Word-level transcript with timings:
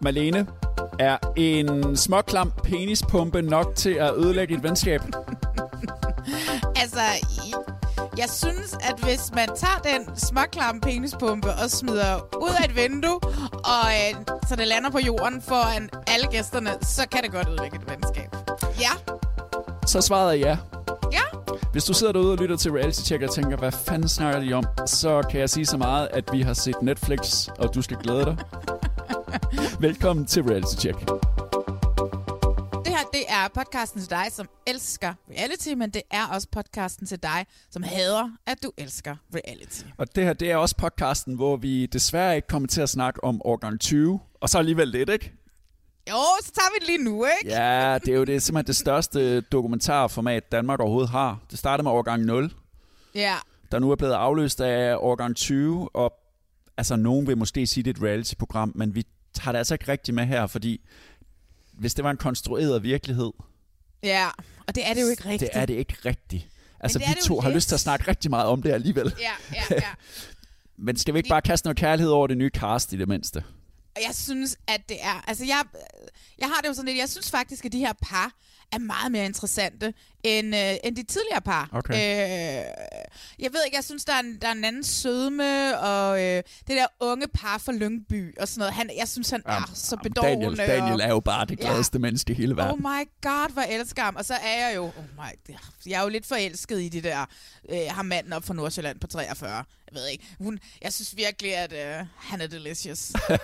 Malene, 0.00 0.46
er 0.98 1.16
en 1.36 1.96
småklam 1.96 2.52
penispumpe 2.64 3.42
nok 3.42 3.74
til 3.74 3.90
at 3.90 4.14
ødelægge 4.16 4.54
et 4.54 4.62
venskab? 4.62 5.00
Altså, 6.80 7.00
jeg 8.18 8.28
synes, 8.28 8.72
at 8.80 9.00
hvis 9.02 9.30
man 9.34 9.48
tager 9.56 9.78
den 9.84 10.16
småklamme 10.16 10.80
penispumpe 10.80 11.48
og 11.48 11.70
smider 11.70 12.36
ud 12.42 12.50
af 12.60 12.64
et 12.64 12.76
vindue, 12.76 13.20
og 13.64 13.86
øh, 13.86 14.38
så 14.48 14.56
det 14.56 14.68
lander 14.68 14.90
på 14.90 14.98
jorden 14.98 15.42
foran 15.42 15.90
alle 16.06 16.26
gæsterne, 16.30 16.70
så 16.82 17.08
kan 17.12 17.22
det 17.22 17.32
godt 17.32 17.48
ødelægge 17.48 17.76
et 17.76 17.90
venskab. 17.90 18.36
Ja. 18.80 19.14
Så 19.86 20.00
svaret 20.00 20.28
er 20.28 20.38
ja. 20.48 20.56
Ja. 21.12 21.22
Hvis 21.72 21.84
du 21.84 21.92
sidder 21.94 22.12
derude 22.12 22.32
og 22.32 22.38
lytter 22.38 22.56
til 22.56 22.70
Reality 22.72 23.00
Check 23.00 23.22
og 23.22 23.30
tænker, 23.30 23.56
hvad 23.56 23.72
fanden 23.72 24.08
snakker 24.08 24.40
de 24.40 24.52
om, 24.52 24.64
så 24.86 25.22
kan 25.30 25.40
jeg 25.40 25.50
sige 25.50 25.66
så 25.66 25.76
meget, 25.76 26.08
at 26.12 26.24
vi 26.32 26.42
har 26.42 26.54
set 26.54 26.82
Netflix, 26.82 27.48
og 27.48 27.74
du 27.74 27.82
skal 27.82 27.96
glæde 27.96 28.24
dig. 28.24 28.36
Velkommen 29.80 30.26
til 30.26 30.42
Reality 30.42 30.74
Check. 30.80 30.98
Det 32.84 32.96
her, 32.96 33.04
det 33.12 33.24
er 33.28 33.48
podcasten 33.54 34.00
til 34.00 34.10
dig, 34.10 34.24
som 34.30 34.48
elsker 34.66 35.14
reality, 35.30 35.68
men 35.68 35.90
det 35.90 36.02
er 36.10 36.26
også 36.26 36.48
podcasten 36.52 37.06
til 37.06 37.22
dig, 37.22 37.46
som 37.70 37.82
hader, 37.82 38.30
at 38.46 38.62
du 38.62 38.72
elsker 38.78 39.16
reality. 39.34 39.82
Og 39.98 40.14
det 40.16 40.24
her, 40.24 40.32
det 40.32 40.50
er 40.50 40.56
også 40.56 40.76
podcasten, 40.76 41.34
hvor 41.34 41.56
vi 41.56 41.86
desværre 41.86 42.36
ikke 42.36 42.48
kommer 42.48 42.68
til 42.68 42.80
at 42.80 42.88
snakke 42.88 43.24
om 43.24 43.40
årgang 43.44 43.80
20, 43.80 44.20
og 44.40 44.48
så 44.48 44.58
alligevel 44.58 44.88
lidt, 44.88 45.08
ikke? 45.10 45.32
Jo, 46.10 46.16
så 46.42 46.52
tager 46.52 46.68
vi 46.74 46.78
det 46.80 46.86
lige 46.86 47.04
nu, 47.04 47.24
ikke? 47.40 47.54
Ja, 47.54 47.98
det 47.98 48.08
er 48.14 48.18
jo 48.18 48.24
det, 48.24 48.42
simpelthen 48.42 48.66
det 48.66 48.76
største 48.76 49.40
dokumentarformat, 49.40 50.52
Danmark 50.52 50.80
overhovedet 50.80 51.10
har. 51.10 51.38
Det 51.50 51.58
startede 51.58 51.82
med 51.84 51.90
årgang 51.92 52.24
0, 52.24 52.52
Ja. 53.14 53.34
der 53.72 53.78
nu 53.78 53.90
er 53.90 53.96
blevet 53.96 54.12
afløst 54.14 54.60
af 54.60 54.96
årgang 55.00 55.36
20, 55.36 55.88
og 55.96 56.12
altså 56.76 56.96
nogen 56.96 57.26
vil 57.26 57.38
måske 57.38 57.66
sige, 57.66 57.84
det 57.84 57.96
er 57.96 58.00
et 58.00 58.08
reality-program, 58.08 58.72
men 58.74 58.94
vi 58.94 59.04
tager 59.34 59.52
det 59.52 59.58
altså 59.58 59.74
ikke 59.74 59.88
rigtigt 59.88 60.14
med 60.14 60.26
her, 60.26 60.46
fordi 60.46 60.80
hvis 61.72 61.94
det 61.94 62.04
var 62.04 62.10
en 62.10 62.16
konstrueret 62.16 62.82
virkelighed, 62.82 63.32
Ja, 64.02 64.28
og 64.66 64.74
det 64.74 64.86
er 64.88 64.94
det 64.94 65.02
jo 65.02 65.08
ikke 65.08 65.24
rigtigt. 65.24 65.52
det 65.54 65.60
er 65.60 65.66
det 65.66 65.74
ikke 65.74 65.96
rigtigt. 66.04 66.48
Altså, 66.80 66.98
vi 66.98 67.04
to 67.22 67.40
har 67.40 67.48
lidt. 67.48 67.56
lyst 67.56 67.68
til 67.68 67.74
at 67.74 67.80
snakke 67.80 68.08
rigtig 68.08 68.30
meget 68.30 68.46
om 68.46 68.62
det 68.62 68.72
alligevel. 68.72 69.14
Ja, 69.20 69.30
ja, 69.54 69.62
ja. 69.70 69.82
Men 70.76 70.96
skal 70.96 71.14
vi 71.14 71.18
ikke 71.18 71.28
bare 71.28 71.42
kaste 71.42 71.66
noget 71.66 71.76
kærlighed 71.76 72.12
over 72.12 72.26
det 72.26 72.38
nye 72.38 72.50
cast 72.54 72.92
i 72.92 72.96
det 72.96 73.08
mindste? 73.08 73.44
Jeg 74.06 74.14
synes, 74.14 74.56
at 74.66 74.88
det 74.88 74.96
er... 75.02 75.24
Altså, 75.28 75.44
jeg, 75.44 75.64
jeg 76.38 76.48
har 76.48 76.60
det 76.62 76.68
jo 76.68 76.74
sådan 76.74 76.86
lidt... 76.86 76.98
Jeg 76.98 77.08
synes 77.08 77.30
faktisk, 77.30 77.64
at 77.64 77.72
de 77.72 77.78
her 77.78 77.92
par 78.02 78.32
er 78.72 78.78
meget 78.78 79.12
mere 79.12 79.24
interessante 79.24 79.94
end, 80.24 80.56
øh, 80.56 80.74
end 80.84 80.96
de 80.96 81.02
tidligere 81.02 81.40
par. 81.40 81.68
Okay. 81.72 81.94
Øh, 81.94 82.64
jeg 83.38 83.52
ved 83.52 83.60
ikke, 83.66 83.76
jeg 83.76 83.84
synes, 83.84 84.04
der 84.04 84.12
er 84.12 84.18
en, 84.20 84.38
der 84.42 84.48
er 84.48 84.52
en 84.52 84.64
anden 84.64 84.84
sødme, 84.84 85.78
og 85.80 86.22
øh, 86.22 86.36
det 86.36 86.76
der 86.76 86.86
unge 87.00 87.28
par 87.28 87.58
fra 87.58 87.72
Lyngby 87.72 88.38
og 88.40 88.48
sådan 88.48 88.58
noget. 88.58 88.74
Han, 88.74 88.90
jeg 88.98 89.08
synes, 89.08 89.30
han 89.30 89.42
er 89.46 89.70
så 89.74 89.96
bedårende. 90.02 90.44
Daniel, 90.56 90.56
Daniel 90.56 91.00
er 91.00 91.08
jo 91.08 91.20
bare 91.20 91.44
det 91.46 91.58
Ja. 91.60 91.64
gladeste 91.66 91.98
menneske 91.98 92.32
i 92.32 92.36
hele 92.36 92.52
Oh 92.52 92.58
verden. 92.58 92.80
my 92.82 93.08
god, 93.22 93.52
hvor 93.52 93.62
elsker 93.62 94.02
ham. 94.02 94.16
Og 94.16 94.24
så 94.24 94.34
er 94.34 94.66
jeg 94.68 94.76
jo, 94.76 94.84
oh 94.84 94.92
my, 95.16 95.54
jeg 95.86 95.98
er 95.98 96.02
jo 96.02 96.08
lidt 96.08 96.26
forelsket 96.26 96.80
i 96.80 96.88
det 96.88 97.04
der, 97.04 97.26
øh, 97.70 97.78
ham 97.90 98.06
manden 98.06 98.32
op 98.32 98.44
fra 98.44 98.54
Nordsjælland 98.54 99.00
på 99.00 99.06
43. 99.06 99.50
Jeg 99.52 99.64
ved 100.00 100.06
ikke, 100.08 100.24
hun, 100.38 100.58
jeg 100.82 100.92
synes 100.92 101.16
virkelig, 101.16 101.56
at 101.56 101.72
øh, 101.72 102.06
han 102.16 102.40
er 102.40 102.46
delicious. 102.46 103.12
øh, 103.30 103.38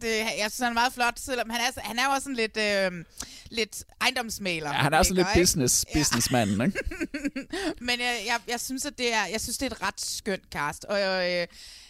det, 0.00 0.18
jeg 0.38 0.50
synes, 0.50 0.58
han 0.58 0.68
er 0.68 0.72
meget 0.72 0.92
flot, 0.92 1.18
selvom 1.18 1.50
han 1.50 1.60
er, 1.60 1.80
han 1.80 1.98
er 1.98 2.04
jo 2.04 2.10
også 2.10 2.24
sådan 2.24 2.36
lidt, 2.36 2.56
øh, 2.56 3.04
lidt 3.50 3.84
ejendomsmaler. 4.00 4.70
Ja, 4.70 4.76
han 4.76 4.92
er 4.92 4.98
ikke? 5.00 5.14
lidt 5.14 5.26
business, 5.82 6.08
businessmanden, 6.08 6.60
ikke? 6.66 6.78
Men 7.88 8.00
jeg, 8.00 8.16
jeg, 8.26 8.38
jeg, 8.48 8.60
synes, 8.60 8.86
at 8.86 8.98
det 8.98 9.14
er, 9.14 9.26
jeg 9.32 9.40
synes, 9.40 9.58
det 9.58 9.66
er 9.66 9.76
et 9.76 9.82
ret 9.82 10.00
skønt 10.00 10.42
cast. 10.50 10.84
Og 10.84 10.98
øh, 10.98 11.46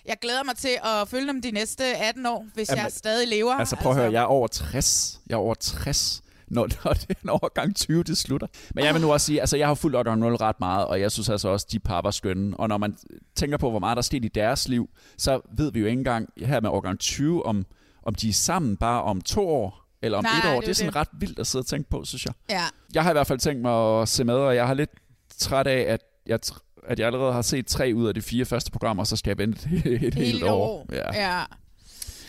jeg 0.07 0.17
glæder 0.21 0.43
mig 0.43 0.57
til 0.57 0.79
at 0.85 1.09
følge 1.09 1.27
dem 1.27 1.43
de 1.43 1.51
næste 1.51 1.85
18 1.85 2.27
år, 2.27 2.47
hvis 2.55 2.69
Jamen, 2.69 2.85
jeg 2.85 2.93
stadig 2.93 3.29
lever. 3.29 3.55
Altså 3.55 3.77
prøv 3.77 3.93
at 3.93 3.99
høre, 3.99 4.13
jeg 4.13 4.21
er 4.21 4.27
over 4.27 4.49
60. 4.49 5.21
Jeg 5.27 5.35
er 5.35 5.39
over 5.39 5.55
60, 5.55 6.23
når, 6.49 6.69
når 6.85 6.93
det 6.93 7.11
er 7.11 7.15
en 7.23 7.29
overgang 7.29 7.77
20, 7.77 8.03
det 8.03 8.19
slutter. 8.19 8.47
Men 8.75 8.85
jeg 8.85 8.95
vil 8.95 9.03
nu 9.03 9.13
også 9.13 9.27
sige, 9.27 9.41
altså 9.41 9.57
jeg 9.57 9.67
har 9.67 9.75
fulgt 9.75 9.97
årgang 9.97 10.21
0 10.21 10.35
ret 10.35 10.61
meget, 10.61 10.87
og 10.87 11.01
jeg 11.01 11.13
synes 11.13 11.29
altså 11.29 11.49
også, 11.49 11.67
de 11.73 11.81
par 11.81 12.03
var 12.03 12.11
skønne. 12.11 12.57
Og 12.57 12.69
når 12.69 12.79
man 12.79 12.97
tænker 13.37 13.57
på, 13.57 13.71
hvor 13.71 13.79
meget 13.79 13.97
der 13.97 14.01
er 14.01 14.03
sket 14.03 14.25
i 14.25 14.29
deres 14.29 14.69
liv, 14.69 14.89
så 15.19 15.41
ved 15.57 15.73
vi 15.73 15.81
jo 15.81 15.87
ikke 15.87 15.99
engang 15.99 16.29
her 16.37 16.61
med 16.61 16.71
årgang 16.71 16.99
20, 16.99 17.47
om, 17.47 17.67
om 18.03 18.15
de 18.15 18.29
er 18.29 18.33
sammen 18.33 18.77
bare 18.77 19.03
om 19.03 19.21
to 19.21 19.49
år, 19.49 19.84
eller 20.05 20.19
om 20.19 20.25
Nej, 20.25 20.37
et 20.39 20.43
det 20.43 20.51
år. 20.51 20.55
jo 20.55 20.61
Det 20.61 20.69
er 20.69 20.73
sådan 20.73 20.93
det. 20.93 20.97
ret 20.97 21.09
vildt 21.13 21.39
at 21.39 21.47
sidde 21.47 21.63
og 21.63 21.67
tænke 21.67 21.91
på, 21.91 22.05
synes 22.05 22.25
jeg. 22.27 22.35
Ja. 22.51 22.63
Jeg 22.95 23.03
har 23.03 23.11
i 23.11 23.13
hvert 23.15 23.27
fald 23.27 23.39
tænkt 23.39 23.63
mig 23.63 24.01
at 24.03 24.09
se 24.09 24.25
med, 24.25 24.35
og 24.35 24.55
jeg 24.57 24.67
har 24.67 24.75
lidt 24.75 24.91
træt 25.39 25.67
af, 25.67 25.81
at 25.93 26.01
jeg, 26.27 26.39
at 26.87 26.99
jeg 26.99 27.07
allerede 27.07 27.33
har 27.33 27.43
set 27.43 27.67
tre 27.67 27.93
ud 27.95 28.09
af 28.09 28.15
de 28.15 28.23
fire 28.23 28.45
første 28.45 28.71
programmer, 28.71 29.05
så 29.05 29.17
skal 29.17 29.31
jeg 29.31 29.39
vente 29.39 29.69
et, 29.73 29.87
et 30.07 30.15
helt 30.15 30.15
Hele 30.15 30.51
år. 30.53 30.67
år. 30.69 30.87
Ja. 30.93 31.21
ja. 31.39 31.43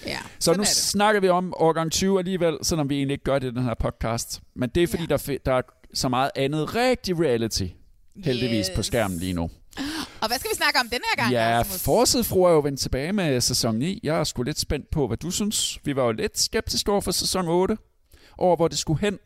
ja. 0.05 0.17
Så 0.39 0.51
nu 0.51 0.53
er 0.53 0.57
det. 0.57 0.67
snakker 0.67 1.21
vi 1.21 1.29
om 1.29 1.53
årgang 1.57 1.91
20 1.91 2.19
alligevel, 2.19 2.57
selvom 2.61 2.89
vi 2.89 2.95
egentlig 2.97 3.13
ikke 3.13 3.23
gør 3.23 3.39
det 3.39 3.47
i 3.47 3.51
den 3.55 3.63
her 3.63 3.73
podcast. 3.73 4.41
Men 4.55 4.69
det 4.69 4.83
er 4.83 4.87
fordi, 4.87 5.03
Ja. 5.03 5.07
der, 5.17 5.29
er 5.33 5.37
der 5.45 5.53
er 5.53 5.61
så 5.93 6.09
meget 6.09 6.31
andet 6.35 6.75
rigtig 6.75 7.19
reality, 7.19 7.63
heldigvis, 8.23 8.67
yes. 8.67 8.75
på 8.75 8.83
skærmen 8.83 9.17
lige 9.19 9.33
nu. 9.33 9.49
Og 10.21 10.27
hvad 10.27 10.39
skal 10.39 10.51
vi 10.51 10.55
snakke 10.55 10.79
om 10.79 10.89
den 10.89 10.99
her 11.09 11.23
gang? 11.23 11.31
Ja, 11.33 11.59
Rasmus? 11.59 11.81
Forsidefru 11.83 12.43
er 12.43 12.51
jo 12.51 12.59
vendt 12.59 12.79
tilbage 12.79 13.13
med 13.13 13.41
sæson 13.41 13.75
9. 13.75 13.99
Jeg 14.03 14.19
er 14.19 14.23
sgu 14.23 14.43
lidt 14.43 14.59
spændt 14.59 14.89
på, 14.91 15.07
hvad 15.07 15.17
du 15.17 15.31
synes. 15.31 15.79
Vi 15.83 15.95
var 15.95 16.03
jo 16.05 16.11
lidt 16.11 16.39
skeptiske 16.39 16.91
over 16.91 17.01
for 17.01 17.11
sæson 17.11 17.47
8, 17.47 17.77
over 18.37 18.55
hvor 18.55 18.67
det 18.67 18.77
skulle 18.77 19.01
hen. 19.01 19.19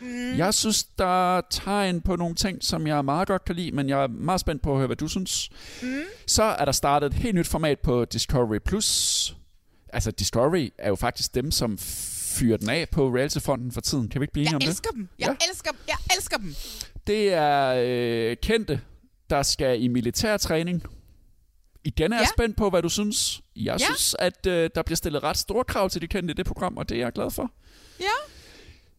Mm. 0.00 0.36
Jeg 0.36 0.54
synes, 0.54 0.84
der 0.84 1.36
er 1.36 1.42
tegn 1.50 2.00
på 2.00 2.16
nogle 2.16 2.34
ting, 2.34 2.64
som 2.64 2.86
jeg 2.86 3.04
meget 3.04 3.28
godt 3.28 3.44
kan 3.44 3.56
lide, 3.56 3.70
men 3.72 3.88
jeg 3.88 4.02
er 4.02 4.06
meget 4.06 4.40
spændt 4.40 4.62
på 4.62 4.70
at 4.72 4.76
høre, 4.76 4.86
hvad 4.86 4.96
du 4.96 5.08
synes. 5.08 5.50
Mm. 5.82 6.02
Så 6.26 6.42
er 6.42 6.64
der 6.64 6.72
startet 6.72 7.06
et 7.06 7.14
helt 7.14 7.34
nyt 7.34 7.46
format 7.46 7.78
på 7.78 8.04
Discovery+. 8.04 8.58
Plus. 8.58 9.36
Altså, 9.92 10.10
Discovery 10.10 10.68
er 10.78 10.88
jo 10.88 10.94
faktisk 10.94 11.34
dem, 11.34 11.50
som 11.50 11.78
fyrer 11.78 12.56
den 12.56 12.68
af 12.70 12.88
på 12.92 13.08
Reality-fonden 13.08 13.72
for 13.72 13.80
tiden. 13.80 14.08
Kan 14.08 14.20
vi 14.20 14.24
ikke 14.24 14.32
blive 14.32 14.42
enige 14.42 14.50
Jeg 14.50 14.56
om 14.56 14.60
det? 14.60 14.68
elsker 14.68 14.90
dem. 14.90 15.08
Jeg 15.18 15.26
Ja. 15.40 15.46
elsker 15.50 15.70
dem. 15.70 15.78
Jeg 15.88 15.96
elsker 16.16 16.36
dem. 16.36 16.54
Det 17.06 17.32
er 17.32 17.74
øh, 18.30 18.36
kendte, 18.42 18.80
der 19.30 19.42
skal 19.42 19.82
i 19.82 19.88
militærtræning. 19.88 20.82
Igen 21.84 22.12
er 22.12 22.16
jeg 22.16 22.22
Ja. 22.22 22.28
spændt 22.36 22.56
på, 22.56 22.70
hvad 22.70 22.82
du 22.82 22.88
synes. 22.88 23.42
Jeg 23.56 23.76
Ja. 23.80 23.84
synes, 23.84 24.16
at 24.18 24.46
øh, 24.46 24.70
der 24.74 24.82
bliver 24.82 24.96
stillet 24.96 25.22
ret 25.22 25.36
store 25.36 25.64
krav 25.64 25.90
til 25.90 26.02
de 26.02 26.06
kendte 26.08 26.32
i 26.32 26.34
det 26.34 26.46
program, 26.46 26.76
og 26.76 26.88
det 26.88 26.94
er 26.94 26.98
jeg 27.00 27.12
glad 27.12 27.30
for. 27.30 27.50
Ja. 28.00 28.04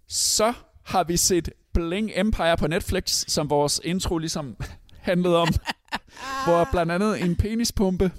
Så 0.07 0.53
har 0.83 1.03
vi 1.03 1.17
set 1.17 1.49
Bling 1.73 2.11
Empire 2.15 2.57
på 2.57 2.67
Netflix, 2.67 3.23
som 3.27 3.49
vores 3.49 3.81
intro 3.83 4.17
ligesom 4.17 4.57
handlede 5.09 5.37
om. 5.37 5.47
hvor 6.45 6.67
blandt 6.71 6.91
andet 6.91 7.21
en 7.21 7.35
penispumpe 7.35 8.11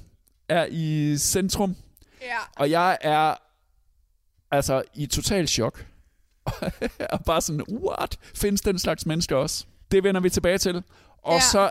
er 0.48 0.66
i 0.70 1.16
centrum. 1.18 1.76
Ja. 2.22 2.38
Og 2.56 2.70
jeg 2.70 2.98
er 3.00 3.34
altså 4.50 4.82
i 4.94 5.06
total 5.06 5.48
chok. 5.48 5.86
og 7.12 7.24
bare 7.26 7.40
sådan, 7.40 7.62
what? 7.70 8.18
Findes 8.34 8.60
den 8.60 8.78
slags 8.78 9.06
mennesker 9.06 9.36
også? 9.36 9.64
Det 9.90 10.04
vender 10.04 10.20
vi 10.20 10.30
tilbage 10.30 10.58
til. 10.58 10.82
Og 11.22 11.34
Ja. 11.34 11.40
så, 11.40 11.70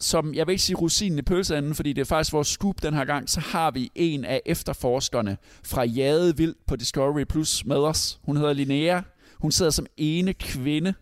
som 0.00 0.34
jeg 0.34 0.46
vil 0.46 0.52
ikke 0.52 0.62
sige 0.62 0.76
rosinen 0.76 1.18
i 1.18 1.22
pølseanden, 1.22 1.74
fordi 1.74 1.92
det 1.92 2.00
er 2.00 2.04
faktisk 2.04 2.32
vores 2.32 2.48
scoop 2.48 2.82
den 2.82 2.94
her 2.94 3.04
gang, 3.04 3.30
så 3.30 3.40
har 3.40 3.70
vi 3.70 3.90
en 3.94 4.24
af 4.24 4.42
efterforskerne 4.46 5.36
fra 5.64 5.84
Jade 5.84 6.36
Vild 6.36 6.54
på 6.66 6.76
Discovery 6.76 7.24
Plus 7.24 7.64
med 7.64 7.76
os. 7.76 8.20
Hun 8.22 8.36
hedder 8.36 8.52
Linnea. 8.52 9.00
Hun 9.38 9.52
sidder 9.52 9.70
som 9.70 9.86
ene 9.96 10.34
kvinde 10.34 10.94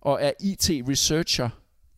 og 0.00 0.18
er 0.22 0.32
IT-researcher 0.40 1.48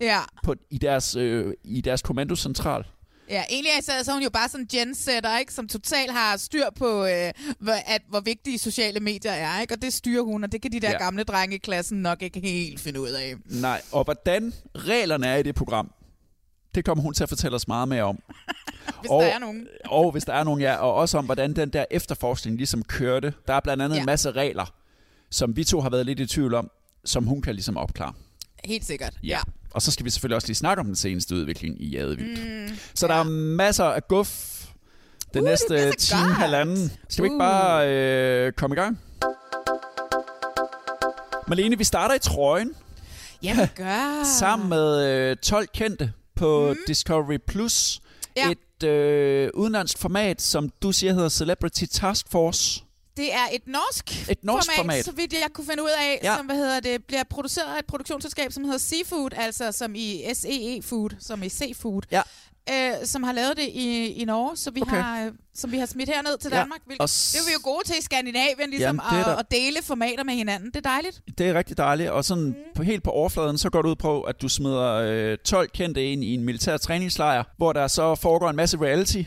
Ja. 0.00 0.18
på, 0.44 0.54
i, 0.70 0.78
deres, 0.78 1.16
øh, 1.16 1.54
i 1.64 1.80
deres 1.80 2.02
kommandocentral. 2.02 2.84
Ja, 3.32 3.44
egentlig 3.50 3.70
så, 3.82 3.92
så 4.02 4.10
er 4.10 4.14
hun 4.14 4.22
jo 4.22 4.30
bare 4.30 4.48
sådan 4.48 4.60
en 4.64 4.68
gensetter, 4.78 5.38
ikke? 5.38 5.54
som 5.54 5.68
totalt 5.68 6.12
har 6.12 6.36
styr 6.36 6.64
på, 6.76 7.04
øh, 7.06 7.32
hvor, 7.58 7.72
at, 7.86 8.02
hvor 8.08 8.20
vigtige 8.20 8.58
sociale 8.58 9.00
medier 9.00 9.32
er. 9.32 9.60
Ikke? 9.60 9.74
Og 9.74 9.82
det 9.82 9.92
styrer 9.92 10.22
hun, 10.22 10.44
og 10.44 10.52
det 10.52 10.62
kan 10.62 10.72
de 10.72 10.80
der 10.80 10.88
Ja. 10.88 10.92
ja. 10.92 11.04
gamle 11.04 11.24
drenge 11.24 11.56
i 11.56 11.58
klassen 11.58 12.02
nok 12.02 12.22
ikke 12.22 12.40
helt 12.40 12.80
finde 12.80 13.00
ud 13.00 13.08
af. 13.08 13.34
Nej, 13.44 13.82
og 13.92 14.04
hvordan 14.04 14.52
reglerne 14.76 15.26
er 15.26 15.36
i 15.36 15.42
det 15.42 15.54
program, 15.54 15.92
det 16.74 16.84
kommer 16.84 17.02
hun 17.02 17.14
til 17.14 17.22
at 17.22 17.28
fortælle 17.28 17.54
os 17.54 17.68
meget 17.68 17.88
mere 17.88 18.02
om. 18.02 18.18
Hvis 19.00 19.10
Og- 19.10 19.22
der 19.22 19.28
er 19.28 19.38
nogen. 19.38 19.66
Og 19.84 20.12
hvis 20.12 20.24
der 20.24 20.32
er 20.32 20.44
nogen, 20.44 20.60
ja, 20.60 20.74
og 20.76 20.94
også 20.94 21.18
om, 21.18 21.24
hvordan 21.24 21.56
den 21.56 21.68
der 21.70 21.84
efterforskning 21.90 22.56
ligesom 22.56 22.82
kørte. 22.84 23.34
Der 23.48 23.54
er 23.54 23.60
blandt 23.60 23.82
andet 23.82 23.94
ja. 23.96 24.00
en 24.00 24.02
Ja. 24.02 24.12
masse 24.12 24.30
regler, 24.30 24.74
som 25.30 25.56
vi 25.56 25.64
to 25.64 25.80
har 25.80 25.90
været 25.90 26.06
lidt 26.06 26.20
i 26.20 26.26
tvivl 26.26 26.54
om, 26.54 26.70
som 27.04 27.24
hun 27.26 27.42
kan 27.42 27.54
ligesom 27.54 27.76
opklare. 27.76 28.12
Helt 28.64 28.84
sikkert. 28.84 29.14
Ja. 29.22 29.38
Og 29.74 29.82
så 29.82 29.90
skal 29.90 30.04
vi 30.04 30.10
selvfølgelig 30.10 30.36
også 30.36 30.48
lige 30.48 30.56
snakke 30.56 30.80
om 30.80 30.86
den 30.86 30.96
seneste 30.96 31.34
udvikling 31.34 31.82
i 31.82 31.88
Jadevildt. 31.88 32.70
Mm, 32.70 32.76
så 32.94 33.06
der 33.08 33.14
er 33.14 33.22
masser 33.56 33.84
af 33.84 34.08
guf 34.08 34.58
den 35.34 35.40
Uh, 35.42 35.44
det 35.48 35.50
næste 35.50 35.92
så 35.92 35.98
time, 35.98 36.22
godt. 36.26 36.36
halvanden. 36.36 36.92
Skal 37.08 37.22
vi 37.22 37.26
ikke 37.26 37.34
Uh. 37.34 37.38
bare 37.40 37.88
øh, 37.90 38.52
komme 38.52 38.76
i 38.76 38.78
gang? 38.78 39.00
Malene, 41.48 41.78
vi 41.78 41.84
starter 41.84 42.14
i 42.14 42.18
trøjen 42.18 42.70
Ja, 43.42 43.54
vi 43.60 43.66
gør. 43.82 44.24
sammen 44.38 44.68
med 44.68 45.06
øh, 45.30 45.36
12 45.36 45.66
kendte 45.74 46.12
på 46.36 46.68
mm. 46.70 46.76
Discovery 46.86 47.38
Plus. 47.46 48.00
Ja. 48.36 48.50
Et 48.50 48.88
øh, 48.88 49.50
udenlandsk 49.54 49.98
format, 49.98 50.42
som 50.42 50.70
du 50.82 50.92
siger 50.92 51.12
hedder 51.12 51.28
Celebrity 51.28 51.84
Task 51.92 52.26
Force. 52.30 52.82
Det 53.16 53.32
er 53.34 53.46
et 53.52 53.62
norsk, 53.66 54.30
Et 54.30 54.44
norsk 54.44 54.70
format. 54.76 55.04
så 55.04 55.12
vidt 55.12 55.32
jeg 55.32 55.48
kunne 55.54 55.66
finde 55.66 55.82
ud 55.82 55.88
af, 56.00 56.20
Ja. 56.22 56.36
som 56.36 56.46
hvad 56.46 56.56
hedder 56.56 56.80
det, 56.80 57.04
bliver 57.04 57.24
produceret 57.24 57.74
af 57.74 57.78
et 57.78 57.86
produktionsselskab, 57.86 58.52
som 58.52 58.64
hedder 58.64 58.78
Seafood, 58.78 59.30
altså 59.36 59.72
som 59.72 59.94
i 59.94 60.22
SEE 60.34 60.82
Food, 60.82 61.10
som 61.20 61.42
i 61.42 61.48
Seafood, 61.48 62.02
Ja. 62.12 62.22
øh, 62.70 62.92
som 63.06 63.22
har 63.22 63.32
lavet 63.32 63.56
det 63.56 63.68
i, 63.72 64.06
i 64.06 64.24
Norge, 64.24 64.56
så 64.56 64.70
vi 64.70 64.80
Okay. 64.82 64.96
har, 64.96 65.24
øh, 65.26 65.32
som 65.54 65.72
vi 65.72 65.78
har 65.78 65.86
smidt 65.86 66.08
herned 66.08 66.38
til 66.38 66.50
Ja, 66.52 66.58
Danmark. 66.58 66.80
Hvilket, 66.86 67.00
og 67.00 67.02
og 67.02 67.08
s- 67.08 67.32
det 67.32 67.40
er 67.40 67.44
vi 67.46 67.52
jo 67.52 67.60
gode 67.72 67.84
til 67.88 67.94
i 67.98 68.02
Skandinavien, 68.02 68.70
ligesom 68.70 69.00
Jamen, 69.12 69.20
at, 69.24 69.38
at 69.38 69.50
dele 69.50 69.76
formater 69.82 70.24
med 70.24 70.34
hinanden. 70.34 70.68
Det 70.70 70.76
er 70.76 70.90
dejligt. 70.90 71.20
Det 71.38 71.48
er 71.48 71.54
rigtig 71.54 71.76
dejligt, 71.76 72.10
og 72.10 72.24
sådan 72.24 72.44
mm. 72.44 72.54
på, 72.74 72.82
helt 72.82 73.02
på 73.02 73.10
overfladen, 73.10 73.58
så 73.58 73.70
går 73.70 73.82
det 73.82 73.88
ud 73.88 73.96
på, 73.96 74.22
at 74.22 74.42
du 74.42 74.48
smider 74.48 74.92
øh, 74.92 75.38
12 75.44 75.68
kendte 75.74 76.06
ind 76.12 76.24
i 76.24 76.34
en 76.34 76.44
militær 76.44 76.76
træningslejr, 76.76 77.44
hvor 77.56 77.72
der 77.72 77.88
så 77.88 78.14
foregår 78.14 78.50
en 78.50 78.56
masse 78.56 78.78
reality, 78.80 79.22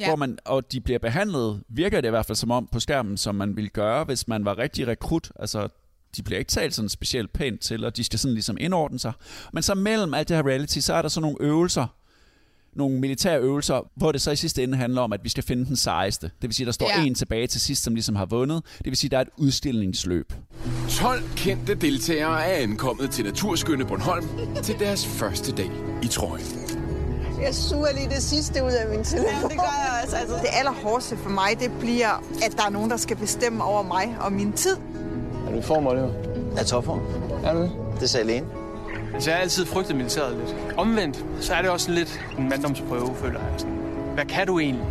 ja. 0.00 0.06
Hvor 0.06 0.16
man, 0.16 0.38
og 0.44 0.72
de 0.72 0.80
bliver 0.80 0.98
behandlet, 0.98 1.62
virker 1.68 2.00
det 2.00 2.08
i 2.08 2.10
hvert 2.10 2.26
fald 2.26 2.36
som 2.36 2.50
om 2.50 2.68
på 2.72 2.80
skærmen, 2.80 3.16
som 3.16 3.34
man 3.34 3.56
ville 3.56 3.70
gøre, 3.70 4.04
hvis 4.04 4.28
man 4.28 4.44
var 4.44 4.58
rigtig 4.58 4.86
rekrut. 4.86 5.32
Altså, 5.40 5.68
de 6.16 6.22
bliver 6.22 6.38
ikke 6.38 6.48
talt 6.50 6.74
sådan 6.74 6.88
specielt 6.88 7.32
pænt 7.32 7.60
til, 7.60 7.84
og 7.84 7.96
de 7.96 8.04
skal 8.04 8.18
sådan 8.18 8.34
ligesom 8.34 8.56
indordne 8.60 8.98
sig. 8.98 9.12
Men 9.52 9.62
så 9.62 9.74
mellem 9.74 10.14
alt 10.14 10.28
det 10.28 10.36
her 10.36 10.46
reality, 10.46 10.78
så 10.78 10.94
er 10.94 11.02
der 11.02 11.08
så 11.08 11.20
nogle 11.20 11.36
øvelser, 11.40 11.86
nogle 12.72 13.00
militære 13.00 13.40
øvelser, 13.40 13.90
hvor 13.94 14.12
det 14.12 14.20
så 14.20 14.30
i 14.30 14.36
sidste 14.36 14.62
ende 14.62 14.76
handler 14.76 15.02
om, 15.02 15.12
at 15.12 15.24
vi 15.24 15.28
skal 15.28 15.44
finde 15.44 15.66
den 15.66 15.76
sejeste. 15.76 16.26
Det 16.26 16.48
vil 16.48 16.52
sige, 16.54 16.64
at 16.64 16.66
der 16.66 16.72
står 16.72 16.90
Ja. 16.98 17.04
en 17.04 17.14
tilbage 17.14 17.46
til 17.46 17.60
sidst, 17.60 17.82
som 17.82 17.94
ligesom 17.94 18.16
har 18.16 18.26
vundet. 18.26 18.62
Det 18.78 18.86
vil 18.86 18.96
sige, 18.96 19.08
at 19.08 19.10
der 19.10 19.16
er 19.18 19.22
et 19.22 19.28
udstillingsløb. 19.36 20.32
12 20.88 21.22
kendte 21.36 21.74
deltagere 21.74 22.44
er 22.46 22.62
ankommet 22.62 23.10
til 23.10 23.24
naturskønne 23.24 23.84
Bornholm 23.86 24.28
til 24.62 24.74
deres 24.78 25.06
første 25.06 25.52
dag 25.52 25.70
i 26.02 26.06
trøjen. 26.06 26.85
Jeg 27.42 27.54
suger 27.54 27.92
lige 27.94 28.08
det 28.08 28.22
sidste 28.22 28.64
ud 28.64 28.70
af 28.70 28.88
min 28.88 29.04
telefon. 29.04 29.30
Ja, 29.42 29.48
det 29.48 29.56
gør 29.56 29.74
jeg 29.84 30.02
også. 30.04 30.16
Altså. 30.16 30.34
Det 30.34 30.48
allerhårdeste 30.52 31.16
for 31.16 31.30
mig, 31.30 31.60
det 31.60 31.72
bliver, 31.80 32.22
at 32.44 32.52
der 32.56 32.64
er 32.66 32.70
nogen, 32.70 32.90
der 32.90 32.96
skal 32.96 33.16
bestemme 33.16 33.64
over 33.64 33.82
mig 33.82 34.16
og 34.20 34.32
min 34.32 34.52
tid. 34.52 34.76
Er 35.46 35.50
du 35.52 35.58
i 35.58 35.62
form, 35.62 35.86
Oliver? 35.86 36.10
Jeg 36.54 36.60
er 36.60 36.64
topform. 36.64 37.00
Er 37.44 37.52
du 37.52 37.60
det? 37.60 37.72
Det 38.00 38.10
sagde 38.10 38.26
lægen. 38.26 38.44
Altså, 39.14 39.30
jeg 39.30 39.36
har 39.36 39.42
altid 39.42 39.66
frygtet 39.66 39.96
militæret 39.96 40.36
lidt. 40.36 40.56
Omvendt, 40.76 41.24
så 41.40 41.54
er 41.54 41.62
det 41.62 41.70
også 41.70 41.90
lidt 41.90 42.20
en 42.38 42.48
manddomsprøve, 42.48 43.14
føler 43.14 43.40
jeg. 43.40 43.68
Hvad 44.14 44.24
kan 44.24 44.46
du 44.46 44.58
egentlig? 44.58 44.84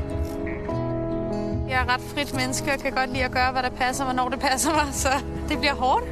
Jeg 1.70 1.82
er 1.82 1.94
ret 1.94 2.02
frit 2.02 2.34
menneske 2.36 2.72
og 2.72 2.80
kan 2.80 2.92
godt 2.92 3.10
lide 3.10 3.24
at 3.24 3.32
gøre, 3.32 3.52
hvad 3.52 3.64
der 3.64 3.70
passer 3.70 4.06
mig, 4.06 4.16
når 4.16 4.30
det 4.30 4.40
passer 4.40 4.72
mig, 4.72 4.88
så 4.94 5.10
det 5.50 5.60
bliver 5.60 5.76
hårdt. 5.76 6.06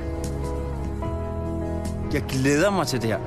Jeg 2.14 2.24
glæder 2.30 2.72
mig 2.72 2.88
til 2.88 3.02
det 3.02 3.10
her. 3.10 3.20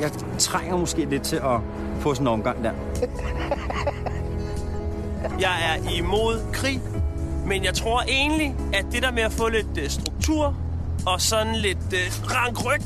Jeg 0.00 0.10
trænger 0.38 0.76
måske 0.76 1.04
lidt 1.04 1.22
til 1.22 1.36
at 1.36 1.60
få 2.00 2.14
sådan 2.14 2.26
en 2.26 2.32
omgang 2.32 2.64
der. 2.64 2.72
Jeg 5.40 5.74
er 5.76 5.90
imod 5.98 6.40
krig, 6.52 6.80
men 7.46 7.64
jeg 7.64 7.74
tror 7.74 8.02
egentlig, 8.02 8.54
at 8.72 8.84
det 8.92 9.02
der 9.02 9.10
med 9.10 9.22
at 9.22 9.32
få 9.32 9.48
lidt 9.48 9.78
øh, 9.78 9.88
struktur 9.90 10.56
og 11.06 11.20
sådan 11.20 11.54
lidt 11.54 11.92
øh, 11.92 12.34
rank 12.34 12.64
ryg, 12.66 12.80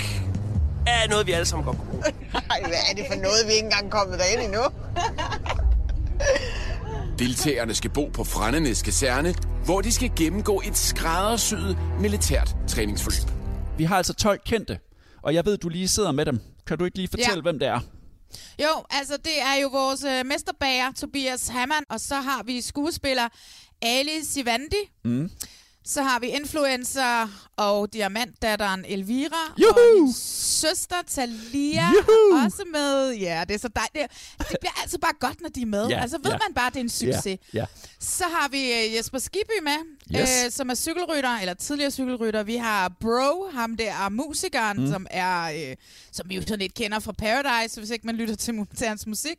er 0.87 1.09
noget, 1.11 1.27
vi 1.27 1.33
alle 1.33 1.47
sammen 1.47 1.65
godt 1.67 1.79
kunne 1.79 1.89
bruge. 1.91 2.05
Ej, 2.35 2.61
hvad 2.61 2.79
er 2.91 2.95
det 2.97 3.05
for 3.13 3.15
noget, 3.23 3.47
vi 3.47 3.53
ikke 3.53 3.65
engang 3.65 3.87
er 3.87 3.91
kommet 3.91 4.19
derind 4.19 4.41
endnu? 4.43 4.61
Deltagerne 7.19 7.75
skal 7.75 7.91
bo 7.91 8.11
på 8.15 8.25
Frændenes 8.25 8.83
kaserne, 8.83 9.35
hvor 9.65 9.81
de 9.81 9.93
skal 9.93 10.11
gennemgå 10.17 10.63
et 10.67 10.77
skræddersyet 10.77 11.79
militært 12.01 12.57
træningsforløb. 12.69 13.31
Vi 13.79 13.85
har 13.85 13.97
altså 13.97 14.15
12 14.15 14.41
kendte, 14.47 14.79
og 15.23 15.35
jeg 15.35 15.47
ved, 15.47 15.57
du 15.57 15.69
lige 15.69 15.89
sidder 15.89 16.13
med 16.13 16.25
dem. 16.27 16.41
Kan 16.67 16.79
du 16.79 16.85
ikke 16.85 16.97
lige 16.97 17.09
fortælle, 17.09 17.35
Ja. 17.35 17.41
hvem 17.43 17.59
det 17.59 17.69
er? 17.69 17.81
Jo, 18.63 18.85
altså 18.91 19.17
det 19.17 19.43
er 19.43 19.55
jo 19.63 19.69
vores 19.69 20.05
øh, 20.05 20.27
mesterbager, 20.27 20.93
Tobias 20.93 21.49
Hammann, 21.49 21.85
og 21.89 22.01
så 22.01 22.15
har 22.15 22.43
vi 22.43 22.61
skuespiller 22.61 23.29
Ali 23.83 24.25
Sivandi. 24.25 24.91
Mm. 25.05 25.31
Så 25.87 26.03
har 26.03 26.19
vi 26.19 26.27
influencer 26.27 27.29
og 27.57 27.93
diamantdatteren 27.93 28.85
Elvira. 28.89 29.55
Juhu! 29.61 30.09
Og 30.09 30.15
søster 30.15 30.97
Talia 31.07 31.89
Juhu! 31.89 32.45
også 32.45 32.65
med. 32.73 33.13
Ja, 33.13 33.45
det 33.49 33.55
er 33.55 33.59
så 33.59 33.69
dejligt. 33.69 34.13
Det, 34.39 34.49
det 34.51 34.57
bliver 34.61 34.83
altid 34.83 34.99
bare 34.99 35.13
godt, 35.21 35.41
når 35.41 35.49
de 35.49 35.63
er 35.63 35.67
med. 35.67 35.87
Ja, 35.89 36.01
altså 36.01 36.19
ved 36.23 36.31
ja. 36.31 36.39
man 36.49 36.55
bare, 36.55 36.67
at 36.67 36.73
det 36.75 36.81
er 36.81 36.85
en 36.85 36.89
succes. 36.89 37.27
Ja, 37.27 37.37
ja. 37.61 37.65
Så 38.01 38.25
har 38.25 38.49
vi 38.49 38.73
øh, 38.73 38.95
Jesper 38.95 39.19
Skibby 39.19 39.63
med, 39.63 39.77
Yes. 40.21 40.45
øh, 40.45 40.51
som 40.51 40.71
er 40.71 40.75
cykelrytter, 40.75 41.39
eller 41.39 41.55
tidligere 41.55 41.91
cykelrytter. 41.91 42.43
Vi 42.43 42.57
har 42.57 42.89
Bro, 43.01 43.51
ham 43.53 43.77
der 43.77 43.93
er 43.93 44.09
musikeren, 44.09 44.81
mm. 44.81 44.91
som 44.93 45.07
er, 45.11 45.43
øh, 45.71 45.77
som 46.13 46.29
vi 46.29 46.35
jo 46.35 46.43
sådan 46.43 46.59
lidt 46.59 46.75
kender 46.75 46.99
fra 46.99 47.13
Paradise, 47.13 47.81
hvis 47.81 47.91
ikke 47.91 48.07
man 48.07 48.17
lytter 48.17 48.35
til, 48.37 48.67
til 48.77 48.87
hans 48.87 49.07
musik. 49.07 49.37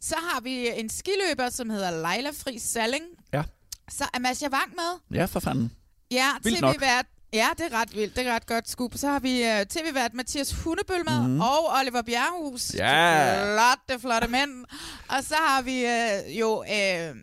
Så 0.00 0.14
har 0.32 0.40
vi 0.40 0.68
en 0.80 0.88
skiløber, 0.90 1.50
som 1.50 1.70
hedder 1.70 1.90
Leila 1.90 2.30
Fri 2.30 2.58
Salling. 2.58 3.04
Ja. 3.32 3.42
Så 3.90 4.04
er 4.14 4.18
Masha 4.18 4.48
Wang 4.48 4.70
med. 4.74 5.18
Ja, 5.18 5.24
for 5.24 5.40
fanden. 5.40 5.72
Ja, 6.12 6.36
tv-vært. 6.44 7.08
Ja, 7.32 7.48
det 7.58 7.72
er 7.72 7.80
ret 7.80 7.96
vildt. 7.96 8.16
Det 8.16 8.26
er 8.26 8.34
ret 8.34 8.46
godt 8.46 8.68
scoop. 8.68 8.96
Så 8.96 9.08
har 9.08 9.20
vi 9.24 9.38
uh, 9.40 9.62
tv-vært 9.68 10.14
Mathias 10.14 10.52
Hundebøl 10.52 11.04
med, 11.04 11.28
mm. 11.28 11.40
og 11.40 11.70
Oliver 11.78 12.02
Bjerrehus. 12.02 12.72
Mhm. 12.74 12.78
Ja. 12.78 13.44
Flotte, 13.54 14.00
flotte 14.00 14.28
mænd. 14.28 14.64
Og 15.08 15.24
så 15.24 15.40
har 15.40 15.62
vi 15.62 15.78
uh, 15.84 16.38
jo 16.38 16.58
uh, 16.60 17.16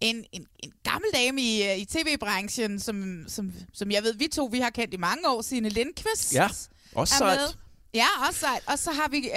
en, 0.00 0.24
en, 0.32 0.46
en 0.62 0.72
gammel 0.82 1.10
dame 1.14 1.42
i, 1.42 1.62
uh, 1.62 1.78
i 1.78 1.84
tv-branchen, 1.84 2.80
som, 2.80 3.24
som, 3.28 3.52
som 3.72 3.90
jeg 3.90 4.02
ved, 4.02 4.14
vi 4.14 4.28
to 4.28 4.48
vi 4.52 4.60
har 4.60 4.70
kendt 4.70 4.94
i 4.94 4.96
mange 4.96 5.28
år, 5.28 5.42
Signe 5.42 5.68
Lindqvist. 5.68 6.34
Ja, 6.34 6.48
også 6.94 7.14
sejt. 7.18 7.58
Ja, 7.94 8.08
også 8.28 8.40
sejt. 8.40 8.62
Og 8.66 8.78
så 8.78 8.92
har 8.92 9.08
vi 9.08 9.30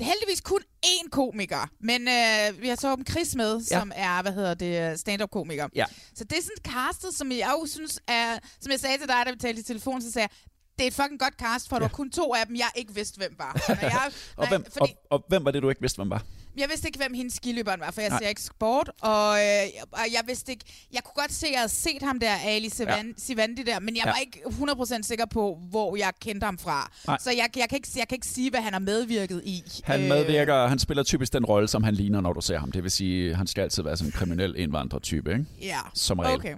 øh, 0.00 0.06
heldigvis 0.06 0.40
kun 0.40 0.60
én 0.86 1.08
komiker, 1.10 1.70
men 1.80 2.08
øh, 2.08 2.62
vi 2.62 2.68
har 2.68 2.76
Torben 2.76 3.06
Chris 3.06 3.34
med, 3.34 3.60
Ja. 3.70 3.78
som 3.78 3.92
er, 3.94 4.22
hvad 4.22 4.32
hedder 4.32 4.54
det, 4.54 5.00
stand-up-komiker. 5.00 5.68
Ja. 5.74 5.84
Så 6.14 6.24
det 6.24 6.38
er 6.38 6.42
sådan 6.42 6.72
castet, 6.74 7.14
som 7.14 7.32
jeg 7.32 7.50
jo 7.60 7.66
synes 7.66 8.00
er, 8.08 8.38
som 8.60 8.72
jeg 8.72 8.80
sagde 8.80 8.98
til 8.98 9.08
dig, 9.08 9.22
da 9.26 9.30
vi 9.30 9.38
talte 9.38 9.60
i 9.60 9.64
telefon, 9.64 10.02
så 10.02 10.12
sagde 10.12 10.28
jeg, 10.30 10.52
det 10.78 10.82
er 10.84 10.86
et 10.86 10.94
fucking 10.94 11.20
godt 11.20 11.34
cast, 11.34 11.68
for 11.68 11.76
ja. 11.76 11.80
der 11.80 11.84
var 11.88 11.94
kun 11.94 12.10
to 12.10 12.34
af 12.34 12.46
dem, 12.46 12.56
jeg 12.56 12.70
ikke 12.74 12.94
vidste, 12.94 13.16
hvem 13.18 13.34
var. 13.38 13.52
Og, 13.68 13.76
når 13.82 13.88
jeg, 13.88 14.10
Og 14.36 14.48
hvem, 14.48 14.64
og, 14.66 14.72
fordi, 14.72 14.92
og 15.10 15.24
hvem 15.28 15.44
var 15.44 15.50
det, 15.50 15.62
du 15.62 15.68
ikke 15.68 15.80
vidste, 15.80 15.96
hvem 15.96 16.10
var? 16.10 16.22
Jeg 16.56 16.68
vidste 16.68 16.88
ikke, 16.88 16.98
hvem 16.98 17.14
hendes 17.14 17.34
skiløberen 17.34 17.80
var, 17.80 17.90
for 17.90 18.00
jeg 18.00 18.10
Nej. 18.10 18.18
ser 18.18 18.28
ikke 18.28 18.42
sport, 18.42 18.90
og, 19.00 19.38
øh, 19.38 19.62
og 19.92 20.00
jeg 20.12 20.22
vidste 20.26 20.52
ikke, 20.52 20.64
jeg 20.92 21.04
kunne 21.04 21.22
godt 21.22 21.32
se, 21.32 21.46
at 21.46 21.52
jeg 21.52 21.60
havde 21.60 21.72
set 21.72 22.02
ham 22.02 22.20
der, 22.20 22.34
Ali 22.44 22.68
Sivan, 22.68 23.06
ja. 23.06 23.12
Sivandi 23.18 23.62
der, 23.62 23.80
men 23.80 23.96
jeg 23.96 24.02
Ja. 24.04 24.10
var 24.10 24.16
ikke 24.16 24.40
100% 24.46 25.02
sikker 25.02 25.26
på, 25.26 25.58
hvor 25.70 25.96
jeg 25.96 26.12
kendte 26.20 26.44
ham 26.44 26.58
fra. 26.58 26.92
Nej. 27.06 27.16
Så 27.20 27.30
jeg, 27.30 27.48
jeg, 27.56 27.68
kan 27.68 27.76
ikke, 27.76 27.88
jeg 27.96 28.08
kan 28.08 28.16
ikke 28.16 28.26
sige, 28.26 28.50
hvad 28.50 28.60
han 28.60 28.72
har 28.72 28.80
medvirket 28.80 29.42
i. 29.44 29.62
Han 29.84 30.08
medvirker, 30.08 30.66
han 30.66 30.78
spiller 30.78 31.02
typisk 31.02 31.32
den 31.32 31.44
rolle, 31.44 31.68
som 31.68 31.82
han 31.82 31.94
ligner, 31.94 32.20
når 32.20 32.32
du 32.32 32.40
ser 32.40 32.58
ham. 32.58 32.72
Det 32.72 32.82
vil 32.82 32.90
sige, 32.90 33.34
han 33.34 33.46
skal 33.46 33.62
altid 33.62 33.82
være 33.82 33.96
sådan 33.96 34.08
en 34.08 34.12
kriminel 34.12 34.54
indvandrer-type, 34.56 35.30
ikke? 35.32 35.44
Ja, 35.62 35.78
Som 35.94 36.18
regel. 36.18 36.34
okay. 36.38 36.54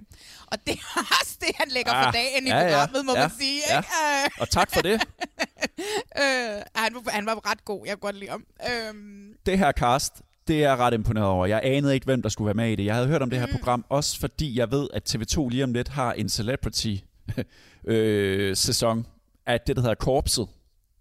Og 0.47 0.57
det 0.67 0.73
er 0.73 0.99
også 1.21 1.37
det, 1.39 1.49
han 1.55 1.67
lægger 1.67 1.91
Ah, 1.93 2.05
for 2.05 2.11
dagen 2.11 2.47
i 2.47 2.49
ja, 2.49 2.57
ja, 2.57 2.63
programmet, 2.69 3.05
må 3.05 3.13
ja, 3.15 3.21
man 3.21 3.31
sige. 3.39 3.61
ja. 3.69 3.77
Ikke? 3.77 3.89
Øh, 4.25 4.29
Og 4.39 4.49
tak 4.49 4.71
for 4.73 4.81
det. 4.81 4.93
øh, 6.21 6.61
han, 6.75 6.93
var, 6.95 7.11
han 7.11 7.25
var 7.25 7.51
ret 7.51 7.65
god, 7.65 7.81
jeg 7.85 7.93
kunne 7.93 7.99
godt 8.11 8.15
lide 8.19 8.31
ham. 8.31 8.43
Øhm, 8.71 9.32
Det 9.45 9.59
her 9.59 9.71
cast, 9.71 10.21
det 10.47 10.63
er 10.63 10.69
jeg 10.69 10.77
ret 10.77 10.93
imponeret 10.93 11.27
over. 11.27 11.45
Jeg 11.45 11.61
anede 11.63 11.93
ikke, 11.93 12.05
hvem 12.05 12.21
der 12.21 12.29
skulle 12.29 12.45
være 12.45 12.53
med 12.53 12.71
i 12.71 12.75
det. 12.75 12.85
Jeg 12.85 12.95
havde 12.95 13.07
hørt 13.07 13.21
om 13.21 13.29
det 13.29 13.39
her 13.39 13.47
program, 13.57 13.85
også 13.89 14.19
fordi 14.19 14.59
jeg 14.59 14.71
ved, 14.71 14.87
at 14.93 15.15
TV2 15.15 15.49
lige 15.49 15.63
om 15.63 15.73
lidt 15.73 15.87
har 15.87 16.13
en 16.13 16.29
celebrity-sæson 16.29 19.07
af 19.45 19.61
det, 19.67 19.75
der 19.75 19.81
hedder 19.81 19.95
Korpset, 19.95 20.47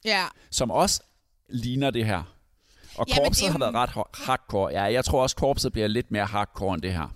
ja, 0.04 0.24
som 0.50 0.70
også 0.70 1.02
ligner 1.48 1.90
det 1.90 2.06
her. 2.06 2.22
Og 2.98 3.06
Jamen, 3.08 3.24
Korpset 3.24 3.44
det 3.44 3.52
har 3.52 3.58
været 3.58 3.74
ret 3.74 3.90
hardcore. 4.14 4.72
Ja, 4.72 4.82
jeg 4.82 5.04
tror 5.04 5.22
også, 5.22 5.36
Korpset 5.36 5.72
bliver 5.72 5.88
lidt 5.88 6.10
mere 6.10 6.26
hardcore 6.26 6.74
end 6.74 6.82
det 6.82 6.92
her. 6.92 7.14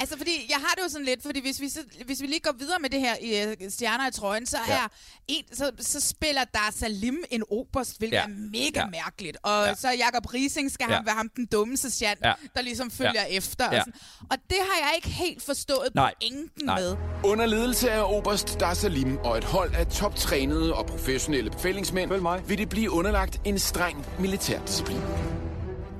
Altså, 0.00 0.16
fordi 0.18 0.46
jeg 0.48 0.56
har 0.56 0.74
det 0.76 0.82
jo 0.84 0.88
sådan 0.88 1.04
lidt, 1.04 1.22
fordi 1.22 1.40
hvis 1.40 1.60
vi, 1.60 1.68
så, 1.68 1.78
hvis 2.06 2.20
vi 2.22 2.26
lige 2.26 2.40
går 2.40 2.52
videre 2.58 2.78
med 2.80 2.90
det 2.90 3.00
her 3.00 3.14
i 3.22 3.46
uh, 3.64 3.70
Stjerner 3.70 4.08
i 4.08 4.12
trøjen, 4.12 4.46
så, 4.46 4.56
Ja. 4.68 4.74
er 4.74 4.88
en, 5.28 5.44
så, 5.52 5.70
så 5.80 6.00
spiller 6.00 6.44
der 6.44 6.72
Salim 6.76 7.24
en 7.30 7.42
oberst, 7.50 7.98
hvilket 7.98 8.16
Ja. 8.16 8.22
er 8.22 8.28
mega 8.28 8.70
Ja. 8.80 8.86
mærkeligt. 8.86 9.36
Og 9.42 9.66
Ja. 9.66 9.74
så 9.74 9.88
Jakob 9.90 10.34
Rising 10.34 10.70
skal 10.72 10.86
Ja. 10.90 10.96
han 10.96 11.06
være 11.06 11.14
ham 11.14 11.28
den 11.36 11.46
dumme 11.46 11.76
sergeant, 11.76 12.20
Ja. 12.24 12.32
der 12.54 12.62
ligesom 12.62 12.90
følger 12.90 13.12
Ja. 13.30 13.36
efter. 13.36 13.64
Ja. 13.72 13.78
Og, 13.78 13.84
sådan. 13.86 14.00
og 14.30 14.36
det 14.50 14.58
har 14.60 14.86
jeg 14.86 14.92
ikke 14.96 15.08
helt 15.08 15.42
forstået 15.42 15.94
Nej. 15.94 16.14
pointen 16.22 16.50
Nej. 16.66 16.80
med. 16.80 16.96
Under 17.24 17.46
ledelse 17.46 17.90
af 17.90 18.02
Oberst 18.16 18.60
Dar 18.60 18.74
Salim 18.74 19.16
og 19.16 19.38
et 19.38 19.44
hold 19.44 19.74
af 19.74 19.86
toptrænede 19.86 20.74
og 20.74 20.86
professionelle 20.86 21.50
befalingsmænd, 21.50 22.40
vil 22.48 22.58
det 22.58 22.68
blive 22.68 22.90
underlagt 22.90 23.40
en 23.44 23.58
streng 23.58 24.06
militær 24.20 24.64
disciplin. 24.66 25.00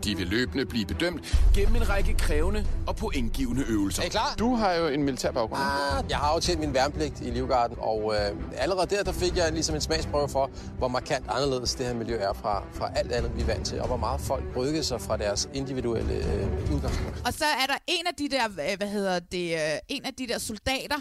De 0.07 0.17
vil 0.17 0.27
løbende 0.27 0.67
blive 0.67 0.87
bedømt 0.87 1.39
gennem 1.55 1.77
en 1.77 1.89
række 1.89 2.15
krævende 2.15 2.67
og 2.87 2.97
pointgivende 2.97 3.65
øvelser. 3.69 4.03
Er 4.03 4.07
I 4.07 4.09
klar? 4.09 4.35
Du 4.39 4.55
har 4.55 4.73
jo 4.75 4.87
en 4.89 5.03
militær 5.03 5.31
baggrund. 5.33 5.63
Ah, 5.63 6.05
jeg 6.11 6.19
har 6.19 6.35
jo 6.35 6.41
tjent 6.41 6.61
min 6.61 6.75
værnepligt 6.75 7.21
i 7.21 7.31
Livgarden, 7.31 7.77
og 7.81 8.15
øh, 8.15 8.37
allerede 8.57 8.97
der, 8.97 9.03
der 9.03 9.13
fik 9.13 9.37
jeg 9.37 9.53
ligesom 9.53 9.75
en 9.75 9.81
smagsprøve 9.81 10.29
for, 10.29 10.51
hvor 10.79 10.89
markant 10.89 11.25
anderledes 11.29 11.75
det 11.75 11.87
her 11.87 11.95
miljø 11.95 12.17
er 12.17 12.33
fra, 12.33 12.65
fra 12.73 12.91
alt 12.97 13.13
andet, 13.13 13.37
vi 13.37 13.41
er 13.41 13.47
vant 13.47 13.67
til, 13.67 13.81
og 13.81 13.87
hvor 13.87 13.97
meget 13.97 14.21
folk 14.21 14.45
rykker 14.57 14.83
sig 14.83 15.01
fra 15.01 15.17
deres 15.17 15.49
individuelle 15.55 16.15
øh, 16.15 16.75
udgangspunkt. 16.75 17.23
Og 17.27 17.33
så 17.33 17.45
er 17.45 17.67
der 17.67 17.77
en 17.87 18.07
af 18.07 18.15
de 18.19 18.29
der, 18.29 18.45
øh, 18.71 18.77
hvad 18.77 18.89
hedder 18.89 19.19
det, 19.19 19.53
øh, 19.55 19.79
en 19.89 20.05
af 20.05 20.15
de 20.15 20.27
der 20.29 20.39
soldater, 20.39 20.97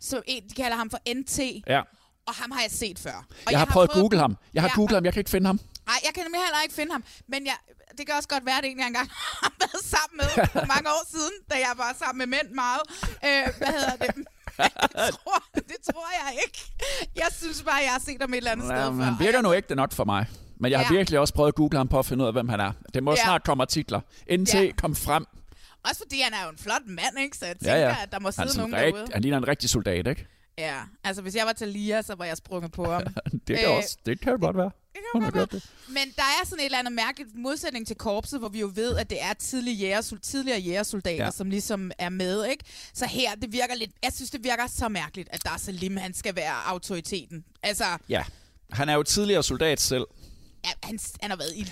som 0.00 0.22
en, 0.26 0.42
de 0.48 0.54
kalder 0.54 0.76
ham 0.76 0.90
for 0.90 0.98
NT, 1.14 1.38
Ja. 1.66 1.80
og 2.26 2.34
ham 2.34 2.50
har 2.50 2.60
jeg 2.60 2.70
set 2.70 2.98
før. 2.98 3.26
Og 3.46 3.52
Jeg, 3.52 3.58
har 3.58 3.66
prøvet 3.66 3.88
at 3.88 3.94
google 3.94 4.18
ham. 4.18 4.36
Jeg 4.54 4.62
har 4.62 4.68
Ja. 4.68 4.74
googlet 4.74 4.96
ham, 4.96 5.04
jeg 5.04 5.12
kan 5.12 5.20
ikke 5.20 5.30
finde 5.30 5.46
ham. 5.46 5.60
Nej, 5.86 5.96
jeg 6.04 6.14
kan 6.14 6.22
nemlig 6.24 6.40
heller 6.46 6.62
ikke 6.62 6.74
finde 6.74 6.92
ham. 6.92 7.04
Men 7.28 7.46
jeg, 7.46 7.54
det 8.00 8.06
kan 8.08 8.14
også 8.20 8.28
godt 8.34 8.44
være, 8.46 8.58
at 8.58 8.64
det 8.64 8.70
en, 8.70 8.78
jeg 8.82 8.86
engang 8.92 9.08
har 9.44 9.52
været 9.62 9.82
sammen 9.94 10.16
med 10.20 10.28
for 10.54 10.64
mange 10.74 10.88
år 10.96 11.04
siden, 11.14 11.34
da 11.50 11.54
jeg 11.66 11.72
var 11.82 11.90
sammen 12.02 12.18
med 12.22 12.28
mænd 12.36 12.48
meget. 12.62 12.82
Øh, 13.28 13.44
hvad 13.58 13.72
hedder 13.78 13.96
det? 14.04 14.10
det, 15.06 15.14
tror, 15.18 15.38
det 15.54 15.78
tror 15.92 16.08
jeg 16.20 16.30
ikke. 16.46 16.58
Jeg 17.16 17.28
synes 17.40 17.62
bare, 17.62 17.80
jeg 17.86 17.92
har 17.96 18.02
set 18.08 18.20
ham 18.20 18.32
et 18.32 18.36
eller 18.36 18.50
andet 18.50 18.64
Ja, 18.68 18.76
sted 18.82 18.96
før. 18.96 19.04
han 19.04 19.14
virker 19.18 19.40
nu 19.40 19.52
ikke 19.52 19.74
nok 19.74 19.92
for 19.92 20.04
mig. 20.04 20.26
Men 20.62 20.70
jeg 20.70 20.78
har 20.80 20.86
Ja. 20.94 20.96
virkelig 20.98 21.18
også 21.20 21.34
prøvet 21.34 21.48
at 21.48 21.54
google 21.54 21.78
ham 21.78 21.88
på 21.88 21.98
at 21.98 22.06
finde 22.06 22.22
ud 22.24 22.26
af, 22.26 22.34
hvem 22.34 22.48
han 22.48 22.60
er. 22.60 22.72
Det 22.94 23.02
må 23.02 23.10
Ja. 23.10 23.22
snart 23.24 23.44
komme 23.44 23.62
artikler. 23.62 24.00
NT 24.38 24.54
Ja. 24.54 24.70
kom 24.76 24.96
frem. 24.96 25.24
Også 25.88 26.02
fordi 26.06 26.20
han 26.20 26.32
er 26.34 26.44
jo 26.44 26.50
en 26.50 26.58
flot 26.58 26.82
mand, 26.86 27.18
ikke? 27.18 27.36
Så 27.36 27.46
jeg 27.46 27.56
tænker, 27.58 27.74
Ja, 27.76 27.88
ja. 27.88 27.96
at 28.02 28.12
der 28.12 28.18
må 28.20 28.30
sidde 28.30 28.56
nogen 28.58 28.74
rigt, 28.76 28.94
derude. 28.96 29.12
han 29.12 29.22
ligner 29.22 29.38
en 29.38 29.48
rigtig 29.48 29.70
soldat, 29.70 30.06
ikke? 30.06 30.26
Ja, 30.58 30.74
altså 31.04 31.22
hvis 31.22 31.34
jeg 31.34 31.46
var 31.46 31.52
til 31.52 31.68
Lia, 31.68 32.02
så 32.02 32.14
var 32.14 32.24
jeg 32.24 32.36
sprunget 32.36 32.72
på 32.72 32.92
ham. 32.92 33.02
Det 33.48 33.58
kan, 33.58 33.68
Øh, 33.70 33.76
også, 33.76 33.96
det 34.06 34.20
kan 34.20 34.32
jo 34.32 34.38
godt 34.40 34.56
være. 34.56 34.70
Hun 35.12 35.22
har 35.22 35.30
gjort 35.30 35.52
det. 35.52 35.70
Men 35.88 36.12
der 36.16 36.22
er 36.22 36.44
sådan 36.46 36.58
et 36.60 36.64
eller 36.64 36.78
andet 36.78 36.92
mærkeligt 36.92 37.30
modsætning 37.34 37.86
til 37.86 37.96
korpset, 37.96 38.38
hvor 38.38 38.48
vi 38.48 38.60
jo 38.60 38.72
ved, 38.74 38.96
at 38.96 39.10
det 39.10 39.22
er 39.22 39.32
tidligere, 39.32 39.76
jæger, 39.78 40.18
tidligere 40.22 40.58
jægersoldater, 40.58 41.24
Ja. 41.24 41.30
som 41.30 41.50
ligesom 41.50 41.90
er 41.98 42.08
med, 42.08 42.44
ikke? 42.46 42.64
Så 42.94 43.06
her, 43.06 43.34
det 43.34 43.52
virker 43.52 43.74
lidt... 43.74 43.90
Jeg 44.02 44.12
synes, 44.12 44.30
det 44.30 44.44
virker 44.44 44.66
så 44.66 44.88
mærkeligt, 44.88 45.28
at 45.32 45.44
Dar 45.44 45.56
Salim, 45.56 45.96
han 45.96 46.14
skal 46.14 46.36
være 46.36 46.54
autoriteten. 46.66 47.44
Altså, 47.62 47.84
Ja. 48.08 48.24
Han 48.72 48.88
er 48.88 48.94
jo 48.94 49.02
tidligere 49.02 49.42
soldat 49.42 49.80
selv. 49.80 50.04
ja, 50.64 50.70
han, 50.82 50.98
han 51.22 51.30
har 51.30 51.36
været 51.38 51.56
i... 51.56 51.66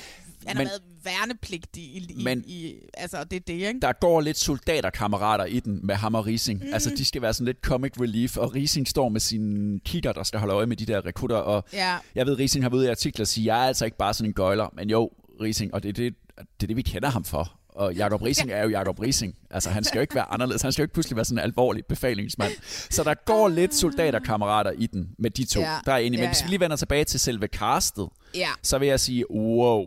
Han 0.47 0.57
Men- 0.57 0.67
har 0.67 0.73
været 0.73 0.83
værnepligtig 1.21 1.83
i, 1.83 2.07
i, 2.19 2.23
Men- 2.25 2.45
i, 2.47 2.75
altså 2.95 3.25
det 3.25 3.37
er 3.37 3.41
det, 3.41 3.53
ikke? 3.55 3.81
Der 3.83 3.93
går 3.93 4.21
lidt 4.21 4.39
soldaterkammerater 4.39 5.45
i 5.45 5.61
den 5.61 5.81
med 5.87 5.95
ham 5.95 6.15
og 6.15 6.27
Rising. 6.27 6.61
Mm. 6.65 6.73
Altså, 6.73 6.91
de 6.99 7.05
skal 7.05 7.23
være 7.23 7.35
sådan 7.35 7.47
lidt 7.47 7.59
comic 7.63 7.93
relief, 8.01 8.37
og 8.37 8.55
Rising 8.55 8.89
står 8.89 9.09
med 9.09 9.21
sin 9.21 9.79
kigger, 9.85 10.13
der 10.13 10.23
skal 10.23 10.41
holde 10.41 10.55
øje 10.55 10.67
med 10.67 10.77
de 10.77 10.87
der 10.87 11.07
rekrutter. 11.07 11.37
Og 11.37 11.65
Ja. 11.73 11.97
jeg 12.15 12.27
ved, 12.27 12.39
Rising 12.39 12.65
har 12.65 12.71
været 12.71 12.79
ude 12.81 12.87
i 12.87 12.91
artikler 12.91 13.23
og 13.25 13.29
sige, 13.29 13.47
jeg 13.55 13.63
er 13.65 13.67
altså 13.69 13.85
ikke 13.85 13.97
bare 13.97 14.15
sådan 14.15 14.31
en 14.31 14.35
gøjler, 14.35 14.69
men 14.77 14.91
jo, 14.91 15.11
Rising, 15.41 15.75
og 15.75 15.83
det 15.83 15.89
er 15.89 15.93
det, 15.93 16.15
det, 16.37 16.63
er 16.63 16.67
det 16.67 16.77
vi 16.77 16.83
kender 16.83 17.09
ham 17.11 17.25
for. 17.25 17.55
Og 17.69 17.95
Jakob 17.95 18.23
Rising 18.23 18.51
er 18.51 18.63
jo 18.63 18.69
Jakob 18.69 19.01
Rising. 19.01 19.35
Altså, 19.51 19.71
han 19.71 19.85
skal 19.85 19.99
jo 19.99 20.01
ikke 20.01 20.15
være 20.15 20.33
anderledes. 20.33 20.63
Han 20.63 20.73
skal 20.73 20.83
jo 20.83 20.85
ikke 20.85 20.95
pludselig 20.95 21.17
være 21.17 21.25
sådan 21.25 21.39
en 21.39 21.43
alvorlig 21.45 21.85
befalingsmand. 21.87 22.53
Så 22.91 23.05
der 23.05 23.15
går 23.15 23.49
lidt 23.49 23.75
soldaterkammerater 23.75 24.71
i 24.71 24.87
den 24.87 25.11
med 25.19 25.31
de 25.31 25.45
to. 25.45 25.61
Ja. 25.61 25.79
Der 25.87 25.93
er 25.93 25.97
enig. 25.97 26.11
Men 26.11 26.21
Ja, 26.21 26.29
hvis 26.29 26.41
vi 26.43 26.47
ja. 26.47 26.51
lige 26.51 26.61
vender 26.61 26.77
tilbage 26.77 27.05
til 27.05 27.21
selve 27.21 27.47
castet, 27.47 28.09
Ja. 28.35 28.49
så 28.63 28.79
vil 28.79 28.89
jeg 28.89 29.01
sige, 29.01 29.31
wow. 29.31 29.85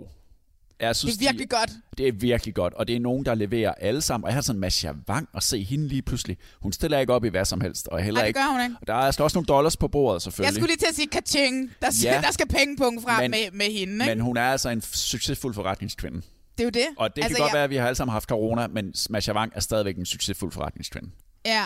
Jeg 0.81 0.95
synes, 0.95 1.17
Det 1.17 1.25
er 1.27 1.29
virkelig 1.31 1.51
de, 1.51 1.55
godt. 1.55 1.71
Det 1.97 2.07
er 2.07 2.11
virkelig 2.11 2.53
godt, 2.55 2.73
og 2.73 2.87
det 2.87 2.95
er 2.95 2.99
nogen, 2.99 3.25
der 3.25 3.35
leverer 3.35 3.73
alle 3.73 4.01
sammen. 4.01 4.23
Og 4.25 4.29
jeg 4.29 4.35
har 4.35 4.41
sådan 4.41 4.59
Masha 4.59 4.91
Wang 5.09 5.29
at 5.35 5.43
se 5.43 5.63
hende 5.63 5.87
lige 5.87 6.01
pludselig. 6.01 6.37
Hun 6.61 6.73
stiller 6.73 6.99
ikke 6.99 7.13
op 7.13 7.25
i 7.25 7.27
hvad 7.29 7.45
som 7.45 7.61
helst. 7.61 7.87
Og 7.87 8.01
heller 8.01 8.17
Nej, 8.19 8.23
det 8.23 8.27
ikke, 8.27 8.39
gør 8.39 8.51
hun 8.51 8.61
ikke. 8.61 8.75
Og 8.81 8.87
der 8.87 8.93
er 8.93 9.05
også 9.23 9.31
nogle 9.33 9.45
dollars 9.45 9.77
på 9.77 9.87
bordet, 9.87 10.13
Jeg 10.15 10.21
selvfølgelig. 10.21 10.55
skulle 10.55 10.67
lige 10.67 10.77
til 10.77 10.85
at 10.89 10.95
sige 10.95 11.07
kaching. 11.07 11.71
Der, 11.81 11.91
skal, 11.91 12.03
Ja. 12.09 12.21
der 12.27 12.31
skal 12.31 12.47
pengepunkt 12.47 13.03
frem 13.03 13.19
Men- 13.21 13.31
med, 13.31 13.51
med 13.53 13.65
hende, 13.65 13.93
ikke? 13.93 14.05
Men 14.15 14.19
hun 14.19 14.37
er 14.37 14.41
altså 14.51 14.69
en 14.69 14.81
succesfuld 14.81 15.53
forretningskvinde. 15.53 16.17
det 16.17 16.59
er 16.59 16.63
jo 16.63 16.69
det. 16.69 16.85
Og 16.97 17.15
det 17.15 17.23
altså, 17.23 17.37
kan 17.37 17.43
godt 17.43 17.53
være, 17.53 17.63
at 17.63 17.69
vi 17.69 17.75
har 17.75 17.85
alle 17.87 17.95
sammen 17.95 18.11
haft 18.11 18.29
corona, 18.29 18.67
men 18.67 18.93
Masha 19.09 19.33
Wang 19.33 19.51
er 19.55 19.59
stadigvæk 19.59 19.97
en 19.97 20.05
succesfuld 20.05 20.51
forretningskvinde. 20.51 21.09
Ja. 21.45 21.65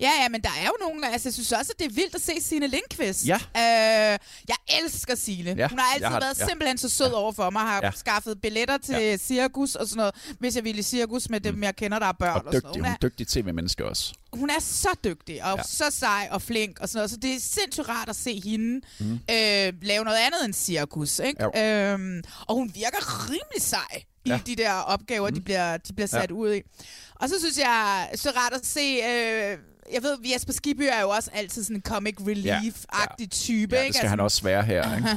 Ja, 0.00 0.10
ja, 0.22 0.28
men 0.28 0.40
der 0.42 0.48
er 0.48 0.66
jo 0.66 0.72
nogen, 0.80 1.04
altså 1.04 1.28
jeg 1.28 1.34
synes 1.34 1.52
også, 1.52 1.72
at 1.74 1.78
det 1.78 1.86
er 1.86 1.94
vildt 1.94 2.14
at 2.14 2.20
se 2.20 2.32
Signe 2.40 2.66
Lindqvist. 2.66 3.26
Ja. 3.26 3.34
Øh, 3.34 4.18
jeg 4.48 4.56
elsker 4.82 5.14
Signe. 5.14 5.54
Ja, 5.58 5.68
Hun 5.68 5.78
har 5.78 5.92
altid 5.94 6.06
har- 6.06 6.20
været 6.20 6.40
ja. 6.40 6.46
simpelthen 6.46 6.78
så 6.78 6.88
sød 6.88 7.12
over 7.12 7.32
for 7.32 7.50
mig, 7.50 7.62
har 7.62 7.76
Ja. 7.76 7.86
ja. 7.86 7.90
skaffet 7.96 8.40
billetter 8.40 8.78
til 8.78 8.94
ja. 8.94 9.16
cirkus 9.16 9.74
og 9.74 9.86
sådan 9.88 9.96
noget, 9.98 10.14
hvis 10.38 10.56
jeg 10.56 10.64
ville 10.64 10.78
i 10.78 10.82
cirkus 10.82 11.28
med 11.30 11.40
dem, 11.40 11.62
jeg 11.62 11.76
kender, 11.76 11.98
der 11.98 12.06
er 12.06 12.12
børn 12.12 12.28
og, 12.40 12.46
Og 12.46 12.52
sådan 12.52 12.52
noget. 12.52 12.64
dygtig, 12.64 12.80
Hun 12.80 12.84
hun 12.84 12.84
er, 12.84 12.90
er 12.94 12.96
dygtig 13.08 13.28
tv-menneske 13.28 13.84
også. 13.84 14.14
hun 14.32 14.50
er 14.50 14.60
så 14.60 14.88
dygtig 15.04 15.44
og 15.44 15.50
Ja. 15.50 15.56
ja. 15.56 15.62
så 15.62 15.84
sej 15.90 16.28
og 16.30 16.42
flink 16.42 16.80
og 16.80 16.88
sådan 16.88 16.98
noget, 16.98 17.10
så 17.10 17.16
det 17.16 17.34
er 17.34 17.40
sindssygt 17.40 17.88
rart 17.88 18.08
at 18.08 18.16
se 18.16 18.40
hende 18.44 18.80
Mm. 19.00 19.06
mm. 19.06 19.12
øh, 19.30 19.72
lave 19.82 20.04
noget 20.04 20.18
andet 20.18 20.44
end 20.44 20.54
cirkus. 20.54 21.18
Ikke? 21.18 21.42
Jo. 21.42 21.60
Øhm, 21.62 22.22
og 22.46 22.54
hun 22.54 22.70
virker 22.74 23.24
rimelig 23.28 23.60
sej 23.62 23.78
i 24.24 24.28
Ja. 24.28 24.34
ja. 24.34 24.40
de 24.46 24.56
der 24.56 24.72
opgaver, 24.72 25.28
mm. 25.28 25.34
de, 25.34 25.40
bliver, 25.40 25.76
de 25.76 25.92
bliver 25.92 26.06
sat 26.08 26.18
Ja. 26.20 26.26
ja. 26.28 26.32
ud 26.32 26.54
i. 26.54 26.62
Og 27.20 27.28
så 27.28 27.34
synes 27.38 27.58
jeg, 27.58 28.08
så 28.14 28.30
rart 28.36 28.52
at 28.52 28.66
se... 28.66 28.80
Øh, 28.80 29.58
jeg 29.92 30.02
ved, 30.02 30.18
Jesper 30.34 30.52
Skibby 30.52 30.82
er 30.92 31.00
jo 31.00 31.08
også 31.08 31.30
altid 31.34 31.64
sådan 31.64 31.76
en 31.76 31.82
comic 31.82 32.14
relief-agtig 32.20 33.28
type. 33.30 33.74
Ja, 33.74 33.80
det 33.80 33.86
ikke? 33.86 33.96
skal 33.96 34.08
han 34.08 34.20
også 34.20 34.42
være 34.42 34.62
her, 34.62 34.82
ikke? 34.96 35.08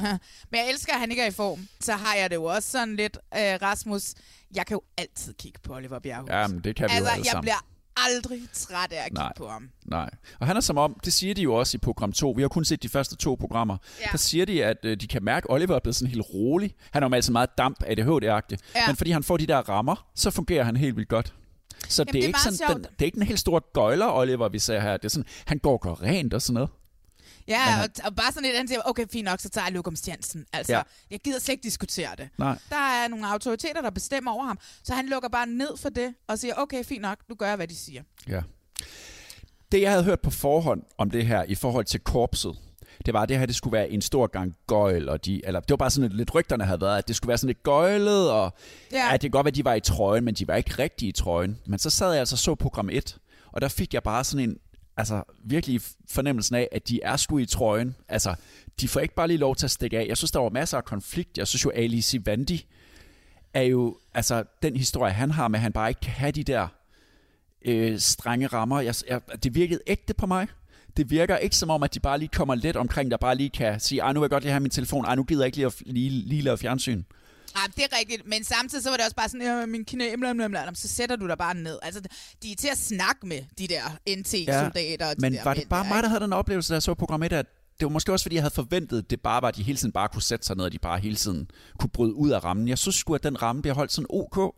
Men 0.51 0.59
jeg 0.59 0.69
elsker, 0.69 0.93
at 0.93 0.99
han 0.99 1.11
ikke 1.11 1.23
er 1.23 1.27
i 1.27 1.31
form. 1.31 1.67
Så 1.79 1.93
har 1.93 2.15
jeg 2.15 2.29
det 2.29 2.35
jo 2.35 2.43
også 2.43 2.71
sådan 2.71 2.95
lidt, 2.95 3.17
øh, 3.35 3.39
Rasmus, 3.61 4.13
jeg 4.55 4.65
kan 4.65 4.75
jo 4.75 4.81
altid 4.97 5.33
kigge 5.33 5.59
på 5.63 5.73
Oliver 5.75 5.99
Bjerghus. 5.99 6.29
Jamen, 6.29 6.59
det 6.63 6.75
kan 6.75 6.89
vi 6.89 6.93
jo 6.93 6.97
altså, 6.97 7.11
alle 7.11 7.23
jeg 7.25 7.31
sammen. 7.31 7.41
bliver 7.41 7.65
aldrig 7.97 8.41
træt 8.53 8.91
af 8.91 8.97
at 8.97 9.03
kigge 9.03 9.13
Nej. 9.19 9.33
på 9.37 9.47
ham. 9.47 9.69
Nej. 9.85 10.09
Og 10.39 10.47
han 10.47 10.57
er 10.57 10.61
som 10.61 10.77
om, 10.77 10.99
det 11.05 11.13
siger 11.13 11.33
de 11.33 11.41
jo 11.41 11.53
også 11.55 11.75
i 11.75 11.79
program 11.79 12.11
2, 12.11 12.33
vi 12.35 12.41
har 12.41 12.49
kun 12.49 12.65
set 12.65 12.83
de 12.83 12.89
første 12.89 13.15
to 13.15 13.35
programmer, 13.39 13.77
Ja. 14.01 14.05
der 14.11 14.17
siger 14.17 14.45
de, 14.45 14.65
at 14.65 14.77
øh, 14.83 14.97
de 14.97 15.07
kan 15.07 15.23
mærke, 15.23 15.45
at 15.49 15.53
Oliver 15.53 15.75
er 15.75 15.79
blevet 15.79 15.95
sådan 15.95 16.11
helt 16.11 16.25
rolig. 16.33 16.75
Han 16.91 17.03
er 17.03 17.07
jo 17.09 17.15
altid 17.15 17.31
meget 17.31 17.49
damp 17.57 17.83
ADHD-agtig, 17.83 18.57
Ja. 18.75 18.87
men 18.87 18.95
fordi 18.95 19.11
han 19.11 19.23
får 19.23 19.37
de 19.37 19.47
der 19.47 19.57
rammer, 19.69 20.09
så 20.15 20.31
fungerer 20.31 20.63
han 20.63 20.77
helt 20.77 20.95
vildt 20.95 21.09
godt. 21.09 21.33
Så 21.87 22.01
Jamen, 22.07 22.13
det, 22.13 22.19
er 22.19 22.21
det 22.21 22.23
er 22.23 22.27
ikke 22.27 22.57
sådan, 22.57 22.75
den, 22.75 22.83
det 22.83 23.01
er 23.01 23.05
ikke 23.05 23.15
den 23.15 23.23
helt 23.27 23.39
store 23.39 23.61
gøjler, 23.73 24.11
Oliver, 24.11 24.49
vi 24.49 24.59
ser 24.59 24.79
her. 24.79 24.97
Det 24.97 25.05
er 25.05 25.09
sådan, 25.09 25.25
han 25.45 25.59
går 25.59 25.77
går 25.77 26.01
rent 26.03 26.33
og 26.33 26.41
sådan 26.41 26.53
noget. 26.53 26.69
Ja, 27.47 27.57
han- 27.59 27.83
og, 27.83 28.05
og 28.05 28.15
bare 28.15 28.31
sådan 28.31 28.43
lidt, 28.43 28.57
han 28.57 28.67
siger, 28.67 28.81
okay, 28.85 29.05
fint 29.11 29.25
nok, 29.25 29.39
så 29.39 29.49
tager 29.49 29.65
jeg 29.65 30.07
Jensen. 30.07 30.45
Altså, 30.53 30.73
ja. 30.73 30.81
jeg 31.11 31.19
gider 31.19 31.39
slet 31.39 31.53
ikke 31.53 31.63
diskutere 31.63 32.09
det. 32.17 32.29
Nej. 32.37 32.57
Der 32.69 32.75
er 32.75 33.07
nogle 33.07 33.27
autoriteter, 33.27 33.81
der 33.81 33.89
bestemmer 33.89 34.31
over 34.31 34.45
ham. 34.45 34.59
Så 34.83 34.93
han 34.93 35.09
lukker 35.09 35.29
bare 35.29 35.47
ned 35.47 35.77
for 35.77 35.89
det, 35.89 36.13
og 36.27 36.39
siger, 36.39 36.53
okay, 36.57 36.83
fint 36.83 37.01
nok, 37.01 37.17
nu 37.29 37.35
gør 37.35 37.47
jeg, 37.47 37.55
hvad 37.55 37.67
de 37.67 37.75
siger. 37.75 38.03
Ja. 38.27 38.41
Det, 39.71 39.81
jeg 39.81 39.91
havde 39.91 40.03
hørt 40.03 40.19
på 40.19 40.29
forhånd 40.31 40.83
om 40.97 41.11
det 41.11 41.25
her 41.25 41.43
i 41.43 41.55
forhold 41.55 41.85
til 41.85 41.99
korpset, 41.99 42.57
det 43.05 43.13
var, 43.13 43.21
at 43.21 43.29
det 43.29 43.39
her 43.39 43.45
det 43.45 43.55
skulle 43.55 43.71
være 43.71 43.89
en 43.89 44.01
stor 44.01 44.27
gang 44.27 44.55
gøjl, 44.67 45.09
og 45.09 45.25
de, 45.25 45.45
eller 45.45 45.59
det 45.59 45.69
var 45.69 45.75
bare 45.77 45.89
sådan 45.89 46.09
lidt, 46.09 46.17
lidt 46.17 46.35
rygterne 46.35 46.65
havde 46.65 46.81
været, 46.81 46.97
at 46.97 47.07
det 47.07 47.15
skulle 47.15 47.27
være 47.29 47.37
sådan 47.37 47.47
lidt 47.47 47.63
gøjlet, 47.63 48.31
og 48.31 48.53
Ja. 48.91 49.13
at 49.13 49.21
det 49.21 49.31
godt 49.31 49.45
være, 49.45 49.51
at 49.51 49.55
de 49.55 49.65
var 49.65 49.73
i 49.73 49.79
trøjen, 49.79 50.25
men 50.25 50.33
de 50.33 50.47
var 50.47 50.55
ikke 50.55 50.71
rigtig 50.79 51.07
i 51.07 51.11
trøjen. 51.11 51.57
Men 51.65 51.79
så 51.79 51.89
sad 51.89 52.11
jeg 52.11 52.19
altså 52.19 52.37
så 52.37 52.55
program 52.55 52.89
1, 52.89 53.17
og 53.51 53.61
der 53.61 53.67
fik 53.67 53.93
jeg 53.93 54.03
bare 54.03 54.23
sådan 54.23 54.49
en, 54.49 54.57
altså 54.97 55.23
virkelig 55.43 55.81
fornemmelsen 56.09 56.55
af, 56.55 56.67
at 56.71 56.87
de 56.87 56.99
er 57.03 57.15
sgu 57.17 57.37
i 57.37 57.45
trøjen. 57.45 57.95
Altså, 58.07 58.35
de 58.81 58.87
får 58.87 58.99
ikke 58.99 59.15
bare 59.15 59.27
lige 59.27 59.37
lov 59.37 59.55
til 59.55 59.67
at 59.67 59.71
stikke 59.71 59.99
af. 59.99 60.05
Jeg 60.07 60.17
synes, 60.17 60.31
der 60.31 60.39
var 60.39 60.49
masser 60.49 60.77
af 60.77 60.85
konflikt. 60.85 61.37
Jeg 61.37 61.47
synes 61.47 61.65
jo, 61.65 61.69
Ali 61.75 62.01
Sivandi 62.01 62.65
er 63.53 63.61
jo, 63.61 63.97
altså 64.13 64.43
den 64.63 64.75
historie, 64.75 65.13
han 65.13 65.31
har 65.31 65.47
med, 65.47 65.59
at 65.59 65.63
han 65.63 65.73
bare 65.73 65.89
ikke 65.89 66.01
kan 66.01 66.11
have 66.13 66.31
de 66.31 66.43
der 66.43 66.67
øh, 67.65 67.99
strenge 67.99 68.47
rammer. 68.47 68.81
Jeg, 68.81 68.95
jeg, 69.09 69.21
det 69.43 69.55
virkede 69.55 69.79
ægte 69.87 70.13
på 70.13 70.25
mig. 70.25 70.47
Det 70.97 71.09
virker 71.09 71.37
ikke 71.37 71.55
som 71.55 71.69
om, 71.69 71.83
at 71.83 71.93
de 71.93 71.99
bare 71.99 72.19
lige 72.19 72.29
kommer 72.29 72.55
let 72.55 72.75
omkring, 72.75 73.11
der 73.11 73.17
bare 73.17 73.35
lige 73.35 73.49
kan 73.49 73.79
sige, 73.79 74.01
ej, 74.01 74.13
nu 74.13 74.19
vil 74.19 74.25
jeg 74.25 74.29
godt 74.29 74.43
lige 74.43 74.51
have 74.51 74.59
min 74.59 74.71
telefon, 74.71 75.05
ej, 75.05 75.15
nu 75.15 75.23
gider 75.23 75.41
jeg 75.41 75.45
ikke 75.47 75.57
lige, 75.57 75.65
at, 75.65 75.81
lige, 75.85 76.09
lige 76.09 76.41
lave 76.41 76.57
fjernsyn. 76.57 77.03
Ja, 77.55 77.61
det 77.75 77.83
er 77.83 77.97
rigtigt, 77.99 78.27
men 78.27 78.43
samtidig 78.43 78.83
så 78.83 78.89
var 78.89 78.97
det 78.97 79.05
også 79.05 79.15
bare 79.15 79.29
sådan, 79.29 79.47
ja, 79.47 79.65
min 79.65 79.85
knæ, 79.85 80.15
bla, 80.15 80.33
bla, 80.33 80.47
bla, 80.47 80.73
så 80.73 80.87
sætter 80.87 81.15
du 81.15 81.27
dig 81.27 81.37
bare 81.37 81.53
ned. 81.53 81.79
Altså, 81.81 82.01
de 82.43 82.51
er 82.51 82.55
til 82.55 82.67
at 82.67 82.77
snakke 82.77 83.27
med 83.27 83.41
de 83.57 83.67
der 83.67 83.81
NT-soldater. 84.17 85.09
og 85.09 85.15
de 85.15 85.21
men 85.21 85.33
der 85.33 85.43
var 85.43 85.53
det 85.53 85.69
bare 85.69 85.83
der, 85.83 85.89
mig, 85.89 86.03
der 86.03 86.09
havde 86.09 86.21
den 86.21 86.33
oplevelse, 86.33 86.69
da 86.69 86.75
jeg 86.75 86.83
så 86.83 86.93
program 86.93 87.23
1, 87.23 87.33
at 87.33 87.45
det 87.79 87.85
var 87.85 87.89
måske 87.89 88.11
også, 88.11 88.23
fordi 88.23 88.35
jeg 88.35 88.43
havde 88.43 88.53
forventet, 88.53 88.97
at 88.97 89.09
det 89.09 89.21
bare 89.21 89.41
var, 89.41 89.47
at 89.47 89.55
de 89.55 89.63
hele 89.63 89.77
tiden 89.77 89.91
bare 89.91 90.07
kunne 90.07 90.21
sætte 90.21 90.45
sig 90.45 90.55
ned, 90.57 90.65
og 90.65 90.71
de 90.71 90.79
bare 90.79 90.99
hele 90.99 91.15
tiden 91.15 91.51
kunne 91.79 91.89
bryde 91.89 92.13
ud 92.13 92.29
af 92.29 92.43
rammen. 92.43 92.67
Jeg 92.67 92.77
synes 92.77 92.95
sgu, 92.95 93.15
at 93.15 93.23
den 93.23 93.41
ramme 93.41 93.61
bliver 93.61 93.75
holdt 93.75 93.91
sådan 93.91 94.07
ok. 94.09 94.55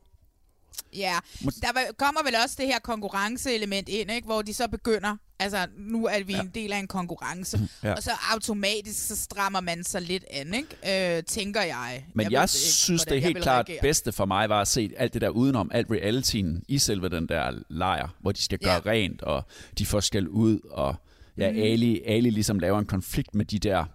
Ja, 0.93 1.19
der 1.41 1.71
kommer 1.97 2.23
vel 2.23 2.35
også 2.43 2.55
det 2.59 2.67
her 2.67 2.79
konkurrenceelement 2.79 3.89
ind, 3.89 4.11
ikke? 4.11 4.25
hvor 4.25 4.41
de 4.41 4.53
så 4.53 4.67
begynder 4.67 5.17
Altså, 5.41 5.67
nu 5.77 6.05
er 6.05 6.24
vi 6.24 6.33
ja. 6.33 6.41
en 6.41 6.51
del 6.55 6.74
af 6.74 6.77
en 6.77 6.88
konkurrence, 6.88 7.69
Ja. 7.83 7.88
ja. 7.89 7.93
og 7.95 8.03
så 8.03 8.12
automatisk 8.31 9.07
så 9.07 9.15
strammer 9.15 9.62
man 9.62 9.83
sig 9.83 10.01
lidt 10.01 10.24
an, 10.31 10.53
ikke? 10.53 11.17
Øh, 11.17 11.24
tænker 11.24 11.62
jeg. 11.62 12.05
Men 12.13 12.24
jeg, 12.24 12.31
ved 12.31 12.38
jeg 12.38 12.43
ikke, 12.43 12.51
synes, 12.53 13.01
det 13.05 13.17
er 13.17 13.21
helt 13.21 13.38
klart 13.41 13.65
reagere. 13.69 13.81
bedste 13.81 14.12
for 14.12 14.25
mig 14.25 14.50
var 14.50 14.62
at 14.62 14.67
se 14.67 14.91
alt 14.98 15.13
det 15.13 15.21
der 15.21 15.29
udenom, 15.29 15.71
alt 15.74 15.88
realityen 15.91 16.63
i 16.67 16.77
selve 16.77 17.10
den 17.10 17.27
der 17.29 17.51
lejr, 17.69 18.07
hvor 18.21 18.31
de 18.31 18.41
skal 18.41 18.60
gøre 18.60 18.81
Ja. 18.86 18.91
rent, 18.91 19.21
og 19.21 19.43
de 19.77 19.86
får 19.86 20.00
skal 20.00 20.27
ud, 20.27 20.60
og 20.71 20.95
ja, 21.38 21.51
Mhm. 21.51 21.60
Ali, 21.62 22.01
Ali 22.05 22.29
ligesom 22.29 22.60
laver 22.60 22.79
en 22.79 22.86
konflikt 22.86 23.36
med 23.36 23.45
de 23.45 23.60
der 23.60 23.86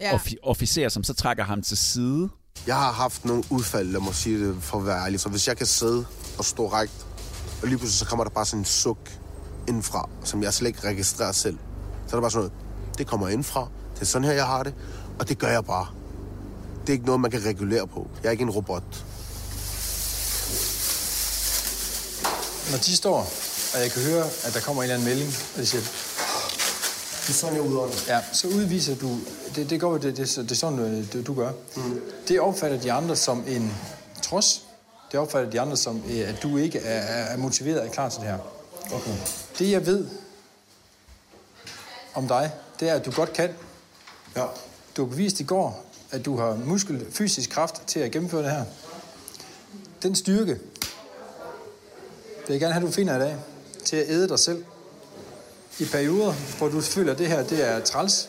Ja. 0.00 0.06
ja. 0.10 0.16
offi- 0.16 0.36
officerer, 0.42 0.88
som 0.88 1.04
så 1.04 1.14
trækker 1.14 1.44
ham 1.44 1.62
til 1.62 1.76
side. 1.76 2.28
Jeg 2.66 2.74
har 2.76 2.92
haft 2.92 3.24
nogle 3.24 3.44
udfald, 3.50 3.88
lad 3.88 4.00
mig 4.00 4.14
sige 4.14 4.46
det 4.46 4.62
for 4.62 4.78
at 4.78 4.86
være 4.86 5.04
ærlig. 5.04 5.20
Så 5.20 5.28
hvis 5.28 5.48
jeg 5.48 5.56
kan 5.56 5.66
sidde 5.66 6.04
og 6.38 6.44
stå 6.44 6.68
rækt, 6.68 7.06
og 7.62 7.68
lige 7.68 7.78
pludselig 7.78 7.98
så 7.98 8.06
kommer 8.06 8.24
der 8.24 8.30
bare 8.30 8.46
sådan 8.46 8.58
en 8.60 8.64
suk 8.64 8.98
indenfra, 9.68 10.08
som 10.24 10.42
jeg 10.42 10.54
slet 10.54 10.68
ikke 10.68 10.84
registrerer 10.84 11.32
selv. 11.32 11.58
Så 12.06 12.16
er 12.16 12.20
der 12.20 12.20
bare 12.20 12.30
sådan 12.30 12.50
noget, 12.50 12.98
det 12.98 13.06
kommer 13.06 13.28
indfra, 13.28 13.68
det 13.94 14.00
er 14.00 14.06
sådan 14.06 14.28
her, 14.28 14.34
jeg 14.34 14.46
har 14.46 14.62
det, 14.62 14.74
og 15.18 15.28
det 15.28 15.38
gør 15.38 15.48
jeg 15.48 15.64
bare. 15.64 15.86
Det 16.80 16.88
er 16.88 16.92
ikke 16.92 17.06
noget, 17.06 17.20
man 17.20 17.30
kan 17.30 17.44
regulere 17.44 17.86
på. 17.86 18.10
Jeg 18.22 18.28
er 18.28 18.32
ikke 18.32 18.42
en 18.42 18.50
robot. 18.50 19.04
Når 22.70 22.78
de 22.78 22.96
står, 22.96 23.18
og 23.74 23.80
jeg 23.82 23.90
kan 23.90 24.02
høre, 24.02 24.24
at 24.44 24.54
der 24.54 24.60
kommer 24.60 24.82
en 24.82 24.90
eller 24.90 24.94
anden 24.94 25.08
melding, 25.08 25.34
og 25.54 25.60
de 25.60 25.66
siger... 25.66 25.82
Det 27.22 27.28
er 27.28 27.32
sådan, 27.32 27.54
jeg 27.56 27.62
udånder. 27.62 27.94
Ja, 28.08 28.20
så 28.32 28.46
udviser 28.48 28.94
du... 28.94 29.18
Det, 29.56 29.70
det 29.70 29.80
går 29.80 29.98
det, 29.98 30.16
det, 30.16 30.36
det 30.36 30.50
er 30.50 30.54
sådan, 30.54 30.78
øh, 30.78 31.12
det, 31.12 31.26
du 31.26 31.34
gør. 31.34 31.50
Mm. 31.76 32.00
Det 32.28 32.40
opfatter 32.40 32.80
de 32.80 32.92
andre 32.92 33.16
som 33.16 33.44
en 33.46 33.74
trods. 34.22 34.62
Det 35.12 35.20
opfatter 35.20 35.50
de 35.50 35.60
andre 35.60 35.76
som, 35.76 36.02
øh, 36.10 36.28
at 36.28 36.42
du 36.42 36.56
ikke 36.56 36.78
er, 36.78 37.00
er 37.24 37.36
motiveret 37.36 37.80
og 37.80 37.90
klar 37.90 38.08
til 38.08 38.20
det 38.20 38.28
her. 38.28 38.38
Okay. 38.92 39.16
Det, 39.62 39.70
jeg 39.70 39.86
ved 39.86 40.06
om 42.14 42.28
dig, 42.28 42.52
det 42.80 42.88
er, 42.88 42.94
at 42.94 43.06
du 43.06 43.10
godt 43.10 43.32
kan. 43.32 43.50
Ja. 44.36 44.46
Du 44.96 45.04
har 45.04 45.10
bevist 45.10 45.40
i 45.40 45.44
går, 45.44 45.84
at 46.10 46.24
du 46.24 46.36
har 46.36 46.54
muskel, 46.54 47.06
fysisk 47.10 47.50
kraft 47.50 47.86
til 47.86 48.00
at 48.00 48.10
gennemføre 48.10 48.42
det 48.42 48.50
her. 48.50 48.64
Den 50.02 50.14
styrke, 50.14 50.60
vil 52.46 52.48
jeg 52.48 52.60
gerne 52.60 52.72
have, 52.72 52.86
du 52.86 52.92
finder 52.92 53.16
i 53.16 53.18
dag, 53.18 53.36
til 53.84 53.96
at 53.96 54.08
æde 54.08 54.28
dig 54.28 54.38
selv. 54.38 54.64
I 55.78 55.84
perioder, 55.84 56.32
hvor 56.58 56.68
du 56.68 56.80
føler, 56.80 57.12
at 57.12 57.18
det 57.18 57.28
her 57.28 57.42
det 57.42 57.68
er 57.68 57.80
træls, 57.80 58.28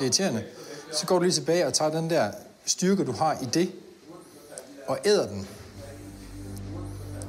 irriterende, 0.00 0.44
så 0.92 1.06
går 1.06 1.18
du 1.18 1.22
lige 1.22 1.32
tilbage 1.32 1.66
og 1.66 1.74
tager 1.74 1.90
den 1.90 2.10
der 2.10 2.32
styrke, 2.66 3.04
du 3.04 3.12
har 3.12 3.38
i 3.42 3.46
det, 3.54 3.72
og 4.86 4.98
æder 5.04 5.28
den. 5.28 5.48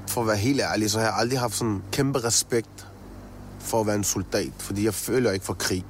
For 0.08 0.22
at 0.22 0.28
være 0.28 0.38
helt 0.38 0.62
ærlig, 0.62 0.92
så 0.92 1.00
har 1.00 1.06
jeg 1.06 1.16
aldrig 1.18 1.40
haft 1.40 1.56
sådan 1.56 1.84
kæmpe 1.92 2.24
respekt 2.24 2.75
for 3.66 3.82
at 3.82 3.88
være 3.88 3.96
en 3.96 4.04
soldat, 4.04 4.52
fordi 4.60 4.86
jeg 4.86 4.94
føler 4.94 5.32
ikke 5.32 5.46
for 5.46 5.54
krig. 5.54 5.86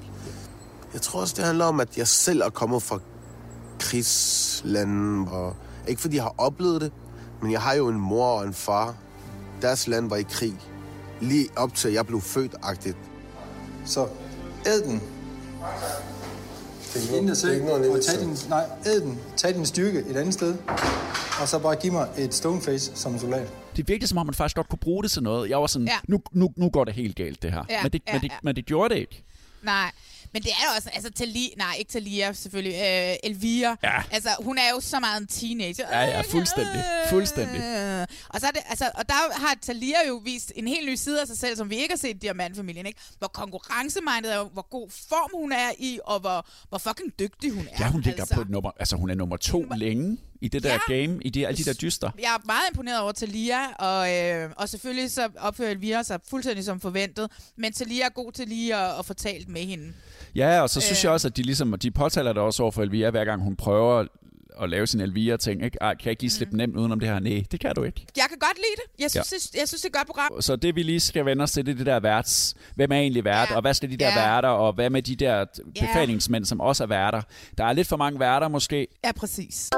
Jeg 0.94 1.02
tror 1.02 1.22
også, 1.22 1.34
det 1.38 1.46
handler 1.46 1.66
om, 1.66 1.80
at 1.80 1.98
jeg 1.98 2.08
selv 2.08 2.42
er 2.42 2.50
kommet 2.50 2.84
fra 2.84 3.00
krigslande, 3.80 5.32
og 5.32 5.56
ikke 5.88 6.02
fordi 6.02 6.16
jeg 6.16 6.24
har 6.24 6.36
oplevet 6.38 6.82
det, 6.82 6.92
men 7.42 7.52
jeg 7.52 7.62
har 7.62 7.74
jo 7.74 7.88
en 7.88 8.00
mor 8.00 8.28
og 8.28 8.46
en 8.48 8.54
far. 8.54 8.96
Deres 9.62 9.88
land 9.88 10.10
var 10.10 10.16
i 10.16 10.26
krig. 10.30 10.56
Lige 11.22 11.48
op 11.56 11.74
til, 11.74 11.88
at 11.88 11.94
jeg 11.94 12.08
blev 12.08 12.22
født-agtigt. 12.22 12.98
Så 13.86 14.08
æd 14.66 14.82
den. 14.82 15.02
Det 16.94 17.04
er 17.04 17.12
dig 17.12 17.22
det 17.22 17.30
er 17.30 17.34
selv, 17.34 17.54
ikke 17.54 17.66
noget 17.66 17.90
og 17.90 18.04
tag 18.04 18.20
din, 18.20 18.38
nej, 18.50 18.66
æd 18.86 19.02
den. 19.02 19.20
Tag 19.38 19.54
din 19.54 19.66
styrke 19.66 20.00
et 20.00 20.18
andet 20.18 20.34
sted. 20.34 20.56
Og 21.42 21.48
så 21.48 21.60
bare 21.60 21.76
giv 21.76 21.92
mig 21.92 22.08
et 22.18 22.34
stoneface 22.34 22.92
som 22.96 23.14
en 23.14 23.20
soldat. 23.20 23.65
Det 23.76 23.88
virkede 23.88 24.08
som 24.08 24.18
om, 24.18 24.26
man 24.26 24.34
faktisk 24.36 24.56
godt 24.56 24.70
kunne 24.70 24.80
bruge 24.80 25.04
det 25.04 25.12
til 25.12 25.24
noget. 25.24 25.50
Jeg 25.50 25.58
var 25.62 25.68
sådan, 25.68 25.88
Ja. 25.88 25.98
nu, 26.08 26.22
nu, 26.32 26.54
nu 26.58 26.70
går 26.70 26.84
det 26.86 26.94
helt 26.94 27.16
galt, 27.16 27.42
det 27.42 27.52
her. 27.52 27.64
Ja, 27.70 27.84
men, 27.84 27.92
det, 27.92 28.02
ja, 28.08 28.14
men, 28.14 28.22
det, 28.22 28.30
ja. 28.32 28.36
men 28.44 28.56
det 28.56 28.66
gjorde 28.66 28.94
det 28.96 29.00
ikke. 29.02 29.24
Nej, 29.64 29.92
men 30.34 30.42
det 30.44 30.52
er 30.52 30.64
jo 30.70 30.76
også, 30.78 30.90
altså 30.94 31.12
Talia, 31.12 31.50
nej 31.58 31.76
ikke 31.80 31.92
Talia 31.92 32.34
selvfølgelig, 32.34 32.74
øh, 32.74 33.16
Elvira, 33.24 33.76
Ja. 33.84 34.02
altså 34.12 34.30
hun 34.40 34.58
er 34.58 34.70
jo 34.76 34.80
så 34.82 35.00
meget 35.00 35.22
en 35.22 35.28
teenager. 35.28 35.86
Ja, 35.92 36.02
ja, 36.06 36.22
fuldstændig. 36.22 36.84
Fuldstændig. 37.10 37.62
Øh, 37.62 38.08
Og, 38.30 38.40
så 38.42 38.48
er 38.48 38.52
det, 38.52 38.62
altså, 38.70 38.92
og 38.96 39.10
der 39.10 39.14
har 39.48 39.56
Talia 39.62 39.98
jo 40.08 40.16
vist 40.26 40.52
en 40.56 40.68
helt 40.68 40.90
ny 40.90 40.96
side 40.96 41.22
af 41.22 41.28
sig 41.28 41.38
selv, 41.38 41.56
som 41.58 41.70
vi 41.70 41.76
ikke 41.76 41.92
har 41.92 41.98
set 41.98 42.10
i 42.16 42.20
Diamantfamilien, 42.20 42.86
ikke? 42.86 43.00
Hvor 43.20 43.28
konkurrencemindet 43.28 44.34
er, 44.34 44.44
hvor 44.44 44.70
god 44.70 44.90
form 45.10 45.42
hun 45.42 45.52
er 45.52 45.72
i, 45.80 46.00
og 46.06 46.20
hvor, 46.20 46.48
hvor 46.70 46.78
fucking 46.78 47.14
dygtig 47.20 47.52
hun 47.52 47.68
er. 47.72 47.76
Ja, 47.86 47.90
hun 47.92 48.02
ligger 48.02 48.22
altså. 48.22 48.36
på 48.36 48.42
et 48.42 48.50
nummer, 48.50 48.72
altså 48.80 48.96
hun 48.96 49.10
er 49.10 49.16
nummer 49.16 49.38
to 49.38 49.66
længe 49.78 50.18
i 50.46 50.48
det 50.48 50.64
der 50.64 50.74
Ja. 50.90 50.94
game, 51.02 51.18
i 51.22 51.30
de, 51.30 51.48
alle 51.48 51.58
de 51.58 51.64
der 51.64 51.74
dyster. 51.74 52.10
Jeg 52.20 52.24
er 52.38 52.46
meget 52.46 52.64
imponeret 52.72 53.00
over 53.02 53.12
Talia, 53.12 53.74
og, 53.80 54.14
øh, 54.16 54.50
og 54.58 54.70
selvfølgelig 54.70 55.12
så 55.12 55.30
opfører 55.40 55.70
Elvira 55.72 56.04
sig 56.04 56.20
fuldstændig 56.30 56.66
som 56.66 56.80
forventet, 56.80 57.32
men 57.58 57.74
Talia 57.74 58.06
er 58.06 58.10
god 58.10 58.32
til 58.32 58.48
lige 58.48 58.76
at, 58.76 59.00
at 59.00 59.06
få 59.06 59.14
talt 59.14 59.50
med 59.50 59.62
hende. 59.62 59.94
Ja, 60.36 60.62
og 60.62 60.70
så 60.70 60.82
synes 60.82 61.00
Øh. 61.00 61.04
jeg 61.04 61.12
også, 61.12 61.28
at 61.28 61.38
de, 61.38 61.42
ligesom, 61.44 61.74
de 61.80 61.92
påtaler 61.92 62.34
det 62.34 62.42
også 62.42 62.64
over 62.64 62.72
for 62.72 62.82
Elvira, 62.84 63.10
hver 63.10 63.26
gang 63.26 63.42
hun 63.44 63.56
prøver 63.56 64.06
at 64.62 64.70
lave 64.70 64.88
sin 64.88 65.02
Elvira-ting. 65.02 65.64
Ikke? 65.66 65.78
Ej, 65.82 65.94
kan 65.96 66.06
jeg 66.06 66.12
ikke 66.12 66.24
lige 66.24 66.32
slippe 66.32 66.58
nemt 66.58 66.76
udenom 66.78 67.00
det 67.00 67.10
her? 67.10 67.20
Nej, 67.20 67.44
det 67.52 67.60
kan 67.60 67.76
du 67.76 67.84
ikke. 67.84 68.06
Jeg 68.18 68.26
kan 68.30 68.38
godt 68.40 68.58
lide 68.58 68.76
det. 68.76 69.04
Jeg 69.04 69.12
synes, 69.12 69.32
Ja. 69.32 69.36
ja. 69.36 69.40
det, 69.54 69.60
jeg 69.60 69.68
synes 69.68 69.82
det 69.82 69.86
er 69.86 69.90
et 69.90 69.94
godt 69.94 70.08
program. 70.08 70.42
Så 70.42 70.56
det 70.56 70.76
vi 70.76 70.84
lige 70.84 71.00
skal 71.00 71.26
vende 71.26 71.44
os 71.44 71.52
til, 71.52 71.66
det 71.66 71.72
er 71.72 71.76
det 71.76 71.86
der 71.86 72.00
værts. 72.00 72.56
Hvem 72.76 72.92
er 72.92 72.96
egentlig 72.96 73.24
vært, 73.24 73.50
Ja. 73.50 73.56
og 73.56 73.62
hvad 73.62 73.74
skal 73.74 73.90
de 73.92 73.98
der 73.98 74.08
Ja. 74.10 74.16
værter, 74.16 74.50
og 74.50 74.74
hvad 74.74 74.90
med 74.90 75.02
de 75.02 75.16
der 75.16 75.38
Ja. 75.38 75.46
befalingsmænd, 75.88 76.46
som 76.46 76.62
også 76.62 76.84
er 76.84 76.88
værter? 76.88 77.22
Der 77.58 77.64
er 77.66 77.74
lidt 77.74 77.88
for 77.88 77.98
mange 77.98 78.20
værter 78.20 78.48
måske. 78.48 78.88
Ja, 79.06 79.12
præcis. 79.12 79.70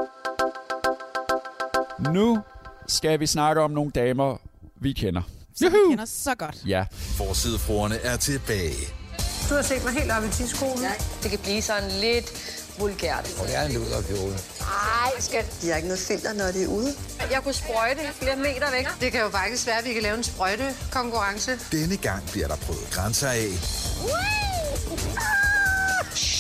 Nu 1.99 2.39
skal 2.88 3.19
vi 3.19 3.27
snakke 3.27 3.62
om 3.62 3.71
nogle 3.71 3.91
damer, 3.91 4.38
vi 4.81 4.93
kender. 4.93 5.21
Som 5.55 5.71
vi 5.73 5.77
kender 5.89 6.05
så 6.05 6.36
godt. 6.36 6.55
Ja, 6.67 6.86
Forsidefruerne 6.91 7.95
er 7.95 8.17
tilbage. 8.17 8.75
Du 9.49 9.53
har 9.55 9.62
set 9.62 9.83
mig 9.83 9.93
helt 9.93 10.12
op 10.12 10.23
i 10.23 10.27
tidskolen. 10.27 10.81
Ja, 10.83 10.91
det 11.23 11.29
kan 11.31 11.39
blive 11.39 11.62
sådan 11.62 11.91
lidt 11.91 12.27
vulgært. 12.79 13.36
Og 13.41 13.47
det 13.47 13.55
er 13.57 13.63
en 13.63 13.71
luderkjole. 13.73 14.33
Ej, 14.62 15.12
skal... 15.19 15.43
De 15.62 15.69
har 15.69 15.75
ikke 15.75 15.88
noget 15.88 15.99
filter, 15.99 16.33
når 16.33 16.45
det 16.45 16.63
er 16.63 16.67
ude. 16.67 16.93
Jeg 17.31 17.43
kunne 17.43 17.53
sprøjte 17.53 18.01
flere 18.13 18.36
meter 18.36 18.71
væk. 18.71 18.88
Det 19.01 19.12
kan 19.12 19.21
jo 19.21 19.29
faktisk 19.29 19.67
være, 19.67 19.77
at 19.77 19.86
vi 19.86 19.93
kan 19.93 20.01
lave 20.03 20.17
en 20.17 20.23
sprøjtekonkurrence. 20.23 21.51
Denne 21.71 21.97
gang 21.97 22.23
bliver 22.31 22.47
der 22.47 22.55
prøvet 22.55 22.88
grænser 22.91 23.27
af. 23.27 23.49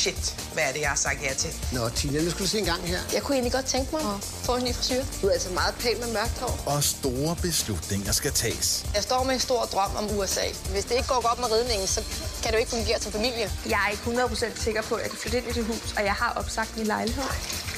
Shit, 0.07 0.49
hvad 0.53 0.63
er 0.63 0.71
det, 0.71 0.81
jeg 0.81 0.89
har 0.89 1.01
sagt 1.07 1.19
ja 1.23 1.33
til? 1.33 1.51
Nå, 1.73 1.89
Tina, 1.89 2.21
nu 2.21 2.29
skal 2.29 2.41
du 2.45 2.49
se 2.49 2.59
en 2.59 2.65
gang 2.65 2.81
her. 2.87 2.99
Jeg 3.13 3.21
kunne 3.23 3.35
egentlig 3.35 3.53
godt 3.53 3.65
tænke 3.65 3.89
mig 3.95 4.01
at 4.15 4.19
få 4.47 4.55
en 4.55 4.63
ny 4.63 4.73
frisyr. 4.73 5.03
Du 5.21 5.27
er 5.27 5.31
altså 5.31 5.49
meget 5.49 5.73
pæn 5.79 5.99
med 6.03 6.07
mørkt 6.13 6.37
hår. 6.39 6.55
Og 6.73 6.83
store 6.83 7.35
beslutninger 7.41 8.11
skal 8.11 8.31
tages. 8.31 8.85
Jeg 8.95 9.03
står 9.03 9.23
med 9.23 9.33
en 9.33 9.39
stor 9.39 9.61
drøm 9.73 9.91
om 9.95 10.17
USA. 10.17 10.47
Hvis 10.71 10.85
det 10.85 10.95
ikke 10.95 11.07
går 11.07 11.21
godt 11.29 11.39
med 11.39 11.49
ridningen, 11.57 11.87
så 11.87 12.01
kan 12.41 12.47
det 12.51 12.53
jo 12.53 12.57
ikke 12.63 12.71
fungere 12.77 12.99
som 13.01 13.11
familie. 13.11 13.51
Jeg 13.73 13.79
er 13.85 13.89
ikke 13.91 14.23
100% 14.23 14.63
sikker 14.63 14.81
på, 14.81 14.95
at 14.95 15.01
jeg 15.01 15.09
kan 15.09 15.19
flytte 15.19 15.37
ind 15.37 15.47
i 15.47 15.51
det 15.51 15.65
hus, 15.65 15.93
og 15.97 16.03
jeg 16.03 16.13
har 16.13 16.33
opsagt 16.39 16.77
min 16.77 16.87
lejlighed. 16.87 17.23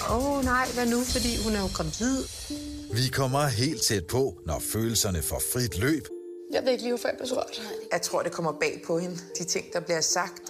Åh 0.09 0.37
oh, 0.37 0.45
nej, 0.45 0.67
hvad 0.73 0.85
nu? 0.85 1.03
Fordi 1.03 1.43
hun 1.43 1.55
er 1.55 1.59
jo 1.59 1.69
gravid. 1.73 2.17
Vi 2.93 3.07
kommer 3.07 3.47
helt 3.47 3.81
tæt 3.87 4.05
på, 4.05 4.23
når 4.45 4.61
følelserne 4.73 5.21
får 5.21 5.41
frit 5.53 5.77
løb. 5.77 6.07
Jeg 6.53 6.63
ved 6.63 6.71
ikke 6.71 6.83
lige, 6.83 6.91
hvorfor 6.91 7.07
jeg 7.07 7.17
blev 7.17 7.27
så 7.27 7.35
rørt. 7.35 7.61
Jeg 7.91 8.01
tror, 8.01 8.21
det 8.21 8.31
kommer 8.31 8.51
bag 8.51 8.81
på 8.87 8.99
hende, 8.99 9.17
de 9.39 9.43
ting, 9.43 9.65
der 9.73 9.79
bliver 9.79 10.01
sagt. 10.01 10.47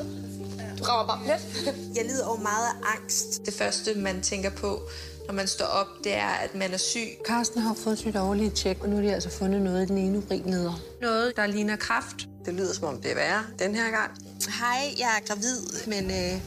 Du 0.80 0.84
rammer 0.84 1.16
bare 1.16 1.28
let. 1.28 1.66
Jeg 1.98 2.06
lider 2.06 2.26
over 2.26 2.40
meget 2.40 2.68
af 2.68 2.96
angst. 2.96 3.46
Det 3.46 3.54
første, 3.54 3.96
man 3.96 4.22
tænker 4.22 4.50
på, 4.50 4.80
når 5.28 5.34
man 5.34 5.48
står 5.48 5.66
op, 5.66 5.88
det 6.04 6.14
er, 6.16 6.28
at 6.28 6.56
man 6.56 6.74
er 6.74 6.78
syg. 6.78 7.08
Karsten 7.26 7.62
har 7.62 7.74
fået 7.74 8.00
sit 8.00 8.16
årlige 8.16 8.50
tjek, 8.50 8.78
og 8.84 8.90
nu 8.90 8.96
har 8.96 9.04
de 9.04 9.14
altså 9.14 9.30
fundet 9.30 9.62
noget 9.62 9.84
i 9.84 9.86
den 9.86 9.98
ene 9.98 10.18
urinleder. 10.18 10.82
Noget, 11.02 11.34
der 11.36 11.48
ligner 11.48 11.76
kraft. 11.76 12.28
Det 12.46 12.54
lyder, 12.54 12.74
som 12.74 12.88
om 12.88 13.02
det 13.02 13.12
er 13.12 13.16
værre 13.16 13.44
den 13.60 13.76
her 13.76 13.92
gang. 13.92 14.12
Hej, 14.60 14.94
jeg 14.98 15.22
er 15.22 15.28
gravid, 15.28 15.62
men 15.88 16.06
øh, 16.12 16.42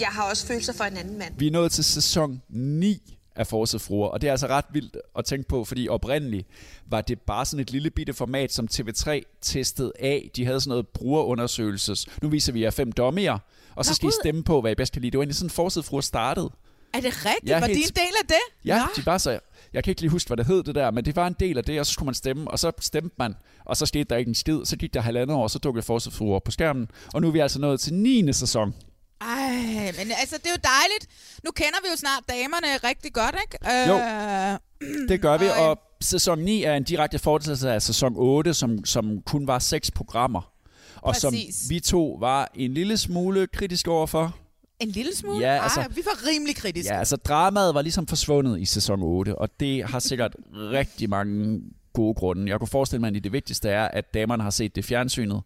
jeg 0.00 0.08
har 0.08 0.30
også 0.30 0.46
følelser 0.46 0.72
for 0.72 0.84
en 0.84 0.96
anden 0.96 1.18
mand. 1.18 1.34
vi 1.38 1.46
er 1.46 1.50
nået 1.50 1.72
til 1.72 1.84
sæson 1.84 2.42
9 2.48 3.15
af 3.36 3.46
Forsøgfruer, 3.46 4.08
og 4.08 4.20
det 4.20 4.26
er 4.26 4.30
altså 4.30 4.46
ret 4.46 4.64
vildt 4.72 4.96
at 5.18 5.24
tænke 5.24 5.48
på, 5.48 5.64
fordi 5.64 5.88
oprindeligt 5.88 6.46
var 6.86 7.00
det 7.00 7.20
bare 7.20 7.44
sådan 7.44 7.60
et 7.62 7.70
lille 7.70 7.90
bitte 7.90 8.12
format, 8.12 8.52
som 8.52 8.68
TV3 8.72 9.20
testede 9.40 9.92
af. 10.00 10.30
De 10.36 10.44
havde 10.46 10.60
sådan 10.60 10.68
noget 10.68 10.88
brugerundersøgelses. 10.88 12.06
Nu 12.22 12.28
viser 12.28 12.52
vi 12.52 12.62
jer 12.62 12.70
fem 12.70 12.92
dommer, 12.92 13.38
og 13.74 13.84
så 13.84 13.90
Nå, 13.90 13.94
skal 13.94 14.08
I 14.08 14.12
stemme 14.22 14.44
på, 14.44 14.60
hvad 14.60 14.72
I 14.72 14.74
bedst 14.74 14.92
kan 14.92 15.02
lide. 15.02 15.10
Det 15.10 15.18
var 15.18 15.22
egentlig 15.22 15.36
sådan, 15.36 15.50
Forsøgfruer 15.50 16.00
startede. 16.00 16.50
Er 16.94 17.00
det 17.00 17.24
rigtigt? 17.26 17.48
Ja, 17.50 17.60
Var 17.60 17.66
helt- 17.66 17.78
de 17.78 17.82
en 17.82 17.94
del 18.06 18.14
af 18.22 18.26
det? 18.28 18.68
Ja, 18.68 18.78
Nå. 18.78 18.84
de 18.96 19.06
var 19.06 19.18
så... 19.18 19.38
Jeg 19.72 19.84
kan 19.84 19.90
ikke 19.90 20.00
lige 20.00 20.10
huske, 20.10 20.28
hvad 20.28 20.36
det 20.36 20.46
hed 20.46 20.62
det 20.62 20.74
der, 20.74 20.90
men 20.90 21.04
det 21.04 21.16
var 21.16 21.26
en 21.26 21.36
del 21.40 21.58
af 21.58 21.64
det, 21.64 21.80
og 21.80 21.86
så 21.86 21.92
skulle 21.92 22.06
man 22.06 22.14
stemme, 22.14 22.50
og 22.50 22.58
så 22.58 22.72
stemte 22.80 23.14
man, 23.18 23.34
og 23.64 23.76
så 23.76 23.86
skete 23.86 24.04
der 24.04 24.16
ikke 24.16 24.28
en 24.28 24.34
skid. 24.34 24.64
Så 24.64 24.76
gik 24.76 24.94
der 24.94 25.00
halvandet 25.00 25.36
år, 25.36 25.48
så 25.48 25.58
dukkede 25.58 25.82
Forsøgfruer 25.86 26.38
på 26.38 26.50
skærmen, 26.50 26.88
og 27.14 27.20
nu 27.20 27.28
er 27.28 27.32
vi 27.32 27.38
altså 27.38 27.60
nået 27.60 27.80
til 27.80 27.94
9. 27.94 28.32
sæson. 28.32 28.74
Ej, 29.20 29.92
men 29.98 30.12
altså, 30.20 30.36
det 30.38 30.46
er 30.46 30.50
jo 30.50 30.60
dejligt. 30.64 31.06
Nu 31.44 31.50
kender 31.50 31.78
vi 31.82 31.88
jo 31.90 31.96
snart 31.96 32.22
damerne 32.28 32.66
rigtig 32.88 33.12
godt, 33.12 33.36
ikke? 33.44 33.58
Jo. 33.88 33.94
Øh, 33.98 35.08
Det 35.08 35.20
gør 35.20 35.38
vi, 35.38 35.46
og, 35.68 35.78
sæson 36.00 36.38
9 36.38 36.62
er 36.62 36.74
en 36.74 36.84
direkte 36.84 37.18
fortsættelse 37.18 37.70
af 37.72 37.82
sæson 37.82 38.12
8, 38.16 38.54
som, 38.54 38.84
som 38.84 39.22
kun 39.22 39.46
var 39.46 39.58
seks 39.58 39.90
programmer. 39.90 40.52
Og 40.96 41.12
Præcis. 41.14 41.56
som 41.56 41.70
vi 41.70 41.80
to 41.80 42.16
var 42.20 42.50
en 42.54 42.74
lille 42.74 42.96
smule 42.96 43.46
kritiske 43.46 43.90
overfor. 43.90 44.36
En 44.80 44.88
lille 44.88 45.16
smule? 45.16 45.38
Ja, 45.46 45.62
altså- 45.62 45.80
Ej, 45.80 45.88
vi 45.88 46.02
var 46.04 46.26
rimelig 46.28 46.56
kritiske. 46.56 46.92
Ja, 46.92 46.98
altså 46.98 47.16
dramaet 47.16 47.74
var 47.74 47.82
ligesom 47.82 48.06
forsvundet 48.06 48.60
i 48.60 48.64
sæson 48.64 49.02
8, 49.02 49.38
og 49.38 49.60
det 49.60 49.84
har 49.84 49.98
sikkert 49.98 50.36
rigtig 50.78 51.10
mange 51.10 51.60
gode 51.92 52.14
grunde. 52.14 52.50
Jeg 52.50 52.58
kunne 52.58 52.68
forestille 52.68 53.00
mig, 53.00 53.16
at 53.16 53.24
det 53.24 53.32
vigtigste 53.32 53.68
er, 53.68 53.84
at 53.88 54.14
damerne 54.14 54.42
har 54.42 54.50
set 54.50 54.76
det 54.76 54.84
fjernsynet, 54.84 55.42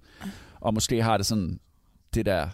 og 0.61 0.75
måske 0.75 1.03
har 1.03 1.17
det 1.17 1.27
sådan, 1.27 1.61
det 2.15 2.27
der, 2.27 2.49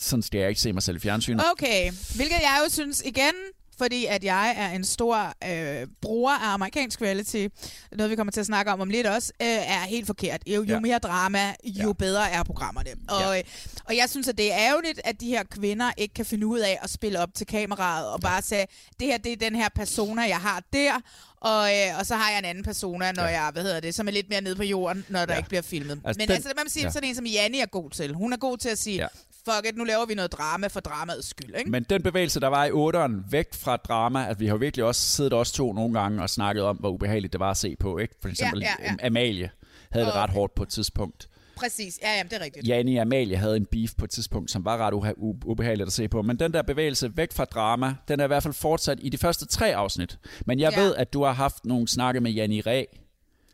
sådan 0.00 0.22
skal 0.22 0.38
jeg 0.40 0.48
ikke 0.48 0.60
se 0.60 0.72
mig 0.72 0.82
selv 0.82 0.96
i 0.96 1.00
fjernsynet. 1.00 1.44
Okay, 1.52 1.90
hvilket 2.14 2.36
jeg 2.40 2.60
jo 2.64 2.70
synes 2.72 3.02
igen, 3.04 3.32
fordi 3.78 4.06
at 4.06 4.24
jeg 4.24 4.54
er 4.56 4.70
en 4.70 4.84
stor 4.84 5.34
øh, 5.50 5.86
bruger 6.02 6.32
af 6.32 6.54
amerikansk 6.54 7.02
reality, 7.02 7.46
noget 7.92 8.10
vi 8.10 8.16
kommer 8.16 8.30
til 8.32 8.40
at 8.40 8.46
snakke 8.46 8.72
om 8.72 8.80
om 8.80 8.90
lidt 8.90 9.06
også, 9.06 9.32
øh, 9.42 9.46
er 9.48 9.80
helt 9.86 10.06
forkert. 10.06 10.42
Jo, 10.46 10.52
jo 10.54 10.62
Ja. 10.64 10.80
mere 10.80 10.98
drama, 10.98 11.54
jo 11.64 11.86
Ja. 11.88 11.92
bedre 11.92 12.30
er 12.30 12.42
programmerne. 12.42 12.90
Og, 13.08 13.38
øh, 13.38 13.44
og 13.84 13.96
jeg 13.96 14.10
synes, 14.10 14.28
at 14.28 14.38
det 14.38 14.52
er 14.52 14.58
ærgerligt, 14.58 15.00
at 15.04 15.20
de 15.20 15.26
her 15.28 15.42
kvinder 15.50 15.92
ikke 15.96 16.14
kan 16.14 16.26
finde 16.26 16.46
ud 16.46 16.58
af 16.58 16.78
at 16.82 16.90
spille 16.90 17.18
op 17.20 17.34
til 17.34 17.46
kameraet 17.46 18.06
og 18.08 18.20
bare 18.20 18.42
sige, 18.42 18.66
det 19.00 19.06
her 19.06 19.18
det 19.18 19.32
er 19.32 19.36
den 19.36 19.54
her 19.56 19.68
persona, 19.74 20.22
jeg 20.22 20.38
har 20.40 20.62
der, 20.72 20.92
og, 21.40 21.70
øh, 21.74 21.98
og 21.98 22.06
så 22.06 22.14
har 22.16 22.30
jeg 22.30 22.38
en 22.38 22.44
anden 22.44 22.64
persona, 22.64 23.12
når 23.12 23.26
jeg, 23.26 23.50
hvad 23.52 23.62
hedder 23.62 23.80
det, 23.80 23.94
som 23.94 24.08
er 24.08 24.12
lidt 24.12 24.28
mere 24.28 24.40
nede 24.40 24.56
på 24.56 24.62
jorden, 24.62 25.04
når 25.08 25.24
der 25.26 25.32
Ja. 25.32 25.38
ikke 25.38 25.48
bliver 25.48 25.62
filmet. 25.62 25.90
Altså, 25.92 26.06
Altså, 26.08 26.18
Men 26.18 26.28
den- 26.28 26.34
altså, 26.34 26.52
man 26.56 26.64
må 26.64 26.68
sige, 26.68 26.84
ja. 26.84 26.90
sådan 26.90 27.08
en 27.08 27.14
som 27.14 27.26
Janni 27.26 27.58
er 27.60 27.66
god 27.66 27.90
til. 27.90 28.14
Hun 28.14 28.32
er 28.32 28.36
god 28.36 28.58
til 28.58 28.68
at 28.68 28.78
sige, 28.78 28.96
Ja. 28.96 29.06
Fuck 29.44 29.66
it, 29.68 29.76
nu 29.76 29.84
laver 29.84 30.06
vi 30.06 30.14
noget 30.14 30.32
drama 30.32 30.66
for 30.66 30.80
dramaets 30.80 31.28
skyld, 31.28 31.54
ikke? 31.58 31.70
Men 31.70 31.82
den 31.90 32.02
bevægelse, 32.02 32.40
der 32.40 32.48
var 32.48 32.64
i 32.64 32.70
8'eren, 32.70 33.30
væk 33.30 33.54
fra 33.54 33.76
drama, 33.76 34.26
at 34.28 34.40
vi 34.40 34.46
har 34.46 34.56
virkelig 34.56 34.84
også 34.84 35.00
siddet 35.00 35.32
os 35.32 35.52
to 35.52 35.72
nogle 35.72 36.00
gange 36.00 36.22
og 36.22 36.30
snakket 36.30 36.64
om, 36.64 36.76
hvor 36.76 36.90
ubehageligt 36.90 37.32
det 37.32 37.40
var 37.40 37.50
at 37.50 37.56
se 37.56 37.76
på. 37.80 37.98
Ikke? 37.98 38.14
For 38.22 38.28
eksempel 38.28 38.60
ja, 38.60 38.84
ja. 39.00 39.06
Amalie 39.06 39.50
havde 39.90 40.06
det 40.06 40.14
ret 40.14 40.30
hårdt 40.30 40.54
på 40.54 40.62
et 40.62 40.68
tidspunkt. 40.68 41.28
Præcis, 41.56 41.98
ja, 42.02 42.16
jamen, 42.16 42.30
det 42.30 42.40
er 42.40 42.44
rigtigt. 42.44 42.68
Jani 42.68 42.96
og 42.96 43.02
Amalie 43.02 43.36
havde 43.36 43.56
en 43.56 43.66
beef 43.66 43.90
på 43.98 44.04
et 44.04 44.10
tidspunkt, 44.10 44.50
som 44.50 44.64
var 44.64 44.76
ret 44.76 44.94
uha- 44.94 45.44
ubehageligt 45.46 45.86
at 45.86 45.92
se 45.92 46.08
på. 46.08 46.22
Men 46.22 46.36
den 46.38 46.52
der 46.52 46.62
bevægelse 46.62 47.16
væk 47.16 47.32
fra 47.32 47.44
drama, 47.44 47.94
den 48.08 48.20
er 48.20 48.24
i 48.24 48.26
hvert 48.26 48.42
fald 48.42 48.54
fortsat 48.54 48.98
i 49.02 49.08
de 49.08 49.18
første 49.18 49.46
tre 49.46 49.74
afsnit. 49.76 50.18
Men 50.46 50.60
jeg 50.60 50.72
Ja. 50.76 50.80
ved, 50.80 50.94
at 50.94 51.12
du 51.12 51.24
har 51.24 51.32
haft 51.32 51.64
nogle 51.64 51.88
snakke 51.88 52.20
med 52.20 52.30
Janni 52.32 52.60
Ræ. 52.60 52.84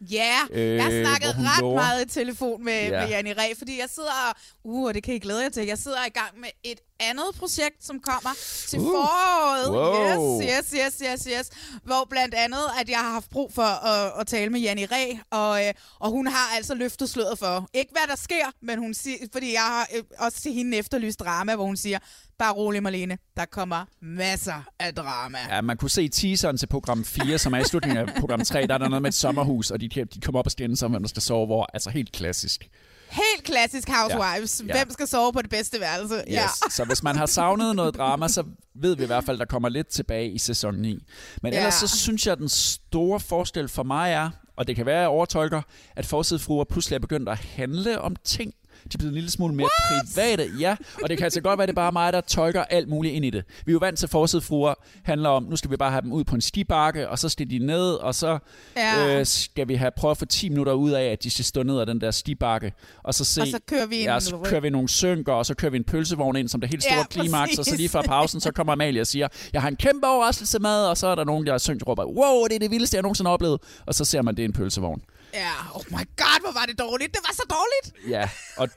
Ja, 0.01 0.39
øh, 0.51 0.75
jeg 0.77 0.85
har 0.85 0.91
Øh, 0.91 1.07
snakket 1.07 1.35
hvor 1.35 1.43
hun 1.43 1.47
ret 1.47 1.61
lover- 1.61 1.75
meget 1.75 2.05
i 2.07 2.09
telefon 2.09 2.65
med, 2.65 2.83
ja. 2.83 3.01
med 3.01 3.09
Janni 3.09 3.33
Ræ, 3.33 3.53
fordi 3.59 3.79
jeg 3.81 3.89
sidder 3.95 4.11
og, 4.29 4.35
uh, 4.65 4.95
det 4.95 5.03
kan 5.03 5.15
I 5.15 5.19
glæde 5.19 5.43
jer 5.43 5.49
til, 5.49 5.67
jeg 5.67 5.79
sidder 5.79 6.05
i 6.07 6.11
gang 6.11 6.41
med 6.41 6.49
et 6.65 6.81
andet 7.01 7.25
projekt, 7.39 7.85
som 7.85 8.01
kommer 8.01 8.31
til 8.69 8.79
Uh. 8.79 8.85
foråret. 8.87 9.71
Wow. 9.71 10.43
Yes, 10.43 10.73
yes, 10.73 10.75
yes, 10.87 11.03
yes, 11.13 11.29
yes. 11.39 11.51
Hvor 11.83 12.07
blandt 12.11 12.35
andet, 12.35 12.61
at 12.81 12.89
jeg 12.89 12.99
har 12.99 13.11
haft 13.11 13.31
brug 13.31 13.53
for 13.55 13.87
at, 13.87 14.13
at 14.21 14.27
tale 14.27 14.51
med 14.51 14.61
Janni 14.61 14.85
Ræ, 14.87 15.13
og, 15.31 15.67
øh, 15.67 15.75
og 16.01 16.11
hun 16.11 16.27
har 16.27 16.57
altså 16.57 16.75
løftet 16.75 17.11
sløret 17.11 17.39
for, 17.39 17.69
ikke 17.75 17.93
hvad 17.93 18.07
der 18.09 18.17
sker, 18.17 18.47
men 18.63 18.79
hun 18.79 18.95
siger, 18.95 19.19
fordi 19.33 19.53
jeg 19.53 19.63
har 19.63 19.89
øh, 19.97 20.03
også 20.19 20.41
til 20.41 20.53
hende 20.53 20.77
efterlyst 20.77 21.21
drama, 21.21 21.55
hvor 21.55 21.65
hun 21.65 21.77
siger, 21.77 21.99
bare 22.39 22.53
rolig 22.53 22.83
Marlene, 22.83 23.19
der 23.37 23.45
kommer 23.45 23.85
masser 24.03 24.63
af 24.79 24.95
drama. 24.95 25.39
Ja, 25.51 25.61
man 25.61 25.77
kunne 25.77 25.91
se 25.91 26.09
teaseren 26.09 26.57
til 26.59 26.67
program 26.67 27.05
4, 27.05 27.39
som 27.39 27.53
er 27.55 27.59
i 27.59 27.65
slutningen 27.65 28.09
af 28.09 28.15
program 28.21 28.41
3. 28.45 28.67
Der 28.67 28.75
er 28.75 28.79
der 28.79 28.89
noget 28.89 29.03
med 29.03 29.09
et 29.11 29.15
sommerhus, 29.15 29.71
og 29.71 29.81
de, 29.81 29.89
de 29.89 30.21
kommer 30.21 30.39
op 30.39 30.47
og 30.47 30.53
skændes 30.53 30.83
om, 30.83 30.91
hvem 30.91 31.03
der 31.03 31.09
skal 31.09 31.23
sove 31.23 31.47
hvor. 31.47 31.71
Altså 31.75 31.91
helt 31.91 32.13
klassisk. 32.13 32.69
Helt 33.11 33.45
klassisk 33.45 33.89
Housewives. 33.89 34.61
Ja. 34.61 34.67
Ja. 34.67 34.79
Ja. 34.79 34.85
Hvem 34.85 34.91
skal 34.91 35.07
sove 35.09 35.33
på 35.33 35.43
det 35.43 35.51
bedste 35.51 35.81
værelse? 35.81 36.15
Yes. 36.15 36.25
Ja. 36.29 36.47
Så 36.71 36.85
hvis 36.85 37.03
man 37.03 37.17
har 37.17 37.27
savnet 37.27 37.77
noget 37.77 37.95
drama, 37.95 38.29
så 38.29 38.45
ved 38.75 38.97
vi 38.97 39.03
i 39.03 39.07
hvert 39.07 39.25
fald, 39.25 39.39
der 39.39 39.45
kommer 39.45 39.69
lidt 39.69 39.87
tilbage 39.89 40.31
i 40.31 40.39
sæson 40.39 40.75
9. 40.75 41.05
Men 41.43 41.53
Ja. 41.53 41.59
ellers 41.59 41.75
så 41.75 41.89
synes 41.89 42.27
jeg, 42.27 42.33
at 42.33 42.39
den 42.39 42.49
store 42.49 43.21
forskel 43.21 43.69
for 43.69 43.83
mig 43.83 44.13
er, 44.13 44.31
og 44.57 44.67
det 44.67 44.77
kan 44.77 44.87
være, 44.87 44.97
at 44.97 45.01
jeg 45.01 45.09
overtolker, 45.09 45.63
at 45.97 46.07
forsidefruer 46.07 46.65
pludselig 46.65 46.95
er 46.95 47.01
begyndt 47.01 47.29
at 47.29 47.39
handle 47.39 48.01
om 48.01 48.17
ting. 48.25 48.55
De 48.93 48.95
er 48.95 48.99
blevet 48.99 49.11
en 49.11 49.15
lille 49.15 49.31
smule 49.31 49.55
mere 49.55 49.69
What? 49.93 50.05
private, 50.15 50.51
ja. 50.61 50.77
Og 51.03 51.09
det 51.09 51.19
kan 51.19 51.25
altså 51.25 51.41
godt 51.41 51.59
være, 51.59 51.67
det 51.67 51.73
er 51.73 51.75
bare 51.75 51.93
mig, 51.93 52.13
der 52.13 52.21
tolker 52.21 52.65
alt 52.65 52.89
muligt 52.89 53.15
ind 53.15 53.25
i 53.25 53.31
det. 53.31 53.45
Vi 53.67 53.71
er 53.71 53.73
jo 53.73 53.79
vant 53.79 53.99
til, 53.99 54.07
at 54.07 54.11
forsidefruer 54.11 54.75
handler 55.03 55.29
om, 55.29 55.43
nu 55.43 55.57
skal 55.57 55.71
vi 55.71 55.77
bare 55.77 55.91
have 55.91 56.03
dem 56.03 56.13
ud 56.13 56.25
på 56.25 56.35
en 56.35 56.41
skibakke, 56.41 57.09
og 57.09 57.19
så 57.19 57.29
skal 57.29 57.51
de 57.51 57.59
ned, 57.59 57.93
og 57.93 58.15
så 58.15 58.39
Ja. 58.77 59.19
øh, 59.21 59.27
skal 59.27 59.69
vi 59.69 59.75
have 59.75 59.91
prøvet 59.97 60.11
at 60.15 60.19
få 60.19 60.25
10 60.25 60.49
minutter 60.49 60.73
ud 60.73 60.91
af, 60.91 61.05
at 61.05 61.23
de 61.23 61.31
skal 61.31 61.45
stå 61.45 61.63
ned 61.63 61.81
ad 61.81 61.87
den 61.87 62.01
der 62.01 62.11
stibakke, 62.11 62.73
og 63.03 63.15
så 63.15 63.25
se, 63.25 63.41
Og 63.41 63.47
så 63.47 63.59
kører 63.69 63.87
vi 63.87 63.97
en- 64.01 64.05
ja, 64.05 64.21
så 64.21 64.37
kører 64.45 64.61
vi 64.61 64.71
nogle 64.71 64.89
synker, 64.89 65.33
og 65.33 65.47
så 65.47 65.55
kører 65.55 65.71
vi 65.71 65.77
en 65.77 65.85
pølsevogn 65.85 66.37
ind 66.37 66.49
som 66.49 66.61
det 66.61 66.71
helt 66.71 66.83
store 66.83 66.97
Ja, 66.99 67.05
klimaks, 67.05 67.59
og 67.59 67.65
så 67.65 67.77
lige 67.77 67.89
før 67.89 68.03
pausen, 68.03 68.41
så 68.41 68.53
kommer 68.53 68.73
Amalie 68.73 69.01
og 69.01 69.07
siger, 69.07 69.29
jeg 69.53 69.63
har 69.63 69.69
en 69.69 69.77
kæmpe 69.77 70.07
overraskelse 70.07 70.59
med, 70.59 70.71
og 70.87 70.97
så 70.97 71.07
er 71.07 71.15
der 71.15 71.25
nogen, 71.25 71.47
der 71.47 71.59
synger 71.59 71.79
og 71.81 71.89
råber, 71.89 72.05
wow, 72.05 72.45
det 72.47 72.55
er 72.55 72.59
det 72.59 72.71
vildeste, 72.71 72.95
jeg 72.97 73.03
nogensinde 73.03 73.29
har 73.29 73.33
oplevet, 73.35 73.61
og 73.87 73.95
så 73.95 74.05
ser 74.05 74.23
man, 74.23 74.37
det 74.37 74.43
er 74.43 74.47
en 74.47 74.53
pølsevogn. 74.53 75.03
Ja, 75.35 75.53
oh 75.75 75.85
my 75.91 76.05
god, 76.17 76.41
hvor 76.43 76.53
var 76.61 76.67
det 76.67 76.79
dårligt. 76.79 77.13
Det 77.13 77.21
var 77.29 77.35
så 77.35 77.43
dårligt. 77.51 78.11
Ja, 78.11 78.29
og, 78.57 78.69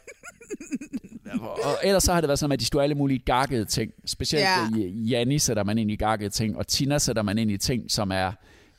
og 1.64 1.78
ellers 1.84 2.04
så 2.04 2.14
har 2.14 2.22
det 2.22 2.28
været 2.28 2.40
sådan, 2.40 2.50
med, 2.50 2.56
at 2.56 2.60
de 2.60 2.66
stod 2.66 2.82
alle 2.82 2.96
mulige 2.96 3.20
gakkede 3.20 3.66
ting. 3.66 3.92
Specielt 4.06 4.44
Ja. 4.44 4.68
Janni 5.10 5.40
sætter 5.40 5.64
man 5.64 5.78
ind 5.78 5.92
i 5.92 5.96
gakkede 5.96 6.30
ting, 6.30 6.58
og 6.58 6.68
Tina 6.68 6.98
sætter 6.98 7.22
man 7.22 7.38
ind 7.38 7.52
i 7.52 7.58
ting, 7.58 7.92
som 7.92 8.12
er 8.12 8.32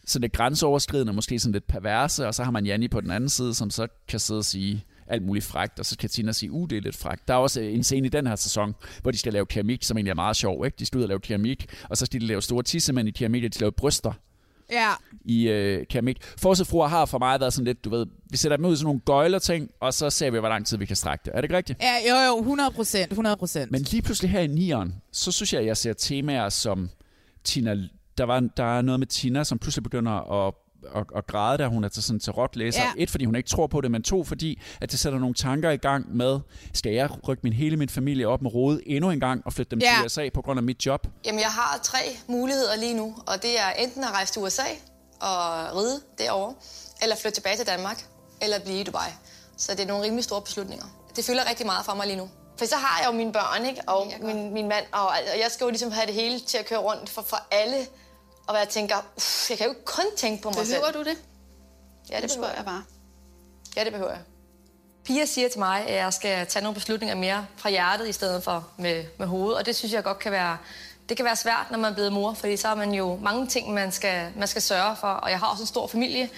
sådan 0.06 0.22
lidt 0.22 0.32
grænseoverskridende, 0.32 1.12
måske 1.12 1.38
sådan 1.38 1.52
lidt 1.52 1.66
perverse, 1.66 2.26
og 2.26 2.34
så 2.34 2.44
har 2.44 2.50
man 2.50 2.66
Janni 2.66 2.88
på 2.88 3.00
den 3.00 3.10
anden 3.10 3.28
side, 3.28 3.54
som 3.54 3.70
så 3.70 3.86
kan 4.08 4.20
sidde 4.20 4.38
og 4.38 4.44
sige 4.44 4.84
alt 5.06 5.22
muligt 5.22 5.44
frækt, 5.44 5.78
og 5.78 5.86
så 5.86 5.98
kan 5.98 6.10
Tina 6.10 6.32
sige, 6.32 6.52
uh, 6.52 6.68
det 6.70 6.78
er 6.78 6.82
lidt 6.82 6.96
frækt. 6.96 7.28
Der 7.28 7.34
er 7.34 7.38
også 7.38 7.60
en 7.60 7.84
scene 7.84 8.06
i 8.06 8.10
den 8.10 8.26
her 8.26 8.36
sæson, 8.36 8.74
hvor 9.02 9.10
de 9.10 9.18
skal 9.18 9.32
lave 9.32 9.46
keramik, 9.46 9.82
som 9.82 9.96
egentlig 9.96 10.10
er 10.10 10.14
meget 10.14 10.36
sjov, 10.36 10.66
ikke? 10.66 10.76
De 10.78 10.86
skal 10.86 10.98
ud 10.98 11.02
og 11.02 11.08
lave 11.08 11.20
keramik, 11.20 11.66
og 11.90 11.96
så 11.96 12.06
skal 12.06 12.20
de 12.20 12.26
lave 12.26 12.42
store 12.42 12.62
tissemænd 12.62 13.08
i 13.08 13.10
keramik, 13.10 13.44
og 13.44 13.54
de 13.54 13.58
laver 13.58 13.70
bryster 13.70 14.12
Ja. 14.72 14.90
i 15.24 15.48
øh, 15.48 15.86
keramik. 15.86 16.16
Forsøgfruer 16.38 16.88
har 16.88 17.06
for 17.06 17.18
mig 17.18 17.40
været 17.40 17.52
sådan 17.52 17.64
lidt, 17.64 17.84
du 17.84 17.90
ved, 17.90 18.06
vi 18.30 18.36
sætter 18.36 18.56
dem 18.56 18.66
ud 18.66 18.72
i 18.72 18.76
sådan 18.76 18.84
nogle 18.84 19.00
gøjler 19.00 19.38
ting, 19.38 19.70
og 19.80 19.94
så 19.94 20.10
ser 20.10 20.30
vi, 20.30 20.38
hvor 20.38 20.48
lang 20.48 20.66
tid 20.66 20.78
vi 20.78 20.86
kan 20.86 20.96
strække 20.96 21.22
det. 21.24 21.30
Er 21.34 21.36
det 21.36 21.44
ikke 21.44 21.56
rigtigt? 21.56 21.82
Ja, 21.82 21.94
jo, 22.10 22.32
jo, 22.34 22.38
100 22.38 22.70
procent, 22.70 23.10
100 23.12 23.36
procent. 23.36 23.70
Men 23.70 23.82
lige 23.82 24.02
pludselig 24.02 24.30
her 24.30 24.40
i 24.40 24.46
nieren, 24.46 24.94
så 25.12 25.32
synes 25.32 25.52
jeg, 25.52 25.60
at 25.60 25.66
jeg 25.66 25.76
ser 25.76 25.92
temaer 25.92 26.48
som 26.48 26.90
Tina, 27.44 27.76
der, 28.18 28.24
var, 28.24 28.40
der 28.56 28.64
er 28.64 28.82
noget 28.82 29.00
med 29.00 29.06
Tina, 29.06 29.44
som 29.44 29.58
pludselig 29.58 29.82
begynder 29.82 30.46
at 30.46 30.54
at, 30.94 31.04
at 31.16 31.26
græde, 31.26 31.58
da 31.58 31.66
hun 31.66 31.84
er 31.84 31.88
til, 31.88 32.02
sådan, 32.02 32.20
til 32.20 32.32
råt 32.32 32.56
læser. 32.56 32.82
Ja. 32.82 32.90
Et, 32.96 33.10
fordi 33.10 33.24
hun 33.24 33.34
ikke 33.36 33.48
tror 33.48 33.66
på 33.66 33.80
det, 33.80 33.90
men 33.90 34.02
to, 34.02 34.24
fordi 34.24 34.60
at 34.80 34.90
det 34.90 34.98
sætter 34.98 35.18
nogle 35.18 35.34
tanker 35.34 35.70
i 35.70 35.76
gang 35.76 36.16
med, 36.16 36.40
skal 36.74 36.92
jeg 36.92 37.28
rykke 37.28 37.40
min 37.42 37.52
hele 37.52 37.76
min 37.76 37.88
familie 37.88 38.28
op 38.28 38.42
med 38.42 38.54
rode 38.54 38.88
endnu 38.88 39.10
en 39.10 39.20
gang 39.20 39.42
og 39.44 39.52
flytte 39.52 39.70
dem 39.70 39.78
Ja. 39.78 39.94
til 39.96 40.06
USA 40.06 40.28
på 40.34 40.42
grund 40.42 40.58
af 40.58 40.62
mit 40.64 40.86
job? 40.86 41.06
Jamen, 41.26 41.40
jeg 41.40 41.48
har 41.50 41.80
tre 41.82 41.98
muligheder 42.28 42.76
lige 42.76 42.94
nu, 42.94 43.14
og 43.26 43.42
det 43.42 43.60
er 43.60 43.70
enten 43.78 44.04
at 44.04 44.10
rejse 44.10 44.32
til 44.32 44.42
USA 44.42 44.62
og 45.20 45.76
ride 45.76 46.00
derovre, 46.18 46.54
eller 47.02 47.16
flytte 47.16 47.36
tilbage 47.36 47.56
til 47.56 47.66
Danmark, 47.66 48.04
eller 48.42 48.60
blive 48.60 48.80
i 48.80 48.82
Dubai. 48.82 49.08
Så 49.56 49.72
det 49.72 49.80
er 49.80 49.86
nogle 49.86 50.04
rimelig 50.04 50.24
store 50.24 50.42
beslutninger. 50.42 50.86
Det 51.16 51.24
fylder 51.24 51.48
rigtig 51.48 51.66
meget 51.66 51.84
for 51.84 51.94
mig 51.94 52.06
lige 52.06 52.16
nu. 52.16 52.28
For 52.58 52.66
så 52.66 52.76
har 52.76 53.00
jeg 53.00 53.06
jo 53.12 53.16
mine 53.16 53.32
børn, 53.32 53.66
ikke? 53.66 53.80
og 53.86 54.12
min, 54.22 54.54
min 54.54 54.68
mand, 54.68 54.84
og, 54.92 55.06
og 55.06 55.14
jeg 55.42 55.46
skal 55.50 55.64
jo 55.64 55.70
ligesom 55.70 55.90
have 55.90 56.06
det 56.06 56.14
hele 56.14 56.40
til 56.40 56.58
at 56.58 56.66
køre 56.66 56.78
rundt 56.78 57.08
for, 57.10 57.22
for 57.22 57.36
alle. 57.50 57.76
Og 58.46 58.58
jeg 58.58 58.68
tænker, 58.68 58.94
uff, 59.16 59.50
jeg 59.50 59.58
kan 59.58 59.66
jo 59.66 59.72
ikke 59.72 59.84
kun 59.84 60.04
tænke 60.16 60.42
på 60.42 60.48
mig 60.48 60.66
selv. 60.66 60.80
Behøver 60.80 61.04
du 61.04 61.10
det? 61.10 61.18
Ja, 62.10 62.20
det 62.20 62.22
Nu 62.22 62.34
behøver 62.34 62.56
jeg 62.56 62.64
bare. 62.64 62.82
Ja, 63.76 63.84
det 63.84 63.92
behøver 63.92 64.10
jeg. 64.10 64.20
Pia 65.04 65.24
siger 65.24 65.48
til 65.48 65.58
mig, 65.58 65.86
at 65.86 65.94
jeg 65.94 66.12
skal 66.12 66.46
tage 66.46 66.62
nogle 66.62 66.74
beslutninger 66.74 67.14
mere 67.16 67.46
fra 67.56 67.70
hjertet 67.70 68.08
i 68.08 68.12
stedet 68.12 68.42
for 68.44 68.68
med, 68.78 69.04
med 69.18 69.26
hovedet, 69.26 69.58
og 69.58 69.66
det 69.66 69.76
synes 69.76 69.92
jeg 69.92 70.04
godt 70.04 70.18
kan 70.18 70.32
være, 70.32 70.56
det 71.08 71.16
kan 71.16 71.24
være 71.24 71.36
svært, 71.36 71.66
når 71.70 71.78
man 71.78 71.90
er 71.90 71.94
blevet 71.94 72.12
mor, 72.12 72.34
fordi 72.34 72.56
så 72.56 72.68
har 72.68 72.74
man 72.74 72.94
jo 72.94 73.18
mange 73.22 73.46
ting, 73.46 73.74
man 73.74 73.92
skal, 73.92 74.32
man 74.36 74.48
skal 74.48 74.62
sørge 74.62 74.96
for, 74.96 75.08
og 75.08 75.30
jeg 75.30 75.38
har 75.38 75.46
også 75.46 75.62
en 75.62 75.66
stor 75.66 75.86
familie, 75.86 76.28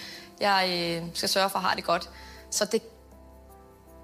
jeg 0.40 0.68
øh, 1.02 1.08
skal 1.14 1.28
sørge 1.28 1.50
for 1.50 1.58
at 1.58 1.64
have 1.64 1.76
det 1.76 1.84
godt. 1.84 2.10
Så 2.50 2.64
det, 2.64 2.82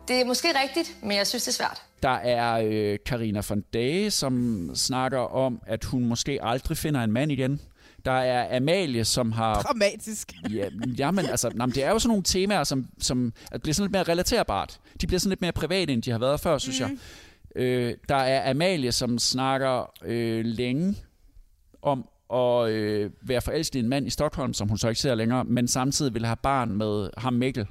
det 0.09 0.21
er 0.21 0.25
måske 0.25 0.49
rigtigt, 0.63 0.97
men 1.03 1.17
jeg 1.17 1.27
synes, 1.27 1.45
det 1.45 1.51
er 1.51 1.65
svært. 1.65 1.83
Der 2.03 2.15
er 2.15 2.61
øh, 2.65 2.99
Karina 3.07 3.43
von 3.49 3.61
Dage, 3.61 4.11
som 4.11 4.71
snakker 4.75 5.19
om, 5.19 5.61
at 5.67 5.85
hun 5.85 6.05
måske 6.05 6.39
aldrig 6.43 6.79
finder 6.79 7.01
en 7.01 7.13
mand 7.13 7.33
igen. 7.33 7.61
Der 8.05 8.13
er 8.13 8.57
Amalie, 8.57 9.05
som 9.05 9.33
har... 9.33 9.63
Dramatisk. 9.63 10.33
Ja, 10.55 10.69
jamen, 10.99 11.27
altså, 11.27 11.51
nej, 11.55 11.67
men 11.67 11.75
det 11.75 11.85
er 11.85 11.91
jo 11.91 11.99
sådan 11.99 12.09
nogle 12.09 12.23
temaer, 12.23 12.65
som, 12.65 12.87
som 12.99 13.33
bliver 13.63 13.75
sådan 13.75 13.85
lidt 13.85 13.93
mere 13.93 14.03
relaterbart. 14.03 14.81
De 15.01 15.07
bliver 15.07 15.21
sådan 15.21 15.31
lidt 15.31 15.41
mere 15.41 15.53
private, 15.53 15.93
end 15.93 16.03
de 16.03 16.11
har 16.11 16.19
været 16.19 16.41
før, 16.41 16.59
synes 16.59 16.81
mm. 16.81 16.87
jeg. 16.87 17.63
Øh, 17.63 17.95
der 18.09 18.17
er 18.17 18.51
Amalie, 18.51 18.93
som 18.93 19.19
snakker 19.19 19.93
øh, 20.05 20.45
længe 20.45 20.97
om 21.83 22.09
at 22.33 22.71
øh, 22.71 23.11
være 23.23 23.41
forelsket 23.41 23.75
i 23.75 23.79
en 23.79 23.89
mand 23.89 24.07
i 24.07 24.11
Stockholm, 24.11 24.55
som 24.55 24.69
hun 24.69 24.79
så 24.79 24.89
ikke 24.89 25.01
ser 25.01 25.15
længere, 25.15 25.45
men 25.45 25.69
samtidig 25.69 26.15
vil 26.15 26.27
have 26.27 26.37
barn 26.37 26.73
med 26.73 27.11
ham 27.17 27.33
Mikkel. 27.33 27.67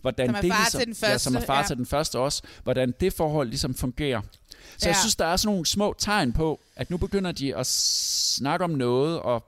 Hvordan 0.00 0.26
Som 0.26 0.34
er 0.34 0.40
det 0.40 0.52
far 0.52 0.58
ligesom, 0.58 0.78
til 0.78 0.86
den 0.86 0.96
Ja, 1.02 1.18
som 1.18 1.34
er 1.34 1.38
første, 1.38 1.46
far 1.46 1.60
ja. 1.60 1.66
til 1.66 1.76
den 1.76 1.86
første 1.86 2.18
også. 2.18 2.42
Hvordan 2.62 2.94
det 3.00 3.12
forhold 3.12 3.48
ligesom 3.48 3.74
fungerer. 3.74 4.20
Så 4.78 4.86
ja. 4.86 4.88
jeg 4.88 4.96
synes, 4.96 5.16
der 5.16 5.24
er 5.24 5.36
sådan 5.36 5.52
nogle 5.52 5.66
små 5.66 5.94
tegn 5.98 6.32
på, 6.32 6.60
at 6.76 6.90
nu 6.90 6.96
begynder 6.96 7.32
de 7.32 7.56
at 7.56 7.66
snakke 7.66 8.64
om 8.64 8.70
noget, 8.70 9.20
og 9.20 9.44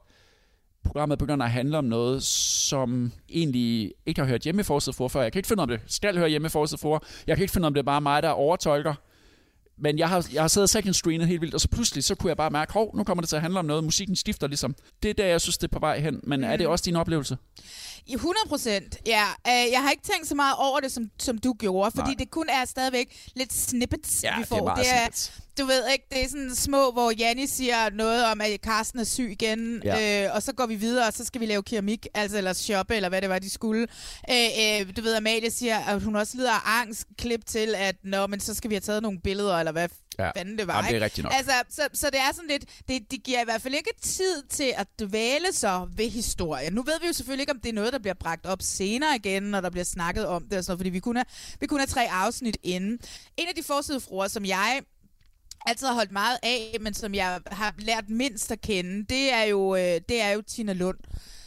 programmet 0.84 1.18
begynder 1.18 1.44
at 1.44 1.52
handle 1.52 1.78
om 1.78 1.84
noget, 1.84 2.22
som 2.22 3.12
egentlig 3.28 3.92
ikke 4.06 4.20
har 4.20 4.28
hørt 4.28 4.42
hjemme 4.42 4.60
i 4.60 4.64
Forsted 4.64 4.92
for 4.92 5.08
før. 5.08 5.22
Jeg 5.22 5.32
kan 5.32 5.38
ikke 5.38 5.48
finde 5.48 5.62
om 5.62 5.68
det 5.68 5.80
skal 5.86 6.18
høre 6.18 6.28
hjemme 6.28 6.46
i 6.46 6.48
Forsted 6.48 6.78
for. 6.78 7.04
Jeg 7.26 7.36
kan 7.36 7.42
ikke 7.42 7.52
finde 7.52 7.66
om 7.66 7.74
det 7.74 7.78
er 7.80 7.84
bare 7.84 8.00
mig, 8.00 8.22
der 8.22 8.28
overtolker. 8.28 8.94
Men 9.78 9.98
jeg 9.98 10.08
har, 10.08 10.26
jeg 10.32 10.42
har 10.42 10.48
siddet 10.48 10.70
second 10.70 10.94
screenet 10.94 11.28
helt 11.28 11.40
vildt, 11.40 11.54
og 11.54 11.60
så 11.60 11.68
pludselig 11.68 12.04
så 12.04 12.14
kunne 12.14 12.28
jeg 12.28 12.36
bare 12.36 12.50
mærke, 12.50 12.72
hov, 12.72 12.96
nu 12.96 13.04
kommer 13.04 13.22
det 13.22 13.28
til 13.28 13.36
at 13.36 13.42
handle 13.42 13.58
om 13.58 13.64
noget. 13.64 13.84
Musikken 13.84 14.16
skifter 14.16 14.46
ligesom. 14.46 14.74
Det 15.02 15.10
er 15.10 15.14
der, 15.14 15.26
jeg 15.26 15.40
synes, 15.40 15.58
det 15.58 15.68
er 15.68 15.72
på 15.72 15.78
vej 15.78 16.00
hen. 16.00 16.20
Men 16.22 16.40
mm. 16.40 16.44
er 16.44 16.56
det 16.56 16.66
også 16.66 16.82
din 16.84 16.96
oplevelse? 16.96 17.36
I 18.06 18.14
100 18.14 18.48
procent, 18.48 18.96
ja. 19.06 19.24
Øh, 19.46 19.72
jeg 19.72 19.82
har 19.82 19.90
ikke 19.90 20.02
tænkt 20.02 20.28
så 20.28 20.34
meget 20.34 20.54
over 20.58 20.80
det, 20.80 20.92
som, 20.92 21.10
som 21.18 21.38
du 21.38 21.52
gjorde, 21.58 21.90
fordi 21.90 22.08
Nej. 22.10 22.14
Det 22.18 22.30
kun 22.30 22.48
er 22.48 22.64
stadigvæk 22.64 23.30
lidt 23.36 23.52
snippets, 23.52 24.22
Ja, 24.24 24.36
vi 24.36 24.42
det 24.42 24.50
er 24.52 24.56
får. 24.56 24.74
det 24.74 24.84
er, 24.90 24.98
snippets. 24.98 25.32
Du 25.58 25.64
ved 25.64 25.88
ikke, 25.92 26.04
det 26.10 26.24
er 26.24 26.28
sådan 26.28 26.54
små, 26.54 26.90
hvor 26.90 27.10
Janni 27.18 27.46
siger 27.46 27.90
noget 27.90 28.24
om, 28.26 28.40
at 28.40 28.60
Carsten 28.64 29.00
er 29.00 29.04
syg 29.04 29.28
igen, 29.30 29.80
Ja. 29.84 30.24
øh, 30.26 30.34
og 30.34 30.42
så 30.42 30.52
går 30.52 30.66
vi 30.66 30.74
videre, 30.74 31.06
og 31.06 31.12
så 31.12 31.24
skal 31.24 31.40
vi 31.40 31.46
lave 31.46 31.62
keramik, 31.62 32.06
altså 32.14 32.38
eller 32.38 32.52
shoppe, 32.52 32.96
eller 32.96 33.08
hvad 33.08 33.22
det 33.22 33.28
var, 33.30 33.38
de 33.38 33.50
skulle. 33.50 33.86
Øh, 34.30 34.80
øh, 34.80 34.96
du 34.96 35.02
ved, 35.02 35.14
Amalie 35.14 35.50
siger, 35.50 35.78
at 35.78 36.02
hun 36.02 36.16
også 36.16 36.36
lider 36.36 36.52
af 36.52 36.80
angst, 36.80 37.04
klip 37.18 37.46
til, 37.46 37.74
at 37.74 37.96
nå, 38.04 38.26
men 38.26 38.40
så 38.40 38.54
skal 38.54 38.70
vi 38.70 38.74
have 38.74 38.80
taget 38.80 39.02
nogle 39.02 39.20
billeder, 39.20 39.56
eller 39.58 39.72
hvad 39.72 39.88
Ja. 40.18 40.30
fanden 40.36 40.58
det 40.58 40.66
var. 40.66 40.74
Jamen, 40.76 40.90
det 40.94 40.96
er 41.00 41.04
rigtigt 41.04 41.24
nok. 41.24 41.32
Altså, 41.36 41.52
så, 41.70 41.82
så 41.94 42.06
det 42.10 42.20
er 42.20 42.34
sådan 42.34 42.48
lidt, 42.48 42.64
det, 42.88 43.10
de 43.10 43.18
giver 43.18 43.40
i 43.40 43.44
hvert 43.44 43.62
fald 43.62 43.74
ikke 43.74 43.90
tid 44.02 44.42
til 44.50 44.72
at 44.76 44.86
dvæle 45.00 45.52
sig 45.52 45.80
ved 45.96 46.10
historien. 46.10 46.72
Nu 46.72 46.82
ved 46.82 46.92
vi 47.00 47.06
jo 47.06 47.12
selvfølgelig 47.12 47.42
ikke, 47.42 47.52
om 47.52 47.60
det 47.60 47.68
er 47.68 47.72
noget, 47.72 47.92
der 47.92 47.98
bliver 47.98 48.14
bragt 48.14 48.46
op 48.46 48.58
senere 48.62 49.16
igen, 49.16 49.42
når 49.42 49.60
der 49.60 49.70
bliver 49.70 49.84
snakket 49.84 50.26
om 50.26 50.42
det 50.48 50.58
og 50.58 50.64
sådan 50.64 50.70
noget, 50.72 50.78
fordi 50.78 50.90
vi 50.90 51.00
kun 51.00 51.16
er, 51.16 51.22
vi 51.60 51.66
kun 51.66 51.80
er 51.80 51.86
tre 51.86 52.10
afsnit 52.10 52.56
inden. 52.62 52.98
En 53.36 53.48
af 53.48 53.54
de 53.56 53.62
forsidefruer, 53.62 54.28
som 54.28 54.44
jeg 54.44 54.80
altid 55.66 55.86
har 55.86 55.94
holdt 55.94 56.12
meget 56.12 56.38
af, 56.42 56.76
men 56.80 56.94
som 56.94 57.14
jeg 57.14 57.40
har 57.46 57.74
lært 57.78 58.08
mindst 58.08 58.52
at 58.52 58.60
kende, 58.60 59.04
det 59.04 59.32
er 59.32 59.42
jo, 59.42 59.76
øh, 59.76 60.00
det 60.08 60.20
er 60.20 60.30
jo 60.30 60.42
Tina 60.42 60.72
Lund. 60.72 60.98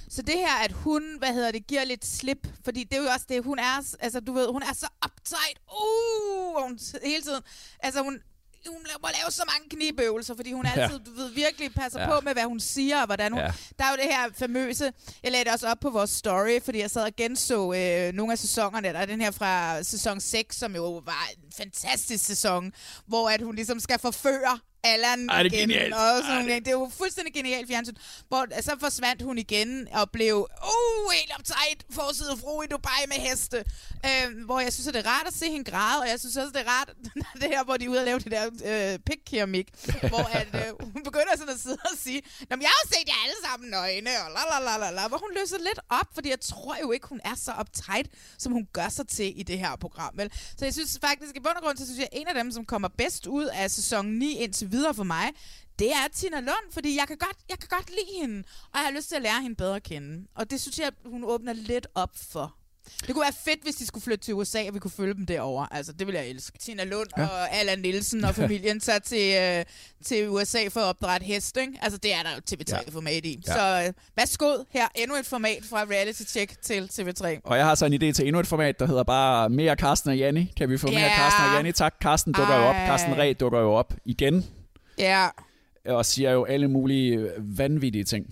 Så 0.09 0.21
det 0.21 0.35
her, 0.35 0.63
at 0.63 0.71
hun, 0.71 1.03
hvad 1.17 1.33
hedder 1.33 1.51
det, 1.51 1.67
giver 1.67 1.83
lidt 1.83 2.05
slip, 2.05 2.47
fordi 2.63 2.83
det 2.83 2.97
er 2.97 3.01
jo 3.01 3.07
også 3.07 3.25
det, 3.29 3.43
hun 3.43 3.59
er, 3.59 3.95
altså 3.99 4.19
du 4.19 4.33
ved, 4.33 4.51
hun 4.51 4.61
er 4.61 4.73
så 4.73 4.87
uptight, 5.05 5.59
uh, 5.81 6.63
hun, 6.63 6.79
hele 7.03 7.21
tiden, 7.21 7.41
altså 7.79 8.03
hun, 8.03 8.19
hun 8.67 8.81
må 9.01 9.07
lave 9.21 9.31
så 9.31 9.43
mange 9.53 9.69
knibøvelser, 9.69 10.35
fordi 10.35 10.51
hun 10.53 10.65
Ja. 10.75 10.81
altid, 10.81 10.99
du 10.99 11.11
ved, 11.11 11.29
virkelig 11.29 11.73
passer 11.73 12.01
Ja. 12.01 12.07
på 12.09 12.21
med, 12.23 12.33
hvad 12.33 12.43
hun 12.43 12.59
siger, 12.59 12.99
og 12.99 13.05
hvordan 13.05 13.31
hun... 13.31 13.41
Ja. 13.41 13.51
Der 13.79 13.85
er 13.85 13.89
jo 13.91 13.95
det 13.95 14.05
her 14.13 14.29
famøse... 14.39 14.93
Jeg 15.23 15.31
lagde 15.31 15.45
det 15.45 15.53
også 15.53 15.67
op 15.67 15.79
på 15.79 15.89
vores 15.89 16.09
story, 16.09 16.61
fordi 16.63 16.79
jeg 16.79 16.91
sad 16.91 17.03
og 17.03 17.15
genså 17.17 17.73
øh, 17.73 18.13
nogle 18.13 18.31
af 18.31 18.37
sæsonerne. 18.39 18.87
Der 18.93 18.99
er 18.99 19.05
den 19.05 19.21
her 19.21 19.31
fra 19.31 19.83
sæson 19.83 20.19
6, 20.21 20.55
som 20.57 20.75
jo 20.75 21.01
var 21.05 21.29
en 21.37 21.51
fantastisk 21.57 22.25
sæson, 22.25 22.71
hvor 23.07 23.29
at 23.29 23.41
hun 23.41 23.55
ligesom 23.55 23.79
skal 23.79 23.99
forføre 23.99 24.59
Allan 24.83 25.29
Ej, 25.29 25.43
det 25.43 25.53
er 25.53 25.57
igen. 25.57 25.69
genialt. 25.69 25.93
Og 25.93 25.99
sådan 25.99 26.35
nogle 26.35 26.51
ting. 26.51 26.65
Det 26.65 26.71
er 26.71 26.79
jo 26.79 26.91
fuldstændig 26.97 27.33
genialt 27.33 27.67
fjernsyn. 27.67 27.95
Hvor 28.27 28.61
så 28.61 28.75
forsvandt 28.79 29.21
hun 29.21 29.37
igen 29.37 29.87
og 29.93 30.11
blev 30.11 30.35
uh, 30.37 31.11
helt 31.13 31.31
uptight 31.39 31.85
forside 31.91 32.37
fru 32.41 32.61
i 32.61 32.67
Dubai 32.67 33.03
med 33.07 33.17
heste. 33.17 33.57
Øh, 34.05 34.45
hvor 34.45 34.59
jeg 34.59 34.73
synes, 34.73 34.87
at 34.87 34.93
det 34.93 35.05
er 35.05 35.09
rart 35.09 35.27
at 35.27 35.33
se 35.33 35.45
hende 35.51 35.71
græde, 35.71 36.01
og 36.01 36.07
jeg 36.09 36.19
synes 36.19 36.37
også, 36.37 36.51
det 36.51 36.61
er 36.67 36.71
rart, 36.71 36.89
det 37.41 37.47
her, 37.53 37.63
hvor 37.63 37.77
de 37.77 37.85
er 37.85 37.89
ude 37.89 37.99
og 37.99 38.05
lave 38.05 38.19
det 38.19 38.31
der 38.31 38.45
øh, 38.93 38.99
pikkeramik, 38.99 39.67
hvor 40.09 40.25
at, 40.39 40.47
øh, 40.53 40.69
hun 40.93 41.03
begynder 41.03 41.33
sådan 41.37 41.53
at 41.53 41.59
sidde 41.59 41.77
og 41.91 41.97
sige, 41.97 42.21
Nå, 42.49 42.55
men 42.55 42.61
jeg 42.61 42.69
har 42.75 42.81
jo 42.83 42.89
set 42.93 43.07
jer 43.07 43.19
alle 43.23 43.39
sammen 43.45 43.69
nøgne, 43.69 44.11
og 44.23 44.29
la 44.35 44.43
la 44.51 44.59
la 44.67 44.75
la 44.83 44.89
la, 44.91 45.07
hvor 45.07 45.17
hun 45.17 45.31
løser 45.39 45.57
lidt 45.57 45.79
op, 45.89 46.07
fordi 46.13 46.29
jeg 46.29 46.39
tror 46.39 46.77
jo 46.81 46.91
ikke, 46.91 47.07
hun 47.07 47.21
er 47.25 47.35
så 47.35 47.51
uptight, 47.59 48.07
som 48.37 48.51
hun 48.53 48.67
gør 48.73 48.89
sig 48.89 49.07
til 49.07 49.39
i 49.39 49.43
det 49.43 49.59
her 49.59 49.75
program. 49.75 50.13
Vel? 50.17 50.31
Så 50.57 50.65
jeg 50.65 50.73
synes 50.73 50.99
faktisk, 51.01 51.35
i 51.35 51.39
bund 51.39 51.55
og 51.55 51.63
grund, 51.63 51.77
så 51.77 51.85
synes 51.85 51.99
jeg, 51.99 52.09
at 52.11 52.19
en 52.21 52.27
af 52.27 52.33
dem, 52.33 52.51
som 52.51 52.65
kommer 52.65 52.87
bedst 52.87 53.27
ud 53.27 53.45
af 53.45 53.71
sæson 53.71 54.05
9 54.05 54.37
indtil 54.37 54.71
videre 54.75 54.93
for 54.93 55.03
mig, 55.03 55.25
det 55.79 55.89
er 55.91 56.05
Tina 56.13 56.39
Lund, 56.39 56.67
fordi 56.71 56.97
jeg 56.99 57.07
kan, 57.07 57.17
godt, 57.17 57.37
jeg 57.49 57.59
kan 57.59 57.69
godt 57.77 57.89
lide 57.89 58.19
hende, 58.21 58.37
og 58.73 58.75
jeg 58.79 58.85
har 58.85 58.91
lyst 58.91 59.07
til 59.09 59.15
at 59.15 59.21
lære 59.21 59.41
hende 59.41 59.55
bedre 59.55 59.75
at 59.75 59.83
kende. 59.83 60.27
Og 60.35 60.51
det 60.51 60.61
synes 60.61 60.79
jeg, 60.79 60.91
hun 61.05 61.23
åbner 61.23 61.53
lidt 61.53 61.87
op 61.95 62.11
for. 62.31 62.55
Det 63.07 63.13
kunne 63.15 63.21
være 63.21 63.33
fedt, 63.45 63.63
hvis 63.63 63.75
de 63.75 63.85
skulle 63.85 64.03
flytte 64.03 64.25
til 64.25 64.33
USA, 64.33 64.67
og 64.67 64.73
vi 64.73 64.79
kunne 64.79 64.91
følge 64.91 65.13
dem 65.13 65.25
derovre. 65.25 65.67
Altså, 65.71 65.93
det 65.93 66.07
vil 66.07 66.15
jeg 66.15 66.27
elske. 66.27 66.57
Tina 66.57 66.83
Lund 66.83 67.07
ja. 67.17 67.21
Ja. 67.21 67.27
og 67.27 67.53
Allan 67.53 67.79
Nielsen 67.79 68.23
og 68.25 68.35
familien 68.43 68.79
tager 68.79 68.99
til, 68.99 69.35
øh, 69.41 69.65
til 70.05 70.29
USA 70.29 70.67
for 70.69 70.79
at 70.79 70.85
opdrætte 70.85 71.25
hest, 71.25 71.57
ikke? 71.57 71.73
Altså, 71.81 71.97
det 71.97 72.13
er 72.13 72.23
der 72.23 72.29
jo 72.35 72.41
TV3-format 72.51 73.25
i. 73.25 73.41
Ja. 73.47 73.53
Så 73.53 73.83
øh, 73.87 73.93
værsgo 74.15 74.57
her. 74.71 74.87
Endnu 74.95 75.15
et 75.15 75.25
format 75.25 75.63
fra 75.69 75.81
Reality 75.83 76.21
Check 76.21 76.61
til 76.61 76.89
TV3. 76.93 77.39
Og 77.43 77.57
jeg 77.57 77.65
har 77.65 77.75
så 77.75 77.85
en 77.85 77.93
idé 77.93 78.11
til 78.11 78.27
endnu 78.27 78.39
et 78.39 78.47
format, 78.47 78.79
der 78.79 78.85
hedder 78.87 79.03
bare 79.03 79.49
mere 79.49 79.75
Carsten 79.75 80.09
og 80.09 80.17
Janni. 80.17 80.53
Kan 80.57 80.69
vi 80.69 80.77
få 80.77 80.87
mere 80.87 80.99
Ja. 80.99 81.15
Carsten 81.17 81.45
og 81.45 81.55
Janni? 81.55 81.71
Tak. 81.71 81.95
Carsten 82.01 82.33
dukker 82.33 82.55
jo 82.55 82.63
op. 82.63 82.75
Ej. 82.75 82.87
Carsten 82.87 83.17
Reh 83.17 83.35
dukker 83.39 83.59
jo 83.59 83.73
op 83.73 83.93
igen. 84.05 84.45
Ja. 84.97 85.27
Og 85.85 86.05
siger 86.05 86.31
jo 86.31 86.45
alle 86.45 86.67
mulige 86.67 87.29
vanvittige 87.37 88.03
ting. 88.03 88.25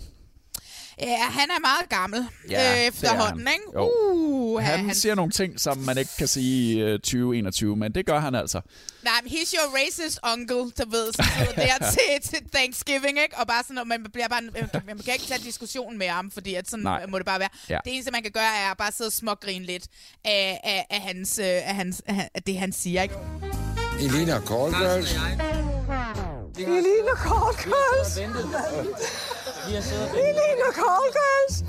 Ja, 1.00 1.16
han 1.24 1.50
er 1.50 1.60
meget 1.60 1.88
gammel 1.88 2.26
Ja, 2.50 2.56
er 2.62 2.88
efterhånden, 2.88 3.46
han. 3.46 3.54
ikke? 3.54 3.64
Jo. 3.74 3.90
Uh, 4.12 4.60
Han, 4.62 4.84
han, 4.86 4.94
siger 4.94 5.14
nogle 5.14 5.32
ting, 5.32 5.60
som 5.60 5.78
man 5.78 5.98
ikke 5.98 6.10
kan 6.18 6.28
sige 6.28 6.74
i 6.74 6.80
øh, 6.80 6.98
2021, 6.98 7.76
men 7.76 7.92
det 7.94 8.06
gør 8.06 8.20
han 8.20 8.34
altså. 8.34 8.60
Nej, 9.02 9.12
men 9.22 9.32
he's 9.32 9.54
your 9.56 9.76
racist 9.78 10.18
uncle, 10.32 10.56
der 10.76 10.84
ved, 10.90 11.12
sidder 11.12 11.52
der 11.78 11.90
til, 11.90 12.20
til 12.30 12.38
Thanksgiving, 12.54 13.18
ikke? 13.22 13.36
Og 13.36 13.46
bare 13.46 13.62
sådan, 13.62 13.78
og 13.78 13.86
man, 13.86 14.06
bliver 14.12 14.28
bare, 14.28 14.42
man, 14.86 14.98
kan- 14.98 15.14
ikke 15.14 15.26
tage 15.26 15.40
diskussionen 15.44 15.98
med 15.98 16.06
ham, 16.08 16.30
fordi 16.30 16.54
at 16.54 16.70
sådan 16.70 16.82
Nej. 16.82 17.06
må 17.06 17.18
det 17.18 17.26
bare 17.26 17.40
være. 17.40 17.48
Ja. 17.70 17.78
Det 17.84 17.92
eneste, 17.94 18.12
man 18.12 18.22
kan 18.22 18.32
gøre, 18.32 18.56
er 18.66 18.70
at 18.70 18.76
bare 18.76 18.92
sidde 18.92 19.08
og 19.08 19.12
smågrine 19.12 19.64
lidt 19.66 19.86
af, 20.24 20.60
af, 20.64 20.86
af, 20.90 21.00
hans, 21.00 21.38
øh, 21.38 21.46
af, 21.46 21.74
hans, 21.74 22.02
af, 22.06 22.42
det, 22.46 22.58
han 22.58 22.72
siger, 22.72 23.02
ikke? 23.02 23.14
Elina 26.58 27.14
Callgirls. 27.16 28.16
Elina 28.16 28.42
Callgirls. 28.52 29.92
Elina 30.14 30.70
Callgirls. 30.74 31.64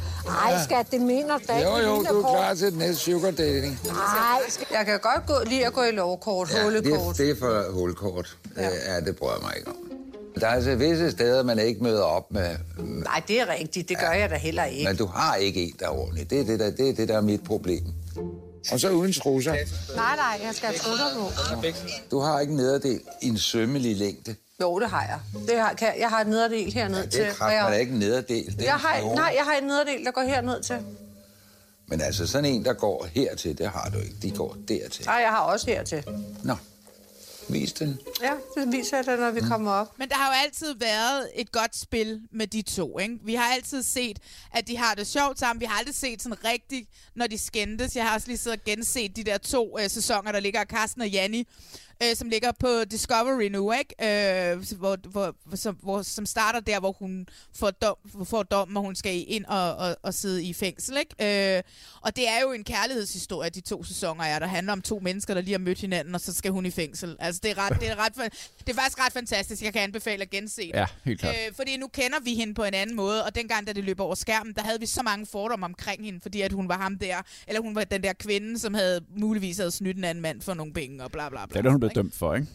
Ej, 0.46 0.64
skat, 0.64 0.92
det 0.92 1.02
mener 1.02 1.38
da 1.48 1.58
ikke. 1.58 1.70
Jo, 1.70 1.78
jo, 1.78 2.04
du 2.04 2.22
er 2.22 2.22
klar 2.22 2.54
til 2.54 2.72
den 2.72 2.80
næste 2.80 2.96
sugar 2.96 3.32
dating. 3.32 3.80
Nej, 3.86 4.40
jeg 4.72 4.86
kan 4.86 5.00
godt 5.00 5.26
gå, 5.28 5.34
lide 5.50 5.66
at 5.66 5.74
gå 5.74 5.84
i 5.84 5.92
lovkort, 5.92 6.54
Ja, 6.54 6.70
det, 6.70 6.84
det 7.18 7.30
er 7.30 7.36
for 7.40 7.72
hulkort. 7.72 8.38
Ja. 8.58 8.70
ja, 8.94 9.00
det 9.00 9.16
prøver 9.16 9.34
jeg 9.34 9.42
mig 9.42 9.54
ikke 9.58 9.68
om. 9.70 9.76
Der 10.40 10.48
er 10.48 10.52
altså 10.52 10.76
visse 10.76 11.12
steder, 11.12 11.44
man 11.44 11.60
ikke 11.60 11.84
møder 11.84 12.04
op 12.04 12.32
med, 12.32 12.56
Nej, 12.78 13.22
det 13.28 13.42
er 13.42 13.48
rigtigt. 13.60 13.90
Det 13.90 14.00
gør 14.00 14.12
jeg 14.12 14.30
da 14.30 14.36
heller 14.36 14.66
ikke. 14.66 14.88
men 14.88 14.98
du 14.98 15.06
har 15.06 15.36
ikke 15.36 15.64
en, 15.64 15.74
der 15.80 15.86
er 15.86 15.90
ordentlig. 15.90 16.30
Det 16.30 16.40
er 16.40 16.44
det, 16.46 16.60
der, 16.60 16.72
det, 16.72 16.90
er 16.90 16.94
det, 16.94 17.08
der 17.08 17.18
er 17.18 17.22
mit 17.22 17.44
problem. 17.44 17.84
Og 18.72 18.80
så 18.80 18.90
uden 18.90 19.14
trusser. 19.14 19.52
Nej, 19.96 20.16
nej, 20.16 20.40
jeg 20.44 20.56
skal 20.56 20.70
have 20.70 20.78
trusser 20.78 21.06
på. 21.16 21.32
Du 22.12 22.20
har 22.20 22.40
ikke 22.40 22.52
en 22.52 22.58
nederdel 22.58 23.02
i 23.22 23.28
en 23.28 23.38
sømmelig 23.38 23.96
længde. 23.96 24.36
Jo, 24.62 24.80
det 24.80 24.90
har 24.90 25.02
jeg. 25.04 25.20
Det 25.48 25.60
har, 25.60 25.74
kan, 25.74 25.94
jeg 26.00 26.10
har 26.10 26.22
et 26.22 26.28
nederdel 26.28 26.74
herned 26.74 27.04
Det 27.04 27.12
til. 27.12 27.22
er 27.22 27.34
kraft, 27.34 27.64
man 27.64 27.74
er 27.74 27.78
ikke 27.78 27.94
en 27.94 28.00
nederdel. 28.00 28.46
Det 28.58 28.66
jeg 28.66 28.74
en 28.74 28.80
har, 28.80 29.16
nej, 29.16 29.34
jeg 29.38 29.46
har 29.46 29.56
et 29.56 29.64
nederdel, 29.64 30.06
der 30.06 30.12
går 30.12 30.22
herned 30.22 30.64
til. 30.64 30.78
Men 31.88 32.02
altså, 32.02 32.28
sådan 32.28 32.46
en, 32.54 32.66
der 32.66 32.74
går 32.74 33.08
hertil, 33.14 33.58
det 33.58 33.68
har 33.70 33.90
du 33.90 33.98
ikke. 34.00 34.16
De 34.22 34.32
går 34.32 34.58
dertil. 34.68 35.06
Nej, 35.06 35.16
jeg 35.16 35.30
har 35.30 35.40
også 35.40 35.66
hertil. 35.68 36.04
Nå, 36.44 36.56
vis 37.50 37.74
den. 37.74 38.00
Ja, 38.22 38.32
det 38.58 38.72
viser 38.72 38.98
jeg 39.08 39.18
når 39.18 39.32
vi 39.32 39.40
kommer 39.40 39.72
op. 39.72 40.00
Men 40.00 40.10
der 40.10 40.16
har 40.16 40.28
jo 40.28 40.40
altid 40.46 40.76
været 40.80 41.30
et 41.36 41.52
godt 41.52 41.76
spil 41.78 42.22
med 42.32 42.48
de 42.48 42.62
to, 42.62 43.00
ikke? 43.00 43.20
Vi 43.24 43.36
har 43.36 43.54
altid 43.54 43.84
set, 43.84 44.20
at 44.54 44.68
de 44.68 44.78
har 44.78 44.94
det 44.96 45.08
sjovt 45.08 45.40
sammen. 45.40 45.60
Vi 45.62 45.66
har 45.66 45.78
aldrig 45.80 45.96
set 45.96 46.22
sådan 46.22 46.38
rigtigt, 46.46 46.90
når 47.16 47.28
de 47.28 47.38
skændtes. 47.38 47.96
Jeg 47.96 48.06
har 48.08 48.16
også 48.16 48.28
lige 48.28 48.38
siddet 48.38 48.60
og 48.60 48.66
genset 48.66 49.16
de 49.16 49.24
der 49.24 49.38
to 49.38 49.80
øh, 49.80 49.90
sæsoner, 49.90 50.32
der 50.32 50.40
ligger 50.40 50.60
af 50.60 50.66
Carsten 50.68 51.02
og 51.02 51.10
Janni, 51.10 51.48
øh, 52.04 52.16
som 52.16 52.30
ligger 52.30 52.52
på 52.60 52.68
Discovery 52.92 53.48
nu, 53.52 53.72
ikke? 53.72 53.96
Øh, 54.52 54.78
hvor, 54.78 54.98
hvor, 55.10 55.36
som, 55.56 55.76
hvor, 55.76 56.02
som 56.02 56.26
starter 56.26 56.60
der, 56.60 56.80
hvor 56.80 56.92
hun 56.92 57.28
får 57.56 57.72
dom, 57.72 57.96
får 58.26 58.44
dom 58.44 58.78
og 58.78 58.84
hun 58.84 58.96
skal 58.96 59.26
ind 59.28 59.46
og, 59.46 59.76
og, 59.76 59.96
og 60.04 60.14
sidde 60.14 60.44
i 60.44 60.54
fængsel, 60.54 60.98
ikke? 60.98 61.56
Øh, 61.58 61.64
og 62.02 62.16
det 62.16 62.30
er 62.30 62.42
jo 62.42 62.52
en 62.52 62.64
kærlighedshistorie, 62.64 63.50
de 63.50 63.62
to 63.62 63.84
sæsoner 63.84 64.24
er, 64.24 64.40
der 64.40 64.48
handler 64.48 64.74
om 64.74 64.82
to 64.82 65.00
mennesker, 65.00 65.34
der 65.34 65.42
lige 65.42 65.52
har 65.52 65.60
mødt 65.60 65.82
hinanden, 65.82 66.16
og 66.16 66.22
så 66.22 66.34
skal 66.34 66.52
hun 66.52 66.66
i 66.66 66.72
fængsel. 66.72 67.16
Altså, 67.20 67.42
det 67.44 67.52
er, 67.52 67.58
ret, 67.58 67.80
det 67.80 67.90
er, 67.90 67.96
ret, 67.96 68.14
det 68.60 68.70
er 68.70 68.74
faktisk 68.74 69.00
ret 69.06 69.14
fantastisk. 69.14 69.64
Jeg 69.64 69.74
kan 69.74 69.82
anbefale 69.82 70.22
at 70.22 70.30
gense 70.30 70.62
det. 70.62 70.72
Ja, 70.74 70.86
helt 71.06 71.20
klart. 71.20 71.36
Øh, 71.48 71.54
fordi 71.56 71.78
nu 71.78 71.88
kender 71.88 72.20
vi 72.24 72.34
hende 72.34 72.54
på 72.54 72.64
en 72.64 72.74
anden 72.74 72.96
måde, 72.96 73.26
og 73.26 73.36
dengang, 73.36 73.68
da 73.68 73.74
det 73.74 73.84
løb 73.84 74.00
over 74.00 74.16
skærmen, 74.16 74.54
der 74.54 74.62
havde 74.62 74.80
vi 74.80 74.86
så 74.86 75.04
mange 75.04 75.26
fordomme 75.26 75.66
omkring 75.66 76.06
hende, 76.06 76.20
fordi 76.22 76.42
at 76.42 76.52
hun 76.52 76.70
var 76.70 76.78
ham 76.78 76.98
der, 76.98 77.22
eller 77.48 77.62
hun 77.62 77.76
var 77.76 77.84
den 77.84 78.04
der 78.04 78.14
kvinde, 78.14 78.60
som 78.60 78.74
havde 78.74 79.02
muligvis 79.18 79.58
havde 79.58 79.72
snydt 79.72 79.98
en 79.98 80.04
anden 80.04 80.22
mand 80.22 80.42
for 80.42 80.54
nogle 80.54 80.74
penge, 80.74 81.04
og 81.04 81.12
bla 81.12 81.30
bla 81.30 81.46
bla. 81.46 81.62
Det 81.62 81.68
er 81.68 81.72
hun 81.72 81.82
blev 81.94 82.04
dømt 82.04 82.16
for, 82.16 82.36
ikke? 82.36 82.48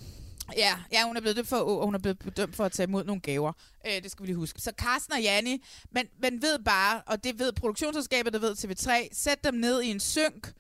Ja, 0.57 0.75
ja, 0.93 1.07
hun 1.07 1.17
er 1.17 1.21
blevet 1.21 1.37
dømt 1.37 1.49
for, 1.49 1.57
og 1.57 1.85
hun 1.85 1.95
er 1.95 1.99
blevet 1.99 2.37
dømt 2.37 2.57
for 2.57 2.65
at 2.65 2.73
tage 2.73 2.85
imod 2.85 3.05
nogle 3.05 3.21
gaver. 3.21 3.53
Øh, 3.87 4.03
det 4.03 4.11
skal 4.11 4.23
vi 4.23 4.27
lige 4.27 4.37
huske. 4.37 4.61
Så 4.61 4.73
Carsten 4.77 5.13
og 5.13 5.23
Janni, 5.23 5.65
men, 5.91 6.07
men 6.23 6.43
ved 6.43 6.59
bare, 6.65 7.03
og 7.07 7.25
det 7.25 7.39
ved 7.39 7.53
produktionsselskabet, 7.53 8.33
det 8.33 8.43
ved 8.43 8.53
TV3, 8.53 9.09
sæt 9.13 9.45
dem 9.45 9.55
ned 9.55 9.83
i 9.83 9.91
en 9.91 10.01
synk, 10.01 10.53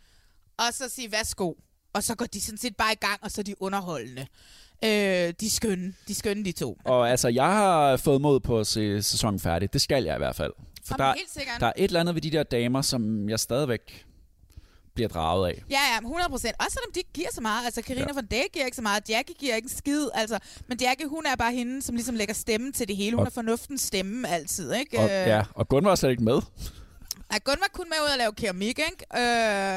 og 0.59 0.65
så 0.73 0.89
sige 0.89 1.13
værsgo. 1.13 1.55
Og 1.93 2.03
så 2.03 2.15
går 2.15 2.27
de 2.27 2.41
sådan 2.41 2.59
set 2.59 2.77
bare 2.77 2.93
i 2.93 2.97
gang, 2.97 3.19
og 3.23 3.31
så 3.31 3.41
er 3.41 3.43
de 3.43 3.63
underholdende. 3.63 4.27
Øh, 4.85 4.89
de 5.41 5.47
er 5.47 5.51
skønne. 5.51 5.95
De 6.09 6.13
er 6.13 6.15
skønne, 6.15 6.45
de 6.45 6.53
to. 6.53 6.79
Og 6.85 7.11
altså, 7.11 7.29
jeg 7.29 7.53
har 7.53 7.97
fået 7.97 8.21
mod 8.21 8.41
på 8.41 8.61
at 8.61 8.67
se 8.67 9.03
sæsonen 9.03 9.41
færdig. 9.41 9.73
Det 9.73 9.81
skal 9.81 10.05
jeg 10.05 10.15
i 10.15 10.19
hvert 10.19 10.37
fald. 10.37 10.53
For 10.85 10.97
Jamen, 10.99 11.17
der, 11.35 11.43
der 11.61 11.67
er 11.67 11.73
et 11.77 11.85
eller 11.85 12.01
andet 12.01 12.15
ved 12.15 12.23
de 12.23 12.31
der 12.31 12.43
damer, 12.43 12.83
som 12.83 13.29
jeg 13.29 13.41
stadigvæk 13.41 14.07
bliver 14.95 15.09
draget 15.09 15.49
af. 15.49 15.63
Ja, 15.71 15.79
ja, 15.95 15.99
100 16.01 16.29
procent. 16.31 16.55
Også 16.61 16.71
selvom 16.73 16.93
de 16.95 17.01
ikke 17.01 17.13
giver 17.15 17.29
så 17.35 17.41
meget. 17.41 17.65
Altså, 17.65 17.83
Karina 17.83 18.07
ja. 18.09 18.15
von 18.15 18.27
Dijk 18.27 18.53
giver 18.53 18.65
ikke 18.65 18.77
så 18.77 18.83
meget. 18.83 19.11
Jackie 19.11 19.35
giver 19.39 19.55
ikke 19.55 19.67
en 19.67 19.77
skid. 19.77 20.09
Altså, 20.15 20.39
men 20.69 20.79
Jackie, 20.81 21.07
hun 21.09 21.27
er 21.27 21.37
bare 21.37 21.53
hende, 21.53 21.83
som 21.83 21.95
ligesom 21.95 22.15
lægger 22.15 22.35
stemme 22.35 22.73
til 22.73 22.89
det 22.89 22.97
hele. 22.97 23.11
Hun 23.11 23.21
Og- 23.21 23.27
er 23.27 23.31
fornuftens 23.31 23.81
stemme 23.83 24.29
altid, 24.29 24.73
ikke? 24.73 24.99
Og, 24.99 25.05
Øh, 25.05 25.11
ja, 25.11 25.43
og 25.55 25.69
Gunn 25.69 25.85
var 25.87 25.95
slet 25.95 26.11
ikke 26.11 26.23
med. 26.25 26.41
Nej, 27.31 27.39
Gunn 27.45 27.59
var 27.61 27.69
kun 27.73 27.87
med 27.89 27.97
ud 28.07 28.13
at 28.13 28.19
lave 28.19 28.33
keramik, 28.33 28.79
ikke? 28.79 29.23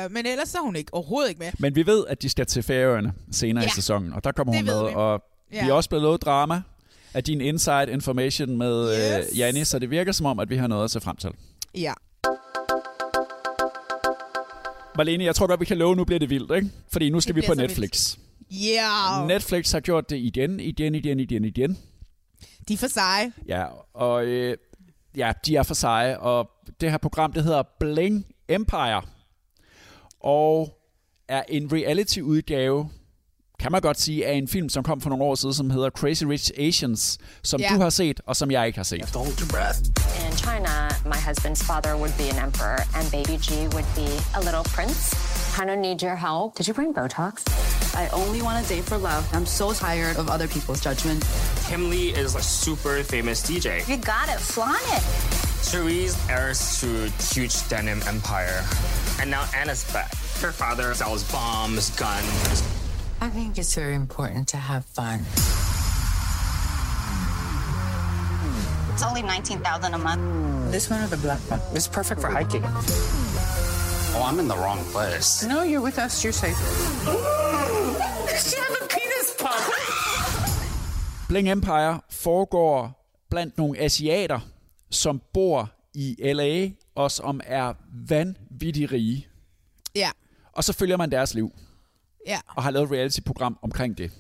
Øh, 0.06 0.12
men 0.12 0.26
ellers 0.26 0.50
så 0.50 0.58
er 0.58 0.62
hun 0.62 0.76
ikke, 0.76 0.94
overhovedet 0.94 1.30
ikke 1.30 1.40
med. 1.40 1.52
Men 1.60 1.76
vi 1.76 1.86
ved, 1.86 2.06
at 2.08 2.22
de 2.22 2.30
skal 2.30 2.46
til 2.46 2.64
Færøerne 2.64 3.14
senere 3.32 3.64
Ja, 3.64 3.68
i 3.68 3.72
sæsonen, 3.72 4.14
og 4.14 4.24
der 4.24 4.32
kommer 4.32 4.54
det 4.54 4.62
hun 4.62 4.66
med. 4.84 4.90
vi. 4.90 4.96
Og 4.96 5.22
Ja. 5.54 5.64
vi 5.64 5.70
er 5.70 5.74
også 5.74 5.90
blevet 5.90 6.04
lovet 6.04 6.22
drama 6.22 6.62
af 7.14 7.24
din 7.24 7.42
inside 7.42 7.88
information 7.92 8.58
med 8.58 8.92
Yes. 8.92 9.26
yes. 9.26 9.34
øh, 9.34 9.40
Janni, 9.40 9.64
så 9.66 9.80
det 9.80 9.90
virker 9.90 10.12
som 10.12 10.26
om, 10.26 10.40
at 10.40 10.50
vi 10.50 10.58
har 10.58 10.68
noget 10.68 10.84
at 10.84 10.92
se 10.92 11.02
frem 11.02 11.16
til. 11.16 11.30
Ja. 11.76 11.94
Marlene, 14.98 15.24
jeg 15.24 15.36
tror 15.36 15.48
godt, 15.48 15.60
vi 15.60 15.66
kan 15.66 15.78
love, 15.78 15.92
at 15.92 15.98
nu 15.98 16.04
bliver 16.06 16.20
det 16.20 16.30
vildt, 16.30 16.56
ikke? 16.56 16.70
Fordi 16.92 17.10
nu 17.10 17.20
skal 17.20 17.36
Det 17.36 17.44
vi 17.44 17.48
på 17.48 17.54
Netflix. 17.54 18.18
Yeah. 18.54 19.28
Netflix 19.28 19.72
har 19.72 19.80
gjort 19.80 20.10
det 20.10 20.18
igen, 20.18 20.60
igen, 20.60 20.96
igen, 20.96 21.20
igen, 21.20 21.46
igen. 21.46 21.78
De 22.68 22.74
er 22.74 22.78
for 22.78 22.88
seje. 22.88 23.32
Ja, 23.48 23.66
og 23.94 24.26
øh, 24.26 24.58
ja, 25.18 25.32
de 25.46 25.56
er 25.56 25.64
for 25.64 25.74
seje, 25.74 26.18
og 26.18 26.50
det 26.82 26.92
her 26.92 26.98
program, 26.98 27.34
det 27.34 27.44
hedder 27.44 27.64
Bling 27.80 28.26
Empire, 28.50 29.02
og 30.20 30.80
er 31.28 31.44
en 31.50 31.70
reality-udgave, 31.74 32.90
kan 33.60 33.72
man 33.72 33.82
godt 33.82 34.00
sige, 34.00 34.28
af 34.28 34.34
en 34.34 34.48
film, 34.48 34.70
som 34.70 34.84
kom 34.84 35.02
for 35.02 35.10
nogle 35.10 35.24
år 35.24 35.36
siden, 35.36 35.54
som 35.54 35.70
hedder 35.70 35.90
Crazy 35.90 36.24
Rich 36.24 36.52
Asians, 36.58 37.18
som 37.44 37.60
Ja. 37.62 37.70
du 37.76 37.82
har 37.82 37.90
set, 37.90 38.22
og 38.26 38.36
som 38.36 38.52
jeg 38.52 38.68
ikke 38.68 38.80
har 38.80 38.84
set. 38.84 39.00
In 40.44 40.50
China, 40.50 40.90
my 41.06 41.18
husband's 41.18 41.64
father 41.64 41.96
would 41.96 42.16
be 42.18 42.28
an 42.28 42.38
emperor, 42.38 42.80
and 42.96 43.10
baby 43.12 43.38
G 43.38 43.68
would 43.70 43.86
be 43.96 44.20
a 44.36 44.42
little 44.42 44.64
prince. 44.66 45.14
Kind 45.56 45.70
of 45.70 45.80
need 45.80 46.02
your 46.02 46.18
help. 46.18 46.56
Did 46.56 46.68
you 46.68 46.74
bring 46.74 46.94
Botox? 46.94 47.48
I 47.96 48.10
only 48.10 48.42
want 48.42 48.64
a 48.64 48.68
date 48.68 48.84
for 48.84 48.98
love. 48.98 49.26
I'm 49.34 49.46
so 49.46 49.72
tired 49.72 50.18
of 50.18 50.30
other 50.30 50.50
people's 50.50 50.82
judgment. 50.82 51.26
Kim 51.68 51.90
Lee 51.90 52.10
is 52.10 52.36
a 52.36 52.42
super 52.42 53.04
famous 53.04 53.42
DJ. 53.42 53.88
You 53.88 53.96
got 53.96 54.28
it. 54.28 54.38
Flaunt 54.40 54.82
it. 54.88 55.04
Cherise 55.64 56.18
heirs 56.30 56.82
to 56.82 57.10
huge 57.34 57.68
denim 57.70 58.02
empire. 58.06 58.66
And 59.22 59.32
now 59.32 59.48
Anna's 59.56 59.90
back. 59.94 60.14
Her 60.42 60.52
father 60.52 60.94
sells 60.94 61.24
bombs, 61.32 61.90
guns. 61.92 62.64
I 63.22 63.30
think 63.30 63.58
it's 63.58 63.76
very 63.76 63.96
important 63.96 64.50
to 64.50 64.58
have 64.58 64.84
fun. 64.84 65.22
It's 68.94 69.04
only 69.04 69.22
19000 69.22 69.94
a 69.94 69.98
month. 69.98 70.72
This 70.72 70.90
one 70.92 71.02
or 71.04 71.08
the 71.08 71.18
black 71.18 71.40
one? 71.52 71.60
It's 71.76 71.88
perfect 71.88 72.22
for 72.22 72.30
hiking. 72.30 72.64
Oh, 74.16 74.24
I'm 74.30 74.40
in 74.40 74.48
the 74.48 74.56
wrong 74.56 74.80
place. 74.94 75.48
No, 75.48 75.64
you're 75.64 75.82
with 75.82 75.98
us. 76.06 76.24
You're 76.24 76.34
safe. 76.34 76.58
She 78.28 78.56
has 78.58 78.78
a 78.82 78.88
penis 78.90 79.30
pump. 79.40 79.74
Bling 81.28 81.50
Empire 81.50 82.00
foregår 82.10 82.92
blandt 83.30 83.58
nogle 83.58 83.80
asiater, 83.80 84.40
som 84.92 85.22
bor 85.34 85.70
i 85.94 86.16
LA, 86.34 86.70
og 86.96 87.12
som 87.12 87.42
er 87.44 87.74
vanvittigt 88.10 88.92
rige. 88.92 89.28
Ja. 89.96 90.10
Og 90.54 90.64
så 90.64 90.74
følger 90.74 90.98
man 90.98 91.12
deres 91.12 91.34
liv, 91.34 91.52
Ja. 92.28 92.40
og 92.56 92.64
har 92.64 92.72
lavet 92.72 92.86
et 92.86 92.92
reality-program 92.92 93.58
omkring 93.62 93.98
det. 93.98 94.12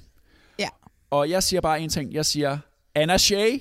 Ja. 0.59 0.69
Og 1.11 1.29
jeg 1.29 1.43
siger 1.43 1.61
bare 1.61 1.81
en 1.81 1.89
ting. 1.89 2.13
Jeg 2.13 2.25
siger, 2.25 2.57
Anna 2.95 3.17
Shea. 3.17 3.57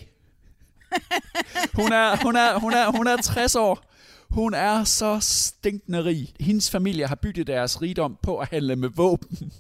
Hun 1.81 1.93
er, 1.93 2.17
hun 2.25 2.37
er, 2.37 2.59
hun 2.59 2.73
er, 2.73 2.91
hun 2.91 3.07
er 3.07 3.17
60 3.17 3.55
år. 3.55 3.85
Hun 4.31 4.55
er 4.55 4.85
så 4.85 5.19
stinkende 5.21 6.05
rig. 6.05 6.33
Hendes 6.41 6.71
familie 6.71 7.07
har 7.07 7.15
bygget 7.15 7.47
deres 7.47 7.83
rigdom 7.83 8.19
på 8.23 8.39
at 8.39 8.49
handle 8.51 8.77
med 8.77 8.89
våben. 8.89 9.53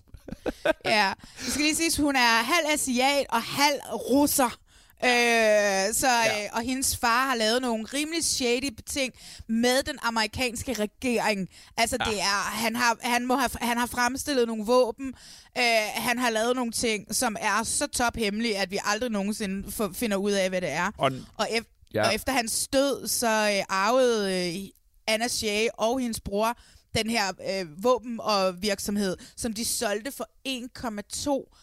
Ja, 0.84 1.12
du 1.46 1.50
skal 1.50 1.62
lige 1.62 1.76
siges, 1.76 1.96
hun 1.96 2.16
er 2.16 2.42
halv 2.42 2.66
asiat 2.74 3.26
og 3.28 3.42
halv 3.42 3.80
russer. 4.10 4.58
Øh, 5.04 5.94
så, 5.94 6.08
ja. 6.08 6.44
øh, 6.44 6.50
og 6.52 6.62
hendes 6.62 6.96
far 6.96 7.26
har 7.26 7.34
lavet 7.34 7.62
nogle 7.62 7.84
rimelig 7.94 8.24
shady 8.24 8.70
ting 8.86 9.12
med 9.48 9.82
den 9.82 9.98
amerikanske 10.02 10.72
regering. 10.72 11.48
Altså 11.76 11.96
ja. 12.00 12.10
det 12.10 12.20
er, 12.20 12.50
han 12.50 12.76
har, 12.76 12.96
han, 13.00 13.26
må 13.26 13.36
have, 13.36 13.50
han 13.60 13.78
har 13.78 13.86
fremstillet 13.86 14.46
nogle 14.46 14.64
våben, 14.64 15.14
øh, 15.58 15.64
han 15.94 16.18
har 16.18 16.30
lavet 16.30 16.56
nogle 16.56 16.72
ting, 16.72 17.14
som 17.14 17.36
er 17.40 17.62
så 17.62 17.86
tophemmelige, 17.86 18.58
at 18.58 18.70
vi 18.70 18.78
aldrig 18.84 19.10
nogensinde 19.10 19.72
finder 19.94 20.16
ud 20.16 20.30
af, 20.30 20.48
hvad 20.48 20.60
det 20.60 20.70
er. 20.70 20.90
Og, 20.98 21.12
og, 21.36 21.48
ef- 21.48 21.88
ja. 21.94 22.06
og 22.06 22.14
efter 22.14 22.32
hans 22.32 22.68
død, 22.68 23.08
så 23.08 23.26
øh, 23.56 23.64
arvede 23.68 24.48
øh, 24.48 24.68
Anna 25.06 25.28
Shea 25.28 25.68
og 25.78 26.00
hendes 26.00 26.20
bror 26.20 26.58
den 26.94 27.10
her 27.10 27.32
øh, 27.50 27.84
våben 27.84 28.20
og 28.20 28.62
virksomhed, 28.62 29.16
som 29.36 29.52
de 29.52 29.64
solgte 29.64 30.12
for 30.12 30.28
1,2 30.48 31.61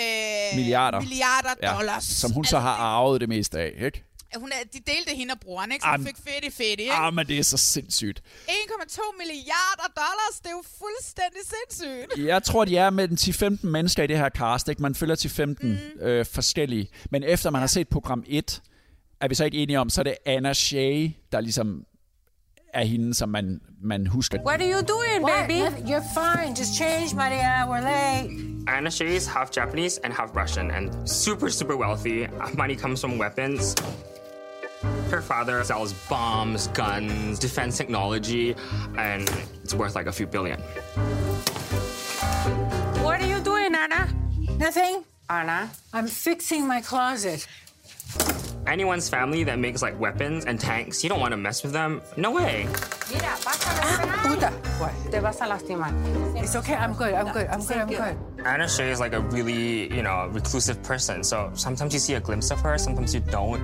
øh, 0.00 0.56
Milliarder. 0.58 1.00
milliarder 1.00 1.54
dollars. 1.74 2.08
Ja, 2.10 2.14
som 2.14 2.32
hun 2.32 2.44
så 2.44 2.58
har 2.58 2.74
arvet 2.74 3.20
det 3.20 3.28
meste 3.28 3.58
af, 3.58 3.72
ikke? 3.78 4.04
Hun 4.36 4.52
er, 4.52 4.64
de 4.72 4.78
delte 4.78 5.16
hende 5.16 5.32
og 5.32 5.40
broren, 5.40 5.72
ikke? 5.72 5.82
Så 5.82 5.88
Am- 5.88 6.06
fik 6.06 6.16
fedt 6.16 6.44
i 6.44 6.50
fedt, 6.50 6.80
ikke? 6.80 6.92
Ah, 6.92 7.14
men 7.14 7.26
det 7.26 7.38
er 7.38 7.42
så 7.42 7.56
sindssygt. 7.56 8.22
1,2 8.48 9.00
milliarder 9.18 9.92
dollars, 9.96 10.38
det 10.38 10.46
er 10.46 10.50
jo 10.50 10.62
fuldstændig 10.78 11.40
sindssygt. 11.44 12.26
Jeg 12.26 12.42
tror, 12.42 12.64
de 12.64 12.76
er 12.76 12.90
med 12.90 13.08
den 13.08 13.16
10-15 13.60 13.66
mennesker 13.66 14.02
i 14.02 14.06
det 14.06 14.18
her 14.18 14.28
cast. 14.28 14.68
Ikke? 14.68 14.82
Man 14.82 14.94
følger 14.94 15.16
10-15 15.16 15.66
mm. 15.66 16.00
øh, 16.06 16.26
forskellige. 16.26 16.88
Men 17.10 17.22
efter 17.24 17.50
man 17.50 17.60
har 17.60 17.66
set 17.66 17.88
program 17.88 18.24
1, 18.26 18.62
er 19.20 19.28
vi 19.28 19.34
så 19.34 19.44
ikke 19.44 19.58
enige 19.58 19.80
om, 19.80 19.90
så 19.90 20.00
er 20.00 20.02
det 20.02 20.14
Anna 20.26 20.52
Shea, 20.52 21.08
der 21.32 21.40
ligesom 21.40 21.84
er 22.74 22.84
hende, 22.84 23.14
som 23.14 23.28
man, 23.28 23.60
man 23.82 24.06
husker. 24.06 24.38
What 24.38 24.60
are 24.60 24.68
you 24.68 24.82
doing, 24.82 25.26
baby? 25.26 25.60
You're 25.90 26.04
fine. 26.14 26.54
Just 26.54 26.74
change, 26.78 27.14
Maria. 27.14 27.66
We're 27.68 27.80
late. 27.80 28.30
Anna 28.68 28.90
Shea 28.90 29.16
is 29.16 29.26
half 29.26 29.50
Japanese 29.50 29.98
and 30.04 30.12
half 30.12 30.36
Russian 30.36 30.70
and 30.70 31.08
super, 31.08 31.50
super 31.50 31.76
wealthy. 31.76 32.28
Money 32.56 32.76
comes 32.76 33.00
from 33.00 33.18
weapons. 33.18 33.74
Her 35.10 35.22
father 35.22 35.64
sells 35.64 35.92
bombs, 36.08 36.68
guns, 36.68 37.38
defense 37.38 37.76
technology, 37.76 38.54
and 38.96 39.28
it's 39.62 39.74
worth 39.74 39.94
like 39.94 40.06
a 40.06 40.12
few 40.12 40.26
billion. 40.26 40.60
What 43.02 43.20
are 43.20 43.26
you 43.26 43.40
doing, 43.40 43.74
Anna? 43.74 44.08
Nothing. 44.58 45.04
Anna, 45.30 45.70
I'm 45.92 46.06
fixing 46.06 46.66
my 46.66 46.80
closet. 46.80 47.46
Anyone's 48.72 49.08
family 49.08 49.44
that 49.44 49.58
makes 49.58 49.80
like 49.82 49.98
weapons 49.98 50.44
and 50.44 50.60
tanks, 50.60 51.02
you 51.02 51.08
don't 51.08 51.20
want 51.20 51.32
to 51.32 51.36
mess 51.38 51.62
with 51.62 51.72
them. 51.72 52.02
No 52.16 52.30
way. 52.32 52.66
Mira, 53.10 53.34
vas 53.44 53.66
a 53.66 54.28
Puta. 54.28 54.50
What? 54.78 54.92
Te 55.10 55.20
vas 55.20 55.40
a 55.40 55.46
lastimar. 55.46 55.92
It's 56.36 56.54
okay. 56.56 56.74
I'm 56.74 56.92
good. 56.92 57.14
I'm 57.14 57.32
good. 57.32 57.46
I'm 57.46 57.60
good. 57.62 57.76
I'm 57.78 57.88
good. 57.88 58.16
Anna 58.46 58.68
Shea 58.68 58.90
is 58.90 59.00
like 59.00 59.14
a 59.14 59.20
really, 59.20 59.88
you 59.96 60.02
know, 60.02 60.28
reclusive 60.34 60.76
person. 60.82 61.24
So 61.24 61.50
sometimes 61.54 61.94
you 61.94 62.00
see 62.00 62.14
a 62.16 62.20
glimpse 62.20 62.50
of 62.54 62.60
her, 62.60 62.76
sometimes 62.78 63.14
you 63.14 63.22
don't. 63.32 63.62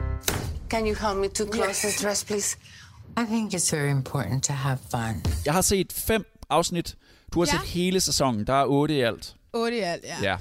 Can 0.70 0.86
you 0.86 0.94
help 0.94 1.18
me 1.18 1.28
to 1.28 1.44
close 1.44 1.82
this 1.82 2.00
dress, 2.00 2.24
please? 2.24 2.56
I 3.16 3.24
think 3.26 3.52
it's 3.54 3.70
very 3.76 3.90
important 3.90 4.44
to 4.44 4.52
have 4.52 4.78
fun. 4.90 5.22
Jeg 5.44 5.52
har 5.54 5.60
set 5.62 5.92
fem 5.92 6.24
afsnit. 6.50 6.96
Du 7.34 7.38
har 7.40 7.46
Ja. 7.46 7.52
set 7.52 7.60
hele 7.68 8.00
sæsonen. 8.00 8.46
Der 8.46 8.54
er 8.54 8.66
otte 8.66 8.94
i 8.96 9.00
alt. 9.00 9.34
8 9.52 9.76
i 9.76 9.80
alt, 9.80 10.04
ja. 10.04 10.16
Ja. 10.22 10.36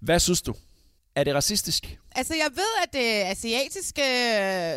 Hvad 0.00 0.18
synes 0.20 0.42
du? 0.42 0.54
Er 1.20 1.24
det 1.24 1.34
racistisk? 1.34 1.98
Altså, 2.14 2.34
jeg 2.34 2.48
ved, 2.54 2.72
at 2.82 2.92
det 2.92 3.22
asiatiske 3.30 4.02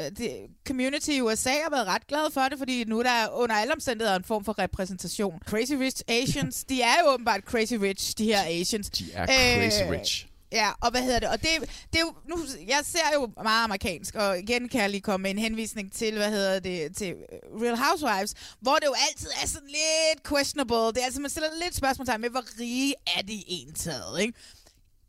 det 0.09 0.31
community 0.67 1.09
i 1.09 1.21
USA 1.21 1.49
har 1.49 1.69
været 1.69 1.87
ret 1.87 2.07
glade 2.07 2.31
for 2.33 2.41
det, 2.41 2.57
fordi 2.57 2.83
nu 2.83 2.99
er 2.99 3.03
der 3.03 3.29
under 3.29 3.55
alle 3.55 3.73
omstændigheder 3.73 4.15
en 4.15 4.23
form 4.23 4.45
for 4.45 4.59
repræsentation. 4.59 5.39
Crazy 5.45 5.71
Rich 5.71 6.01
Asians, 6.07 6.63
de 6.63 6.81
er 6.81 6.95
jo 7.05 7.13
åbenbart 7.13 7.41
crazy 7.41 7.73
rich, 7.73 8.17
de 8.17 8.25
her 8.25 8.43
Asians. 8.45 8.89
De 8.89 9.05
er 9.13 9.25
crazy 9.25 9.83
rich. 9.91 10.27
Ja, 10.51 10.69
og 10.81 10.91
hvad 10.91 11.01
hedder 11.01 11.19
det? 11.19 11.29
Og 11.29 11.41
det, 11.41 11.49
det 11.93 11.99
er 11.99 12.05
jo, 12.05 12.13
nu, 12.29 12.37
jeg 12.67 12.79
ser 12.83 13.13
jo 13.13 13.29
meget 13.43 13.63
amerikansk, 13.63 14.15
og 14.15 14.39
igen 14.39 14.69
kan 14.69 14.81
jeg 14.81 14.89
lige 14.89 15.01
komme 15.01 15.23
med 15.23 15.31
en 15.31 15.37
henvisning 15.37 15.93
til, 15.93 16.13
hvad 16.17 16.29
hedder 16.29 16.59
det, 16.59 16.95
til 16.95 17.13
Real 17.61 17.77
Housewives, 17.77 18.33
hvor 18.59 18.75
det 18.75 18.85
jo 18.85 18.95
altid 19.09 19.29
er 19.43 19.47
sådan 19.47 19.67
lidt 19.67 20.27
questionable. 20.29 20.75
Det 20.75 20.97
er 20.97 21.05
altså, 21.05 21.21
man 21.21 21.29
stiller 21.29 21.49
lidt 21.63 21.75
spørgsmålstegn 21.75 22.21
med, 22.21 22.29
hvor 22.29 22.59
rige 22.59 22.93
er 23.17 23.21
de 23.21 23.43
egentlig, 23.47 24.21
ikke? 24.21 24.33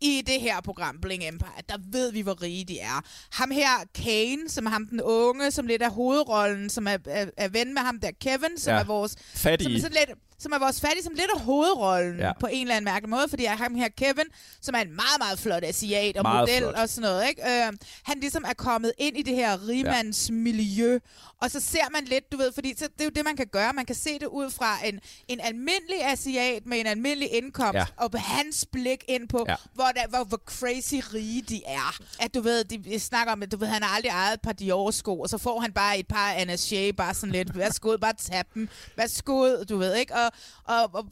I 0.04 0.22
det 0.26 0.40
her 0.40 0.60
program, 0.60 0.98
Bling 1.02 1.28
Empire, 1.28 1.62
der 1.68 1.76
ved 1.92 2.12
vi, 2.12 2.20
hvor 2.20 2.42
rige 2.42 2.64
de 2.64 2.78
er. 2.78 3.02
Ham 3.32 3.50
her, 3.50 3.84
Kane, 3.94 4.48
som 4.48 4.66
er 4.66 4.70
ham 4.70 4.86
den 4.86 5.02
unge, 5.02 5.50
som 5.50 5.66
lidt 5.66 5.82
er 5.82 5.90
hovedrollen, 5.90 6.70
som 6.70 6.86
er, 6.86 6.98
er, 7.06 7.26
er 7.36 7.48
ven 7.48 7.74
med 7.74 7.82
ham 7.82 8.00
der, 8.00 8.10
Kevin, 8.20 8.58
som 8.58 8.72
Ja. 8.74 8.80
er 8.80 8.84
vores... 8.84 9.16
Fattige. 9.34 9.64
Som 9.68 9.74
er, 9.76 9.80
sådan 9.80 10.06
lidt, 10.08 10.18
som 10.38 10.52
er 10.52 10.58
vores 10.58 10.80
fattige, 10.80 11.02
som 11.02 11.12
lidt 11.12 11.30
er 11.34 11.38
hovedrollen 11.38 12.18
Ja. 12.18 12.26
ja. 12.26 12.32
på 12.40 12.46
en 12.52 12.60
eller 12.60 12.74
anden 12.76 12.84
mærkelig 12.92 13.10
måde, 13.10 13.28
fordi 13.28 13.44
er 13.44 13.56
ham 13.56 13.74
her, 13.74 13.88
Kevin, 13.88 14.24
som 14.62 14.74
er 14.74 14.78
en 14.78 14.88
meget, 14.96 15.18
meget 15.18 15.38
flot 15.38 15.64
asiat 15.64 16.16
og 16.16 16.22
Meget 16.22 16.40
model 16.48 16.58
flot. 16.62 16.74
og 16.74 16.88
sådan 16.88 17.02
noget, 17.10 17.28
ikke? 17.28 17.42
Øh, 17.42 17.72
han 18.04 18.20
ligesom 18.20 18.44
er 18.48 18.54
kommet 18.54 18.92
ind 18.98 19.16
i 19.18 19.22
det 19.22 19.34
her 19.34 19.68
rimandsmiljø, 19.68 20.98
og 21.44 21.50
så 21.50 21.60
ser 21.60 21.90
man 21.92 22.04
lidt, 22.04 22.32
du 22.32 22.36
ved, 22.36 22.52
fordi 22.52 22.74
så, 22.78 22.84
det 22.92 23.00
er 23.00 23.04
jo 23.04 23.10
det, 23.10 23.24
man 23.24 23.36
kan 23.36 23.46
gøre. 23.46 23.72
Man 23.72 23.86
kan 23.86 23.94
se 23.96 24.18
det 24.18 24.26
ud 24.26 24.50
fra 24.50 24.86
en, 24.86 25.00
en 25.28 25.40
almindelig 25.40 26.04
asiat 26.04 26.66
med 26.66 26.80
en 26.80 26.86
almindelig 26.86 27.32
indkomst, 27.32 27.74
Ja. 27.74 27.84
og 27.96 28.10
på 28.10 28.18
hans 28.18 28.64
blik 28.72 29.04
ind 29.08 29.28
på, 29.28 29.44
Ja. 29.48 29.54
hvor, 29.74 29.84
der, 29.96 30.06
hvor, 30.08 30.24
hvor 30.24 30.40
crazy 30.46 30.94
rige 31.14 31.42
de 31.42 31.62
er. 31.66 31.98
At 32.20 32.34
du 32.34 32.40
ved, 32.40 32.64
de 32.64 33.00
snakker 33.00 33.32
om, 33.32 33.42
at 33.42 33.52
du 33.52 33.56
ved, 33.56 33.66
han 33.66 33.82
har 33.82 33.96
aldrig 33.96 34.10
ejet 34.10 34.34
et 34.34 34.40
par 34.40 34.52
Dior-sko, 34.52 35.20
og 35.20 35.28
så 35.28 35.38
får 35.38 35.60
han 35.60 35.72
bare 35.72 35.98
et 35.98 36.06
par 36.06 36.32
Anna 36.32 36.56
Shea, 36.56 36.90
bare 36.90 37.14
sådan 37.14 37.32
lidt, 37.32 37.58
værsgo, 37.58 37.96
bare 37.96 38.12
tab 38.14 38.46
dem, 38.54 38.68
værsgo, 38.96 39.62
du 39.64 39.76
ved, 39.76 39.94
ikke? 39.96 40.14
Og, 40.14 40.30
og, 40.64 40.90
og, 40.94 41.08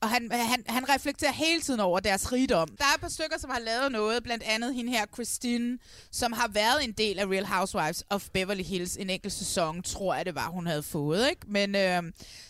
og 0.00 0.08
han, 0.08 0.28
han, 0.32 0.64
han 0.68 0.88
reflekterer 0.88 1.32
hele 1.32 1.60
tiden 1.60 1.80
over 1.80 2.00
deres 2.00 2.32
rigdom. 2.32 2.68
Der 2.68 2.84
er 2.84 2.94
et 2.94 3.00
par 3.00 3.08
stykker, 3.08 3.38
som 3.38 3.50
har 3.50 3.58
lavet 3.60 3.92
noget, 3.92 4.22
blandt 4.22 4.44
andet 4.44 4.74
hende 4.74 4.90
her, 4.92 5.06
Christine, 5.14 5.78
som 6.10 6.32
har 6.32 6.48
været 6.48 6.84
en 6.84 6.92
del 6.92 7.18
af 7.18 7.26
Real 7.26 7.46
Housewives 7.46 8.04
of 8.10 8.28
Beverly 8.32 8.62
Hills 8.62 8.96
en 8.96 9.10
enkelt 9.10 9.32
sæson, 9.32 9.59
tror 9.84 10.14
jeg 10.14 10.26
det 10.26 10.34
var, 10.34 10.48
hun 10.48 10.66
havde 10.66 10.82
fået, 10.82 11.30
ikke? 11.30 11.42
Men, 11.48 11.74
øh, 11.74 12.02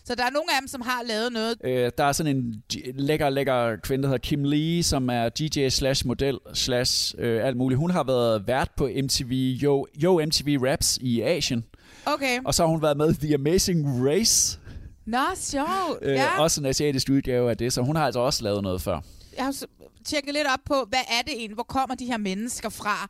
så 0.05 0.15
der 0.15 0.25
er 0.25 0.31
nogle 0.31 0.47
af 0.55 0.61
dem, 0.61 0.69
som 0.69 0.81
har 0.81 1.03
lavet 1.09 1.33
noget, 1.33 1.57
Øh, 1.65 1.91
der 1.99 2.05
er 2.05 2.13
sådan 2.13 2.37
en 2.37 2.63
lækker, 2.95 3.29
lækker 3.29 3.77
kvinde, 3.77 4.03
der 4.03 4.09
hedder 4.09 4.19
Kim 4.23 4.45
Lee, 4.45 4.83
som 4.83 5.11
er 5.11 5.29
DJ 5.29 5.69
slash 5.69 6.07
model 6.07 6.39
slash 6.55 7.15
øh, 7.19 7.47
alt 7.47 7.57
muligt. 7.57 7.79
Hun 7.79 7.91
har 7.91 8.05
været 8.05 8.47
vært 8.47 8.71
på 8.77 8.89
MTV, 9.03 9.59
Yo, 9.63 9.87
Yo 10.03 10.21
MTV 10.27 10.59
Raps 10.63 10.99
i 11.01 11.21
Asien. 11.21 11.65
Okay. 12.07 12.41
Og 12.45 12.55
så 12.55 12.63
har 12.63 12.69
hun 12.69 12.83
været 12.83 12.97
med 12.97 13.11
i 13.11 13.15
The 13.27 13.35
Amazing 13.35 14.09
Race. 14.09 14.59
Nå, 15.07 15.19
sjovt. 15.37 15.99
Øh, 16.03 16.15
ja. 16.15 16.41
Også 16.41 16.61
en 16.61 16.67
asiatisk 16.67 17.09
udgave 17.11 17.51
af 17.51 17.57
det, 17.57 17.73
så 17.73 17.83
hun 17.83 17.97
har 17.97 18.05
altså 18.07 18.21
også 18.21 18.45
lavet 18.45 18.63
noget 18.63 18.83
før. 18.83 19.01
jeg 19.37 19.45
har 19.45 19.55
tjekket 20.05 20.35
lidt 20.35 20.47
op 20.55 20.61
på, 20.67 20.87
hvad 20.89 20.99
er 21.09 21.23
det 21.23 21.33
egentlig, 21.33 21.55
hvor 21.55 21.63
kommer 21.63 21.95
de 21.95 22.07
her 22.07 22.19
mennesker 22.19 22.69
fra? 22.69 23.09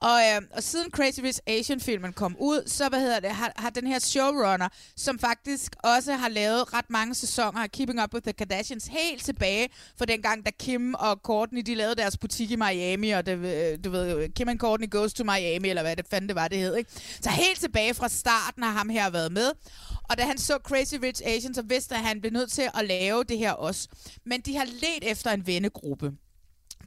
Og, 0.00 0.20
øh, 0.20 0.42
og 0.56 0.62
siden 0.62 0.90
Crazy 0.90 1.20
Rich 1.20 1.40
Asian-filmen 1.46 2.12
kom 2.12 2.36
ud, 2.40 2.62
så 2.66 2.88
hvad 2.88 3.00
hedder 3.00 3.20
det, 3.20 3.30
har, 3.30 3.52
har 3.56 3.70
den 3.70 3.86
her 3.86 3.98
showrunner, 3.98 4.68
som 4.96 5.18
faktisk 5.18 5.76
også 5.84 6.12
har 6.12 6.28
lavet 6.28 6.74
ret 6.74 6.90
mange 6.90 7.14
sæsoner 7.14 7.60
af 7.60 7.70
Keeping 7.70 8.02
Up 8.02 8.14
with 8.14 8.24
the 8.24 8.32
Kardashians, 8.32 8.86
helt 8.86 9.24
tilbage 9.24 9.68
fra 9.98 10.04
dengang, 10.04 10.46
da 10.46 10.50
Kim 10.58 10.94
og 10.94 11.20
Courtney, 11.22 11.62
de 11.62 11.74
lavede 11.74 11.94
deres 11.94 12.16
butik 12.16 12.50
i 12.50 12.56
Miami, 12.56 13.10
og 13.10 13.26
det, 13.26 13.38
øh, 13.38 13.78
du 13.84 13.90
ved, 13.90 14.16
øh, 14.16 14.28
Kim 14.30 14.48
and 14.48 14.58
Courtney 14.58 14.90
Goes 14.90 15.12
to 15.12 15.24
Miami, 15.24 15.68
eller 15.68 15.82
hvad 15.82 15.96
det 15.96 16.06
fanden 16.10 16.28
det 16.28 16.36
var, 16.36 16.48
det 16.48 16.58
hed, 16.58 16.76
ikke? 16.76 16.90
Så 17.20 17.30
helt 17.30 17.60
tilbage 17.60 17.94
fra 17.94 18.08
starten 18.08 18.62
har 18.62 18.72
ham 18.72 18.88
her 18.88 19.10
været 19.10 19.32
med. 19.32 19.50
Og 20.10 20.18
da 20.18 20.22
han 20.22 20.38
så 20.38 20.58
Crazy 20.62 20.94
Rich 21.02 21.22
Asian, 21.24 21.54
så 21.54 21.62
vidste 21.62 21.94
han, 21.94 22.04
at 22.04 22.08
han 22.08 22.20
blev 22.20 22.32
nødt 22.32 22.52
til 22.52 22.70
at 22.74 22.84
lave 22.86 23.24
det 23.24 23.38
her 23.38 23.52
også. 23.52 23.88
Men 24.26 24.40
de 24.40 24.56
har 24.56 24.64
let 24.64 25.10
efter 25.10 25.30
en 25.30 25.46
vennegruppe. 25.46 26.12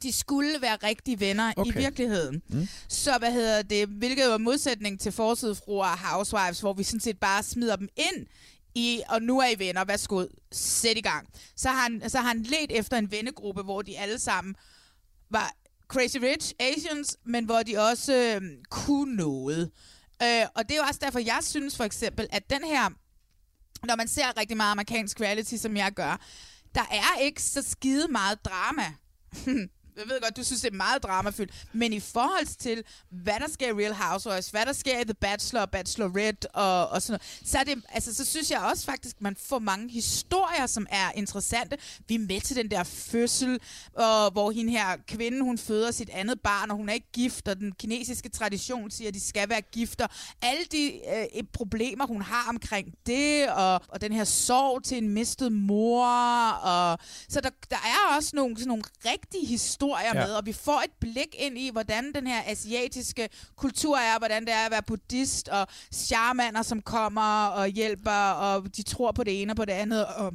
De 0.02 0.12
skulle 0.12 0.60
være 0.60 0.76
rigtige 0.82 1.20
venner 1.20 1.52
okay. 1.56 1.72
i 1.72 1.78
virkeligheden. 1.78 2.42
Mm. 2.48 2.68
Så 2.88 3.18
hvad 3.18 3.32
hedder 3.32 3.62
det, 3.62 3.88
hvilket 3.88 4.28
var 4.28 4.38
modsætning 4.38 5.00
til 5.00 5.12
forsidefruer 5.12 5.86
og 5.86 5.98
housewives, 5.98 6.60
hvor 6.60 6.72
vi 6.72 6.82
sådan 6.82 7.00
set 7.00 7.18
bare 7.18 7.42
smider 7.42 7.76
dem 7.76 7.88
ind 7.96 8.26
i, 8.74 9.02
og 9.08 9.22
nu 9.22 9.40
er 9.40 9.46
I 9.46 9.58
venner, 9.58 9.84
værsgo, 9.84 10.24
sæt 10.52 10.96
i 10.96 11.00
gang. 11.00 11.28
Så 11.56 11.68
har 11.68 11.82
han, 11.82 12.10
så 12.10 12.18
har 12.18 12.28
han 12.28 12.42
let 12.42 12.78
efter 12.78 12.96
en 12.96 13.10
vennegruppe, 13.10 13.62
hvor 13.62 13.82
de 13.82 13.98
alle 13.98 14.18
sammen 14.18 14.54
var 15.30 15.52
Crazy 15.88 16.16
Rich 16.16 16.52
Asians, 16.58 17.16
men 17.24 17.44
hvor 17.44 17.62
de 17.62 17.78
også 17.78 18.14
øh, 18.14 18.42
kunne 18.70 19.16
noget. 19.16 19.70
Øh, 20.22 20.46
og 20.54 20.68
det 20.68 20.74
er 20.74 20.76
jo 20.76 20.84
også 20.88 21.00
derfor, 21.02 21.18
jeg 21.18 21.38
synes 21.42 21.76
for 21.76 21.84
eksempel, 21.84 22.26
at 22.30 22.50
den 22.50 22.64
her, 22.64 22.90
når 23.86 23.96
man 23.96 24.08
ser 24.08 24.36
rigtig 24.40 24.56
meget 24.56 24.72
amerikansk 24.72 25.20
reality, 25.20 25.54
som 25.54 25.76
jeg 25.76 25.92
gør, 25.92 26.20
der 26.74 26.84
er 26.90 27.20
ikke 27.20 27.42
så 27.42 27.62
skide 27.62 28.08
meget 28.08 28.44
drama. 28.44 28.92
Jeg 29.96 30.04
ved 30.08 30.20
godt, 30.20 30.36
du 30.36 30.44
synes, 30.44 30.60
det 30.60 30.72
er 30.72 30.76
meget 30.76 31.02
dramafyldt, 31.02 31.66
men 31.72 31.92
i 31.92 32.00
forhold 32.00 32.46
til, 32.46 32.84
hvad 33.10 33.40
der 33.40 33.48
sker 33.48 33.68
i 33.68 33.72
Real 33.72 33.94
Housewives, 33.94 34.50
hvad 34.50 34.66
der 34.66 34.72
sker 34.72 35.00
i 35.00 35.04
The 35.04 35.14
Bachelor, 35.14 35.66
Bachelorette 35.66 36.50
og, 36.50 36.88
og 36.88 37.02
sådan 37.02 37.12
noget, 37.12 37.48
så, 37.48 37.58
er 37.58 37.64
det, 37.64 37.84
altså, 37.88 38.14
så 38.14 38.24
synes 38.24 38.50
jeg 38.50 38.60
også 38.60 38.84
faktisk, 38.84 39.20
man 39.20 39.36
får 39.36 39.58
mange 39.58 39.90
historier, 39.90 40.66
som 40.66 40.86
er 40.90 41.10
interessante. 41.14 41.78
Vi 42.08 42.14
er 42.14 42.18
med 42.18 42.40
til 42.40 42.56
den 42.56 42.70
der 42.70 42.84
fødsel, 42.84 43.60
og, 43.94 44.30
hvor 44.30 44.50
hende 44.50 44.72
her 44.72 44.96
kvinde, 45.06 45.42
hun 45.42 45.58
føder 45.58 45.90
sit 45.90 46.10
andet 46.10 46.40
barn, 46.40 46.70
og 46.70 46.76
hun 46.76 46.88
er 46.88 46.92
ikke 46.92 47.12
gift, 47.12 47.48
og 47.48 47.56
den 47.56 47.72
kinesiske 47.72 48.28
tradition 48.28 48.90
siger, 48.90 49.08
at 49.08 49.14
de 49.14 49.20
skal 49.20 49.48
være 49.48 49.60
gifter. 49.60 50.06
Alle 50.42 50.64
de 50.72 50.92
øh, 51.36 51.44
problemer, 51.52 52.06
hun 52.06 52.22
har 52.22 52.48
omkring 52.48 52.94
det, 53.06 53.50
og, 53.50 53.80
og 53.88 54.00
den 54.00 54.12
her 54.12 54.24
sorg 54.24 54.84
til 54.84 54.98
en 54.98 55.08
mistet 55.08 55.52
mor, 55.52 56.06
og 56.50 56.98
så 57.28 57.40
der, 57.40 57.50
der 57.70 57.76
er 57.76 58.16
også 58.16 58.30
nogle, 58.34 58.56
sådan 58.56 58.68
nogle 58.68 58.82
rigtige 59.04 59.46
historier 59.46 59.81
Ja. 59.88 60.20
ja. 60.20 60.26
med, 60.26 60.34
og 60.34 60.46
vi 60.46 60.52
får 60.52 60.82
et 60.84 60.90
blik 61.00 61.34
ind 61.38 61.58
i, 61.58 61.70
hvordan 61.70 62.12
den 62.14 62.26
her 62.26 62.42
asiatiske 62.46 63.28
kultur 63.56 63.96
er, 63.96 64.18
hvordan 64.18 64.44
det 64.44 64.52
er 64.52 64.64
at 64.64 64.70
være 64.70 64.82
buddhist, 64.82 65.48
og 65.48 65.66
shamaner, 65.92 66.62
som 66.62 66.82
kommer 66.82 67.46
og 67.46 67.68
hjælper, 67.68 68.30
og 68.30 68.76
de 68.76 68.82
tror 68.82 69.12
på 69.12 69.24
det 69.24 69.42
ene 69.42 69.52
og 69.52 69.56
på 69.56 69.64
det 69.64 69.72
andet, 69.72 70.06
og 70.06 70.32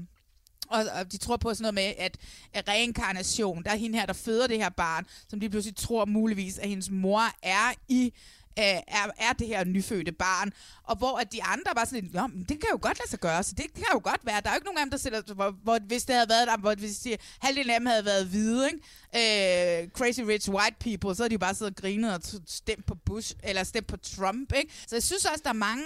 og, 0.69 0.85
og 0.99 1.11
de 1.11 1.17
tror 1.17 1.37
på 1.37 1.53
sådan 1.53 1.61
noget 1.63 1.73
med, 1.73 2.05
at, 2.05 2.17
at 2.53 2.67
reinkarnation, 2.67 3.63
der 3.63 3.71
er 3.71 3.75
hende 3.75 3.99
her, 3.99 4.05
der 4.05 4.13
føder 4.13 4.47
det 4.47 4.57
her 4.57 4.69
barn, 4.69 5.05
som 5.29 5.39
de 5.39 5.49
pludselig 5.49 5.75
tror 5.75 6.05
muligvis, 6.05 6.57
at 6.57 6.69
hendes 6.69 6.89
mor 6.89 7.23
er 7.43 7.73
i 7.87 8.13
øh, 8.59 8.63
er, 8.87 9.07
er 9.17 9.33
det 9.39 9.47
her 9.47 9.63
nyfødte 9.63 10.11
barn, 10.11 10.51
og 10.83 10.95
hvor 10.97 11.17
at 11.17 11.31
de 11.31 11.43
andre 11.43 11.71
var 11.75 11.85
sådan 11.85 12.09
"Nå, 12.13 12.27
men 12.27 12.39
det 12.39 12.47
kan 12.59 12.67
jo 12.71 12.79
godt 12.81 12.99
lade 12.99 13.09
sig 13.09 13.19
gøre, 13.19 13.43
så 13.43 13.53
det 13.57 13.73
kan 13.75 13.85
jo 13.93 13.99
godt 14.03 14.21
være. 14.23 14.41
Der 14.41 14.49
er 14.49 14.53
jo 14.53 14.57
ikke 14.57 14.65
nogen 14.65 14.77
af 14.77 14.83
dem, 14.85 14.91
der 14.91 14.97
sætter, 14.97 15.33
hvor, 15.33 15.51
hvor 15.63 15.79
hvis 15.87 16.05
det 16.05 16.15
havde 16.15 16.29
været 16.29 16.47
der, 16.47 16.57
hvor 16.57 16.75
hvis 16.75 16.99
de, 16.99 17.17
halvdelen 17.41 17.69
af 17.71 17.79
dem 17.79 17.85
havde 17.85 18.05
været 18.05 18.25
hvide, 18.27 18.69
ikke? 18.73 19.81
Øh, 19.83 19.89
crazy 19.89 20.19
rich 20.21 20.49
white 20.49 20.75
people, 20.79 21.15
så 21.15 21.23
havde 21.23 21.29
de 21.29 21.33
jo 21.33 21.39
bare 21.39 21.55
siddet 21.55 21.75
og 21.75 21.81
grinet 21.81 22.13
og 22.13 22.21
stemt 22.47 22.85
på 22.85 22.95
Bush, 23.05 23.33
eller 23.43 23.63
stemt 23.63 23.87
på 23.87 23.97
Trump, 23.97 24.53
ikke? 24.55 24.73
Så 24.87 24.95
jeg 24.95 25.03
synes 25.03 25.25
også, 25.25 25.41
der 25.43 25.49
er 25.49 25.53
mange 25.53 25.83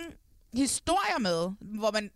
historier 0.53 1.19
med, 1.19 1.49
hvor 1.79 1.91
man 1.91 2.09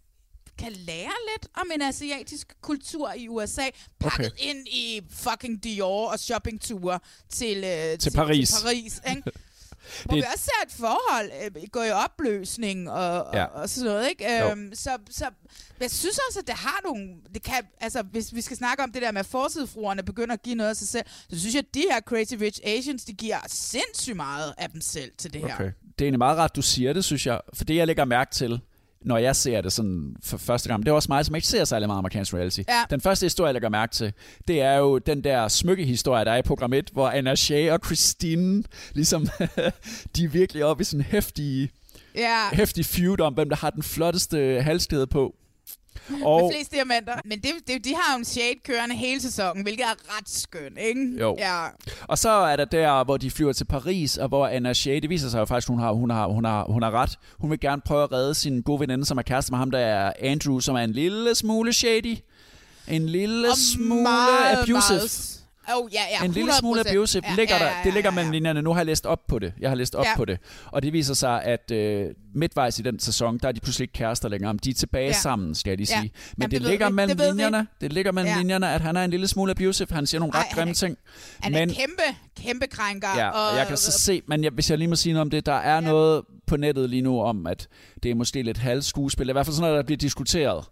kan 0.58 0.72
lære 0.72 1.12
lidt 1.34 1.48
om 1.54 1.72
en 1.74 1.82
asiatisk 1.82 2.54
kultur 2.62 3.14
i 3.14 3.28
USA, 3.28 3.62
pakket 4.00 4.32
Okay. 4.32 4.44
ind 4.50 4.68
i 4.68 5.02
fucking 5.12 5.64
Dior 5.64 6.12
og 6.12 6.20
shoppingture 6.20 7.00
til, 7.30 7.58
øh, 7.58 7.98
Til 8.00 8.12
Paris. 8.16 8.50
Til 8.50 8.64
Paris 8.64 9.02
ikke? 9.10 9.24
Hvor 10.06 10.16
Det- 10.16 10.24
vi 10.24 10.28
også 10.34 10.44
ser 10.46 10.66
et 10.66 10.72
forhold 10.72 11.32
øh, 11.58 11.64
gå 11.72 11.82
i 11.84 11.90
opløsning 11.92 12.90
og, 12.92 13.28
Ja. 13.34 13.44
og, 13.44 13.62
og 13.62 13.70
sådan 13.70 13.92
noget, 13.92 14.10
ikke? 14.10 14.44
Øhm, 14.52 14.76
så, 14.76 14.90
så 15.10 15.26
jeg 15.82 15.92
synes 15.92 16.20
også, 16.30 16.40
at 16.40 16.48
det 16.48 16.56
har 16.56 16.80
nogle... 16.86 17.10
Det 17.34 17.44
kan, 17.44 17.64
altså, 17.82 18.02
hvis 18.02 18.36
vi 18.36 18.42
skal 18.42 18.58
snakke 18.58 18.84
om 18.84 18.92
det 18.92 19.02
der 19.02 19.12
med, 19.12 19.20
at 19.20 19.26
forsidefruerne 19.26 20.04
begynder 20.04 20.34
at 20.34 20.42
give 20.42 20.56
noget 20.56 20.70
af 20.70 20.76
sig 20.76 20.88
selv, 20.88 21.06
så 21.30 21.40
synes 21.40 21.56
jeg, 21.56 21.64
at 21.70 21.74
de 21.74 21.84
her 21.92 22.02
Crazy 22.02 22.34
Rich 22.42 22.60
Asians, 22.64 23.06
de 23.06 23.14
giver 23.14 23.38
sindssygt 23.48 24.16
meget 24.16 24.54
af 24.58 24.70
dem 24.70 24.82
selv 24.82 25.12
til 25.18 25.34
det 25.34 25.42
her. 25.42 25.56
Okay. 25.56 25.64
Det 25.66 26.02
er 26.02 26.06
egentlig 26.06 26.18
meget 26.18 26.38
ret, 26.38 26.56
du 26.56 26.62
siger 26.62 26.94
det, 26.94 27.06
synes 27.06 27.28
jeg. 27.28 27.42
For 27.54 27.64
det, 27.66 27.76
jeg 27.76 27.88
lægger 27.88 28.06
mærke 28.06 28.34
til, 28.34 28.60
når 29.06 29.18
jeg 29.18 29.36
ser 29.36 29.62
det 29.62 29.74
sådan 29.74 30.16
for 30.24 30.38
første 30.38 30.70
gang, 30.70 30.84
det 30.84 30.92
er 30.92 30.96
også 30.96 31.08
mig, 31.10 31.26
som 31.26 31.36
ikke 31.36 31.48
ser 31.48 31.66
særlig 31.66 31.88
meget 31.90 32.00
amerikansk 32.00 32.34
reality. 32.34 32.60
Ja. 32.68 32.84
Den 32.90 33.02
første 33.02 33.26
historie, 33.26 33.48
jeg 33.48 33.54
lægger 33.54 33.70
mærke 33.70 33.94
til, 33.94 34.14
det 34.48 34.62
er 34.62 34.74
jo 34.74 34.98
den 34.98 35.24
der 35.24 35.48
smykkehistorie, 35.48 36.26
der 36.26 36.32
er 36.32 36.38
i 36.38 36.42
program 36.42 36.74
1, 36.74 36.90
hvor 36.94 37.10
Anna 37.10 37.36
Shea 37.36 37.74
og 37.74 37.80
Christine, 37.86 38.64
ligesom, 38.94 39.28
de 40.16 40.24
er 40.24 40.28
virkelig 40.30 40.66
oppe 40.66 40.82
i 40.82 40.84
sådan 40.84 41.00
en 41.00 41.06
hæftig, 41.06 41.70
Ja, 42.16 42.50
hæftig 42.54 42.86
feud 42.86 43.20
om, 43.20 43.34
hvem 43.34 43.50
der 43.50 43.56
har 43.56 43.70
den 43.70 43.84
flotteste 43.84 44.62
halskæde 44.62 45.08
på. 45.08 45.36
Og... 46.24 46.42
med 46.42 46.52
flest 46.56 46.72
diamanter. 46.72 47.14
Men 47.26 47.40
det, 47.40 47.52
det, 47.68 47.86
de 47.86 47.96
har 47.96 48.14
jo 48.14 48.20
en 48.20 48.26
shade 48.26 48.56
kørende 48.66 48.96
hele 48.96 49.22
sæsonen, 49.22 49.64
hvilket 49.64 49.84
er 49.86 50.18
ret 50.18 50.30
skønt, 50.30 50.78
ikke? 50.78 51.18
Jo. 51.20 51.36
Ja. 51.40 51.64
Og 52.08 52.18
så 52.18 52.30
er 52.30 52.56
der 52.56 52.66
der, 52.66 53.04
hvor 53.04 53.18
de 53.18 53.32
flyver 53.32 53.54
til 53.54 53.66
Paris, 53.66 54.18
og 54.18 54.28
hvor 54.28 54.48
Anna 54.48 54.74
Shea, 54.74 55.00
det 55.00 55.10
viser 55.10 55.30
sig 55.30 55.40
jo 55.40 55.46
faktisk, 55.46 55.68
hun 55.68 55.80
har, 55.80 55.92
hun 55.92 56.10
har, 56.10 56.28
hun 56.28 56.46
har, 56.46 56.66
hun 56.70 56.84
har 56.84 56.92
ret. 56.92 57.20
Hun 57.40 57.52
vil 57.52 57.60
gerne 57.60 57.82
prøve 57.86 58.04
at 58.04 58.12
redde 58.12 58.34
sin 58.34 58.62
gode 58.62 58.80
veninde, 58.80 59.06
som 59.06 59.18
er 59.18 59.22
kæreste 59.22 59.52
med 59.52 59.60
ham, 59.60 59.72
der 59.72 59.80
er 59.80 60.14
Andrew, 60.22 60.60
som 60.60 60.76
er 60.76 60.80
en 60.80 60.92
lille 60.92 61.36
smule 61.36 61.74
shady. 61.74 62.18
En 62.88 63.10
lille 63.10 63.50
Og 63.50 63.58
smule 63.58 64.02
meget, 64.02 64.58
abusive. 64.58 64.74
meget- 64.98 65.42
Oh, 65.76 65.90
ja, 65.94 66.00
ja, 66.20 66.26
en 66.26 66.32
lille 66.32 66.52
smule 66.60 66.82
100%. 66.82 66.90
abusive 66.92 67.24
Ja, 67.30 67.36
ligger 67.36 67.56
ja, 67.56 67.64
der. 67.64 67.70
ja, 67.70 67.78
Det 67.84 67.94
ligger 67.94 68.10
ja, 68.12 68.16
mellem 68.16 68.32
ja. 68.34 68.38
linjerne. 68.38 68.62
Nu 68.62 68.70
har 68.74 68.80
jeg 68.80 68.86
læst 68.86 69.06
op 69.06 69.20
på 69.28 69.40
det. 69.40 69.54
Jeg 69.60 69.70
har 69.70 69.76
læst 69.76 69.96
op 69.96 70.06
Ja. 70.06 70.16
på 70.16 70.26
det. 70.26 70.40
Og 70.66 70.84
det 70.84 70.94
viser 70.94 71.14
sig, 71.14 71.44
at 71.44 71.72
øh, 71.72 72.08
midtvejs 72.36 72.80
i 72.80 72.82
den 72.82 73.00
sæson, 73.00 73.38
der 73.38 73.48
er 73.48 73.52
de 73.52 73.60
pludselig 73.60 73.84
ikke 73.84 73.94
kærester 73.94 74.30
længere. 74.30 74.54
Men 74.54 74.60
De 74.64 74.70
er 74.70 74.74
tilbage 74.74 75.06
Ja. 75.08 75.14
sammen, 75.14 75.56
skal 75.56 75.72
jeg 75.72 75.78
lige 75.78 75.88
Ja. 75.96 76.00
sige. 76.02 76.12
Men 76.38 76.42
Jamen, 76.42 76.52
det, 76.52 76.62
det 76.62 76.70
ligger 76.70 76.90
vi. 76.90 76.96
mellem 76.96 77.18
Det 77.18 77.26
vi. 77.26 77.32
linjerne. 77.32 77.68
Det 77.82 77.94
ligger 77.94 78.12
mellem 78.12 78.32
Ja. 78.34 78.38
linjerne, 78.38 78.72
at 78.74 78.82
han 78.82 78.96
er 78.96 79.04
en 79.04 79.10
lille 79.12 79.28
smule 79.28 79.52
abusive. 79.52 79.88
Han 79.92 80.06
siger 80.08 80.20
nogle 80.20 80.34
ret 80.34 80.40
Ej, 80.40 80.48
han 80.50 80.56
grimme 80.58 80.70
er- 80.72 80.76
ting. 80.76 80.98
Han 81.40 81.54
er 81.56 81.60
kæmpe, 81.66 82.04
kæmpe 82.48 82.68
krænker. 82.68 83.08
Ja, 83.18 83.30
og 83.30 83.58
jeg 83.58 83.68
kan 83.68 83.78
så 83.78 83.92
se, 83.92 84.22
men 84.28 84.44
jeg, 84.44 84.52
hvis 84.52 84.70
jeg 84.70 84.78
lige 84.78 84.88
må 84.88 84.96
sige 84.96 85.14
noget 85.14 85.22
om 85.22 85.30
det, 85.30 85.46
der 85.46 85.54
er 85.54 85.80
noget 85.80 86.22
på 86.48 86.58
nettet 86.58 86.90
lige 86.90 87.02
nu 87.02 87.22
om, 87.22 87.48
at 87.48 87.68
det 88.04 88.12
er 88.12 88.16
måske 88.16 88.42
lidt 88.42 88.58
halvskuespil. 88.58 89.30
I 89.30 89.32
hvert 89.32 89.46
fald 89.46 89.54
sådan 89.56 89.70
noget, 89.70 89.78
der 89.78 89.84
bliver 89.86 89.98
diskuteret. 89.98 90.66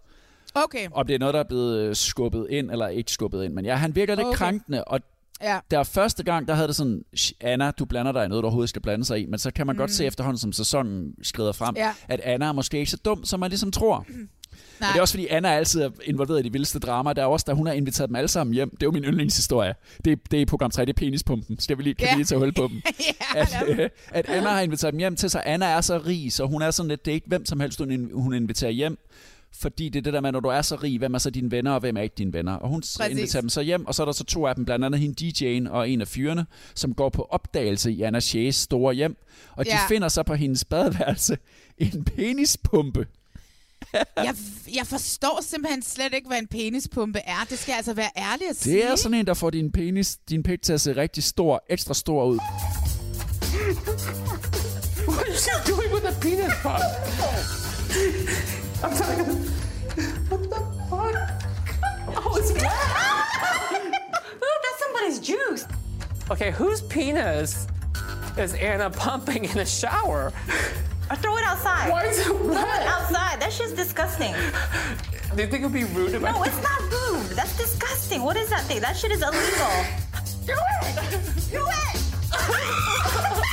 Okay. 0.55 0.87
Om 0.91 1.07
det 1.07 1.13
er 1.15 1.19
noget, 1.19 1.33
der 1.33 1.39
er 1.39 1.47
blevet 1.47 1.79
øh, 1.79 1.95
skubbet 1.95 2.47
ind, 2.49 2.71
eller 2.71 2.87
ikke 2.87 3.11
skubbet 3.11 3.43
ind. 3.43 3.53
Men 3.53 3.65
ja, 3.65 3.75
han 3.75 3.95
virker 3.95 4.15
lidt 4.15 4.27
Okay. 4.27 4.37
krænkende, 4.37 4.83
og 4.83 4.99
Ja. 5.41 5.59
der 5.71 5.83
første 5.83 6.23
gang, 6.23 6.47
der 6.47 6.53
havde 6.53 6.67
det 6.67 6.75
sådan, 6.75 7.03
"Sh, 7.15 7.33
Anna, 7.41 7.71
du 7.71 7.85
blander 7.85 8.11
dig 8.11 8.25
i 8.25 8.27
noget, 8.27 8.41
du 8.41 8.45
overhovedet 8.45 8.69
skal 8.69 8.81
blande 8.81 9.05
sig 9.05 9.19
i. 9.21 9.25
Men 9.25 9.39
så 9.39 9.51
kan 9.51 9.67
man 9.67 9.73
mm. 9.75 9.77
godt 9.77 9.89
Mm. 9.89 9.93
se 9.93 10.05
efterhånden, 10.05 10.37
som 10.37 10.53
sæsonen 10.53 11.15
skrider 11.21 11.51
frem, 11.51 11.75
Ja. 11.77 11.91
at 12.07 12.19
Anna 12.19 12.45
er 12.45 12.51
måske 12.51 12.77
ikke 12.79 12.91
så 12.91 12.97
dum, 12.97 13.25
som 13.25 13.39
man 13.39 13.49
ligesom 13.49 13.71
tror. 13.71 14.05
Nej. 14.79 14.89
Og 14.89 14.93
det 14.93 14.97
er 14.97 15.01
også 15.01 15.13
fordi, 15.13 15.27
Anna 15.27 15.49
er 15.49 15.53
altid 15.53 15.81
er 15.81 15.89
involveret 16.05 16.39
i 16.39 16.43
de 16.43 16.51
vildeste 16.51 16.79
drama. 16.79 17.13
Der 17.13 17.21
er 17.21 17.25
også, 17.25 17.43
da 17.47 17.53
hun 17.53 17.67
har 17.67 17.73
inviteret 17.73 18.07
dem 18.09 18.15
alle 18.15 18.27
sammen 18.27 18.53
hjem. 18.53 18.69
Det 18.69 18.83
er 18.83 18.87
jo 18.87 18.91
min 18.91 19.03
yndlingshistorie. 19.03 19.75
Det 20.05 20.11
er, 20.13 20.17
det 20.31 20.41
er 20.41 20.45
program 20.45 20.71
3, 20.71 20.81
det 20.85 20.89
er 20.89 20.93
penispumpen. 20.93 21.59
Skal 21.59 21.77
vi 21.77 21.83
lige, 21.83 21.93
kan 21.95 22.07
Ja. 22.07 22.13
vi 22.13 22.17
lige 22.17 22.25
tage 22.25 22.39
hul 22.39 22.51
på 22.53 22.67
dem? 22.67 22.81
ja, 23.35 23.41
at, 23.41 23.63
øh, 23.67 23.89
at 24.11 24.29
Anna 24.29 24.49
har 24.49 24.61
inviteret 24.61 24.91
dem 24.91 24.99
hjem 24.99 25.15
til 25.15 25.29
sig. 25.29 25.43
Anna 25.45 25.65
er 25.65 25.81
så 25.81 25.97
rig, 25.97 26.33
så 26.33 26.45
hun 26.45 26.61
er 26.61 26.71
sådan 26.71 26.89
lidt, 26.89 27.05
det 27.05 27.11
er 27.11 27.15
ikke 27.15 27.27
hvem 27.27 27.45
som 27.45 27.59
helst, 27.59 27.79
hun 28.13 28.33
inviterer 28.33 28.71
hjem. 28.71 28.97
Fordi 29.61 29.89
det 29.89 29.99
er 29.99 30.03
det 30.03 30.13
der 30.13 30.21
med, 30.21 30.31
når 30.31 30.39
du 30.39 30.47
er 30.47 30.61
så 30.61 30.75
rig, 30.75 30.97
hvem 30.97 31.13
er 31.13 31.17
så 31.17 31.29
dine 31.29 31.51
venner, 31.51 31.71
og 31.71 31.79
hvem 31.79 31.97
er 31.97 32.01
ikke 32.01 32.15
dine 32.17 32.33
venner. 32.33 32.53
Og 32.53 32.69
hun 32.69 32.81
Præcis. 32.81 32.99
Inviterer 33.11 33.41
dem 33.41 33.49
så 33.49 33.61
hjem, 33.61 33.85
og 33.87 33.95
så 33.95 34.03
er 34.03 34.05
der 34.05 34.13
så 34.13 34.23
to 34.23 34.47
af 34.47 34.55
dem, 34.55 34.65
blandt 34.65 34.85
andet 34.85 34.99
hende 35.01 35.27
DJ'en 35.67 35.69
og 35.71 35.89
en 35.89 36.01
af 36.01 36.07
fyrene, 36.07 36.45
som 36.75 36.93
går 36.93 37.09
på 37.09 37.27
opdagelse 37.29 37.91
i 37.91 38.01
Anna 38.01 38.19
Shea's 38.19 38.51
store 38.51 38.93
hjem. 38.93 39.17
Og 39.55 39.65
de 39.65 39.69
Ja. 39.71 39.87
finder 39.87 40.07
så 40.07 40.23
på 40.23 40.33
hendes 40.35 40.65
badeværelse 40.65 41.37
en 41.77 42.03
penispumpe. 42.03 43.07
jeg, 44.17 44.35
jeg 44.75 44.87
forstår 44.87 45.39
simpelthen 45.43 45.81
slet 45.81 46.13
ikke, 46.13 46.27
hvad 46.27 46.37
en 46.39 46.47
penispumpe 46.47 47.19
er. 47.19 47.45
Det 47.49 47.59
skal 47.59 47.71
jeg 47.71 47.77
altså 47.77 47.93
være 47.93 48.09
ærlig 48.17 48.49
at 48.49 48.55
sige. 48.55 48.75
Det 48.75 48.85
er 48.85 48.95
sådan 48.95 49.17
en, 49.17 49.27
der 49.27 49.33
får 49.33 49.49
din 49.49 49.71
penis, 49.71 50.17
din 50.29 50.43
pik 50.43 50.61
til 50.61 50.73
at 50.73 50.81
se 50.81 50.95
rigtig 50.95 51.23
stor, 51.23 51.63
ekstra 51.69 51.93
stor 51.93 52.25
ud. 52.25 52.39
What 55.07 55.27
is 55.33 55.39
she 55.39 55.71
doing 55.73 55.93
with 55.93 56.05
a 56.07 56.19
penis 56.21 56.53
pump? 56.61 56.83
I'm 58.83 58.95
telling 58.95 59.19
you. 59.19 59.23
What 60.29 60.49
the 60.49 60.59
fuck? 60.89 61.15
Oh, 62.25 62.35
it's 62.37 62.51
Ooh, 62.51 62.55
that's 64.63 64.79
somebody's 64.79 65.19
juice. 65.19 65.65
Okay, 66.29 66.51
whose 66.51 66.81
penis 66.81 67.67
is 68.37 68.53
Anna 68.55 68.89
pumping 68.89 69.45
in 69.45 69.59
a 69.59 69.65
shower? 69.65 70.33
Or 71.09 71.15
throw 71.15 71.37
it 71.37 71.43
outside. 71.45 71.91
Why 71.91 72.05
is 72.05 72.19
it 72.19 72.25
Throw 72.25 72.51
it 72.51 72.57
outside. 72.57 73.39
That 73.39 73.53
shit's 73.53 73.73
disgusting. 73.73 74.33
Do 75.35 75.41
you 75.41 75.47
think 75.47 75.63
it 75.63 75.63
would 75.63 75.73
be 75.73 75.85
rude 75.85 76.13
if 76.13 76.23
I... 76.23 76.31
No, 76.31 76.43
it's 76.43 76.61
not 76.61 76.81
rude. 76.81 77.37
That's 77.37 77.55
disgusting. 77.57 78.23
What 78.23 78.37
is 78.37 78.49
that 78.49 78.63
thing? 78.63 78.81
That 78.81 78.97
shit 78.97 79.11
is 79.11 79.21
illegal. 79.21 79.85
Do 80.45 80.53
it! 80.53 80.95
Do 81.51 81.65
it! 81.65 81.99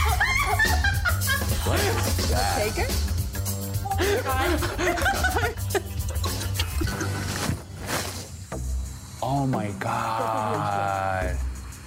What 1.70 1.78
is 1.78 2.30
that? 2.30 2.74
Take 2.74 2.88
it? 2.88 3.09
Oh 9.22 9.46
my 9.46 9.68
god. 9.80 11.36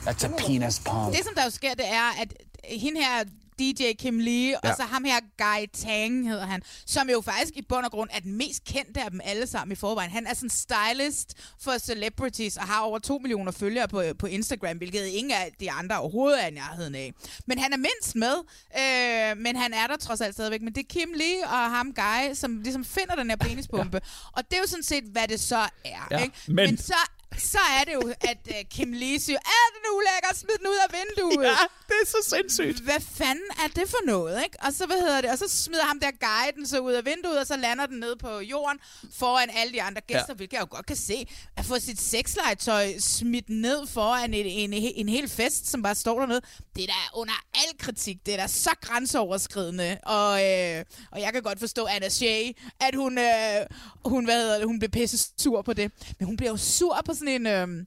That's 0.06 0.24
a 0.24 0.30
penis 0.30 0.80
pump. 0.80 1.14
Det, 1.14 1.24
som 1.24 1.34
der 1.36 1.44
jo 1.44 1.50
sker, 1.50 1.74
det 1.74 1.88
er, 1.88 2.22
at 2.22 2.34
hende 2.64 3.00
her, 3.02 3.24
DJ 3.60 3.84
Kim 4.00 4.20
Lee, 4.20 4.50
ja. 4.50 4.70
Og 4.70 4.76
så 4.78 4.84
ham 4.84 5.04
her, 5.04 5.20
Guy 5.38 5.66
Tang 5.74 6.30
hedder 6.30 6.46
han, 6.46 6.62
som 6.86 7.10
jo 7.10 7.22
faktisk 7.22 7.54
i 7.56 7.62
bund 7.62 7.86
og 7.86 7.92
grund 7.92 8.10
er 8.14 8.20
den 8.20 8.38
mest 8.38 8.64
kendte 8.64 9.02
af 9.04 9.12
dem 9.12 9.22
alle 9.24 9.48
sammen 9.48 9.72
i 9.72 9.76
forvejen. 9.76 10.12
Han 10.12 10.28
er 10.28 10.34
sådan 10.34 10.50
stylist 10.50 11.34
for 11.62 11.78
celebrities 11.78 12.58
og 12.58 12.64
har 12.64 12.82
over 12.82 13.00
2 13.00 13.18
millioner 13.18 13.52
følgere 13.52 13.88
på, 13.88 14.04
på 14.20 14.26
Instagram, 14.28 14.78
hvilket 14.78 15.06
ingen 15.06 15.32
af 15.32 15.52
de 15.60 15.72
andre 15.72 16.00
overhovedet 16.00 16.46
er 16.46 16.50
nærheden 16.52 16.96
af. 16.96 17.14
Men 17.48 17.60
han 17.60 17.74
er 17.74 17.78
mindst 17.78 18.16
med, 18.16 18.34
øh, 18.80 19.38
men 19.38 19.56
han 19.56 19.74
er 19.74 19.88
der 19.88 19.98
trods 19.98 20.22
alt 20.22 20.34
stadigvæk. 20.34 20.62
Men 20.62 20.74
det 20.76 20.82
er 20.82 20.88
Kim 20.90 21.10
Lee 21.16 21.44
og 21.44 21.72
ham 21.72 21.94
Guy, 21.94 22.34
som 22.34 22.62
ligesom 22.62 22.86
finder 22.86 23.16
den 23.16 23.30
her 23.30 23.38
penispumpe. 23.38 23.98
Ja. 24.04 24.30
Og 24.32 24.44
det 24.50 24.54
er 24.58 24.62
jo 24.62 24.68
sådan 24.68 24.84
set, 24.84 25.04
hvad 25.04 25.28
det 25.28 25.40
så 25.40 25.58
er. 25.86 26.08
Ja, 26.12 26.18
Ikke? 26.24 26.36
men- 26.48 26.56
men 26.56 26.78
så 26.78 26.94
så 27.38 27.60
er 27.80 27.84
det 27.84 27.94
jo, 27.94 28.14
at 28.22 28.38
uh, 28.48 28.54
Kim 28.70 28.94
Lee 28.94 29.20
siger, 29.20 29.40
er 29.40 29.66
den 29.76 29.84
ulækker, 29.98 30.36
smid 30.36 30.58
den 30.60 30.68
ud 30.68 30.80
af 30.88 30.90
vinduet. 31.00 31.46
Ja, 31.46 31.58
det 31.88 31.96
er 32.04 32.06
så 32.06 32.36
sindssygt. 32.36 32.80
Hvad 32.80 33.02
fanden 33.16 33.50
er 33.64 33.68
det 33.68 33.90
for 33.90 34.06
noget, 34.06 34.44
ikke? 34.44 34.58
Og 34.62 34.74
så, 34.74 34.86
hvad 34.86 34.98
hedder 35.00 35.22
det, 35.22 35.30
og 35.32 35.38
så 35.38 35.48
smider 35.50 35.84
ham 35.84 36.00
der 36.00 36.12
guiden 36.20 36.68
så 36.68 36.80
ud 36.80 36.94
af 36.94 37.06
vinduet, 37.06 37.40
og 37.40 37.48
så 37.48 37.58
lander 37.58 37.86
den 37.86 38.00
nede 38.00 38.16
på 38.16 38.40
jorden 38.40 38.80
foran 39.14 39.50
alle 39.54 39.74
de 39.74 39.82
andre 39.82 40.02
gæster, 40.02 40.20
ja. 40.20 40.26
Ja. 40.30 40.34
hvilket 40.34 40.54
jeg 40.54 40.62
jo 40.62 40.68
godt 40.70 40.86
kan 40.86 40.96
se. 40.96 41.28
At 41.58 41.66
få 41.66 41.80
sit 41.80 42.02
sexlegetøj 42.02 42.94
smidt 43.00 43.50
ned 43.50 43.88
foran 43.88 44.34
en, 44.34 44.46
en, 44.46 44.74
en 44.74 45.10
hel 45.10 45.30
fest, 45.30 45.68
som 45.68 45.84
bare 45.84 45.96
står 45.96 46.20
dernede, 46.20 46.42
det 46.76 46.84
er 46.84 46.88
da 46.88 47.20
under 47.20 47.34
al 47.54 47.78
kritik. 47.80 48.26
Det 48.26 48.34
er 48.34 48.38
da 48.38 48.48
så 48.48 48.70
grænseoverskridende. 48.82 49.98
Og, 50.04 50.50
øh, 50.50 50.86
og 51.12 51.22
jeg 51.22 51.34
kan 51.34 51.42
godt 51.44 51.60
forstå 51.60 51.86
Anna 51.86 52.10
Shea, 52.10 52.52
at 52.80 52.96
hun, 52.96 53.18
øh, 53.18 53.66
hun, 54.06 54.26
hvad 54.26 54.42
hedder 54.42 54.58
det, 54.58 54.68
hun 54.68 54.80
blev 54.80 54.90
pisse 54.90 55.30
sur 55.40 55.62
på 55.62 55.74
det. 55.74 55.92
Men 56.20 56.26
hun 56.26 56.38
bliver 56.38 56.50
jo 56.52 56.58
sur 56.58 57.02
på 57.06 57.14
sådan 57.28 57.42
en... 57.42 57.48
Øh, 57.48 57.86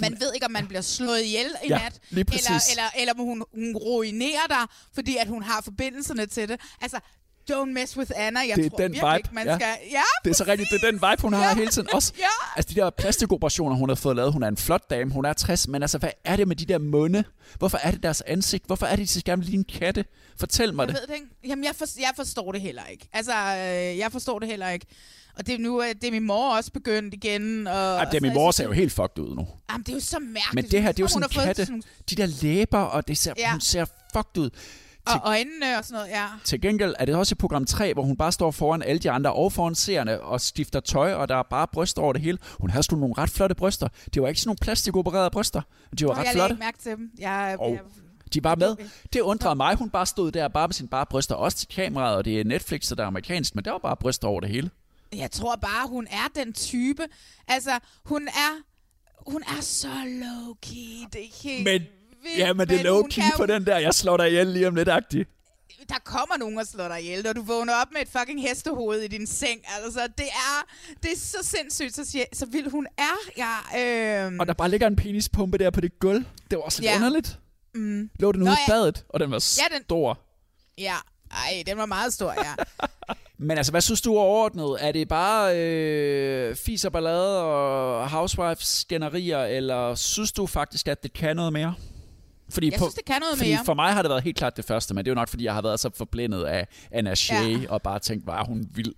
man 0.00 0.16
ved 0.20 0.34
ikke, 0.34 0.46
om 0.46 0.52
man 0.52 0.66
bliver 0.66 0.80
slået 0.80 1.22
ihjel 1.22 1.46
i 1.64 1.68
Ja, 1.68 1.78
nat, 1.78 2.00
lige 2.10 2.20
eller, 2.32 2.60
eller, 2.70 2.82
eller 2.98 3.12
om 3.12 3.18
hun, 3.20 3.44
hun 3.54 3.76
ruinerer 3.76 4.46
dig, 4.48 4.66
fordi 4.94 5.16
at 5.16 5.28
hun 5.28 5.42
har 5.42 5.60
forbindelserne 5.62 6.26
til 6.26 6.48
det. 6.48 6.60
Altså, 6.80 6.98
don't 7.50 7.64
mess 7.64 7.96
with 7.96 8.10
Anna. 8.16 8.40
Jeg 8.40 8.56
det 8.56 8.66
er 8.66 8.70
tror 8.70 8.78
den 8.78 8.92
vibe. 8.92 9.16
ikke, 9.16 9.28
man 9.32 9.46
ja. 9.46 9.54
skal... 9.58 9.68
Ja, 9.90 10.02
det 10.24 10.30
er 10.30 10.34
så 10.34 10.44
rigtigt, 10.44 10.70
det 10.70 10.82
er 10.84 10.90
den 10.90 10.94
vibe, 10.94 11.22
hun 11.22 11.32
har 11.32 11.48
Ja. 11.48 11.54
hele 11.54 11.70
tiden. 11.70 11.88
Også, 11.94 12.12
Ja. 12.18 12.24
Altså 12.56 12.74
de 12.74 12.80
der 12.80 12.90
plastikoperationer, 12.90 13.76
hun 13.76 13.88
har 13.88 13.96
fået 13.96 14.16
lavet. 14.16 14.32
Hun 14.32 14.42
er 14.42 14.48
en 14.48 14.56
flot 14.56 14.90
dame, 14.90 15.12
hun 15.12 15.24
er 15.24 15.32
60, 15.32 15.68
men 15.68 15.82
altså, 15.82 15.98
hvad 15.98 16.10
er 16.24 16.36
det 16.36 16.48
med 16.48 16.56
de 16.56 16.64
der 16.64 16.78
munde? 16.78 17.24
Hvorfor 17.58 17.78
er 17.82 17.90
det 17.90 18.02
deres 18.02 18.20
ansigt? 18.20 18.66
Hvorfor 18.66 18.86
er 18.86 18.96
det, 18.96 19.02
de 19.02 19.06
så 19.12 19.22
gerne 19.24 19.42
vil 19.42 19.50
ligne 19.50 19.64
katte? 19.64 20.04
Fortæl 20.38 20.74
mig 20.74 20.86
jeg 20.86 20.94
det. 20.94 21.00
ved 21.02 21.06
det 21.06 21.14
ikke. 21.14 21.26
Jamen, 21.48 21.64
jeg, 21.64 21.74
for, 21.74 21.86
jeg 22.00 22.10
forstår 22.16 22.52
det 22.52 22.60
heller 22.60 22.84
ikke. 22.86 23.08
Altså, 23.12 23.32
øh, 23.32 23.98
jeg 23.98 24.12
forstår 24.12 24.38
det 24.38 24.48
heller 24.48 24.68
ikke. 24.68 24.86
Og 25.38 25.46
det 25.46 25.54
er 25.54 25.58
nu, 25.58 25.82
det 25.82 26.04
er 26.04 26.10
min 26.10 26.22
mor 26.26 26.56
også 26.56 26.72
begyndt 26.72 27.14
igen. 27.14 27.66
Og, 27.66 27.72
Ej, 27.74 28.04
det 28.04 28.16
er 28.16 28.20
min 28.20 28.30
og 28.30 28.34
så- 28.34 28.40
mor 28.40 28.50
ser 28.50 28.64
jo 28.64 28.72
helt 28.72 28.92
fucked 28.92 29.18
ud 29.18 29.36
nu. 29.36 29.46
Jamen, 29.70 29.82
det 29.82 29.88
er 29.88 29.96
jo 29.96 30.00
så 30.00 30.18
mærkeligt. 30.18 30.54
Men 30.54 30.64
det 30.64 30.82
her, 30.82 30.92
det 30.92 30.98
er 31.00 31.04
jo 31.04 31.08
sådan 31.08 31.28
katte. 31.28 31.66
sådan- 31.66 31.82
De 32.10 32.14
der 32.16 32.26
læber, 32.42 32.78
og 32.78 33.08
det 33.08 33.18
ser, 33.18 33.32
Ja. 33.38 33.50
hun 33.50 33.60
ser 33.60 33.84
fucked 34.12 34.38
ud. 34.42 34.50
Og 35.06 35.20
øjnene 35.24 35.78
og 35.78 35.84
sådan 35.84 35.94
noget, 35.94 36.08
ja. 36.10 36.26
Til 36.44 36.60
gengæld 36.60 36.94
er 36.98 37.04
det 37.04 37.14
også 37.14 37.32
i 37.32 37.34
program 37.36 37.64
3, 37.64 37.92
hvor 37.94 38.02
hun 38.02 38.16
bare 38.16 38.32
står 38.32 38.50
foran 38.50 38.82
alle 38.82 38.98
de 38.98 39.10
andre 39.10 39.32
og 39.32 39.52
foran 39.52 39.74
seerne 39.74 40.20
og 40.20 40.40
skifter 40.40 40.80
tøj, 40.80 41.12
og 41.14 41.28
der 41.28 41.36
er 41.36 41.42
bare 41.42 41.66
bryster 41.72 42.02
over 42.02 42.12
det 42.12 42.22
hele. 42.22 42.38
Hun 42.60 42.70
havde 42.70 42.82
sgu 42.82 42.96
nogle 42.96 43.14
ret 43.18 43.30
flotte 43.30 43.54
bryster. 43.54 43.88
Det 44.14 44.22
var 44.22 44.28
ikke 44.28 44.40
sådan 44.40 44.48
nogle 44.48 44.58
plastikopererede 44.60 45.30
bryster. 45.30 45.62
De 45.98 46.04
var 46.06 46.12
Nå, 46.14 46.20
ret 46.20 46.24
jeg 46.24 46.32
flotte. 46.34 46.52
ikke 46.52 46.60
mærke 46.64 46.78
til 46.78 46.90
dem. 46.92 47.10
Jeg, 47.18 47.56
Og 47.58 47.70
jeg, 47.72 47.80
de 48.34 48.44
var 48.44 48.54
med. 48.54 48.76
Det 49.12 49.20
undrede 49.20 49.54
mig. 49.54 49.74
Hun 49.74 49.90
bare 49.90 50.06
stod 50.06 50.32
der 50.32 50.48
bare 50.48 50.68
med 50.68 50.74
sine 50.74 50.88
bare 50.88 51.06
bryster. 51.06 51.34
Også 51.34 51.58
til 51.58 51.68
kameraet, 51.68 52.16
og 52.16 52.24
det 52.24 52.40
er 52.40 52.44
Netflix, 52.44 52.84
så 52.84 52.94
der 52.94 53.02
er 53.02 53.06
amerikansk, 53.06 53.54
men 53.54 53.64
der 53.64 53.70
var 53.70 53.78
bare 53.78 53.96
bryster 53.96 54.28
over 54.28 54.40
det 54.40 54.50
hele. 54.50 54.70
Jeg 55.12 55.30
tror 55.30 55.56
bare, 55.56 55.88
hun 55.88 56.06
er 56.10 56.28
den 56.34 56.52
type. 56.52 57.06
Altså, 57.48 57.78
hun 58.04 58.28
er, 58.28 58.62
hun 59.30 59.42
er 59.42 59.60
så 59.60 59.88
low-key. 60.04 61.08
Det 61.12 61.24
er 61.24 61.42
helt 61.42 61.64
Men, 61.64 61.80
vildt, 62.22 62.38
ja, 62.38 62.52
men 62.52 62.68
det 62.68 62.80
er 62.80 62.84
low 62.84 63.00
hun 63.00 63.10
key 63.10 63.22
kan 63.22 63.32
på 63.36 63.46
den 63.46 63.66
der. 63.66 63.78
Jeg 63.78 63.94
slår 63.94 64.16
dig 64.16 64.28
ihjel 64.28 64.46
lige 64.46 64.68
om 64.68 64.74
lidt, 64.74 64.88
agtig. 64.88 65.26
der 65.88 65.98
kommer 66.04 66.36
nogen 66.36 66.58
og 66.58 66.66
slår 66.66 66.88
dig 66.88 67.00
ihjel, 67.02 67.26
og 67.26 67.36
du 67.36 67.42
vågner 67.42 67.74
op 67.74 67.86
med 67.92 68.00
et 68.02 68.08
fucking 68.08 68.42
hestehoved 68.42 69.00
i 69.02 69.08
din 69.08 69.26
seng. 69.26 69.60
Altså, 69.84 70.00
det 70.18 70.26
er, 70.26 70.66
det 71.02 71.12
er 71.12 71.16
så 71.16 71.38
sindssygt, 71.42 71.94
så, 71.94 72.04
siger, 72.04 72.24
så 72.32 72.46
vild 72.46 72.70
hun 72.70 72.86
er. 72.98 73.16
Ja, 73.36 74.26
øh, 74.26 74.32
Og 74.40 74.46
der 74.46 74.52
bare 74.54 74.70
ligger 74.70 74.86
en 74.86 74.96
penispumpe 74.96 75.58
der 75.58 75.70
på 75.70 75.80
det 75.80 75.98
gulv. 75.98 76.24
Det 76.50 76.58
var 76.58 76.64
også 76.64 76.80
lidt 76.82 76.90
Ja. 76.90 76.96
underligt. 76.96 77.38
mm, 77.74 78.10
Lå 78.20 78.32
den 78.32 78.42
ude 78.42 78.50
i 78.50 78.54
ja. 78.68 78.72
badet, 78.72 79.04
og 79.08 79.20
den 79.20 79.30
var 79.30 79.58
Ja, 79.70 79.74
den- 79.76 79.84
stor. 79.84 80.18
ja, 80.78 80.94
ej, 81.46 81.62
den 81.66 81.78
var 81.78 81.86
meget 81.86 82.12
stor, 82.12 82.32
ja. 82.32 82.54
Men 83.40 83.56
altså, 83.56 83.72
hvad 83.72 83.80
synes 83.80 84.00
du 84.00 84.14
er 84.16 84.20
overordnet? 84.20 84.76
Er 84.80 84.92
det 84.92 85.08
bare 85.08 85.56
øh, 85.58 86.56
fis 86.56 86.84
og 86.84 86.92
ballade 86.92 87.42
og 87.42 88.10
housewives 88.10 88.66
skænderier, 88.66 89.44
eller 89.44 89.94
synes 89.94 90.32
du 90.32 90.46
faktisk, 90.46 90.88
at 90.88 91.02
det 91.02 91.12
kan 91.12 91.36
noget 91.36 91.52
mere? 91.52 91.74
Fordi 92.50 92.70
Jeg 92.70 92.78
synes, 92.80 92.94
det 92.94 93.04
kan 93.04 93.20
noget 93.20 93.38
fordi 93.38 93.50
mere. 93.50 93.64
for 93.64 93.74
mig 93.74 93.92
har 93.92 94.02
det 94.02 94.08
været 94.08 94.22
helt 94.22 94.36
klart 94.36 94.56
det 94.56 94.64
første, 94.64 94.94
men 94.94 95.04
det 95.04 95.10
er 95.10 95.12
jo 95.12 95.14
nok, 95.14 95.28
fordi 95.28 95.44
jeg 95.44 95.54
har 95.54 95.62
været 95.62 95.80
så 95.80 95.90
forblændet 95.94 96.44
af 96.44 96.66
Anna 96.92 97.14
Shea, 97.14 97.42
Ja. 97.48 97.58
og 97.68 97.82
bare 97.82 97.98
tænkt, 97.98 98.26
var 98.26 98.44
hun 98.44 98.68
vild. 98.74 98.94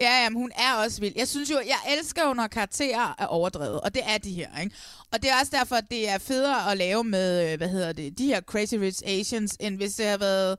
Ja, 0.00 0.22
jamen, 0.24 0.36
hun 0.40 0.50
er 0.56 0.74
også 0.84 1.00
vild. 1.00 1.12
Jeg 1.16 1.28
synes 1.28 1.50
jo, 1.50 1.56
jeg 1.56 1.96
elsker 1.98 2.26
jo, 2.28 2.34
når 2.34 2.46
karakterer 2.46 3.14
er 3.18 3.26
overdrevet, 3.26 3.80
og 3.80 3.94
det 3.94 4.02
er 4.06 4.18
de 4.18 4.32
her, 4.32 4.48
ikke? 4.62 4.76
Og 5.12 5.22
det 5.22 5.30
er 5.30 5.34
også 5.40 5.52
derfor, 5.58 5.76
at 5.76 5.84
det 5.90 6.08
er 6.08 6.18
federe 6.18 6.70
at 6.72 6.76
lave 6.78 7.04
med, 7.04 7.52
øh, 7.52 7.56
hvad 7.58 7.68
hedder 7.68 7.92
det, 7.92 8.18
de 8.18 8.26
her 8.26 8.40
Crazy 8.40 8.74
Rich 8.74 9.02
Asians, 9.06 9.56
end 9.60 9.76
hvis 9.76 9.94
det 9.94 10.06
har 10.06 10.16
været 10.18 10.56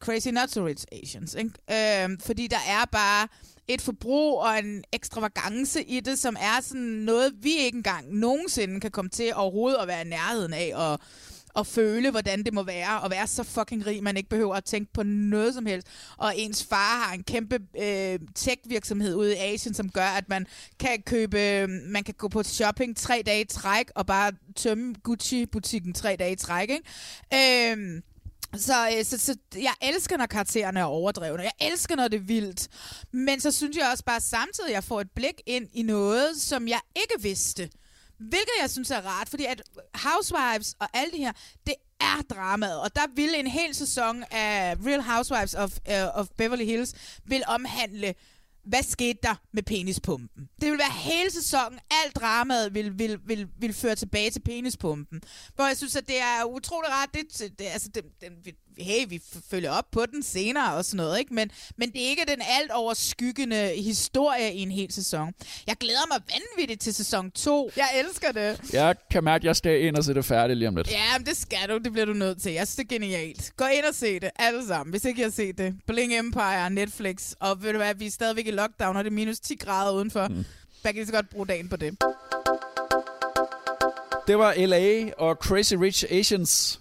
Crazy 0.00 0.28
Not 0.28 0.50
So 0.50 0.66
Rich 0.66 0.84
Asians, 0.92 1.34
ikke? 1.34 2.04
Øhm, 2.04 2.20
fordi 2.20 2.46
der 2.46 2.60
er 2.68 2.84
bare 2.92 3.28
et 3.68 3.80
forbrug 3.80 4.38
og 4.38 4.58
en 4.58 4.84
ekstravagance 4.92 5.82
i 5.82 6.00
det, 6.00 6.18
som 6.18 6.36
er 6.40 6.60
sådan 6.60 6.82
noget, 6.82 7.32
vi 7.42 7.56
ikke 7.56 7.76
engang 7.76 8.14
nogensinde 8.14 8.80
kan 8.80 8.90
komme 8.90 9.08
til 9.08 9.34
overhovedet 9.34 9.78
at 9.78 9.88
være 9.88 10.00
i 10.00 10.08
nærheden 10.08 10.52
af, 10.52 10.72
og 10.74 11.00
og 11.56 11.66
føle, 11.66 12.10
hvordan 12.10 12.42
det 12.42 12.54
må 12.54 12.62
være 12.62 13.04
at 13.04 13.10
være 13.10 13.26
så 13.26 13.42
fucking 13.42 13.86
rig, 13.86 14.02
man 14.02 14.16
ikke 14.16 14.28
behøver 14.28 14.54
at 14.54 14.64
tænke 14.64 14.92
på 14.92 15.02
noget 15.02 15.54
som 15.54 15.66
helst. 15.66 15.86
Og 16.16 16.32
ens 16.36 16.64
far 16.64 17.04
har 17.04 17.14
en 17.14 17.22
kæmpe 17.22 17.58
øh, 17.78 18.18
tech-virksomhed 18.34 19.14
ude 19.14 19.32
i 19.32 19.38
Asien, 19.38 19.74
som 19.74 19.90
gør, 19.90 20.06
at 20.06 20.28
man 20.28 20.46
kan 20.78 21.02
købe, 21.02 21.66
man 21.66 22.04
kan 22.04 22.14
gå 22.18 22.28
på 22.28 22.42
shopping 22.42 22.96
tre 22.96 23.22
dage 23.26 23.40
i 23.40 23.44
træk, 23.44 23.90
og 23.94 24.06
bare 24.06 24.32
tømme 24.56 24.94
Gucci-butikken 25.02 25.94
tre 25.94 26.16
dage 26.18 26.32
i 26.32 26.36
træk, 26.36 26.70
ikke? 26.70 27.72
Øh, 27.72 28.02
så, 28.54 28.90
øh, 28.98 29.04
så, 29.04 29.18
så 29.18 29.36
jeg 29.54 29.74
elsker, 29.82 30.16
når 30.16 30.26
karaktererne 30.26 30.80
er 30.80 30.84
overdrevne. 30.84 31.42
Jeg 31.42 31.52
elsker, 31.60 31.96
når 31.96 32.08
det 32.08 32.16
er 32.16 32.24
vildt. 32.24 32.68
Men 33.12 33.40
så 33.40 33.50
synes 33.50 33.76
jeg 33.76 33.88
også 33.92 34.04
bare 34.04 34.20
samtidig, 34.20 34.68
at 34.70 34.74
jeg 34.74 34.84
får 34.84 35.00
et 35.00 35.10
blik 35.10 35.40
ind 35.46 35.68
i 35.72 35.82
noget, 35.82 36.36
som 36.36 36.68
jeg 36.68 36.80
ikke 36.96 37.22
vidste. 37.22 37.70
Hvilket 38.18 38.52
jeg 38.60 38.70
synes 38.70 38.90
er 38.90 39.00
rart, 39.00 39.28
fordi 39.28 39.44
at 39.44 39.62
Housewives 39.94 40.74
og 40.78 40.88
alle 40.94 41.12
de 41.12 41.16
her, 41.16 41.32
det 41.66 41.74
er 42.00 42.22
dramaet. 42.30 42.80
Og 42.80 42.96
der 42.96 43.06
vil 43.14 43.34
en 43.34 43.46
hel 43.46 43.74
sæson 43.74 44.24
af 44.30 44.76
Real 44.86 45.02
Housewives 45.02 45.54
of, 45.54 45.70
uh, 45.88 46.18
of 46.18 46.26
Beverly 46.36 46.64
Hills 46.64 46.94
vil 47.24 47.42
omhandle, 47.46 48.14
hvad 48.66 48.82
skete 48.82 49.18
der 49.22 49.34
med 49.52 49.62
penispumpen? 49.62 50.48
Det 50.60 50.70
vil 50.70 50.78
være 50.78 50.92
hele 50.92 51.30
sæsonen, 51.30 51.78
alt 51.90 52.16
dramaet 52.16 52.74
vil, 52.74 52.98
vil, 52.98 53.18
vil, 53.26 53.48
vil 53.58 53.72
føre 53.72 53.94
tilbage 53.94 54.30
til 54.30 54.40
penispumpen. 54.40 55.22
Hvor 55.54 55.66
jeg 55.66 55.76
synes, 55.76 55.96
at 55.96 56.06
det 56.06 56.20
er 56.20 56.44
utrolig 56.44 56.90
rart. 56.90 57.08
Det, 57.14 57.58
det, 57.58 57.64
altså, 57.64 57.88
det, 57.88 58.04
det, 58.20 58.54
hey, 58.78 59.06
vi 59.08 59.20
følger 59.50 59.70
op 59.70 59.84
på 59.90 60.06
den 60.06 60.22
senere 60.22 60.74
og 60.74 60.84
sådan 60.84 60.96
noget, 60.96 61.18
ikke? 61.18 61.34
Men, 61.34 61.50
men 61.76 61.92
det 61.92 62.04
er 62.04 62.08
ikke 62.08 62.24
den 62.28 62.42
alt 62.60 62.70
overskyggende 62.70 63.72
historie 63.76 64.54
i 64.54 64.60
en 64.60 64.70
hel 64.70 64.92
sæson. 64.92 65.32
Jeg 65.66 65.76
glæder 65.80 66.06
mig 66.08 66.20
vanvittigt 66.34 66.80
til 66.80 66.94
sæson 66.94 67.30
2. 67.30 67.70
Jeg 67.76 67.88
elsker 67.98 68.32
det. 68.32 68.60
Jeg 68.72 68.96
kan 69.10 69.24
mærke, 69.24 69.42
at 69.42 69.46
jeg 69.46 69.56
skal 69.56 69.82
ind 69.82 69.96
og 69.96 70.04
se 70.04 70.14
det 70.14 70.24
færdigt 70.24 70.58
lige 70.58 70.68
om 70.68 70.76
lidt. 70.76 70.90
Ja, 70.90 71.18
men 71.18 71.26
det 71.26 71.36
skal 71.36 71.68
du. 71.68 71.78
Det 71.78 71.92
bliver 71.92 72.06
du 72.06 72.12
nødt 72.12 72.42
til. 72.42 72.52
Jeg 72.52 72.68
synes, 72.68 72.76
det 72.76 72.84
er 72.84 72.98
genialt. 72.98 73.52
Gå 73.56 73.64
ind 73.64 73.84
og 73.84 73.94
se 73.94 74.20
det. 74.20 74.30
Alle 74.36 74.66
sammen. 74.66 74.90
Hvis 74.90 75.04
ikke 75.04 75.20
I 75.20 75.22
har 75.22 75.30
set 75.30 75.58
det. 75.58 75.74
Bling 75.86 76.18
Empire, 76.18 76.70
Netflix. 76.70 77.32
Og 77.40 77.62
ved 77.62 77.72
du 77.72 77.78
hvad, 77.78 77.94
vi 77.94 78.06
er 78.06 78.10
stadigvæk 78.10 78.46
i 78.46 78.50
lockdown, 78.50 78.96
og 78.96 79.04
det 79.04 79.10
er 79.10 79.14
minus 79.14 79.40
10 79.40 79.54
grader 79.54 79.92
udenfor. 79.92 80.28
Mm. 80.28 80.44
Der 80.82 80.92
kan 80.92 80.94
lige 80.94 81.06
så 81.06 81.12
godt 81.12 81.30
bruge 81.30 81.46
dagen 81.46 81.68
på 81.68 81.76
det. 81.76 81.96
Det 84.26 84.38
var 84.38 84.66
L.A. 84.66 85.10
og 85.18 85.34
Crazy 85.34 85.74
Rich 85.74 86.04
Asians. 86.10 86.80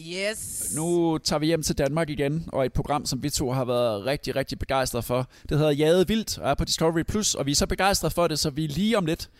Yes. 0.00 0.72
Nu 0.76 1.18
tager 1.18 1.40
vi 1.40 1.46
hjem 1.46 1.62
til 1.62 1.78
Danmark 1.78 2.10
igen, 2.10 2.48
og 2.52 2.66
et 2.66 2.72
program, 2.72 3.06
som 3.06 3.22
vi 3.22 3.30
to 3.30 3.52
har 3.52 3.64
været 3.64 4.06
rigtig, 4.06 4.36
rigtig 4.36 4.58
begejstrede 4.58 5.02
for. 5.02 5.30
Det 5.48 5.58
hedder 5.58 5.72
Jade 5.72 6.08
Vildt 6.08 6.38
og 6.38 6.50
er 6.50 6.54
på 6.54 6.64
Discovery+, 6.64 7.02
Plus, 7.02 7.34
og 7.34 7.46
vi 7.46 7.50
er 7.50 7.54
så 7.56 7.66
begejstrede 7.66 8.14
for 8.14 8.28
det, 8.28 8.38
så 8.38 8.50
vi 8.50 8.66
lige 8.66 8.98
om 8.98 9.06
lidt 9.06 9.30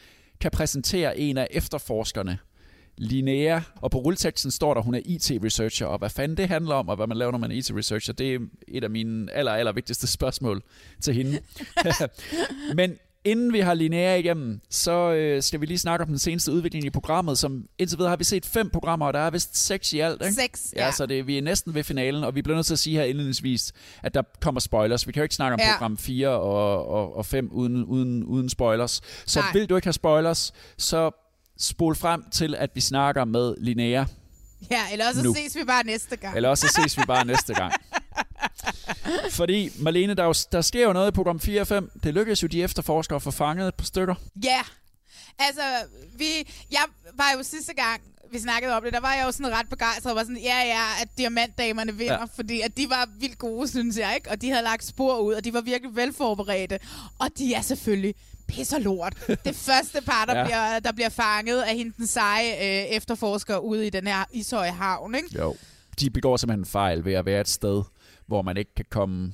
kan 0.41 0.51
præsentere 0.51 1.19
en 1.19 1.39
af 1.39 1.49
efterforskerne, 1.51 2.39
Linnea, 2.97 3.61
og 3.77 3.91
på 3.91 3.99
rulleteksten 3.99 4.51
står 4.51 4.75
der, 4.75 4.81
hun 4.81 4.95
er 4.95 5.01
IT-researcher, 5.05 5.87
og 5.87 5.99
hvad 5.99 6.11
fanden 6.11 6.37
det 6.37 6.49
handler 6.49 6.75
om, 6.75 6.89
og 6.89 6.97
hvad 6.97 7.07
man 7.07 7.17
laver, 7.17 7.33
når 7.33 7.39
man 7.39 7.51
er 7.51 7.55
IT-researcher, 7.55 8.13
det 8.13 8.35
er 8.35 8.39
et 8.69 8.85
af 8.85 8.91
mine 8.91 9.33
aller, 9.33 9.53
aller 9.53 9.73
vigtigste 9.73 10.07
spørgsmål 10.07 10.63
til 11.01 11.15
hende. 11.15 11.41
Men 12.77 12.97
Inden 13.31 13.53
vi 13.53 13.61
har 13.61 13.75
Linnea 13.75 14.15
igennem, 14.17 14.61
så 14.71 15.13
øh, 15.13 15.43
skal 15.43 15.61
vi 15.61 15.67
lige 15.67 15.79
snakke 15.79 16.03
om 16.03 16.09
den 16.09 16.19
seneste 16.19 16.53
udvikling 16.53 16.85
i 16.85 16.91
programmet, 16.91 17.39
som 17.39 17.65
indtil 17.79 17.99
videre 17.99 18.09
har 18.11 18.17
vi 18.17 18.25
set 18.25 18.47
fem 18.47 18.71
programmer, 18.71 19.07
og 19.07 19.13
der 19.13 19.19
er 19.21 19.31
vist 19.31 19.57
seks 19.67 19.93
i 19.93 19.99
alt, 19.99 20.23
ikke? 20.23 20.35
Seks, 20.35 20.73
ja. 20.77 20.85
ja. 20.85 20.93
så 20.93 21.07
det, 21.07 21.27
vi 21.27 21.39
er 21.39 21.43
næsten 21.43 21.75
ved 21.75 21.85
finalen, 21.85 22.25
og 22.25 22.35
vi 22.35 22.43
bliver 22.43 22.57
nødt 22.57 22.67
til 22.67 22.73
at 22.73 22.79
sige 22.79 22.97
her 22.97 23.05
indledningsvis, 23.05 23.73
at 24.03 24.15
der 24.15 24.23
kommer 24.41 24.61
spoilers. 24.61 25.07
Vi 25.07 25.13
kan 25.13 25.21
jo 25.21 25.23
ikke 25.25 25.35
snakke 25.35 25.55
om 25.55 25.61
Ja. 25.61 25.73
program 25.73 25.99
4 25.99 26.29
og, 26.29 26.87
og, 26.89 27.17
og 27.17 27.27
5 27.27 27.49
uden, 27.53 27.85
uden, 27.85 28.25
uden 28.25 28.49
spoilers. 28.49 29.01
Så 29.27 29.41
Nej. 29.41 29.49
vil 29.53 29.69
du 29.69 29.77
ikke 29.77 29.87
have 29.87 29.93
spoilers, 29.93 30.53
så 30.79 31.11
spol 31.59 31.95
frem 31.95 32.25
til, 32.33 32.55
at 32.55 32.71
vi 32.75 32.81
snakker 32.81 33.25
med 33.25 33.55
Linnea. 33.61 34.05
Ja, 34.71 34.81
eller 34.93 35.09
også 35.09 35.23
Nu. 35.23 35.35
ses 35.35 35.57
vi 35.57 35.61
bare 35.67 35.85
næste 35.85 36.17
gang. 36.17 36.37
Eller 36.37 36.49
også 36.49 36.67
så 36.69 36.81
ses 36.83 36.99
vi 36.99 37.03
bare 37.07 37.25
næste 37.25 37.55
gang. 37.55 37.73
Fordi, 39.31 39.71
Marlene, 39.79 40.15
der, 40.15 40.23
er 40.23 40.27
jo, 40.27 40.35
der 40.53 40.61
sker 40.61 40.85
jo 40.87 40.93
noget 40.93 41.09
i 41.09 41.11
program 41.15 41.41
4 41.41 41.61
og 41.61 41.67
5. 41.67 41.91
Det 42.05 42.15
lykkedes 42.15 42.43
jo 42.43 42.49
de 42.49 42.63
efterforskere 42.63 43.17
at 43.17 43.23
få 43.23 43.31
fanget 43.31 43.69
et 43.69 43.75
par 43.75 43.85
stykker. 43.85 44.15
Ja, 44.45 44.61
altså, 45.39 45.63
vi, 46.19 46.27
jeg 46.71 46.83
var 47.15 47.33
jo 47.37 47.43
sidste 47.43 47.75
gang, 47.75 48.01
vi 48.33 48.39
snakkede 48.39 48.77
om 48.77 48.83
det, 48.83 48.93
der 48.93 49.01
var 49.01 49.15
jeg 49.15 49.25
jo 49.27 49.33
sådan 49.33 49.53
ret 49.53 49.69
begejstret, 49.69 50.11
og 50.13 50.17
var 50.17 50.23
sådan, 50.23 50.37
ja, 50.43 50.59
ja, 50.65 50.83
at 51.03 51.09
diamantdamerne 51.19 51.95
vinder, 51.97 52.15
Ja. 52.19 52.25
fordi 52.37 52.61
at 52.61 52.77
de 52.77 52.91
var 52.91 53.09
vildt 53.21 53.39
gode, 53.39 53.69
synes 53.69 53.97
jeg, 53.99 54.13
ikke? 54.15 54.31
Og 54.31 54.41
de 54.41 54.51
havde 54.51 54.63
lagt 54.65 54.85
spor 54.85 55.19
ud, 55.19 55.35
og 55.35 55.45
de 55.45 55.53
var 55.55 55.61
virkelig 55.61 55.97
velforberedte. 55.97 56.79
Og 57.19 57.29
de 57.39 57.55
er 57.55 57.61
selvfølgelig 57.63 58.15
pisser 58.49 58.79
lort. 58.79 59.13
Det 59.45 59.57
første 59.69 60.01
par, 60.07 60.25
der, 60.25 60.39
Ja. 60.39 60.45
bliver, 60.45 60.79
der 60.79 60.93
bliver 60.93 61.09
fanget 61.09 61.63
af 61.63 61.77
hende 61.77 61.93
den 61.97 62.07
seje 62.07 62.53
øh, 62.53 62.85
efterforsker 62.97 63.57
ude 63.59 63.87
i 63.87 63.91
den 63.91 64.07
her 64.07 64.25
Ishøj 64.33 64.69
Havn, 64.69 65.15
ikke? 65.15 65.29
Jo. 65.39 65.57
De 66.01 66.11
begår 66.11 66.37
simpelthen 66.37 66.61
en 66.61 66.67
fejl 66.67 67.05
ved 67.05 67.13
at 67.15 67.27
være 67.27 67.41
et 67.41 67.49
sted, 67.49 67.83
hvor 68.29 68.43
man 68.43 68.57
ikke 68.57 68.75
kan 68.75 68.85
komme 68.91 69.33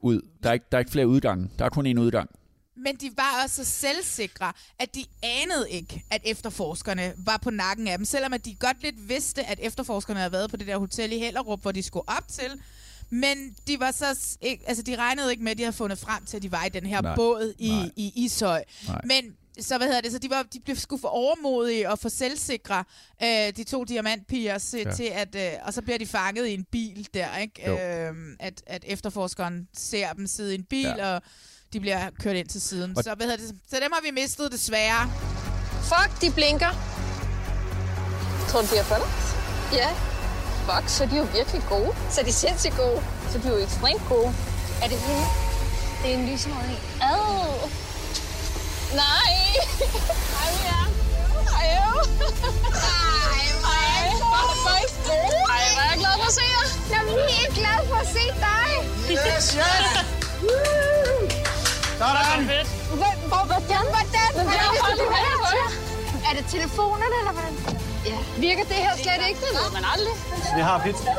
ud. 0.00 0.20
Der 0.42 0.48
er 0.48 0.52
ikke, 0.52 0.66
der 0.72 0.78
er 0.78 0.80
ikke 0.80 0.90
flere 0.90 1.08
udgange. 1.08 1.50
Der 1.58 1.64
er 1.64 1.68
kun 1.68 1.86
én 1.86 2.00
udgang. 2.00 2.30
Men 2.76 2.96
de 2.96 3.10
var 3.16 3.42
også 3.44 3.64
så 3.64 3.70
selvsikre, 3.70 4.52
at 4.78 4.94
de 4.94 5.04
anede 5.22 5.70
ikke, 5.70 6.04
at 6.10 6.22
efterforskerne 6.24 7.12
var 7.16 7.36
på 7.36 7.50
nakken 7.50 7.88
af 7.88 7.98
dem. 7.98 8.04
Selvom 8.04 8.32
at 8.32 8.44
de 8.44 8.54
godt 8.54 8.82
lidt 8.82 9.08
vidste, 9.08 9.44
at 9.44 9.58
efterforskerne 9.62 10.18
havde 10.20 10.32
været 10.32 10.50
på 10.50 10.56
det 10.56 10.66
der 10.66 10.78
hotel 10.78 11.12
i 11.12 11.18
Hellerup, 11.18 11.62
hvor 11.62 11.72
de 11.72 11.82
skulle 11.82 12.08
op 12.08 12.28
til. 12.28 12.60
Men 13.10 13.56
de 13.66 13.80
var 13.80 13.90
så 13.90 14.36
ikke, 14.40 14.68
altså 14.68 14.82
de 14.82 14.96
regnede 14.96 15.30
ikke 15.30 15.42
med, 15.44 15.50
at 15.50 15.58
de 15.58 15.62
havde 15.62 15.76
fundet 15.76 15.98
frem 15.98 16.24
til, 16.24 16.36
at 16.36 16.42
de 16.42 16.52
var 16.52 16.64
i 16.64 16.68
den 16.68 16.86
her. 16.86 17.00
Nej. 17.00 17.14
båd 17.14 17.54
i, 17.58 17.68
Nej. 17.70 17.90
i 17.96 18.12
Ishøj. 18.24 18.64
Nej. 18.88 19.00
Men 19.04 19.36
så 19.60 19.78
hvad 19.78 19.86
hedder 19.86 20.00
det, 20.00 20.12
så 20.12 20.18
de, 20.18 20.30
var, 20.30 20.42
de 20.42 20.60
blev 20.64 20.76
sgu 20.76 20.98
for 20.98 21.08
overmodige 21.08 21.90
og 21.90 21.98
for 21.98 22.08
selvsikre, 22.08 22.84
øh, 23.22 23.28
de 23.56 23.64
to 23.64 23.84
diamantpiger, 23.84 24.58
til, 24.58 24.78
Ja. 24.86 24.92
til 24.92 25.04
at, 25.04 25.34
øh, 25.34 25.52
og 25.62 25.74
så 25.74 25.82
bliver 25.82 25.98
de 25.98 26.06
fanget 26.06 26.46
i 26.46 26.54
en 26.54 26.64
bil 26.72 27.08
der, 27.14 27.36
ikke? 27.36 27.62
Jo. 27.66 27.78
Øh, 27.78 28.14
at, 28.40 28.62
at 28.66 28.84
efterforskeren 28.86 29.68
ser 29.76 30.12
dem 30.12 30.26
sidde 30.26 30.52
i 30.54 30.58
en 30.58 30.64
bil, 30.64 30.94
Ja. 30.98 31.14
og 31.14 31.22
de 31.72 31.80
bliver 31.80 32.10
kørt 32.20 32.36
ind 32.36 32.48
til 32.48 32.60
siden. 32.62 32.96
Og- 32.98 33.04
Så, 33.04 33.14
hvad 33.14 33.26
hedder 33.26 33.46
det, 33.46 33.54
så 33.70 33.76
dem 33.82 33.92
har 33.92 34.02
vi 34.02 34.10
mistet 34.10 34.52
desværre. 34.52 35.10
Fuck, 35.82 36.20
de 36.20 36.30
blinker. 36.34 36.72
Tror 38.48 38.60
du, 38.60 38.66
de 38.72 38.76
har 38.76 38.88
fundet? 38.94 39.08
Ja. 39.80 39.90
Fuck, 40.68 40.88
så 40.88 41.04
er 41.04 41.08
de 41.08 41.16
jo 41.16 41.26
virkelig 41.38 41.62
gode. 41.68 41.92
Så 42.10 42.20
er 42.20 42.24
de 42.24 42.32
sindssygt 42.32 42.76
gode. 42.76 43.00
Så 43.32 43.38
de 43.38 43.48
er 43.48 43.52
jo 43.52 43.58
ekstremt 43.64 44.02
gode. 44.08 44.28
Er 44.82 44.88
det 44.92 44.98
hende? 45.06 45.24
Det 46.02 46.14
er 46.14 46.18
en 46.18 46.24
lyserød 46.32 46.64
en. 46.70 46.78
Ad. 47.02 47.85
Nej. 49.02 49.32
Ej, 50.42 50.52
ja. 50.68 50.80
Ej, 51.58 51.66
jo. 51.78 51.90
Ej, 53.74 54.02
hvor 54.20 54.42
er 54.42 54.56
faktisk 54.68 54.96
gode. 55.08 55.38
Ej, 55.54 55.64
hvor 55.74 55.82
er 55.84 55.88
jeg 55.92 55.98
glad 56.02 56.14
for 56.20 56.26
at 56.26 56.34
se 56.38 56.44
jer. 56.56 56.66
Jeg 56.92 57.00
er 57.02 57.28
helt 57.30 57.54
glad 57.60 57.78
for 57.88 57.96
at 58.04 58.08
se 58.16 58.24
dig. 58.46 58.70
Yes, 59.10 59.46
yes. 59.60 59.86
Sådan. 61.98 62.42
Hvor- 63.00 63.18
hvor- 63.28 63.46
Hvordan? 63.46 63.84
Hvordan? 63.94 64.30
Hvordan 64.34 64.52
jeg 64.52 64.70
det 64.72 64.80
her? 64.80 64.84
hånden 64.84 65.06
på 66.12 66.18
Er 66.30 66.32
det 66.38 66.44
telefonerne, 66.54 67.14
eller 67.20 67.32
hvordan? 67.32 67.54
Ja. 68.06 68.18
Virker 68.40 68.64
det 68.64 68.74
her 68.86 68.96
slet 68.96 69.28
ikke? 69.28 69.40
Det 69.40 69.48
ved 69.60 69.72
man 69.72 69.84
aldrig. 69.94 70.14
Vi 70.56 70.62
har 70.62 70.82
pizza. 70.84 71.10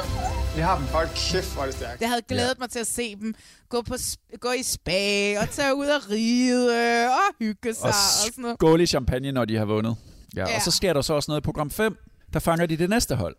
Vi 0.55 0.61
har 0.61 0.77
dem. 0.77 0.85
Hold 0.88 1.09
kæft, 1.31 1.53
hvor 1.53 1.61
er 1.61 1.65
det 1.65 1.75
stærkt. 1.75 2.01
Jeg 2.01 2.09
havde 2.09 2.21
glædet 2.21 2.47
ja. 2.57 2.59
mig 2.59 2.69
til 2.69 2.79
at 2.79 2.88
se 2.88 3.15
dem 3.15 3.35
gå, 3.69 3.81
på, 3.81 3.95
gå 4.39 4.51
i 4.51 4.63
spa 4.63 5.39
og 5.41 5.49
tage 5.49 5.75
ud 5.75 5.85
og 5.85 6.09
ride 6.11 7.07
og 7.07 7.35
hygge 7.39 7.73
sig 7.73 7.83
Og 7.83 7.88
og, 7.89 7.93
sådan 8.23 8.41
noget. 8.41 8.57
skåle 8.59 8.83
i 8.83 8.85
champagne, 8.85 9.31
når 9.31 9.45
de 9.45 9.55
har 9.57 9.65
vundet. 9.65 9.95
Ja, 10.35 10.41
ja. 10.41 10.49
Ja. 10.49 10.55
Og 10.55 10.61
så 10.61 10.71
sker 10.71 10.93
der 10.93 11.01
så 11.01 11.13
også 11.13 11.31
noget 11.31 11.41
i 11.41 11.43
program 11.45 11.71
5. 11.71 11.97
Der 12.33 12.39
fanger 12.39 12.65
de 12.65 12.77
det 12.77 12.89
næste 12.89 13.15
hold. 13.15 13.35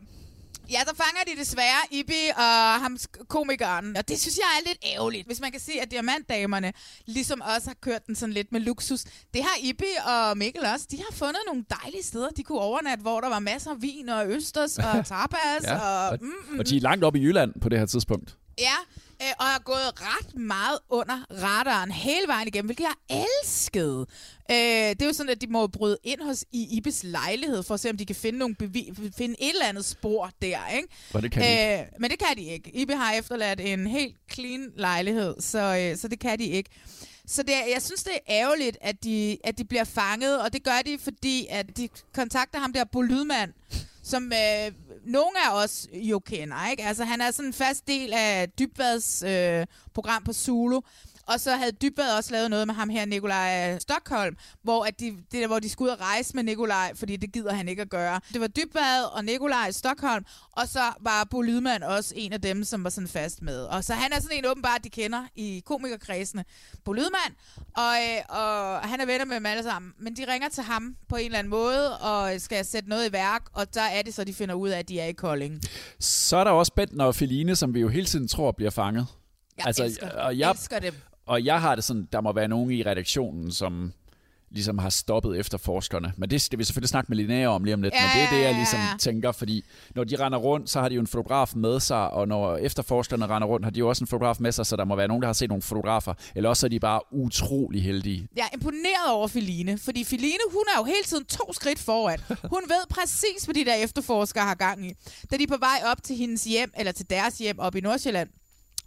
Ja, 0.70 0.80
så 0.88 0.94
fanger 0.96 1.34
de 1.34 1.40
desværre 1.40 1.80
Ibi 1.90 2.30
og 2.36 2.80
ham 2.82 2.96
komikeren. 3.28 3.96
Og 3.96 4.08
det 4.08 4.20
synes 4.20 4.36
jeg 4.36 4.44
er 4.58 4.68
lidt 4.68 4.78
ærgerligt. 4.94 5.26
Hvis 5.26 5.40
man 5.40 5.50
kan 5.52 5.60
se, 5.60 5.72
at 5.82 5.90
diamantdamerne 5.90 6.72
ligesom 7.06 7.40
også 7.56 7.68
har 7.68 7.76
kørt 7.80 8.06
den 8.06 8.14
sådan 8.14 8.32
lidt 8.32 8.52
med 8.52 8.60
luksus. 8.60 9.00
Det 9.34 9.42
har 9.42 9.56
Ibi 9.62 9.84
og 10.06 10.38
Mikkel 10.38 10.62
også. 10.74 10.86
De 10.90 10.96
har 10.96 11.16
fundet 11.16 11.40
nogle 11.46 11.64
dejlige 11.82 12.02
steder, 12.02 12.28
de 12.28 12.42
kunne 12.42 12.58
overnatte, 12.60 13.02
hvor 13.02 13.20
der 13.20 13.28
var 13.28 13.38
masser 13.38 13.70
af 13.70 13.82
vin 13.82 14.08
og 14.08 14.28
østers 14.30 14.78
og 14.78 15.06
tapas. 15.12 15.62
Ja, 15.64 15.78
og, 15.78 16.08
og, 16.08 16.18
mm, 16.20 16.32
mm, 16.52 16.58
og 16.58 16.68
de 16.68 16.76
er 16.76 16.80
langt 16.80 17.04
op 17.04 17.16
i 17.16 17.20
Jylland 17.20 17.60
på 17.60 17.68
det 17.68 17.78
her 17.78 17.86
tidspunkt. 17.86 18.36
Ja, 18.58 18.74
øh, 19.22 19.28
og 19.38 19.44
har 19.44 19.58
gået 19.64 19.92
ret 20.00 20.34
meget 20.36 20.78
under 20.88 21.24
radaren 21.42 21.90
hele 21.90 22.26
vejen 22.26 22.48
igennem, 22.48 22.66
hvilket 22.66 22.84
jeg 22.84 23.24
elskede. 23.42 24.06
Øh, 24.50 24.56
det 24.56 25.02
er 25.02 25.06
jo 25.06 25.12
sådan, 25.12 25.30
at 25.30 25.40
de 25.40 25.46
må 25.46 25.66
bryde 25.66 25.98
ind 26.04 26.20
hos 26.22 26.44
i 26.52 26.76
Ibis 26.76 27.04
lejlighed, 27.04 27.62
for 27.62 27.74
at 27.74 27.80
se, 27.80 27.90
om 27.90 27.96
de 27.96 28.06
kan 28.06 28.16
finde, 28.16 28.38
nogle 28.38 28.56
bevi- 28.62 29.10
finde 29.16 29.34
et 29.42 29.48
eller 29.48 29.66
andet 29.66 29.84
spor 29.84 30.30
der, 30.42 30.68
ikke? 30.76 30.88
Og 31.14 31.22
det 31.22 31.32
kan 31.32 31.42
de 31.42 31.80
øh, 31.80 31.86
Men 32.00 32.10
det 32.10 32.18
kan 32.18 32.36
de 32.36 32.42
ikke. 32.42 32.70
Ibi 32.74 32.92
har 32.92 33.12
efterladt 33.12 33.60
en 33.60 33.86
helt 33.86 34.16
clean 34.32 34.72
lejlighed, 34.76 35.34
så, 35.40 35.58
øh, 35.92 35.96
så 35.98 36.08
det 36.08 36.18
kan 36.20 36.38
de 36.38 36.44
ikke. 36.44 36.70
Så 37.26 37.42
det, 37.42 37.54
er- 37.54 37.66
jeg 37.72 37.82
synes, 37.82 38.02
det 38.02 38.12
er 38.14 38.18
ærgerligt, 38.28 38.78
at 38.80 39.04
de, 39.04 39.38
at 39.44 39.58
de 39.58 39.64
bliver 39.64 39.84
fanget, 39.84 40.40
og 40.42 40.52
det 40.52 40.64
gør 40.64 40.78
de, 40.86 40.98
fordi 41.02 41.46
at 41.50 41.76
de 41.76 41.88
kontakter 42.14 42.58
ham 42.58 42.72
der, 42.72 42.84
Bo 42.84 43.00
Lydmand, 43.02 43.52
som 44.08 44.32
øh, 44.32 44.72
nogle 45.04 45.46
af 45.46 45.62
os 45.64 45.86
jo 45.92 46.18
kender, 46.18 46.70
ikke? 46.70 46.84
Altså, 46.84 47.04
han 47.04 47.20
er 47.20 47.30
sådan 47.30 47.46
en 47.46 47.52
fast 47.52 47.86
del 47.86 48.12
af 48.12 48.48
Dybvads 48.58 49.22
øh, 49.22 49.66
program 49.94 50.24
på 50.24 50.32
Zulu. 50.32 50.80
Og 51.28 51.40
så 51.40 51.50
havde 51.56 51.72
Dybvad 51.72 52.16
også 52.16 52.32
lavet 52.32 52.50
noget 52.50 52.66
med 52.66 52.74
ham 52.74 52.88
her, 52.88 53.04
Nikolaj 53.04 53.78
Stockholm, 53.78 54.36
hvor, 54.62 54.84
at 54.84 55.00
de, 55.00 55.06
det 55.10 55.32
der, 55.32 55.46
hvor 55.46 55.58
de 55.58 55.68
skulle 55.68 55.90
ud 55.92 55.96
og 55.96 56.00
rejse 56.00 56.34
med 56.34 56.42
Nikolaj, 56.42 56.94
fordi 56.94 57.16
det 57.16 57.32
gider 57.32 57.52
han 57.52 57.68
ikke 57.68 57.82
at 57.82 57.90
gøre. 57.90 58.20
Det 58.32 58.40
var 58.40 58.46
Dybvad 58.46 59.04
og 59.12 59.24
Nikolaj 59.24 59.70
Stockholm, 59.70 60.24
og 60.52 60.68
så 60.68 60.80
var 61.00 61.28
Bo 61.30 61.42
Lydman 61.42 61.82
også 61.82 62.14
en 62.16 62.32
af 62.32 62.40
dem, 62.40 62.64
som 62.64 62.84
var 62.84 62.90
sådan 62.90 63.08
fast 63.08 63.42
med. 63.42 63.64
Og 63.64 63.84
så 63.84 63.94
han 63.94 64.12
er 64.12 64.20
sådan 64.20 64.38
en 64.38 64.46
åbenbart, 64.46 64.84
de 64.84 64.90
kender 64.90 65.24
i 65.36 65.62
komikerkredsene. 65.66 66.44
Bo 66.84 66.92
Lydman, 66.92 67.34
og, 67.76 67.94
øh, 68.08 68.38
og 68.38 68.80
han 68.80 69.00
er 69.00 69.06
venner 69.06 69.24
med 69.24 69.36
dem 69.36 69.46
alle 69.46 69.62
sammen. 69.62 69.92
Men 69.98 70.16
de 70.16 70.32
ringer 70.32 70.48
til 70.48 70.62
ham 70.62 70.96
på 71.08 71.16
en 71.16 71.24
eller 71.24 71.38
anden 71.38 71.50
måde, 71.50 71.98
og 71.98 72.40
skal 72.40 72.64
sætte 72.64 72.88
noget 72.88 73.08
i 73.08 73.12
værk, 73.12 73.42
og 73.52 73.74
der 73.74 73.82
er 73.82 74.02
det 74.02 74.14
så, 74.14 74.24
de 74.24 74.34
finder 74.34 74.54
ud 74.54 74.68
af, 74.68 74.78
at 74.78 74.88
de 74.88 75.00
er 75.00 75.06
i 75.06 75.12
Kolding. 75.12 75.60
Så 76.00 76.36
er 76.36 76.44
der 76.44 76.50
også 76.50 76.72
Bentner 76.72 77.04
og 77.04 77.14
Feline, 77.14 77.56
som 77.56 77.74
vi 77.74 77.80
jo 77.80 77.88
hele 77.88 78.06
tiden 78.06 78.28
tror 78.28 78.52
bliver 78.52 78.70
fanget. 78.70 79.06
Jeg 79.58 79.86
elsker, 79.86 80.10
og 80.10 80.38
jeg, 80.38 80.50
elsker 80.50 80.78
dem. 80.78 80.94
Og 81.28 81.44
jeg 81.44 81.60
har 81.60 81.74
det 81.74 81.84
sådan, 81.84 82.08
der 82.12 82.20
må 82.20 82.32
være 82.32 82.48
nogen 82.48 82.70
i 82.70 82.82
redaktionen, 82.82 83.52
som 83.52 83.92
ligesom 84.50 84.78
har 84.78 84.90
stoppet 84.90 85.38
efterforskerne. 85.38 86.12
Men 86.16 86.30
det 86.30 86.40
skal 86.40 86.58
vi 86.58 86.64
selvfølgelig 86.64 86.88
snakke 86.88 87.08
med 87.08 87.16
Linnea 87.16 87.46
om 87.46 87.64
lige 87.64 87.74
om 87.74 87.82
lidt. 87.82 87.94
Ja, 87.94 88.00
Men 88.02 88.10
det 88.16 88.22
er 88.22 88.36
det, 88.36 88.44
jeg 88.44 88.54
ligesom 88.54 88.80
tænker, 88.98 89.32
fordi 89.32 89.64
når 89.94 90.04
de 90.04 90.16
render 90.24 90.38
rundt, 90.38 90.70
så 90.70 90.80
har 90.80 90.88
de 90.88 90.94
jo 90.94 91.00
en 91.00 91.06
fotograf 91.06 91.52
med 91.56 91.80
sig, 91.80 92.10
og 92.10 92.28
når 92.28 92.56
efterforskerne 92.56 93.26
render 93.26 93.48
rundt, 93.48 93.66
har 93.66 93.70
de 93.70 93.78
jo 93.78 93.88
også 93.88 94.04
en 94.04 94.08
fotograf 94.08 94.36
med 94.40 94.52
sig, 94.52 94.66
så 94.66 94.76
der 94.76 94.84
må 94.84 94.96
være 94.96 95.08
nogen, 95.08 95.22
der 95.22 95.28
har 95.28 95.32
set 95.32 95.48
nogle 95.48 95.62
fotografer. 95.62 96.14
Eller 96.34 96.48
også 96.48 96.66
er 96.66 96.68
de 96.68 96.80
bare 96.80 97.00
utrolig 97.12 97.82
heldige. 97.82 98.28
Jeg 98.36 98.42
er 98.42 98.54
imponeret 98.56 99.12
over 99.12 99.28
Feline, 99.28 99.78
fordi 99.78 100.04
Feline, 100.04 100.38
hun 100.52 100.64
er 100.74 100.78
jo 100.78 100.84
hele 100.84 101.04
tiden 101.06 101.24
to 101.24 101.52
skridt 101.52 101.78
foran. 101.78 102.18
Hun 102.28 102.62
ved 102.68 102.86
præcis, 102.90 103.44
hvad 103.44 103.54
de 103.54 103.64
der 103.64 103.74
efterforskere 103.74 104.44
har 104.44 104.54
gang 104.54 104.86
i. 104.86 104.92
Da 105.30 105.36
de 105.36 105.42
er 105.42 105.46
på 105.48 105.58
vej 105.60 105.90
op 105.92 106.02
til 106.02 106.16
hendes 106.16 106.44
hjem, 106.44 106.72
eller 106.78 106.92
til 106.92 107.10
deres 107.10 107.38
hjem 107.38 107.58
op 107.58 107.74
i 107.74 107.80
Nordsjælland, 107.80 108.28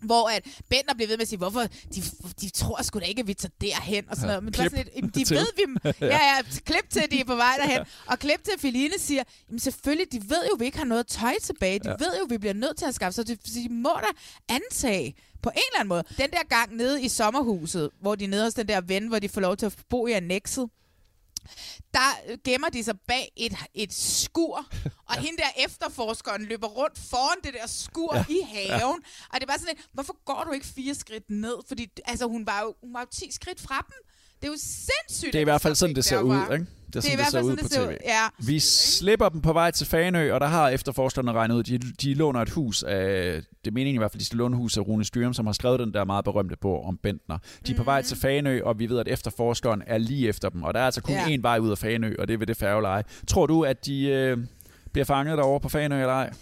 hvor 0.01 0.29
at 0.29 0.43
Bender 0.69 0.93
bliver 0.93 1.07
ved 1.07 1.17
med 1.17 1.21
at 1.21 1.27
sige, 1.27 1.37
hvorfor 1.37 1.61
de, 1.95 2.01
de 2.41 2.49
tror 2.49 2.83
sgu 2.83 2.99
da 2.99 3.05
ikke, 3.05 3.19
at 3.19 3.27
vi 3.27 3.33
tager 3.33 3.51
derhen, 3.61 4.05
og 4.09 4.15
sådan 4.15 4.29
Ja, 4.29 4.33
noget. 4.39 4.43
Men 4.43 4.53
så 4.53 4.59
klip 4.61 4.71
sådan 4.71 4.85
lidt, 5.03 5.15
de 5.15 5.23
til. 5.25 5.37
ved 5.37 5.47
vi, 5.57 5.89
ja, 6.05 6.07
ja, 6.07 6.41
klip 6.65 6.89
til, 6.89 6.99
at 6.99 7.11
de 7.11 7.19
er 7.19 7.25
på 7.25 7.35
vej 7.35 7.55
derhen. 7.57 7.79
Og 8.05 8.19
klip 8.19 8.43
til, 8.43 8.51
at 8.51 8.59
Feline 8.59 8.93
siger, 8.99 9.23
jamen 9.49 9.59
selvfølgelig, 9.59 10.11
de 10.11 10.29
ved 10.29 10.37
jo, 10.49 10.53
at 10.53 10.59
vi 10.59 10.65
ikke 10.65 10.77
har 10.77 10.85
noget 10.85 11.07
tøj 11.07 11.33
tilbage. 11.43 11.79
De 11.79 11.89
Ja. 11.89 11.95
ved 11.99 12.17
jo, 12.17 12.23
at 12.23 12.29
vi 12.29 12.37
bliver 12.37 12.53
nødt 12.53 12.77
til 12.77 12.85
at 12.85 12.95
skaffe, 12.95 13.15
så 13.15 13.23
de, 13.23 13.35
de 13.35 13.67
må 13.69 13.89
da 14.01 14.07
antage 14.53 15.15
på 15.43 15.49
en 15.49 15.61
eller 15.71 15.79
anden 15.79 15.87
måde. 15.89 16.03
Den 16.17 16.29
der 16.31 16.43
gang 16.49 16.75
nede 16.75 17.01
i 17.03 17.07
sommerhuset, 17.09 17.89
hvor 18.01 18.15
de 18.15 18.23
er 18.23 18.27
nede 18.29 18.43
hos 18.43 18.53
den 18.53 18.67
der 18.67 18.81
ven, 18.81 19.07
hvor 19.07 19.19
de 19.19 19.29
får 19.29 19.41
lov 19.41 19.57
til 19.57 19.65
at 19.65 19.75
bo 19.89 20.07
i 20.07 20.11
annexet, 20.11 20.69
der 21.93 22.37
gemmer 22.43 22.69
de 22.69 22.83
sig 22.83 22.95
bag 23.07 23.31
et, 23.37 23.53
et 23.73 23.93
skur, 23.93 24.65
og 25.05 25.15
hende 25.25 25.37
der 25.37 25.63
efterforskeren 25.65 26.45
løber 26.45 26.67
rundt 26.67 26.99
foran 26.99 27.37
det 27.43 27.53
der 27.53 27.67
skur 27.67 28.15
Ja. 28.15 28.25
ja. 28.29 28.35
i 28.35 28.41
haven. 28.69 28.99
Og 29.29 29.33
det 29.33 29.43
er 29.43 29.47
bare 29.47 29.59
sådan 29.59 29.75
lidt, 29.75 29.87
hvorfor 29.93 30.17
går 30.25 30.43
du 30.47 30.51
ikke 30.51 30.65
fire 30.65 30.95
skridt 30.95 31.29
ned? 31.29 31.55
Fordi 31.67 31.87
altså, 32.05 32.27
hun, 32.27 32.45
var 32.45 32.61
jo, 32.61 32.75
hun 32.83 32.93
var 32.93 32.99
jo 32.99 33.07
10 33.11 33.31
skridt 33.31 33.61
fra 33.61 33.75
dem. 33.77 33.95
Det 34.41 34.47
er 34.47 34.51
jo 34.51 34.57
sindssygt. 34.59 35.33
Det 35.33 35.39
er 35.39 35.41
i 35.41 35.43
hvert 35.43 35.61
fald 35.61 35.75
så 35.75 35.79
sådan, 35.79 35.95
det 35.95 36.05
ser 36.05 36.15
derfra. 36.23 36.47
ud. 36.49 36.53
Ikke? 36.53 36.65
Det 36.93 37.05
er 37.05 37.09
Det 37.09 37.19
er 37.19 37.27
i 37.27 37.31
sådan, 37.31 37.43
det, 37.57 37.59
ser 37.59 37.63
ud 37.63 37.69
sådan, 37.69 37.87
på 37.87 37.91
tv. 37.91 37.97
Ja. 38.05 38.27
Vi 38.39 38.59
slipper 38.59 39.29
dem 39.29 39.41
på 39.41 39.53
vej 39.53 39.71
til 39.71 39.87
Fanø, 39.87 40.33
og 40.33 40.39
der 40.39 40.47
har 40.47 40.69
efterforskerne 40.69 41.31
regnet 41.31 41.55
ud, 41.55 41.63
de, 41.63 41.77
de 41.77 42.13
låner 42.13 42.41
et 42.41 42.49
hus 42.49 42.83
af, 42.83 43.41
det 43.65 43.67
er 43.67 43.71
meningen 43.71 43.95
i 43.95 43.97
hvert 43.97 44.11
fald, 44.11 44.19
de 44.19 44.25
skal 44.25 44.37
låne 44.37 44.55
hus 44.55 44.77
af 44.77 44.81
Rune 44.81 45.05
Styrum, 45.05 45.33
som 45.33 45.45
har 45.45 45.53
skrevet 45.53 45.79
den 45.79 45.93
der 45.93 46.03
meget 46.03 46.25
berømte 46.25 46.55
bog 46.61 46.85
om 46.85 46.97
Bentner. 47.03 47.37
De 47.67 47.71
er 47.71 47.75
på 47.75 47.83
vej 47.83 48.01
til 48.01 48.17
Fanø, 48.17 48.61
og 48.63 48.79
vi 48.79 48.89
ved, 48.89 48.99
at 48.99 49.07
efterforskeren 49.07 49.83
er 49.87 49.97
lige 49.97 50.27
efter 50.29 50.49
dem, 50.49 50.63
og 50.63 50.73
der 50.73 50.79
er 50.79 50.85
altså 50.85 51.01
kun 51.01 51.15
Ja. 51.15 51.25
én 51.35 51.41
vej 51.41 51.57
ud 51.59 51.71
af 51.71 51.77
Fanø, 51.77 52.15
og 52.19 52.27
det 52.27 52.33
er 52.33 52.37
ved 52.37 52.47
det 52.47 52.57
færgeleje. 52.57 53.03
Tror 53.27 53.45
du, 53.45 53.63
at 53.63 53.85
de 53.85 54.03
øh, 54.03 54.37
bliver 54.93 55.05
fanget 55.05 55.37
derovre 55.37 55.59
på 55.59 55.69
Fanø 55.69 56.01
eller 56.01 56.13
ej? 56.13 56.33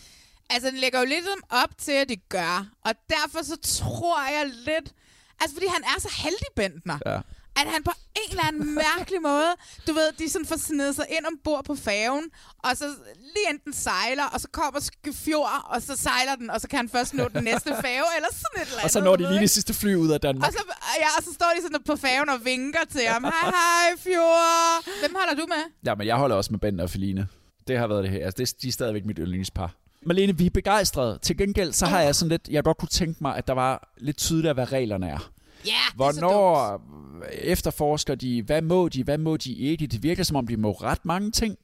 Altså, 0.50 0.70
den 0.70 0.78
lægger 0.80 1.00
jo 1.00 1.06
lidt 1.06 1.26
op 1.50 1.70
til, 1.78 1.92
at 1.92 2.10
det 2.10 2.30
gør. 2.30 2.68
Og 2.86 2.92
derfor 3.10 3.46
så 3.46 3.58
tror 3.64 4.20
jeg 4.30 4.52
lidt... 4.66 4.94
Altså, 5.42 5.56
fordi 5.56 5.66
han 5.70 5.84
er 5.84 6.00
så 6.02 6.10
heldig, 6.24 6.48
Bentner. 6.56 7.00
Ja. 7.06 7.20
At 7.62 7.68
han 7.74 7.84
på 7.84 7.92
en 8.22 8.30
eller 8.30 8.44
anden 8.48 8.76
mærkelig 8.76 9.22
måde, 9.22 9.52
du 9.88 9.94
ved, 9.94 10.12
de 10.20 10.30
sådan 10.30 10.46
får 10.46 10.58
snedet 10.58 10.96
sig 10.96 11.06
ind 11.18 11.26
ombord 11.26 11.66
på 11.66 11.76
færgen, 11.76 12.26
og 12.64 12.78
så 12.78 12.86
lige 13.34 13.48
enten 13.50 13.74
sejler, 13.74 14.24
og 14.34 14.40
så 14.42 14.48
kommer 14.52 14.80
Skefjord, 14.80 15.62
og 15.74 15.82
så 15.82 15.98
sejler 15.98 16.36
den, 16.36 16.50
og 16.50 16.62
så 16.62 16.68
kan 16.68 16.78
han 16.78 16.90
først 16.90 17.14
nå 17.14 17.28
den 17.28 17.44
næste 17.44 17.70
færge, 17.86 18.10
eller 18.18 18.30
sådan 18.32 18.56
et 18.56 18.62
eller 18.62 18.74
andet. 18.74 18.84
Og 18.84 18.92
så 18.92 19.02
når 19.02 19.16
de 19.16 19.30
lige 19.30 19.42
det 19.42 19.50
sidste 19.50 19.74
fly 19.74 19.96
ud 19.96 20.10
af 20.12 20.22
Danmark. 20.22 20.48
Og 20.48 20.54
så, 20.54 20.64
ja, 21.04 21.08
og 21.18 21.24
så 21.24 21.34
står 21.34 21.52
de 21.58 21.62
sådan 21.62 21.84
på 21.86 21.96
færgen 21.96 22.30
og 22.30 22.46
vinker 22.46 22.80
til 22.92 23.02
ham. 23.08 23.24
Hej, 23.24 23.32
hej, 23.44 23.98
Fjord. 23.98 24.84
Hvem 25.00 25.16
holder 25.20 25.36
du 25.42 25.46
med? 25.48 25.64
Ja, 25.86 25.96
men 25.96 26.08
jeg 26.08 26.16
holder 26.16 26.36
også 26.36 26.52
med 26.54 26.60
Bent 26.60 26.82
og 26.82 26.90
Feline. 26.90 27.28
Det 27.68 27.78
har 27.78 27.88
været 27.88 28.04
det 28.04 28.12
her. 28.12 28.26
Altså, 28.26 28.38
det, 28.38 28.62
de 28.62 28.68
er 28.68 28.72
stadigvæk 28.72 29.06
mit 29.06 29.18
yndlingspar. 29.20 29.72
Malene, 30.02 30.38
vi 30.38 30.46
er 30.46 30.50
begejstrede. 30.50 31.20
Til 31.22 31.38
gengæld, 31.38 31.74
så 31.74 31.86
har 31.86 32.02
jeg 32.02 32.16
sådan 32.16 32.30
lidt... 32.30 32.48
Jeg 32.50 32.64
godt 32.64 32.78
kunne 32.78 32.90
tænke 32.90 33.18
mig, 33.22 33.36
at 33.36 33.48
der 33.48 33.54
var 33.54 33.90
lidt 33.98 34.18
tydeligere, 34.18 34.54
hvad 34.54 34.72
reglerne 34.72 35.08
er. 35.10 35.32
Ja, 35.66 35.72
Hvornår 35.96 36.82
efterforsker 37.42 38.16
de? 38.16 38.42
Hvad 38.42 38.62
må 38.62 38.90
de? 38.90 39.04
Hvad 39.04 39.18
må 39.18 39.38
de 39.38 39.54
ikke? 39.54 39.88
Det 39.88 40.04
virker 40.04 40.24
som 40.24 40.36
om, 40.36 40.48
de 40.48 40.58
må 40.58 40.72
ret 40.72 41.06
mange 41.06 41.32
ting. 41.32 41.56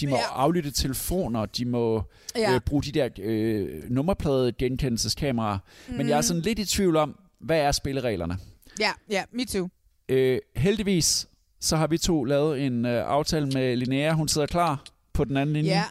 De 0.00 0.06
må 0.06 0.16
Ja. 0.16 0.22
aflytte 0.32 0.70
telefoner, 0.70 1.46
de 1.46 1.64
må 1.64 2.02
Ja. 2.36 2.54
øh, 2.54 2.60
bruge 2.60 2.82
de 2.82 2.92
der 2.92 3.08
øh, 3.22 3.82
nummerplade 3.90 4.52
genkendelseskameraer. 4.52 5.58
Mm. 5.88 5.94
Men 5.96 6.08
jeg 6.08 6.16
er 6.16 6.20
sådan 6.20 6.42
lidt 6.42 6.58
i 6.58 6.64
tvivl 6.64 6.96
om, 6.96 7.16
hvad 7.40 7.58
er 7.60 7.72
spillereglerne? 7.72 8.38
Ja, 8.80 8.90
ja, 9.10 9.24
me 9.32 9.44
too. 9.44 9.68
Øh, 10.08 10.38
heldigvis, 10.56 11.28
så 11.60 11.76
har 11.76 11.86
vi 11.86 11.98
to 11.98 12.24
lavet 12.24 12.66
en 12.66 12.86
øh, 12.86 13.04
aftale 13.06 13.46
med 13.46 13.76
Linnea. 13.76 14.12
Hun 14.12 14.28
sidder 14.28 14.46
klar 14.46 14.84
på 15.12 15.24
den 15.24 15.36
anden 15.36 15.52
linje. 15.52 15.70
Ja. 15.70 15.84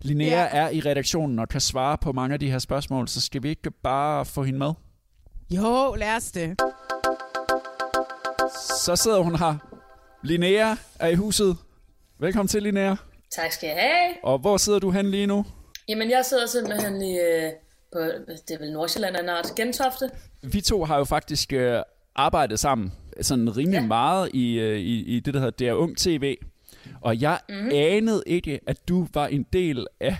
Linnea 0.00 0.26
Ja. 0.28 0.48
er 0.50 0.70
i 0.70 0.80
redaktionen 0.80 1.38
og 1.38 1.48
kan 1.48 1.60
svare 1.60 1.98
på 1.98 2.12
mange 2.12 2.32
af 2.34 2.40
de 2.40 2.50
her 2.50 2.58
spørgsmål, 2.58 3.08
så 3.08 3.20
skal 3.20 3.42
vi 3.42 3.48
ikke 3.48 3.70
bare 3.70 4.24
få 4.24 4.42
hende 4.42 4.58
med? 4.58 4.72
Jo, 5.50 5.94
lad 5.94 6.16
os 6.16 6.30
det. 6.32 6.60
Så 8.54 8.96
sidder 8.96 9.18
hun 9.18 9.38
her. 9.38 9.56
Linnea 10.22 10.74
er 10.98 11.08
i 11.08 11.14
huset. 11.14 11.56
Velkommen 12.18 12.48
til, 12.48 12.62
Linnea. 12.62 12.94
Tak 13.30 13.52
skal 13.52 13.66
jeg 13.66 13.76
have. 13.76 14.14
Og 14.22 14.38
hvor 14.38 14.56
sidder 14.56 14.78
du 14.78 14.90
hen 14.90 15.10
lige 15.10 15.26
nu? 15.26 15.44
Jamen, 15.88 16.10
jeg 16.10 16.24
sidder 16.24 16.46
simpelthen 16.46 17.02
i, 17.02 17.18
øh, 17.18 17.50
på, 17.92 17.98
det 18.48 18.54
er 18.54 18.58
vel 18.58 18.72
Nordsjælland, 18.72 19.16
en 19.16 19.28
art 19.28 19.54
Gentofte. 19.56 20.10
Vi 20.42 20.60
to 20.60 20.84
har 20.84 20.98
jo 20.98 21.04
faktisk 21.04 21.52
øh, 21.52 21.82
arbejdet 22.16 22.60
sammen 22.60 22.92
sådan 23.20 23.56
rimelig 23.56 23.80
ja. 23.80 23.86
meget 23.86 24.30
i, 24.34 24.58
øh, 24.58 24.78
i, 24.78 25.16
i 25.16 25.20
det, 25.20 25.34
der 25.34 25.40
hedder 25.40 25.72
DR 25.72 25.76
Ung 25.76 25.96
TV. 25.98 26.36
Og 27.00 27.20
jeg 27.20 27.40
mm-hmm. 27.48 27.70
anede 27.72 28.22
ikke, 28.26 28.60
at 28.66 28.88
du 28.88 29.06
var 29.14 29.26
en 29.26 29.46
del 29.52 29.86
af, 30.00 30.16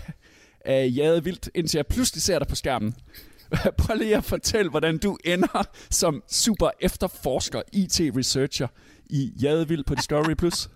af 0.65 0.91
Jade 0.95 1.23
Vildt, 1.23 1.49
indtil 1.55 1.77
jeg 1.77 1.87
pludselig 1.87 2.21
ser 2.21 2.39
dig 2.39 2.47
på 2.47 2.55
skærmen. 2.55 2.95
Prøv 3.81 3.97
lige 3.97 4.17
at 4.17 4.23
fortælle, 4.23 4.71
hvordan 4.71 4.97
du 4.97 5.17
ender 5.23 5.67
som 5.91 6.23
super 6.31 6.69
efterforsker, 6.79 7.61
IT-researcher 7.73 8.67
i 9.05 9.33
Jadevild 9.41 9.83
på 9.83 9.95
Discovery+. 9.95 10.35
Plus. 10.35 10.69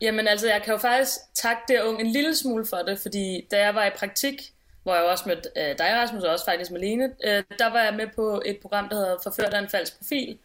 Jamen 0.00 0.28
altså, 0.28 0.48
jeg 0.48 0.62
kan 0.64 0.72
jo 0.72 0.78
faktisk 0.78 1.18
takke 1.34 1.62
det 1.68 1.80
ung 1.80 2.00
en 2.00 2.06
lille 2.06 2.36
smule 2.36 2.66
for 2.66 2.76
det, 2.76 2.98
fordi 2.98 3.46
da 3.50 3.58
jeg 3.60 3.74
var 3.74 3.86
i 3.86 3.90
praktik, 3.98 4.52
hvor 4.82 4.94
jeg 4.94 5.04
også 5.04 5.24
mødte 5.26 5.48
øh, 5.56 5.78
dig, 5.78 5.90
Rasmus, 5.94 6.22
og 6.22 6.30
også 6.30 6.44
faktisk 6.44 6.70
Malene, 6.70 7.04
øh, 7.24 7.42
der 7.58 7.70
var 7.70 7.82
jeg 7.82 7.94
med 7.94 8.06
på 8.14 8.42
et 8.46 8.58
program, 8.62 8.88
der 8.88 8.96
hedder 8.96 9.16
Forført 9.22 9.54
af 9.54 9.58
en 9.58 9.68
falsk 9.68 9.98
profil, 9.98 10.38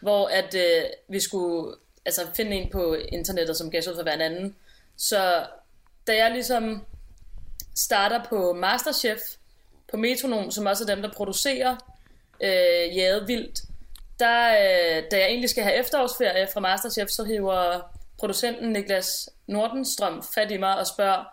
hvor 0.00 0.28
at 0.28 0.54
øh, 0.54 0.82
vi 1.08 1.20
skulle 1.20 1.74
altså, 2.06 2.20
finde 2.36 2.52
en 2.56 2.70
på 2.70 2.94
internettet, 2.94 3.56
som 3.56 3.70
gav 3.70 3.82
sig 3.82 3.92
ud 3.92 3.96
for 3.96 4.02
hver 4.02 4.14
en 4.14 4.20
anden. 4.20 4.56
Så 4.96 5.46
da 6.06 6.16
jeg 6.16 6.30
ligesom 6.30 6.84
starter 7.76 8.24
på 8.28 8.52
Masterchef, 8.52 9.18
på 9.90 9.96
Metronom, 9.96 10.50
som 10.50 10.66
også 10.66 10.84
er 10.84 10.94
dem, 10.94 11.02
der 11.02 11.10
producerer 11.12 11.76
øh, 12.42 12.96
Jade 12.96 13.26
Vildt, 13.26 13.60
der, 14.18 14.50
øh, 14.50 15.02
da 15.10 15.18
jeg 15.18 15.26
egentlig 15.26 15.50
skal 15.50 15.62
have 15.62 15.76
efterårsferie 15.76 16.48
fra 16.52 16.60
Masterchef, 16.60 17.08
så 17.08 17.24
hiver 17.24 17.80
producenten 18.18 18.72
Niklas 18.72 19.28
Nordenstrøm 19.46 20.24
fat 20.34 20.50
i 20.50 20.56
mig 20.56 20.78
og 20.78 20.86
spørger, 20.86 21.24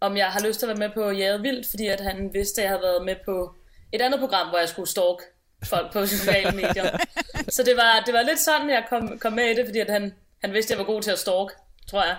om 0.00 0.16
jeg 0.16 0.26
har 0.26 0.40
lyst 0.46 0.58
til 0.58 0.66
at 0.66 0.78
være 0.78 0.88
med 0.88 0.94
på 0.94 1.10
Jade 1.10 1.40
Vildt, 1.40 1.66
fordi 1.70 1.86
at 1.86 2.00
han 2.00 2.30
vidste, 2.34 2.60
at 2.60 2.62
jeg 2.62 2.70
havde 2.70 2.82
været 2.82 3.04
med 3.04 3.16
på 3.24 3.54
et 3.92 4.02
andet 4.02 4.20
program, 4.20 4.48
hvor 4.48 4.58
jeg 4.58 4.68
skulle 4.68 4.90
stalk 4.90 5.22
folk 5.64 5.92
på 5.92 6.06
sociale 6.06 6.56
medier. 6.56 6.98
så 7.56 7.62
det 7.62 7.76
var, 7.76 8.02
det 8.06 8.14
var 8.14 8.22
lidt 8.22 8.40
sådan, 8.40 8.70
jeg 8.70 8.84
kom, 8.88 9.18
kom 9.18 9.32
med 9.32 9.44
i 9.44 9.54
det, 9.54 9.66
fordi 9.66 9.78
at 9.78 9.90
han, 9.90 10.14
han 10.42 10.52
vidste, 10.52 10.74
at 10.74 10.78
jeg 10.78 10.86
var 10.86 10.92
god 10.92 11.02
til 11.02 11.10
at 11.10 11.18
stalk, 11.18 11.52
tror 11.90 12.04
jeg. 12.04 12.16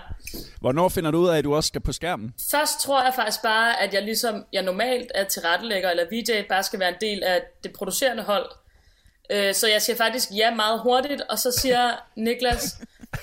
Hvornår 0.61 0.89
finder 0.89 1.11
du 1.11 1.17
ud 1.17 1.29
af, 1.29 1.37
at 1.37 1.43
du 1.43 1.55
også 1.55 1.67
skal 1.67 1.81
på 1.81 1.91
skærmen? 1.93 2.33
Først 2.51 2.79
tror 2.79 3.03
jeg 3.03 3.13
faktisk 3.15 3.41
bare, 3.41 3.81
at 3.81 3.93
jeg 3.93 4.03
ligesom 4.03 4.45
jeg 4.53 4.61
normalt 4.63 5.11
er 5.15 5.23
tilrettelægger 5.23 5.89
eller 5.89 6.05
VJ, 6.11 6.47
bare 6.49 6.63
skal 6.63 6.79
være 6.79 6.89
en 6.89 6.95
del 7.01 7.23
af 7.23 7.41
det 7.63 7.73
producerende 7.73 8.23
hold. 8.23 8.49
Øh, 9.29 9.53
Så 9.55 9.67
jeg 9.67 9.81
siger 9.81 9.97
faktisk 9.97 10.29
ja 10.35 10.55
meget 10.55 10.79
hurtigt, 10.79 11.21
og 11.21 11.39
så 11.39 11.51
siger 11.51 11.91
Niklas, 12.15 12.77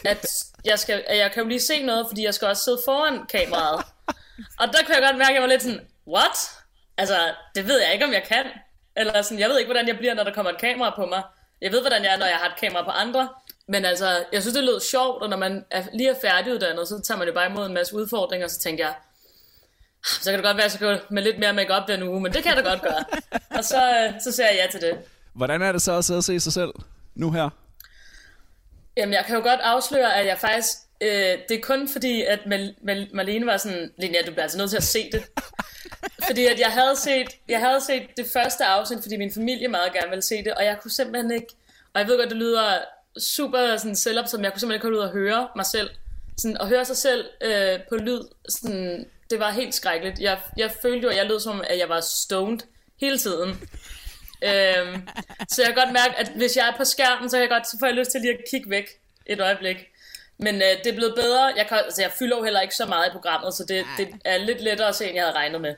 at 0.04 0.26
jeg, 0.64 0.78
skal, 0.78 1.04
at 1.06 1.18
jeg 1.18 1.32
kan 1.32 1.42
jo 1.42 1.48
lige 1.48 1.60
se 1.60 1.82
noget, 1.82 2.06
fordi 2.08 2.24
jeg 2.24 2.34
skal 2.34 2.48
også 2.48 2.62
sidde 2.62 2.80
foran 2.84 3.26
kameraet. 3.26 3.84
Og 4.60 4.66
der 4.72 4.78
kunne 4.86 4.94
jeg 4.94 5.02
godt 5.02 5.18
mærke, 5.18 5.30
at 5.30 5.34
jeg 5.34 5.42
var 5.42 5.48
lidt 5.48 5.62
sådan, 5.62 5.80
what? 6.08 6.36
Altså, 6.98 7.16
det 7.54 7.68
ved 7.68 7.80
jeg 7.82 7.92
ikke, 7.92 8.04
om 8.04 8.12
jeg 8.12 8.22
kan. 8.22 8.44
Eller 8.96 9.22
sådan, 9.22 9.38
jeg 9.38 9.48
ved 9.48 9.58
ikke, 9.58 9.68
hvordan 9.72 9.88
jeg 9.88 9.96
bliver, 9.98 10.14
når 10.14 10.24
der 10.24 10.32
kommer 10.32 10.52
et 10.52 10.58
kamera 10.58 10.92
på 10.96 11.06
mig. 11.06 11.22
Jeg 11.60 11.72
ved, 11.72 11.80
hvordan 11.80 12.04
jeg 12.04 12.12
er, 12.12 12.16
når 12.18 12.26
jeg 12.26 12.36
har 12.36 12.46
et 12.48 12.56
kamera 12.60 12.84
på 12.84 12.90
andre. 12.90 13.28
Men 13.68 13.84
altså, 13.84 14.24
jeg 14.32 14.42
synes, 14.42 14.54
det 14.54 14.64
lød 14.64 14.80
sjovt, 14.80 15.22
og 15.22 15.28
når 15.28 15.36
man 15.36 15.64
er, 15.70 15.82
lige 15.92 16.10
er 16.10 16.14
færdiguddannet, 16.22 16.88
så 16.88 17.00
tager 17.04 17.18
man 17.18 17.28
jo 17.28 17.34
bare 17.34 17.50
imod 17.50 17.66
en 17.66 17.74
masse 17.74 17.94
udfordringer, 17.94 18.44
og 18.46 18.50
så 18.50 18.58
tænkte 18.58 18.84
jeg, 18.84 18.90
"Ah, 18.90 18.96
så 20.22 20.30
kan 20.30 20.34
det 20.38 20.44
godt 20.44 20.56
være, 20.56 20.64
at 20.66 20.72
jeg 20.72 20.78
skal 20.78 21.00
med 21.10 21.22
lidt 21.22 21.38
mere 21.38 21.52
makeup 21.52 21.88
den 21.88 22.02
uge, 22.02 22.20
men 22.20 22.32
det 22.32 22.42
kan 22.42 22.56
jeg 22.56 22.64
da 22.64 22.70
godt 22.70 22.82
gøre. 22.82 23.04
og 23.58 23.64
så, 23.64 23.90
øh, 24.14 24.20
så 24.22 24.32
siger 24.32 24.46
jeg 24.46 24.56
ja 24.56 24.66
til 24.70 24.80
det. 24.80 24.98
Hvordan 25.34 25.62
er 25.62 25.72
det 25.72 25.82
så 25.82 25.92
at 25.98 26.04
sidde 26.04 26.18
og 26.18 26.24
se 26.24 26.40
sig 26.40 26.52
selv 26.52 26.70
nu 27.14 27.30
her? 27.30 27.48
Jamen, 28.96 29.12
jeg 29.12 29.24
kan 29.24 29.36
jo 29.36 29.42
godt 29.42 29.60
afsløre, 29.60 30.14
at 30.16 30.26
jeg 30.26 30.38
faktisk... 30.38 30.78
Øh, 31.00 31.38
det 31.48 31.50
er 31.56 31.60
kun 31.62 31.88
fordi, 31.88 32.22
at 32.22 32.38
Mal- 32.46 32.74
Mal- 32.82 33.08
Marlene 33.14 33.46
var 33.46 33.56
sådan, 33.56 33.92
Linnea, 33.98 34.20
du 34.20 34.30
bliver 34.30 34.42
altså 34.42 34.58
nødt 34.58 34.70
til 34.70 34.76
at 34.76 34.82
se 34.82 35.10
det. 35.12 35.24
fordi 36.28 36.46
at 36.46 36.60
jeg 36.60 36.70
havde, 36.72 36.96
set, 36.96 37.28
jeg 37.48 37.60
havde 37.60 37.80
set 37.80 38.02
det 38.16 38.26
første 38.32 38.64
afsnit, 38.64 38.98
fordi 39.02 39.16
min 39.16 39.32
familie 39.32 39.68
meget 39.68 39.92
gerne 39.92 40.08
ville 40.08 40.22
se 40.22 40.44
det, 40.44 40.54
og 40.54 40.64
jeg 40.64 40.78
kunne 40.82 40.90
simpelthen 40.90 41.30
ikke... 41.30 41.46
Og 41.94 42.00
jeg 42.00 42.08
ved 42.08 42.18
godt, 42.18 42.28
det 42.28 42.36
lyder 42.36 42.78
super 43.18 43.76
sådan 43.76 43.96
selvom 43.96 44.26
som 44.26 44.42
jeg 44.42 44.52
kunne 44.52 44.60
simpelthen 44.60 44.76
ikke 44.76 44.86
holde 44.86 44.98
ud 44.98 45.04
at 45.04 45.10
høre 45.10 45.48
mig 45.56 45.66
selv. 45.66 45.90
Sådan, 46.38 46.56
at 46.60 46.68
høre 46.68 46.84
sig 46.84 46.96
selv 46.96 47.24
øh, 47.40 47.80
på 47.88 47.96
lyd, 47.96 48.20
sådan, 48.48 49.06
det 49.30 49.38
var 49.38 49.50
helt 49.50 49.74
skrækkeligt. 49.74 50.20
Jeg, 50.20 50.38
jeg 50.56 50.70
følte 50.82 51.02
jo, 51.02 51.08
at 51.08 51.16
jeg 51.16 51.26
lød 51.26 51.40
som, 51.40 51.60
at 51.70 51.78
jeg 51.78 51.88
var 51.88 52.00
stoned 52.00 52.58
hele 53.00 53.18
tiden. 53.18 53.48
øhm, 54.48 55.08
så 55.48 55.62
jeg 55.62 55.66
kan 55.66 55.74
godt 55.74 55.92
mærke, 55.92 56.18
at 56.18 56.32
hvis 56.36 56.56
jeg 56.56 56.68
er 56.68 56.76
på 56.76 56.84
skærmen, 56.84 57.30
så, 57.30 57.36
kan 57.36 57.40
jeg 57.40 57.50
godt, 57.50 57.66
så 57.66 57.76
får 57.80 57.86
jeg 57.86 57.94
lyst 57.94 58.10
til 58.10 58.20
lige 58.20 58.32
at 58.32 58.40
kigge 58.50 58.70
væk 58.70 58.86
et 59.26 59.40
øjeblik. 59.40 59.76
Men 60.38 60.54
øh, 60.54 60.84
det 60.84 60.86
er 60.86 60.96
blevet 60.96 61.14
bedre. 61.16 61.52
Jeg, 61.56 61.66
kan, 61.68 61.78
altså, 61.84 62.02
jeg 62.02 62.10
fylder 62.18 62.36
jo 62.36 62.44
heller 62.44 62.60
ikke 62.60 62.74
så 62.74 62.86
meget 62.86 63.06
i 63.08 63.12
programmet, 63.12 63.54
så 63.54 63.64
det, 63.68 63.84
det 63.98 64.08
er 64.24 64.38
lidt 64.38 64.60
lettere 64.60 64.88
at 64.88 64.94
se, 64.94 65.06
end 65.06 65.14
jeg 65.14 65.24
havde 65.24 65.36
regnet 65.36 65.60
med. 65.60 65.74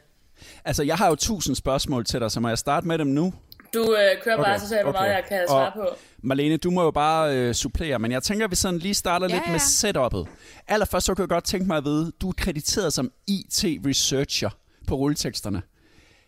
Altså, 0.64 0.82
jeg 0.82 0.96
har 0.96 1.08
jo 1.08 1.14
tusind 1.14 1.56
spørgsmål 1.56 2.04
til 2.04 2.20
dig, 2.20 2.30
så 2.30 2.40
må 2.40 2.48
jeg 2.48 2.58
starte 2.58 2.86
med 2.86 2.98
dem 2.98 3.06
nu? 3.06 3.34
Du 3.76 3.96
øh, 3.96 4.22
kører 4.22 4.36
bare, 4.36 4.60
så 4.60 4.68
ser 4.68 4.76
jeg, 4.76 4.84
hvor 4.84 4.92
meget 4.92 5.12
jeg 5.12 5.24
kan 5.28 5.44
svare 5.48 5.66
og 5.66 5.72
på. 5.72 5.96
Marlene, 6.22 6.56
du 6.56 6.70
må 6.70 6.82
jo 6.84 6.90
bare 6.90 7.36
øh, 7.36 7.54
supplere, 7.54 7.98
men 7.98 8.12
jeg 8.12 8.22
tænker, 8.22 8.44
at 8.44 8.50
vi 8.50 8.56
sådan 8.56 8.78
lige 8.78 8.94
starter 8.94 9.26
Ja, 9.28 9.34
lidt 9.34 9.46
ja. 9.46 9.50
med 9.52 9.60
setup'et. 9.60 10.28
Allerførst 10.68 11.06
så 11.06 11.14
kunne 11.14 11.22
jeg 11.22 11.28
godt 11.28 11.44
tænke 11.44 11.66
mig 11.66 11.76
at 11.76 11.84
vide, 11.84 12.12
du 12.20 12.28
er 12.28 12.32
krediteret 12.38 12.92
som 12.92 13.12
IT-researcher 13.26 14.50
på 14.88 14.94
rulleteksterne. 14.94 15.62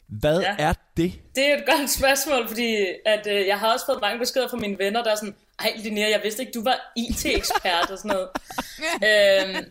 Hvad 0.09 0.41
Ja. 0.41 0.55
er 0.59 0.73
det? 0.97 1.13
Det 1.35 1.51
er 1.51 1.57
et 1.57 1.65
godt 1.67 1.91
spørgsmål, 1.99 2.49
fordi 2.49 2.77
at, 3.07 3.27
øh, 3.31 3.47
jeg 3.47 3.59
har 3.59 3.73
også 3.73 3.87
fået 3.87 3.99
mange 4.01 4.19
beskeder 4.19 4.49
fra 4.49 4.57
mine 4.57 4.79
venner, 4.79 5.03
der 5.03 5.11
er 5.11 5.15
sådan, 5.17 5.35
ej 5.61 5.73
Linnea, 5.77 6.11
jeg 6.11 6.21
vidste 6.25 6.43
ikke, 6.43 6.53
du 6.53 6.63
var 6.65 6.93
IT-ekspert 6.97 7.91
og 7.91 7.99
sådan 7.99 8.09
noget. 8.17 8.29
øhm, 9.57 9.65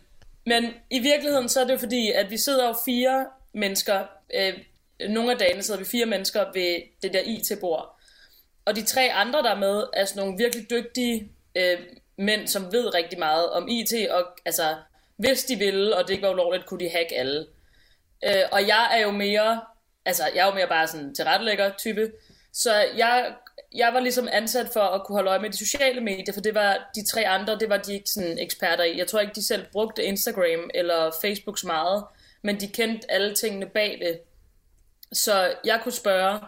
men 0.45 0.63
i 0.91 0.99
virkeligheden 0.99 1.49
så 1.49 1.59
er 1.61 1.65
det 1.65 1.73
jo 1.73 1.77
fordi, 1.79 2.11
at 2.11 2.29
vi 2.29 2.37
sidder 2.37 2.67
jo 2.67 2.75
fire 2.85 3.25
mennesker, 3.53 3.99
øh, 4.35 4.53
nogle 5.09 5.31
af 5.31 5.37
dagene 5.37 5.63
sidder 5.63 5.79
vi 5.79 5.85
fire 5.85 6.05
mennesker 6.05 6.45
ved 6.53 6.81
det 7.03 7.13
der 7.13 7.21
IT-bord. 7.25 7.99
Og 8.65 8.75
de 8.75 8.85
tre 8.85 9.13
andre, 9.13 9.43
der 9.43 9.51
er 9.51 9.59
med, 9.59 9.83
er 9.93 10.05
sådan 10.05 10.23
nogle 10.23 10.37
virkelig 10.37 10.69
dygtige 10.69 11.31
øh, 11.55 11.77
mænd, 12.17 12.47
som 12.47 12.71
ved 12.71 12.93
rigtig 12.93 13.19
meget 13.19 13.49
om 13.49 13.67
IT, 13.67 14.09
og 14.09 14.23
altså, 14.45 14.75
hvis 15.17 15.43
de 15.43 15.55
ville, 15.55 15.95
og 15.95 16.07
det 16.07 16.13
ikke 16.13 16.25
var 16.27 16.33
ulovligt, 16.33 16.65
kunne 16.65 16.79
de 16.79 16.89
hacke 16.89 17.15
alle. 17.15 17.47
Øh, 18.25 18.43
og 18.51 18.67
jeg 18.67 18.89
er 18.93 19.01
jo 19.01 19.11
mere, 19.11 19.61
altså 20.05 20.23
jeg 20.35 20.41
er 20.41 20.47
jo 20.47 20.53
mere 20.53 20.67
bare 20.67 20.87
sådan 20.87 21.15
tilrettelægger 21.15 21.71
type, 21.77 22.11
så 22.53 22.73
jeg 22.97 23.33
jeg 23.75 23.93
var 23.93 23.99
ligesom 23.99 24.27
ansat 24.31 24.69
for 24.73 24.79
at 24.81 25.05
kunne 25.05 25.15
holde 25.15 25.29
øje 25.29 25.39
med 25.39 25.49
de 25.49 25.57
sociale 25.57 26.01
medier, 26.01 26.33
for 26.33 26.41
det 26.41 26.55
var 26.55 26.89
de 26.95 27.05
tre 27.05 27.27
andre, 27.27 27.59
det 27.59 27.69
var 27.69 27.77
de 27.77 27.93
ikke 27.93 28.09
sådan 28.09 28.39
eksperter 28.39 28.83
i. 28.83 28.97
Jeg 28.97 29.07
tror 29.07 29.19
ikke, 29.19 29.33
de 29.35 29.45
selv 29.45 29.65
brugte 29.71 30.03
Instagram 30.03 30.69
eller 30.73 31.11
Facebook 31.21 31.59
så 31.59 31.67
meget, 31.67 32.03
men 32.41 32.59
de 32.59 32.67
kendte 32.67 33.11
alle 33.11 33.35
tingene 33.35 33.65
bag 33.65 33.99
det. 34.01 34.19
Så 35.13 35.53
jeg 35.65 35.79
kunne 35.83 35.91
spørge, 35.91 36.39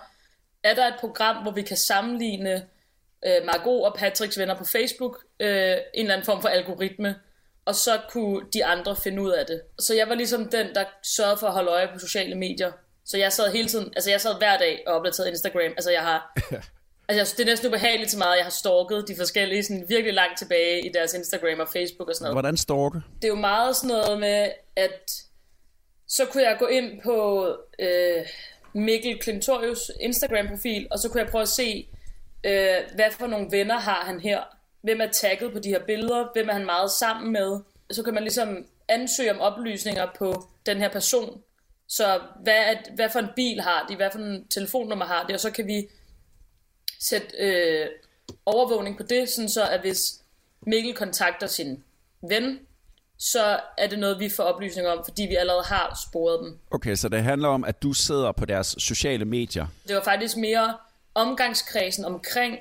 er 0.63 0.73
der 0.73 0.87
et 0.87 0.95
program, 0.99 1.43
hvor 1.43 1.51
vi 1.51 1.61
kan 1.61 1.77
sammenligne 1.77 2.67
øh, 3.25 3.45
Margot 3.45 3.85
og 3.85 3.95
Patricks 3.95 4.39
venner 4.39 4.55
på 4.55 4.65
Facebook, 4.65 5.23
øh, 5.39 5.49
en 5.49 5.77
eller 5.93 6.13
anden 6.13 6.25
form 6.25 6.41
for 6.41 6.49
algoritme, 6.49 7.15
og 7.65 7.75
så 7.75 7.99
kunne 8.09 8.45
de 8.53 8.65
andre 8.65 8.95
finde 8.95 9.21
ud 9.21 9.31
af 9.31 9.45
det. 9.45 9.61
Så 9.79 9.95
jeg 9.95 10.09
var 10.09 10.15
ligesom 10.15 10.49
den, 10.49 10.75
der 10.75 10.85
sørgede 11.03 11.37
for 11.37 11.47
at 11.47 11.53
holde 11.53 11.71
øje 11.71 11.89
på 11.93 11.99
sociale 11.99 12.35
medier. 12.35 12.71
Så 13.05 13.17
jeg 13.17 13.33
sad 13.33 13.51
hele 13.51 13.67
tiden, 13.67 13.93
altså 13.95 14.09
jeg 14.09 14.21
sad 14.21 14.37
hver 14.37 14.57
dag 14.57 14.83
og 14.87 14.93
opdaterede 14.95 15.29
Instagram. 15.29 15.71
Altså 15.77 15.91
jeg 15.91 16.01
har, 16.01 16.33
altså 17.07 17.33
det 17.37 17.43
er 17.43 17.47
næsten 17.47 17.67
ubehageligt 17.67 18.09
til 18.09 18.19
meget, 18.19 18.37
jeg 18.37 18.45
har 18.45 18.51
stalket 18.51 19.07
de 19.07 19.15
forskellige 19.17 19.63
sådan 19.63 19.85
virkelig 19.89 20.13
langt 20.13 20.37
tilbage 20.37 20.85
i 20.85 20.89
deres 20.93 21.13
Instagram 21.13 21.59
og 21.59 21.67
Facebook 21.67 22.09
og 22.09 22.15
sådan 22.15 22.23
noget. 22.23 22.35
Hvordan 22.35 22.57
stalke? 22.57 22.97
Det 23.21 23.23
er 23.23 23.27
jo 23.27 23.35
meget 23.35 23.75
sådan 23.75 23.89
noget 23.89 24.19
med, 24.19 24.51
at 24.75 25.11
så 26.07 26.25
kunne 26.25 26.43
jeg 26.43 26.55
gå 26.59 26.65
ind 26.65 27.01
på 27.01 27.47
øh, 27.79 28.25
Mikkel 28.73 29.19
Klintorius 29.19 29.91
Instagram-profil, 29.99 30.87
og 30.91 30.99
så 30.99 31.09
kunne 31.09 31.21
jeg 31.21 31.29
prøve 31.31 31.41
at 31.41 31.47
se, 31.47 31.87
øh, 32.43 32.75
hvad 32.95 33.11
for 33.11 33.27
nogle 33.27 33.51
venner 33.51 33.79
har 33.79 34.05
han 34.05 34.19
her? 34.19 34.41
Hvem 34.81 35.01
er 35.01 35.07
tagget 35.07 35.53
på 35.53 35.59
de 35.59 35.69
her 35.69 35.85
billeder? 35.85 36.27
Hvem 36.33 36.49
er 36.49 36.53
han 36.53 36.65
meget 36.65 36.91
sammen 36.91 37.31
med? 37.31 37.59
Så 37.91 38.03
kan 38.03 38.13
man 38.13 38.23
ligesom 38.23 38.65
ansøge 38.87 39.31
om 39.31 39.39
oplysninger 39.39 40.07
på 40.17 40.47
den 40.65 40.77
her 40.77 40.89
person. 40.89 41.41
Så 41.87 42.21
hvad, 42.43 42.57
er, 42.57 42.75
hvad 42.95 43.09
for 43.09 43.19
en 43.19 43.29
bil 43.35 43.61
har 43.61 43.85
de? 43.89 43.95
Hvad 43.95 44.09
for 44.11 44.19
en 44.19 44.47
telefonnummer 44.47 45.05
har 45.05 45.27
de? 45.27 45.33
Og 45.33 45.39
så 45.39 45.51
kan 45.51 45.67
vi 45.67 45.87
sætte 46.99 47.27
øh, 47.39 47.87
overvågning 48.45 48.97
på 48.97 49.03
det, 49.03 49.29
sådan 49.29 49.49
så 49.49 49.67
at 49.67 49.79
hvis 49.79 50.21
Mikkel 50.61 50.95
kontakter 50.95 51.47
sin 51.47 51.83
ven, 52.29 52.59
så 53.19 53.59
er 53.77 53.87
det 53.87 53.99
noget, 53.99 54.19
vi 54.19 54.29
får 54.29 54.43
oplysninger 54.43 54.91
om, 54.91 55.03
fordi 55.05 55.21
vi 55.23 55.35
allerede 55.35 55.63
har 55.65 55.99
sporet 56.11 56.39
dem. 56.43 56.57
Okay, 56.71 56.95
så 56.95 57.09
det 57.09 57.23
handler 57.23 57.47
om, 57.47 57.63
at 57.63 57.83
du 57.83 57.93
sidder 57.93 58.31
på 58.31 58.45
deres 58.45 58.75
sociale 58.77 59.25
medier. 59.25 59.67
Det 59.87 59.95
var 59.95 60.03
faktisk 60.03 60.37
mere 60.37 60.73
omgangskredsen 61.15 62.05
omkring 62.05 62.57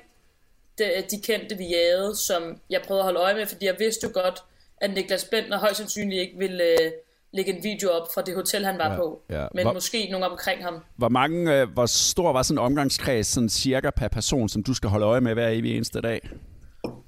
de, 0.77 0.83
de 1.11 1.21
kendte, 1.21 1.55
vi 1.57 1.67
jagede, 1.67 2.15
som 2.15 2.57
jeg 2.69 2.81
prøvede 2.87 3.01
at 3.01 3.05
holde 3.05 3.19
øje 3.19 3.33
med, 3.35 3.45
fordi 3.45 3.65
jeg 3.65 3.75
vidste 3.79 4.07
jo 4.07 4.11
godt, 4.21 4.43
at 4.77 4.93
Niklas 4.93 5.23
Bentner 5.25 5.59
højst 5.59 5.77
sandsynligt 5.77 6.21
ikke 6.21 6.37
ville 6.37 6.63
øh, 6.63 6.91
lægge 7.33 7.57
en 7.57 7.63
video 7.63 7.89
op 7.89 8.07
fra 8.13 8.21
det 8.21 8.35
hotel, 8.35 8.65
han 8.65 8.77
var 8.77 8.91
Ja, 8.91 8.95
på. 8.97 9.21
ja. 9.29 9.47
Men 9.53 9.63
Hvor- 9.65 9.73
måske 9.73 10.07
nogen 10.11 10.23
omkring 10.31 10.63
ham. 10.63 10.83
Hvor, 10.95 11.09
mange, 11.09 11.61
øh, 11.61 11.69
hvor 11.69 11.85
stor 11.85 12.31
var 12.33 12.41
sådan 12.43 12.57
en 12.57 12.65
omgangskreds, 12.65 13.27
sådan 13.27 13.49
cirka 13.49 13.89
per 13.89 14.07
person, 14.07 14.49
som 14.49 14.63
du 14.63 14.73
skal 14.73 14.89
holde 14.89 15.05
øje 15.05 15.21
med 15.21 15.33
hver 15.33 15.47
evig 15.49 15.75
eneste 15.75 16.01
dag? 16.01 16.29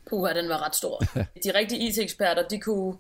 Puha, 0.10 0.34
den 0.34 0.50
var 0.50 0.66
ret 0.66 0.76
stor. 0.76 0.98
de 1.44 1.52
rigtige 1.56 1.88
IT-eksperter, 1.90 2.48
de 2.48 2.60
kunne 2.60 2.96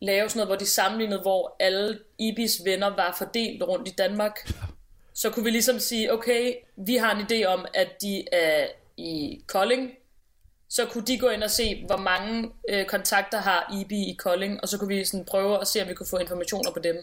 lave 0.00 0.28
sådan 0.28 0.38
noget, 0.38 0.48
hvor 0.48 0.56
de 0.56 0.66
sammenlignede, 0.66 1.20
hvor 1.20 1.56
alle 1.60 1.98
IBIS 2.18 2.60
venner 2.64 2.86
var 2.86 3.14
fordelt 3.18 3.62
rundt 3.62 3.88
i 3.88 3.94
Danmark. 3.98 4.52
Så 5.14 5.30
kunne 5.30 5.44
vi 5.44 5.50
ligesom 5.50 5.78
sige, 5.78 6.12
okay, 6.12 6.52
vi 6.76 6.96
har 6.96 7.14
en 7.14 7.26
idé 7.26 7.44
om, 7.46 7.66
at 7.74 7.88
de 8.02 8.24
er 8.32 8.66
i 8.96 9.40
Kolding. 9.46 9.90
Så 10.68 10.86
kunne 10.86 11.04
de 11.06 11.18
gå 11.18 11.28
ind 11.28 11.42
og 11.42 11.50
se, 11.50 11.84
hvor 11.86 11.96
mange 11.96 12.50
øh, 12.68 12.86
kontakter 12.86 13.38
har 13.38 13.74
IBI 13.80 14.10
i 14.10 14.14
Kolding, 14.18 14.60
og 14.62 14.68
så 14.68 14.78
kunne 14.78 14.88
vi 14.88 15.04
sådan 15.04 15.24
prøve 15.24 15.60
at 15.60 15.68
se, 15.68 15.82
om 15.82 15.88
vi 15.88 15.94
kunne 15.94 16.06
få 16.10 16.18
informationer 16.18 16.70
på 16.70 16.78
dem. 16.78 16.96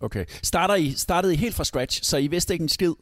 Okay. 0.00 0.24
Starter 0.42 0.74
I, 0.74 0.92
startede 0.92 1.34
I 1.34 1.36
helt 1.36 1.54
fra 1.54 1.64
scratch, 1.64 2.04
så 2.04 2.16
I 2.16 2.26
vidste 2.26 2.54
ikke 2.54 2.62
en 2.62 2.68
skid? 2.68 2.92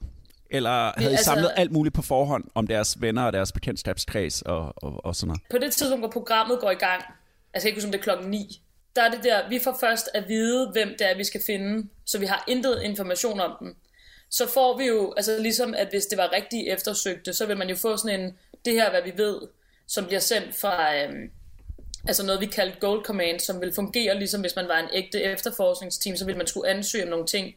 Eller 0.51 0.93
havde 0.97 1.11
I 1.11 1.15
altså- 1.15 1.25
samlet 1.25 1.51
alt 1.57 1.73
muligt 1.73 1.95
på 1.95 2.03
forhånd 2.03 2.45
om 2.55 2.67
deres 2.67 3.01
venner 3.01 3.23
og 3.23 3.33
deres 3.33 3.53
bekendtskabskreds 3.53 4.43
og, 4.43 4.73
og, 4.77 5.05
og 5.05 5.17
sådan 5.17 5.29
noget? 5.29 5.43
På 5.51 5.59
det 5.59 5.73
tidspunkt, 5.73 6.01
hvor 6.01 6.11
programmet 6.11 6.61
går 6.61 6.71
i 6.71 6.75
gang, 6.75 7.03
altså 7.55 7.69
jeg 7.69 7.77
ikke 7.77 7.77
huske, 7.77 7.87
om 7.87 7.93
det 7.93 7.99
er 7.99 8.03
klokken 8.03 8.31
9, 8.31 8.62
der 8.97 9.03
er 9.03 9.11
det 9.11 9.25
der, 9.25 9.49
vi 9.49 9.59
får 9.59 9.77
først 9.81 10.09
at 10.15 10.29
vide, 10.29 10.71
hvem 10.73 10.89
det 10.89 11.11
er, 11.11 11.17
vi 11.17 11.25
skal 11.25 11.43
finde, 11.47 11.89
så 12.07 12.19
vi 12.19 12.27
har 12.27 12.45
intet 12.49 12.83
information 12.83 13.41
om 13.41 13.57
dem. 13.61 13.77
Så 14.31 14.49
får 14.49 14.79
vi 14.79 14.85
jo, 14.85 15.13
altså 15.17 15.39
ligesom 15.39 15.75
at 15.75 15.89
hvis 15.89 16.07
det 16.07 16.19
var 16.19 16.33
rigtig 16.33 16.69
eftersøgte, 16.69 17.33
så 17.33 17.47
vil 17.47 17.57
man 17.57 17.69
jo 17.69 17.77
få 17.77 17.97
sådan 17.97 18.21
en, 18.21 18.39
det 18.65 18.73
her 18.73 18.91
hvad 18.91 19.03
vi 19.03 19.13
ved, 19.17 19.41
som 19.87 20.07
bliver 20.07 20.21
sendt 20.21 20.57
fra, 20.57 20.97
øhm, 20.97 21.31
altså 22.09 22.27
noget 22.27 22.41
vi 22.41 22.47
kaldte 22.47 22.81
Gold 22.81 23.05
Command, 23.05 23.41
som 23.41 23.61
vil 23.61 23.75
fungere 23.75 24.19
ligesom 24.19 24.41
hvis 24.41 24.57
man 24.57 24.69
var 24.69 24.79
en 24.79 24.89
ægte 24.93 25.23
efterforskningsteam, 25.23 26.17
så 26.17 26.25
vil 26.25 26.37
man 26.37 26.47
skulle 26.47 26.71
ansøge 26.71 27.05
om 27.05 27.11
nogle 27.11 27.27
ting. 27.27 27.55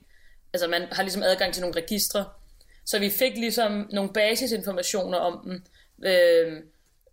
Altså 0.54 0.68
man 0.68 0.88
har 0.92 1.04
ligesom 1.04 1.24
adgang 1.24 1.54
til 1.54 1.62
nogle 1.62 1.82
registre. 1.82 2.26
Så 2.86 3.00
vi 3.00 3.10
fik 3.10 3.38
ligesom 3.38 3.88
nogle 3.92 4.14
basisinformationer 4.14 5.18
om 5.18 5.42
dem. 5.44 5.64
Øhm, 6.06 6.62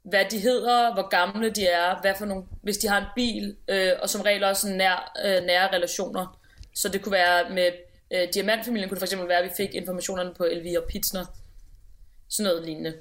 hvad 0.05 0.25
de 0.31 0.39
hedder, 0.39 0.95
hvor 0.95 1.09
gamle 1.09 1.51
de 1.51 1.67
er, 1.67 2.01
hvad 2.01 2.15
for 2.19 2.25
nogle, 2.25 2.45
hvis 2.63 2.79
de 2.79 2.89
har 2.89 2.99
en 2.99 3.07
bil, 3.15 3.57
øh, 3.69 3.91
og 4.03 4.11
som 4.11 4.21
regel 4.21 4.45
også 4.45 4.69
nær, 4.69 5.13
øh, 5.25 5.47
nære 5.47 5.77
relationer. 5.77 6.39
Så 6.75 6.89
det 6.89 7.03
kunne 7.03 7.13
være 7.13 7.51
med 7.51 7.71
øh, 8.15 8.29
Diamantfamilien, 8.35 8.89
kunne 8.89 8.97
det 8.97 9.01
for 9.01 9.07
eksempel 9.07 9.29
være, 9.29 9.39
at 9.39 9.45
vi 9.45 9.55
fik 9.57 9.75
informationerne 9.75 10.31
på 10.37 10.45
Elvira 10.45 10.81
Pitsner. 10.89 11.25
Sådan 12.29 12.51
noget 12.51 12.65
lignende. 12.67 12.95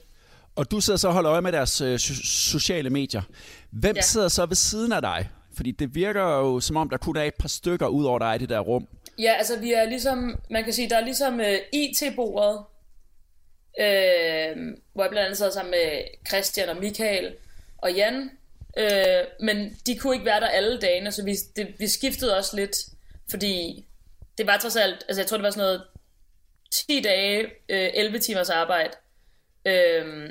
Og 0.55 0.71
du 0.71 0.79
sidder 0.79 0.97
så 0.97 1.07
og 1.07 1.13
holder 1.13 1.31
øje 1.31 1.41
med 1.41 1.51
deres 1.51 1.81
øh, 1.81 1.95
so- 1.95 2.27
sociale 2.51 2.89
medier. 2.89 3.21
Hvem. 3.71 3.95
Ja. 3.95 4.01
sidder 4.01 4.27
så 4.27 4.45
ved 4.45 4.55
siden 4.55 4.91
af 4.91 5.01
dig? 5.01 5.29
Fordi 5.55 5.71
det 5.71 5.95
virker 5.95 6.21
jo 6.21 6.59
som 6.59 6.77
om, 6.77 6.89
der 6.89 6.97
kun 6.97 7.17
er 7.17 7.23
et 7.23 7.33
par 7.39 7.47
stykker 7.47 7.87
ud 7.87 8.05
over 8.05 8.19
dig 8.19 8.35
i 8.35 8.37
det 8.37 8.49
der 8.49 8.59
rum. 8.59 8.87
Ja, 9.19 9.33
altså 9.33 9.59
vi 9.59 9.73
er 9.73 9.85
ligesom, 9.85 10.39
man 10.49 10.63
kan 10.63 10.73
sige, 10.73 10.89
der 10.89 10.97
er 10.97 11.05
ligesom 11.05 11.39
øh, 11.39 11.57
IT-bordet, 11.73 12.59
øh, 13.79 14.57
hvor 14.93 15.03
jeg 15.03 15.09
blandt 15.09 15.25
andet 15.25 15.37
sad 15.37 15.51
sammen 15.51 15.71
med 15.71 16.01
Christian 16.27 16.69
og 16.69 16.77
Michael 16.77 17.35
og 17.77 17.93
Jan, 17.93 18.31
øh, 18.77 19.23
men 19.39 19.77
de 19.85 19.97
kunne 19.97 20.15
ikke 20.15 20.25
være 20.25 20.39
der 20.39 20.47
alle 20.47 20.79
dagene, 20.79 21.11
så 21.11 21.23
vi, 21.23 21.35
det, 21.55 21.75
vi 21.79 21.87
skiftede 21.87 22.37
også 22.37 22.55
lidt, 22.55 22.77
fordi 23.29 23.85
det 24.37 24.47
var 24.47 24.57
trods 24.57 24.75
alt, 24.75 25.05
altså 25.07 25.21
jeg 25.21 25.27
tror 25.27 25.37
det 25.37 25.43
var 25.43 25.49
sådan 25.49 25.63
noget 25.63 25.83
10 26.89 27.01
dage, 27.01 27.43
øh, 27.69 27.89
11 27.93 28.19
timers 28.19 28.49
arbejde, 28.49 28.91
øh, 29.65 30.29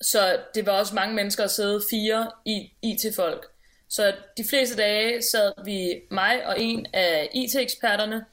så 0.00 0.38
det 0.54 0.66
var 0.66 0.72
også 0.72 0.94
mange 0.94 1.14
mennesker 1.14 1.44
at 1.44 1.50
sidde 1.50 1.82
fire 1.90 2.30
i 2.44 2.72
IT-folk. 2.82 3.46
Så 3.88 4.14
de 4.36 4.44
fleste 4.50 4.76
dage 4.76 5.22
sad 5.22 5.52
vi 5.64 6.00
mig 6.10 6.46
og 6.46 6.60
en 6.60 6.86
af 6.92 7.28
IT-eksperterne, 7.34 8.24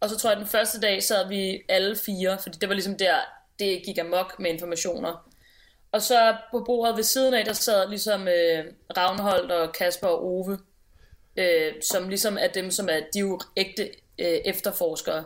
og 0.00 0.08
så 0.10 0.18
tror 0.18 0.30
jeg, 0.30 0.36
at 0.36 0.40
den 0.40 0.50
første 0.50 0.80
dag 0.80 1.02
sad 1.02 1.28
vi 1.28 1.62
alle 1.68 1.96
fire, 1.96 2.38
fordi 2.42 2.58
det 2.58 2.68
var 2.68 2.74
ligesom 2.74 2.98
der, 2.98 3.16
det 3.58 3.82
gik 3.84 3.98
amok 3.98 4.38
med 4.38 4.50
informationer. 4.50 5.30
Og 5.92 6.02
så 6.02 6.36
på 6.50 6.64
bordet 6.66 6.96
ved 6.96 7.04
siden 7.04 7.34
af, 7.34 7.44
der 7.44 7.52
sad 7.52 7.88
ligesom 7.88 8.28
øh, 8.28 8.64
Ravnholdt 8.96 9.52
og 9.52 9.72
Kasper 9.72 10.06
og 10.06 10.24
Ove, 10.24 10.58
øh, 11.36 11.72
som 11.82 12.08
ligesom 12.08 12.38
er 12.40 12.48
dem, 12.48 12.70
som 12.70 12.88
er, 12.88 13.00
de 13.14 13.18
jo 13.18 13.40
ægte 13.56 13.90
øh, 14.18 14.40
efterforskere. 14.44 15.24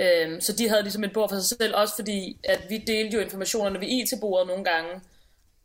Øh, 0.00 0.42
så 0.42 0.52
de 0.52 0.68
havde 0.68 0.82
ligesom 0.82 1.04
et 1.04 1.12
bord 1.12 1.28
for 1.28 1.36
sig 1.36 1.58
selv, 1.58 1.74
også 1.76 1.94
fordi, 1.94 2.38
at 2.44 2.60
vi 2.68 2.78
delte 2.78 3.16
jo 3.16 3.22
informationerne 3.22 3.80
ved 3.80 3.88
IT-bordet 3.88 4.46
nogle 4.46 4.64
gange, 4.64 5.00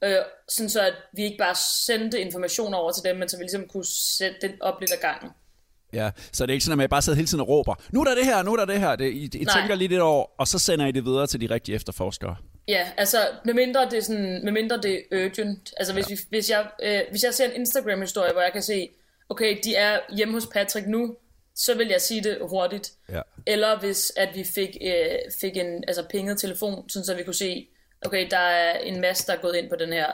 øh, 0.01 0.17
sådan 0.47 0.69
så 0.69 0.81
at 0.81 0.93
vi 1.13 1.23
ikke 1.23 1.37
bare 1.37 1.55
sendte 1.85 2.19
informationer 2.19 2.77
over 2.77 2.91
til 2.91 3.03
dem, 3.03 3.15
men 3.15 3.29
så 3.29 3.37
vi 3.37 3.43
ligesom 3.43 3.67
kunne 3.67 3.85
sætte 3.85 4.47
den 4.47 4.61
op 4.61 4.79
lidt 4.79 4.93
ad 4.93 4.97
gangen. 5.01 5.29
Ja, 5.95 6.11
så 6.31 6.45
det 6.45 6.51
er 6.51 6.53
ikke 6.53 6.65
sådan, 6.65 6.73
at 6.73 6.77
man 6.77 6.89
bare 6.89 7.01
sidder 7.01 7.15
hele 7.15 7.27
tiden 7.27 7.41
og 7.41 7.47
råber, 7.47 7.75
nu 7.91 8.01
er 8.01 8.05
der 8.05 8.15
det 8.15 8.25
her, 8.25 8.43
nu 8.43 8.53
er 8.53 8.57
der 8.57 8.65
det 8.65 8.79
her. 8.79 8.95
Det, 8.95 9.11
I, 9.11 9.29
I 9.33 9.43
Nej. 9.43 9.59
tænker 9.59 9.75
lige 9.75 9.89
det 9.89 10.01
over, 10.01 10.25
og 10.37 10.47
så 10.47 10.59
sender 10.59 10.85
I 10.85 10.91
det 10.91 11.05
videre 11.05 11.27
til 11.27 11.41
de 11.41 11.47
rigtige 11.49 11.75
efterforskere. 11.75 12.35
Ja, 12.67 12.87
altså 12.97 13.17
medmindre 13.45 13.85
det 13.85 13.93
er 13.93 14.01
sådan, 14.01 14.41
medmindre 14.43 14.81
det 14.81 15.03
er 15.11 15.25
urgent. 15.25 15.73
Altså 15.77 15.93
hvis, 15.93 16.09
vi, 16.09 16.17
hvis, 16.29 16.49
jeg, 16.49 16.67
øh, 16.83 17.01
hvis 17.09 17.23
jeg 17.23 17.33
ser 17.33 17.45
en 17.45 17.55
Instagram-historie, 17.55 18.31
hvor 18.31 18.41
jeg 18.41 18.51
kan 18.53 18.61
se, 18.61 18.89
okay, 19.29 19.57
de 19.63 19.75
er 19.75 19.99
hjemme 20.15 20.33
hos 20.33 20.47
Patrick 20.53 20.87
nu, 20.87 21.15
så 21.55 21.77
vil 21.77 21.87
jeg 21.87 22.01
sige 22.01 22.23
det 22.23 22.37
hurtigt. 22.41 22.91
Ja. 23.09 23.21
Eller 23.45 23.79
hvis 23.79 24.13
at 24.17 24.29
vi 24.35 24.43
fik, 24.55 24.77
øh, 24.81 25.17
fik 25.41 25.57
en 25.57 25.83
altså 25.87 26.03
pinget 26.09 26.37
telefon, 26.39 26.89
sådan 26.89 27.05
så 27.05 27.15
vi 27.15 27.23
kunne 27.23 27.33
se, 27.33 27.67
okay, 28.05 28.27
der 28.31 28.37
er 28.37 28.79
en 28.79 29.01
masse, 29.01 29.27
der 29.27 29.33
er 29.33 29.41
gået 29.41 29.55
ind 29.55 29.69
på 29.69 29.75
den 29.75 29.93
her. 29.93 30.07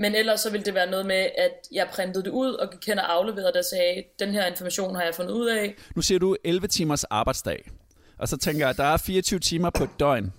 Men 0.00 0.14
ellers 0.14 0.40
så 0.40 0.50
ville 0.50 0.64
det 0.64 0.74
være 0.74 0.90
noget 0.90 1.06
med, 1.06 1.30
at 1.38 1.52
jeg 1.72 1.88
printede 1.92 2.24
det 2.24 2.30
ud 2.30 2.52
og 2.52 2.70
gik 2.70 2.86
hen 2.86 2.98
og 2.98 3.12
afleverede 3.12 3.48
det 3.52 3.56
og 3.56 3.64
sagde, 3.64 4.04
den 4.18 4.32
her 4.32 4.46
information 4.46 4.94
har 4.94 5.02
jeg 5.02 5.14
fundet 5.14 5.32
ud 5.32 5.46
af. 5.46 5.74
Nu 5.96 6.02
siger 6.02 6.18
du 6.18 6.36
11 6.44 6.68
timers 6.68 7.04
arbejdsdag. 7.04 7.70
Og 8.18 8.28
så 8.28 8.36
tænker 8.36 8.60
jeg, 8.60 8.70
at 8.70 8.76
der 8.76 8.84
er 8.84 8.96
24 8.96 9.40
timer 9.40 9.70
på 9.70 9.84
et 9.84 9.90
døgn. 10.00 10.32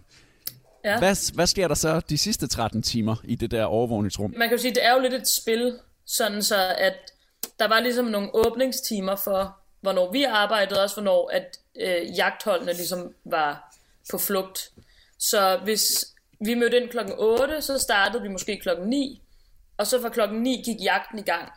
Ja. 0.86 1.00
Hvad, 1.00 1.34
hvad 1.34 1.48
sker 1.48 1.68
der 1.68 1.76
så 1.76 2.02
de 2.10 2.18
sidste 2.18 2.48
13 2.48 2.82
timer 2.82 3.16
i 3.24 3.36
det 3.36 3.52
der 3.52 3.64
overvågningsrum? 3.64 4.34
Man 4.38 4.50
kan 4.50 4.58
jo 4.58 4.62
sige, 4.62 4.74
det 4.74 4.86
er 4.86 4.94
jo 4.94 5.00
lidt 5.00 5.14
et 5.14 5.28
spil, 5.28 5.80
sådan 6.06 6.44
så 6.44 6.76
at 6.78 6.96
der 7.60 7.68
var 7.68 7.80
ligesom 7.80 8.06
nogle 8.06 8.30
åbningstimer 8.36 9.16
for, 9.16 9.58
hvornår 9.82 10.12
vi 10.12 10.24
arbejdede, 10.24 10.84
også 10.84 10.96
hvornår 10.96 11.30
at 11.34 11.58
øh, 11.76 12.18
jagtholdene 12.18 12.74
ligesom 12.74 13.14
var 13.26 13.76
på 14.12 14.18
flugt. 14.18 14.72
Så 15.20 15.60
hvis 15.64 16.06
vi 16.46 16.54
mødte 16.54 16.78
ind 16.78 16.90
klokken 16.90 17.16
8, 17.18 17.62
så 17.62 17.80
startede 17.80 18.24
vi 18.24 18.30
måske 18.30 18.60
klokken 18.60 18.88
9, 18.88 19.22
og 19.82 19.88
så 19.88 20.02
fra 20.02 20.10
klokken 20.10 20.42
9 20.44 20.62
gik 20.66 20.78
jagten 20.84 21.20
i 21.20 21.22
gang. 21.22 21.52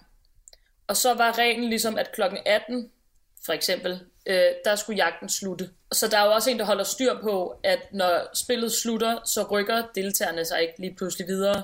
Og 0.87 0.97
så 0.97 1.15
var 1.15 1.39
reglen 1.39 1.69
ligesom, 1.69 1.99
at 1.99 2.13
klokken 2.13 2.39
18 2.47 2.91
for 3.47 3.53
eksempel, 3.53 4.01
øh, 4.27 4.37
der 4.65 4.77
skulle 4.77 4.97
jagten 5.05 5.29
slutte. 5.29 5.71
Så 5.93 6.09
der 6.09 6.19
er 6.19 6.25
jo 6.25 6.33
også 6.33 6.51
en, 6.51 6.59
der 6.59 6.65
holder 6.65 6.85
styr 6.85 7.21
på, 7.23 7.57
at 7.65 7.79
når 7.93 8.21
spillet 8.35 8.73
slutter, 8.73 9.19
så 9.25 9.43
rykker 9.51 9.83
deltagerne 9.95 10.45
sig 10.45 10.61
ikke 10.63 10.75
lige 10.79 10.95
pludselig 10.97 11.27
videre. 11.27 11.63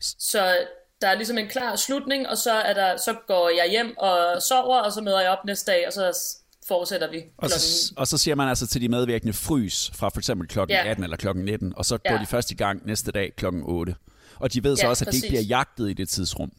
Så 0.00 0.56
der 1.00 1.08
er 1.08 1.14
ligesom 1.14 1.38
en 1.38 1.48
klar 1.48 1.76
slutning, 1.76 2.28
og 2.28 2.38
så, 2.38 2.52
er 2.52 2.74
der, 2.74 2.96
så 2.96 3.14
går 3.26 3.48
jeg 3.48 3.70
hjem 3.70 3.98
og 3.98 4.42
sover, 4.42 4.76
og 4.78 4.92
så 4.92 5.00
møder 5.00 5.20
jeg 5.20 5.30
op 5.30 5.44
næste 5.44 5.72
dag, 5.72 5.86
og 5.86 5.92
så 5.92 6.26
fortsætter 6.68 7.10
vi 7.10 7.24
Og 7.36 7.50
så, 7.50 7.92
og 7.96 8.06
så 8.06 8.18
siger 8.18 8.34
man 8.34 8.48
altså 8.48 8.66
til 8.66 8.80
de 8.80 8.88
medvirkende 8.88 9.32
frys 9.32 9.90
fra 9.94 10.08
for 10.08 10.18
eksempel 10.18 10.48
klokken 10.48 10.76
Ja. 10.76 10.90
18 10.90 11.04
eller 11.04 11.16
klokken 11.16 11.44
19, 11.44 11.72
og 11.76 11.84
så 11.84 11.98
Ja. 12.04 12.10
går 12.10 12.18
de 12.18 12.26
først 12.26 12.50
i 12.50 12.54
gang 12.54 12.86
næste 12.86 13.12
dag 13.12 13.32
klokken 13.36 13.62
8. 13.66 13.94
Og 14.40 14.52
de 14.52 14.64
ved 14.64 14.76
så 14.76 14.82
Ja, 14.82 14.88
også, 14.90 15.04
at 15.04 15.12
de 15.12 15.16
ikke 15.16 15.24
præcis. 15.26 15.30
bliver 15.30 15.42
jagtet 15.58 15.90
i 15.90 15.92
det 15.92 16.08
tidsrum. 16.08 16.52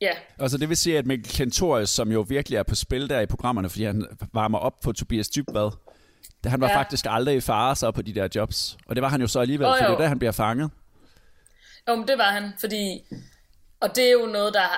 Ja, 0.00 0.10
Altså 0.38 0.58
det 0.58 0.68
vil 0.68 0.76
sige, 0.76 0.98
at 0.98 1.06
Mikkel 1.06 1.32
Klentorius, 1.32 1.90
som 1.90 2.12
jo 2.12 2.20
virkelig 2.28 2.56
er 2.56 2.62
på 2.62 2.74
spil 2.74 3.10
der 3.10 3.20
i 3.20 3.26
programmerne, 3.26 3.68
fordi 3.70 3.84
han 3.84 4.06
varmer 4.34 4.58
op 4.58 4.80
på 4.82 4.92
Tobias 4.92 5.28
Dybvad, 5.28 5.70
han 6.46 6.60
var 6.60 6.68
Ja. 6.68 6.78
faktisk 6.78 7.06
aldrig 7.08 7.36
i 7.36 7.40
fare 7.40 7.76
så 7.76 7.90
på 7.90 8.02
de 8.02 8.14
der 8.14 8.28
jobs. 8.34 8.76
Og 8.86 8.96
det 8.96 9.02
var 9.02 9.08
han 9.08 9.20
jo 9.20 9.26
så 9.26 9.40
alligevel, 9.40 9.66
Åh, 9.66 9.78
for 9.78 9.84
det 9.84 9.92
er 9.94 9.98
der, 9.98 10.06
han 10.08 10.18
bliver 10.18 10.32
fanget. 10.32 10.70
Jo, 11.88 11.94
men 11.96 12.08
det 12.08 12.18
var 12.18 12.30
han, 12.32 12.52
fordi... 12.60 13.04
Og 13.80 13.96
det 13.96 14.04
er 14.04 14.12
jo 14.12 14.26
noget, 14.26 14.54
der 14.54 14.68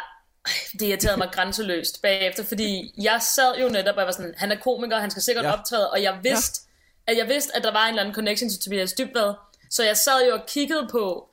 det 0.72 0.82
irriterede 0.82 1.18
mig 1.18 1.28
grænseløst 1.36 2.02
bagefter, 2.02 2.44
fordi 2.44 2.94
jeg 3.02 3.20
sad 3.22 3.60
jo 3.62 3.68
netop, 3.68 3.96
og 3.96 4.06
var 4.06 4.12
sådan, 4.12 4.34
han 4.36 4.52
er 4.52 4.56
komiker, 4.56 4.98
han 4.98 5.10
skal 5.10 5.22
sikkert 5.22 5.44
ja. 5.44 5.52
optræde, 5.52 5.90
og 5.90 6.02
jeg 6.02 6.18
vidste, 6.22 6.60
ja. 7.08 7.12
at 7.12 7.18
jeg 7.18 7.28
vidste, 7.28 7.56
at 7.56 7.62
der 7.64 7.72
var 7.72 7.84
en 7.84 7.88
eller 7.88 8.02
anden 8.02 8.14
connection 8.14 8.50
til 8.50 8.60
Tobias 8.60 8.92
Dybvad, 8.92 9.34
så 9.70 9.84
jeg 9.84 9.96
sad 9.96 10.26
jo 10.28 10.34
og 10.34 10.46
kiggede 10.48 10.88
på, 10.90 11.29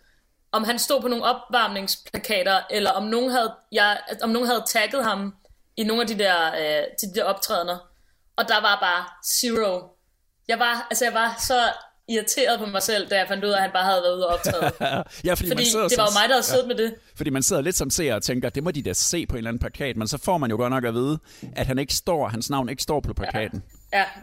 om 0.57 0.63
han 0.63 0.79
stod 0.79 1.01
på 1.01 1.07
nogle 1.07 1.23
opvarmningsplakater, 1.23 2.61
eller 2.69 2.91
om 2.91 3.03
nogen 3.03 3.31
havde, 3.31 3.53
jeg, 3.71 3.97
om 4.23 4.29
nogen 4.29 4.47
havde 4.47 4.63
tagget 4.67 5.03
ham 5.03 5.33
i 5.77 5.83
nogle 5.83 6.01
af 6.01 6.07
de 6.07 6.17
der, 6.19 6.37
øh, 6.47 6.83
de 7.01 7.15
der 7.15 7.23
optrædener. 7.23 7.77
Og 8.37 8.47
der 8.47 8.61
var 8.61 8.77
bare 8.81 9.05
zero. 9.25 9.81
Jeg 10.47 10.59
var, 10.59 10.87
altså 10.89 11.05
jeg 11.05 11.13
var 11.13 11.35
så 11.47 11.59
irriteret 12.09 12.59
på 12.59 12.65
mig 12.65 12.83
selv, 12.83 13.09
da 13.09 13.17
jeg 13.17 13.27
fandt 13.27 13.45
ud 13.45 13.49
af, 13.49 13.55
at 13.55 13.61
han 13.61 13.71
bare 13.71 13.83
havde 13.83 14.01
været 14.03 14.15
ude 14.15 14.27
og 14.27 14.33
optræde. 14.33 14.71
ja, 15.25 15.33
fordi, 15.33 15.49
Fordi 15.49 15.49
man 15.49 15.89
det 15.89 15.97
var 15.97 16.03
jo 16.03 16.19
mig, 16.19 16.29
der 16.29 16.35
havde 16.35 16.43
siddet 16.43 16.67
med 16.67 16.75
det. 16.75 16.95
Fordi 17.15 17.29
man 17.29 17.43
sidder 17.43 17.61
lidt 17.61 17.75
som 17.75 17.89
seer 17.89 18.15
og 18.15 18.23
tænker, 18.23 18.49
det 18.49 18.63
må 18.63 18.71
de 18.71 18.81
da 18.81 18.93
se 18.93 19.25
på 19.25 19.35
en 19.35 19.37
eller 19.37 19.49
anden 19.49 19.59
plakat, 19.59 19.97
men 19.97 20.07
så 20.07 20.17
får 20.17 20.37
man 20.37 20.49
jo 20.49 20.57
godt 20.57 20.71
nok 20.71 20.85
at 20.85 20.93
vide, 20.93 21.19
at 21.55 21.67
han 21.67 21.79
ikke 21.79 21.93
står, 21.95 22.27
hans 22.27 22.49
navn 22.49 22.69
ikke 22.69 22.83
står 22.83 22.99
på 22.99 23.13
plakaten. 23.13 23.63
Ja, 23.71 23.76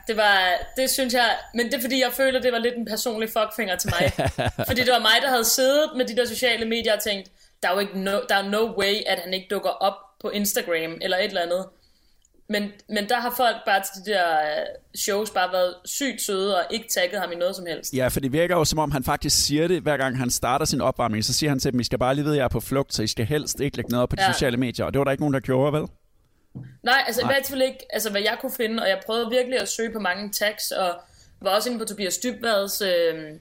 det 0.08 0.16
var, 0.16 0.38
det 0.76 0.90
synes 0.90 1.14
jeg, 1.14 1.36
men 1.54 1.66
det 1.66 1.74
er 1.74 1.80
fordi, 1.80 2.00
jeg 2.00 2.12
føler, 2.12 2.40
det 2.40 2.52
var 2.52 2.58
lidt 2.58 2.74
en 2.74 2.84
personlig 2.84 3.28
fuckfinger 3.38 3.76
til 3.76 3.90
mig. 4.00 4.12
fordi 4.68 4.80
det 4.80 4.90
var 4.92 4.98
mig, 5.00 5.16
der 5.22 5.28
havde 5.28 5.44
siddet 5.44 5.90
med 5.96 6.04
de 6.04 6.16
der 6.16 6.26
sociale 6.26 6.64
medier 6.68 6.94
og 6.96 7.02
tænkt, 7.02 7.30
der 7.62 7.68
er 7.68 7.72
jo 7.72 7.78
ikke 7.78 7.98
no, 7.98 8.20
der 8.28 8.34
er 8.34 8.48
no 8.48 8.78
way, 8.78 8.94
at 9.06 9.18
han 9.24 9.34
ikke 9.34 9.46
dukker 9.50 9.70
op 9.70 9.94
på 10.20 10.30
Instagram 10.30 10.98
eller 11.02 11.16
et 11.16 11.24
eller 11.24 11.40
andet. 11.40 11.66
Men, 12.48 12.62
men 12.88 13.08
der 13.08 13.16
har 13.20 13.34
folk 13.36 13.56
bare 13.66 13.80
til 13.80 14.04
de 14.06 14.10
der 14.18 14.28
øh, 14.38 14.66
shows 14.96 15.30
bare 15.30 15.52
været 15.52 15.74
sygt 15.84 16.22
søde 16.22 16.56
og 16.58 16.64
ikke 16.70 16.86
tagget 16.94 17.20
ham 17.20 17.32
i 17.32 17.34
noget 17.34 17.56
som 17.56 17.66
helst. 17.66 17.94
Ja, 17.94 18.08
for 18.08 18.20
det 18.20 18.32
virker 18.32 18.56
jo 18.56 18.64
som 18.64 18.78
om, 18.78 18.90
han 18.90 19.04
faktisk 19.04 19.44
siger 19.46 19.68
det, 19.68 19.82
hver 19.82 19.96
gang 19.96 20.18
han 20.18 20.30
starter 20.30 20.64
sin 20.66 20.80
opvarmning. 20.80 21.24
Så 21.24 21.32
siger 21.32 21.50
han 21.50 21.58
til 21.58 21.72
dem, 21.72 21.80
I 21.80 21.84
skal 21.84 21.98
bare 21.98 22.14
lige 22.14 22.24
vide, 22.24 22.34
at 22.34 22.38
jeg 22.38 22.44
er 22.44 22.48
på 22.48 22.60
flugt, 22.60 22.94
så 22.94 23.02
I 23.02 23.06
skal 23.06 23.26
helst 23.26 23.60
ikke 23.60 23.76
lægge 23.76 23.90
noget 23.90 24.02
op 24.02 24.08
på 24.08 24.16
de 24.16 24.22
Ja. 24.22 24.32
sociale 24.32 24.56
medier. 24.56 24.86
Og 24.86 24.92
det 24.92 24.98
var 24.98 25.04
der 25.04 25.10
ikke 25.10 25.22
nogen, 25.22 25.34
der 25.34 25.40
gjorde, 25.40 25.72
vel? 25.80 25.88
Nej, 26.82 27.04
altså 27.06 27.20
Nej. 27.20 27.30
i 27.30 27.34
hvert 27.34 27.46
fald 27.46 27.62
ikke, 27.62 27.86
altså 27.90 28.10
hvad 28.10 28.20
jeg 28.20 28.38
kunne 28.40 28.52
finde, 28.52 28.82
og 28.82 28.88
jeg 28.88 29.02
prøvede 29.06 29.30
virkelig 29.30 29.60
at 29.60 29.68
søge 29.68 29.92
på 29.92 29.98
mange 29.98 30.32
tags, 30.32 30.70
og 30.70 30.94
var 31.40 31.50
også 31.50 31.68
inde 31.68 31.78
på 31.78 31.84
Tobias 31.84 32.18
Dybvads 32.18 32.80
øh, 32.80 33.32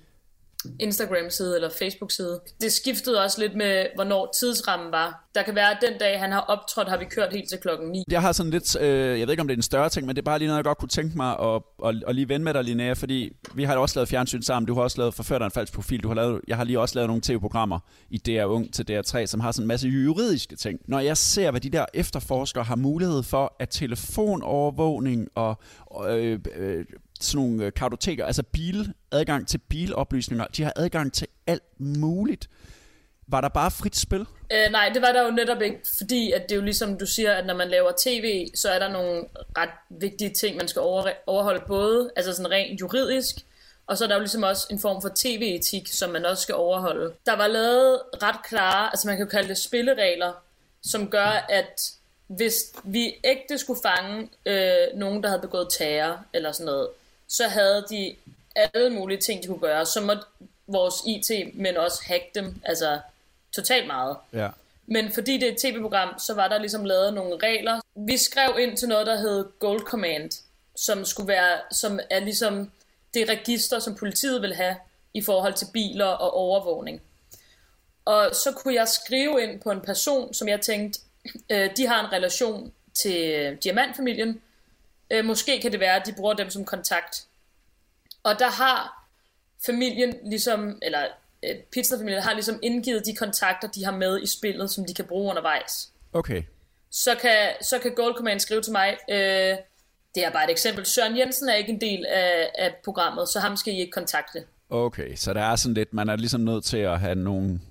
Instagram-side 0.80 1.56
eller 1.56 1.70
Facebook-side. 1.80 2.42
Det 2.62 2.72
skiftede 2.72 3.24
også 3.24 3.42
lidt 3.42 3.56
med, 3.56 3.86
hvornår 3.96 4.34
tidsrammen 4.40 4.92
var. 4.92 5.30
Der 5.36 5.44
kan 5.44 5.56
være, 5.56 5.72
at 5.72 5.78
den 5.82 6.00
dag, 6.00 6.20
han 6.20 6.32
har 6.32 6.40
optrådt, 6.40 6.90
har 6.90 6.98
vi 6.98 7.06
kørt 7.06 7.34
helt 7.34 7.50
til 7.50 7.58
klokken 7.58 7.90
9. 7.90 8.04
Jeg 8.10 8.22
har 8.22 8.32
sådan 8.32 8.52
lidt, 8.52 8.82
øh, 8.82 9.20
jeg 9.20 9.28
ved 9.28 9.34
ikke 9.34 9.42
om 9.42 9.48
det 9.48 9.54
er 9.54 9.58
en 9.58 9.62
større 9.62 9.90
ting, 9.90 10.06
men 10.06 10.16
det 10.16 10.22
er 10.22 10.26
bare 10.26 10.40
lige 10.40 10.48
noget, 10.48 10.58
jeg 10.58 10.64
godt 10.64 10.78
kunne 10.78 10.90
tænke 10.90 11.18
mig 11.18 11.40
at, 11.40 11.62
at, 11.86 11.96
at 12.08 12.16
lige 12.16 12.30
vende 12.30 12.44
med 12.44 12.54
dig, 12.54 12.64
Linnea, 12.64 12.94
fordi 12.94 13.36
vi 13.56 13.64
har 13.64 13.74
jo 13.74 13.82
også 13.82 14.00
lavet 14.00 14.10
fjernsyn 14.10 14.42
sammen. 14.42 14.68
Du 14.68 14.74
har 14.74 14.82
også 14.82 14.98
lavet 14.98 15.14
Forført 15.14 15.42
en 15.42 15.52
falsk 15.52 15.74
profil. 15.74 16.04
Du 16.04 16.08
har 16.08 16.16
lavet, 16.16 16.42
jeg 16.48 16.58
har 16.58 16.64
lige 16.64 16.80
også 16.80 16.96
lavet 16.96 17.10
nogle 17.10 17.22
tv-programmer 17.22 17.80
i 18.10 18.18
DR 18.18 18.46
Ung 18.46 18.74
til 18.74 18.86
DR3, 18.90 19.26
som 19.26 19.40
har 19.40 19.52
sådan 19.52 19.64
en 19.64 19.68
masse 19.68 19.88
juridiske 19.88 20.56
ting. 20.56 20.80
Når 20.88 21.00
jeg 21.00 21.18
ser, 21.18 21.52
hvad 21.52 21.62
de 21.62 21.70
der 21.70 21.86
efterforskere 21.94 22.64
har 22.64 22.76
mulighed 22.76 23.24
for, 23.24 23.56
at 23.60 23.70
telefonovervågning 23.70 25.28
og 25.36 25.58
øh, 26.10 26.40
øh, 26.56 26.86
sådan 27.26 27.48
nogle 27.48 27.66
øh, 27.66 27.74
kartoteker, 27.74 28.26
altså 28.26 28.44
bil, 28.44 28.94
adgang 29.12 29.48
til 29.48 29.58
biloplysninger, 29.58 30.46
de 30.46 30.64
har 30.64 30.74
adgang 30.76 31.14
til 31.14 31.28
alt 31.48 31.80
muligt. 31.80 32.50
Var 33.28 33.42
der 33.42 33.50
bare 33.50 33.72
frit 33.72 33.96
spil? 33.96 34.26
Øh, 34.52 34.72
nej, 34.72 34.90
det 34.94 35.02
var 35.02 35.12
der 35.12 35.26
jo 35.26 35.32
netop 35.32 35.62
ikke, 35.62 35.80
fordi 35.98 36.32
at 36.32 36.42
det 36.42 36.52
er 36.52 36.56
jo 36.56 36.62
ligesom 36.62 36.98
du 36.98 37.06
siger, 37.06 37.34
at 37.34 37.46
når 37.46 37.54
man 37.54 37.70
laver 37.70 37.92
tv, 38.04 38.48
så 38.56 38.70
er 38.70 38.80
der 38.80 38.90
nogle 38.90 39.24
ret 39.58 39.70
vigtige 39.90 40.34
ting, 40.34 40.58
man 40.58 40.68
skal 40.68 40.82
over, 40.82 41.10
overholde 41.28 41.64
både, 41.68 42.12
altså 42.16 42.34
sådan 42.34 42.52
rent 42.52 42.82
juridisk, 42.82 43.36
og 43.88 43.98
så 43.98 44.04
er 44.04 44.08
der 44.08 44.16
jo 44.16 44.20
ligesom 44.20 44.44
også 44.44 44.68
en 44.72 44.80
form 44.80 45.02
for 45.02 45.12
tv-etik, 45.16 45.88
som 45.88 46.10
man 46.10 46.26
også 46.26 46.44
skal 46.44 46.56
overholde. 46.56 47.14
Der 47.26 47.36
var 47.36 47.48
lavet 47.48 48.02
ret 48.24 48.44
klare, 48.44 48.90
altså 48.90 49.08
man 49.08 49.18
kan 49.18 49.26
jo 49.26 49.30
kalde 49.30 49.50
det 49.50 49.58
spilleregler, 49.58 50.34
som 50.82 51.10
gør, 51.10 51.46
at 51.50 51.92
hvis 52.28 52.56
vi 52.84 53.14
ægte 53.24 53.58
skulle 53.58 53.80
fange 53.84 54.30
øh, 54.46 55.00
nogen, 55.00 55.24
der 55.24 55.30
havde 55.30 55.42
begået 55.42 55.68
terror 55.80 56.26
eller 56.34 56.52
sådan 56.52 56.66
noget, 56.66 56.88
så 57.34 57.48
havde 57.48 57.86
de 57.90 58.16
alle 58.56 58.90
mulige 58.90 59.22
ting, 59.22 59.44
de 59.44 59.48
kunne 59.48 59.60
gøre. 59.60 59.86
Så 59.86 60.02
måtte 60.02 60.24
vores 60.68 60.96
IT-mænd 61.08 61.78
også 61.78 62.04
hacke 62.06 62.32
dem, 62.36 62.56
altså 62.66 63.00
totalt 63.56 63.88
meget. 63.88 64.18
Ja. 64.34 64.50
Men 64.86 65.12
fordi 65.12 65.34
det 65.38 65.44
er 65.44 65.52
et 65.52 65.58
tv-program, 65.58 66.20
så 66.20 66.34
var 66.34 66.48
der 66.48 66.58
ligesom 66.58 66.86
lavet 66.86 67.14
nogle 67.14 67.38
regler. 67.44 67.82
Vi 67.96 68.18
skrev 68.18 68.56
ind 68.60 68.78
til 68.78 68.88
noget, 68.88 69.08
der 69.08 69.16
hed 69.16 69.46
Gold 69.60 69.80
Command, 69.80 70.32
som 70.76 71.06
skulle 71.06 71.28
være, 71.28 71.60
som 71.72 72.00
er 72.10 72.20
ligesom 72.20 72.72
det 73.14 73.30
register, 73.30 73.80
som 73.80 73.96
politiet 73.96 74.42
vil 74.42 74.56
have 74.56 74.76
i 75.14 75.22
forhold 75.22 75.54
til 75.54 75.68
biler 75.74 76.06
og 76.06 76.34
overvågning. 76.34 77.02
Og 78.06 78.30
så 78.34 78.52
kunne 78.52 78.74
jeg 78.74 78.88
skrive 78.88 79.44
ind 79.44 79.62
på 79.62 79.72
en 79.72 79.82
person, 79.82 80.34
som 80.34 80.48
jeg 80.48 80.62
tænkte, 80.62 81.00
øh, 81.50 81.70
de 81.78 81.88
har 81.88 82.06
en 82.06 82.12
relation 82.14 82.74
til 82.94 83.32
øh, 83.32 83.58
diamantfamilien. 83.64 84.42
Øh, 85.14 85.26
måske 85.26 85.62
kan 85.62 85.72
det 85.72 85.80
være, 85.80 85.96
at 85.96 86.06
de 86.06 86.14
bruger 86.14 86.34
dem 86.34 86.50
som 86.50 86.66
kontakt. 86.66 87.26
Og 88.24 88.40
der 88.40 88.50
har 88.50 89.08
familien 89.66 90.16
ligesom, 90.26 90.80
eller 90.82 91.06
øh, 91.46 91.56
pizzafamilien 91.72 92.22
har 92.22 92.34
ligesom 92.34 92.60
indgivet 92.62 93.06
de 93.06 93.16
kontakter, 93.16 93.68
de 93.68 93.86
har 93.86 93.92
med 93.92 94.22
i 94.24 94.28
spillet, 94.28 94.72
som 94.72 94.86
de 94.86 94.94
kan 94.94 95.06
bruge 95.06 95.30
undervejs. 95.30 95.90
Okay. 96.14 96.44
Så 96.92 97.16
kan, 97.22 97.50
så 97.62 97.80
kan 97.80 97.96
Gold 97.96 98.16
Command 98.16 98.40
skrive 98.40 98.62
til 98.62 98.72
mig, 98.72 98.98
øh, 99.10 99.58
det 100.16 100.26
er 100.26 100.32
bare 100.32 100.44
et 100.44 100.52
eksempel, 100.52 100.86
Søren 100.86 101.18
Jensen 101.18 101.50
er 101.50 101.56
ikke 101.56 101.72
en 101.72 101.82
del 101.82 102.06
af, 102.06 102.52
af 102.56 102.76
programmet, 102.84 103.30
så 103.30 103.40
ham 103.40 103.58
skal 103.58 103.74
I 103.74 103.78
ikke 103.80 103.92
kontakte. 103.92 104.44
Okay, 104.70 105.16
så 105.16 105.34
der 105.34 105.42
er 105.42 105.56
sådan 105.56 105.74
lidt, 105.74 105.94
man 105.94 106.10
er 106.10 106.16
ligesom 106.16 106.42
nødt 106.42 106.66
til 106.66 106.78
at 106.78 107.00
have 107.00 107.16
nogen, 107.16 107.62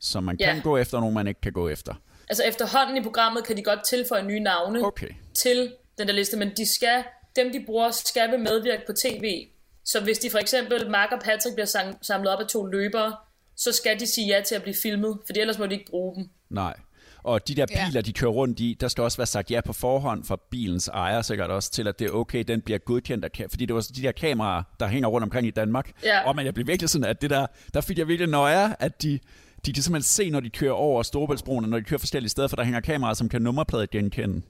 som 0.00 0.24
man 0.24 0.36
Ja. 0.40 0.52
kan 0.52 0.62
gå 0.62 0.76
efter, 0.76 0.96
og 0.96 1.00
nogen 1.00 1.14
man 1.14 1.26
ikke 1.26 1.40
kan 1.40 1.52
gå 1.52 1.68
efter. 1.68 1.94
Altså 2.28 2.42
efterhånden 2.44 2.96
i 2.96 3.02
programmet 3.02 3.44
kan 3.44 3.56
de 3.56 3.62
godt 3.62 3.80
tilføje 3.88 4.22
nye 4.22 4.40
navne 4.40 4.84
okay. 4.84 5.08
til 5.42 5.74
den 5.98 6.08
der 6.08 6.14
liste, 6.14 6.36
men 6.36 6.50
de 6.56 6.74
skal, 6.74 7.04
dem 7.36 7.52
de 7.52 7.62
bruger 7.66 7.90
skal 7.90 8.30
vil 8.30 8.40
medvirke 8.40 8.82
på 8.86 8.92
tv. 8.92 9.46
Så 9.84 10.00
hvis 10.00 10.18
de 10.18 10.30
for 10.30 10.38
eksempel, 10.38 10.90
Mark 10.90 11.08
og 11.12 11.20
Patrick 11.20 11.54
bliver 11.54 11.66
sam- 11.66 11.98
samlet 12.02 12.32
op 12.32 12.40
af 12.40 12.46
to 12.46 12.66
løbere, 12.66 13.16
så 13.56 13.72
skal 13.72 14.00
de 14.00 14.06
sige 14.06 14.26
ja 14.36 14.40
til 14.46 14.54
at 14.54 14.62
blive 14.62 14.76
filmet, 14.82 15.18
for 15.26 15.32
ellers 15.40 15.58
må 15.58 15.66
de 15.66 15.72
ikke 15.74 15.90
bruge 15.90 16.14
dem. 16.16 16.28
Nej. 16.50 16.74
Og 17.22 17.48
de 17.48 17.54
der 17.54 17.66
Ja. 17.70 17.86
biler, 17.86 18.00
de 18.00 18.12
kører 18.12 18.30
rundt 18.30 18.60
i, 18.60 18.76
der 18.80 18.88
skal 18.88 19.04
også 19.04 19.16
være 19.18 19.26
sagt 19.26 19.50
ja 19.50 19.60
på 19.60 19.72
forhånd 19.72 20.24
fra 20.24 20.36
bilens 20.50 20.88
ejer 20.88 21.22
sikkert 21.22 21.50
også, 21.50 21.70
til 21.70 21.88
at 21.88 21.98
det 21.98 22.06
er 22.06 22.10
okay, 22.12 22.44
den 22.48 22.60
bliver 22.60 22.78
godkendt 22.78 23.24
af 23.24 23.30
fordi 23.50 23.66
det 23.66 23.74
var 23.74 23.86
de 23.96 24.02
der 24.02 24.12
kameraer, 24.12 24.62
der 24.80 24.86
hænger 24.88 25.08
rundt 25.08 25.22
omkring 25.22 25.46
i 25.46 25.50
Danmark. 25.50 25.90
Ja. 26.04 26.28
Og 26.28 26.36
men 26.36 26.44
jeg 26.46 26.54
blev 26.54 26.66
virkelig 26.66 26.90
sådan, 26.90 27.04
at 27.10 27.22
det 27.22 27.30
der, 27.30 27.46
der 27.74 27.80
fik 27.80 27.98
jeg 27.98 28.08
virkelig 28.08 28.30
nøje, 28.30 28.76
at 28.78 29.02
de, 29.02 29.18
de 29.66 29.72
kan 29.72 29.82
simpelthen 29.82 30.08
se, 30.08 30.30
når 30.30 30.40
de 30.40 30.50
kører 30.50 30.72
over 30.72 31.02
Storebæltsbroen, 31.02 31.64
og 31.64 31.70
når 31.70 31.78
de 31.78 31.84
kører 31.84 31.98
forskellige 31.98 32.30
steder, 32.30 32.48
for 32.48 32.56
der 32.56 32.64
hænger 32.64 32.80
kameraer, 32.80 33.14
som 33.14 33.28
kan 33.28 33.42
nummerpladet 33.42 33.90
genkende. 33.90 34.42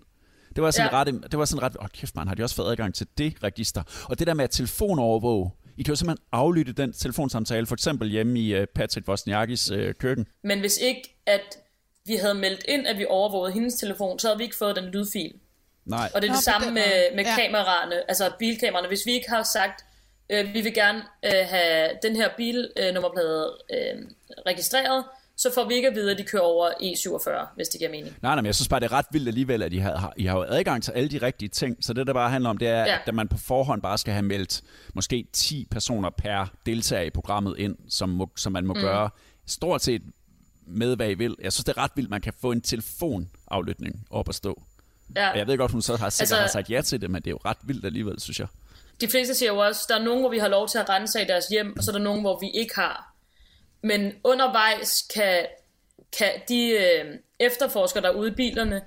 Det 0.57 0.63
var 0.65 0.71
sådan 0.71 0.91
Ja. 0.93 1.01
ret, 1.01 1.31
det 1.31 1.39
var 1.39 1.45
sådan 1.45 1.63
ret, 1.63 1.77
åh 1.77 1.85
oh, 1.85 1.89
kæft 1.89 2.17
man, 2.17 2.29
har 2.29 2.35
de 2.35 2.43
også 2.43 2.57
fået 2.57 2.71
adgang 2.71 2.95
til 2.95 3.07
det 3.19 3.35
register. 3.43 3.83
Og 4.09 4.19
det 4.19 4.27
der 4.27 4.35
med 4.35 4.45
at 4.45 4.51
telefonovervåge, 4.51 5.51
I 5.77 5.83
kan 5.83 5.93
jo 5.93 5.97
simpelthen 5.97 6.25
aflytte 6.33 6.73
den 6.73 6.93
telefonsamtale, 6.93 7.67
for 7.67 7.75
eksempel 7.75 8.09
hjemme 8.11 8.41
i 8.41 8.61
uh, 8.61 8.65
Patrick 8.75 9.09
Wozniakis 9.09 9.71
uh, 9.71 9.79
køkken. 9.99 10.27
Men 10.45 10.61
hvis 10.61 10.77
ikke, 10.79 11.17
at 11.27 11.59
vi 12.07 12.15
havde 12.17 12.35
meldt 12.35 12.65
ind, 12.69 12.87
at 12.87 12.99
vi 12.99 13.07
overvågede 13.09 13.53
hendes 13.53 13.75
telefon, 13.75 14.19
så 14.19 14.29
havde 14.29 14.39
vi 14.39 14.45
ikke 14.45 14.57
fået 14.57 14.77
den 14.77 14.85
lydfil. 14.85 15.33
Nej. 15.85 16.11
Og 16.15 16.23
det 16.23 16.29
er 16.29 16.33
Nå, 16.33 16.37
det 16.37 16.45
samme 16.45 16.71
med, 16.71 17.15
med 17.15 17.25
Ja. 17.25 17.37
kameraerne, 17.39 17.95
altså 18.11 18.31
bilkameraerne. 18.39 18.89
Hvis 18.89 19.07
vi 19.07 19.13
ikke 19.13 19.31
har 19.31 19.43
sagt, 19.43 19.85
øh, 20.31 20.55
vi 20.55 20.61
vil 20.61 20.75
gerne 20.75 21.03
øh, 21.25 21.47
have 21.49 21.89
den 22.03 22.17
her 22.17 22.29
bilnummerplade 22.37 23.57
øh, 23.73 24.03
registreret, 24.47 25.05
så 25.39 25.51
får 25.55 25.64
vi 25.68 25.74
ikke 25.74 25.89
at 25.89 25.95
vide, 25.95 26.11
at 26.12 26.18
de 26.18 26.24
kører 26.24 26.43
over 26.43 26.70
E47, 26.70 27.47
hvis 27.57 27.68
det 27.68 27.78
giver 27.78 27.91
mening. 27.91 28.07
Nej, 28.07 28.16
nej, 28.22 28.34
men 28.36 28.47
jeg 28.47 28.55
synes 28.55 28.68
bare, 28.68 28.80
det 28.80 28.86
er 28.86 28.93
ret 28.93 29.07
vildt 29.12 29.28
alligevel, 29.28 29.62
at 29.62 29.72
I 29.72 29.76
har, 29.78 30.12
I 30.16 30.24
har 30.24 30.36
jo 30.39 30.45
adgang 30.49 30.82
til 30.82 30.93
alle 30.93 31.09
de 31.11 31.18
rigtige 31.26 31.49
ting. 31.49 31.76
Så 31.84 31.93
det, 31.93 32.07
der 32.07 32.12
bare 32.12 32.30
handler 32.30 32.51
om, 32.51 32.59
det 32.59 32.68
er, 32.68 32.84
Ja. 32.86 32.99
at 33.07 33.14
man 33.14 33.28
på 33.28 33.39
forhånd 33.39 33.82
bare 33.82 33.99
skal 33.99 34.12
have 34.12 34.22
meldt 34.22 34.62
måske 34.95 35.26
10 35.32 35.66
personer 35.70 36.11
per 36.11 36.47
deltager 36.66 37.03
i 37.03 37.11
programmet 37.11 37.55
ind, 37.59 37.76
som, 37.89 38.09
må, 38.09 38.30
som 38.36 38.53
man 38.53 38.66
må 38.66 38.74
Mm. 38.74 38.80
gøre 38.80 39.11
stort 39.47 39.82
set 39.82 40.03
med, 40.66 40.97
hvad 40.97 41.11
I 41.11 41.14
vil. 41.14 41.36
Jeg 41.43 41.53
synes, 41.53 41.64
det 41.64 41.76
er 41.76 41.82
ret 41.82 41.91
vildt, 41.95 42.11
man 42.11 42.20
kan 42.20 42.32
få 42.41 42.53
en 42.53 42.61
telefonaflytning 42.61 44.07
op 44.11 44.28
at 44.28 44.34
stå. 44.34 44.62
Ja. 45.16 45.30
Jeg 45.30 45.47
ved 45.47 45.59
godt, 45.59 45.70
hun 45.72 45.82
så 45.82 45.97
har 45.97 46.11
sikkert 46.11 46.20
altså, 46.20 46.36
har 46.36 46.47
sagt 46.62 46.70
ja 46.70 46.80
til 46.80 47.01
det, 47.01 47.11
men 47.11 47.22
det 47.22 47.26
er 47.26 47.30
jo 47.30 47.41
ret 47.45 47.57
vildt 47.62 47.84
alligevel, 47.84 48.20
synes 48.20 48.41
jeg. 48.41 48.47
De 49.01 49.09
fleste 49.09 49.34
siger 49.34 49.53
jo 49.53 49.59
også, 49.59 49.86
der 49.89 49.99
er 49.99 50.05
nogen, 50.05 50.20
hvor 50.20 50.30
vi 50.30 50.39
har 50.39 50.49
lov 50.49 50.68
til 50.68 50.78
at 50.78 50.89
rense 50.89 51.22
i 51.22 51.24
deres 51.24 51.47
hjem, 51.47 51.74
og 51.76 51.82
så 51.84 51.91
er 51.91 51.93
der 51.93 52.03
nogen, 52.05 52.20
hvor 52.20 52.39
vi 52.41 52.51
ikke 52.51 52.74
har. 52.74 53.08
Men 53.83 54.12
undervejs 54.24 55.03
kan, 55.14 55.47
kan 56.18 56.31
de 56.49 56.70
øh, 56.70 57.14
efterforskere, 57.41 58.03
der 58.03 58.09
er 58.09 58.14
ude 58.14 58.31
i 58.31 58.35
bilerne, 58.35 58.83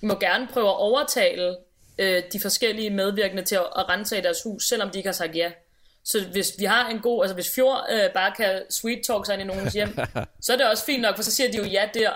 må 0.00 0.14
gerne 0.14 0.48
prøve 0.52 0.68
at 0.68 0.76
overtale 0.76 1.56
øh, 1.98 2.22
de 2.32 2.40
forskellige 2.40 2.90
medvirkende 2.90 3.44
til 3.44 3.54
at, 3.54 3.66
at 3.76 3.88
rense 3.88 4.18
i 4.18 4.20
deres 4.20 4.42
hus, 4.42 4.68
selvom 4.68 4.90
de 4.90 4.98
ikke 4.98 5.08
har 5.08 5.14
sagt 5.14 5.36
ja. 5.36 5.50
Så 6.04 6.24
hvis 6.32 6.52
vi 6.58 6.64
har 6.64 6.88
en 6.88 6.98
god, 6.98 7.24
altså 7.24 7.34
hvis 7.34 7.54
Fjord 7.54 7.86
øh, 7.90 8.10
bare 8.14 8.32
kan 8.36 8.62
sweet 8.70 9.00
talk 9.06 9.26
sig 9.26 9.32
ind 9.32 9.42
i 9.42 9.46
nogens 9.46 9.72
hjem, 9.72 9.98
så 10.44 10.52
er 10.52 10.56
det 10.56 10.66
også 10.66 10.84
fint 10.84 11.02
nok, 11.02 11.16
for 11.16 11.22
så 11.22 11.30
siger 11.30 11.50
de 11.50 11.56
jo 11.56 11.64
ja 11.64 11.88
der. 11.94 12.10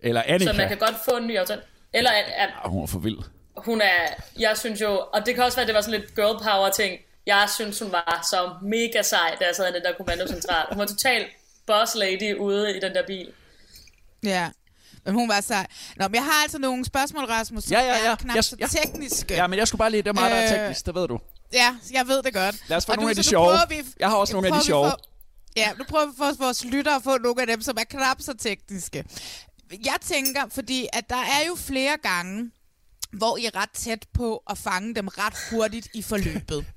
Eller 0.00 0.22
Annika. 0.26 0.52
Så 0.52 0.56
man 0.56 0.68
kan 0.68 0.78
godt 0.78 0.94
få 1.04 1.16
en 1.16 1.26
ny 1.26 1.38
aftale. 1.38 1.62
Eller 1.92 2.10
at, 2.10 2.24
at 2.36 2.50
hun 2.64 2.82
er 2.82 2.86
for 2.86 2.98
vild. 2.98 3.18
hun 3.56 3.80
er, 3.80 4.14
jeg 4.38 4.56
synes 4.56 4.80
jo, 4.80 4.98
og 5.12 5.26
det 5.26 5.34
kan 5.34 5.44
også 5.44 5.56
være, 5.56 5.62
at 5.62 5.66
det 5.66 5.74
var 5.74 5.80
sådan 5.80 6.00
lidt 6.00 6.14
girl 6.14 6.42
power 6.42 6.70
ting. 6.70 7.00
Jeg 7.26 7.48
synes, 7.54 7.78
hun 7.78 7.92
var 7.92 8.26
så 8.30 8.50
mega 8.62 9.02
sej, 9.02 9.36
da 9.40 9.44
jeg 9.44 9.54
sad 9.54 9.68
i 9.70 9.72
den 9.72 9.82
der 9.82 9.92
kommandocentral. 9.92 10.66
Hun 10.70 10.78
var 10.78 10.86
total 10.86 11.26
boss 11.66 11.94
lady 11.94 12.34
ude 12.38 12.76
i 12.76 12.80
den 12.80 12.94
der 12.94 13.06
bil. 13.06 13.28
Ja. 14.22 14.50
Men 15.04 15.14
hun 15.14 15.28
var 15.28 15.40
sej. 15.40 15.66
Nå, 15.96 16.08
men 16.08 16.14
jeg 16.14 16.24
har 16.24 16.42
altså 16.42 16.58
nogle 16.58 16.84
spørgsmål, 16.84 17.24
Rasmus, 17.24 17.64
som 17.64 17.72
Ja, 17.72 17.80
ja, 17.80 17.96
ja. 18.04 18.10
er 18.10 18.14
knap 18.16 18.36
Jeg- 18.36 18.44
så 18.44 18.56
ja. 18.60 18.66
tekniske. 18.66 19.34
Ja, 19.34 19.46
men 19.46 19.58
jeg 19.58 19.68
skulle 19.68 19.78
bare 19.78 19.90
lige, 19.90 20.02
det 20.02 20.08
er 20.08 20.12
mig, 20.12 20.30
der 20.30 20.36
er 20.36 20.52
Øh, 20.52 20.58
teknisk, 20.60 20.86
det 20.86 20.94
ved 20.94 21.08
du. 21.08 21.18
Ja, 21.52 21.76
jeg 21.92 22.08
ved 22.08 22.22
det 22.22 22.34
godt. 22.34 22.68
Lad 22.68 22.76
os 22.76 22.86
få 22.86 22.92
Og 22.92 22.96
nogle 22.96 23.06
nu- 23.06 23.10
af 23.10 23.16
de 23.16 23.22
sjove. 23.22 23.58
Vi, 23.68 23.82
Jeg 24.00 24.08
har 24.08 24.16
også 24.16 24.32
nogle 24.32 24.48
af 24.48 24.54
de 24.60 24.66
sjove. 24.66 24.90
For, 24.90 25.00
ja, 25.56 25.72
nu 25.78 25.84
prøver 25.88 26.06
vi 26.06 26.12
for 26.16 26.32
vores 26.38 26.64
lyttere 26.64 26.94
at 26.96 27.02
få 27.02 27.18
nogle 27.18 27.40
af 27.40 27.46
dem, 27.46 27.62
som 27.62 27.76
er 27.80 27.84
knap 27.84 28.16
så 28.20 28.34
tekniske. 28.38 29.04
Jeg 29.70 29.94
tænker, 30.00 30.42
fordi 30.50 30.88
at 30.92 31.10
der 31.10 31.16
er 31.16 31.46
jo 31.48 31.54
flere 31.54 31.96
gange, 32.02 32.50
hvor 33.12 33.36
I 33.36 33.44
er 33.44 33.56
ret 33.56 33.70
tæt 33.70 34.06
på 34.14 34.42
at 34.50 34.58
fange 34.58 34.94
dem 34.94 35.08
ret 35.08 35.34
hurtigt 35.50 35.88
i 35.94 36.02
forløbet. 36.02 36.64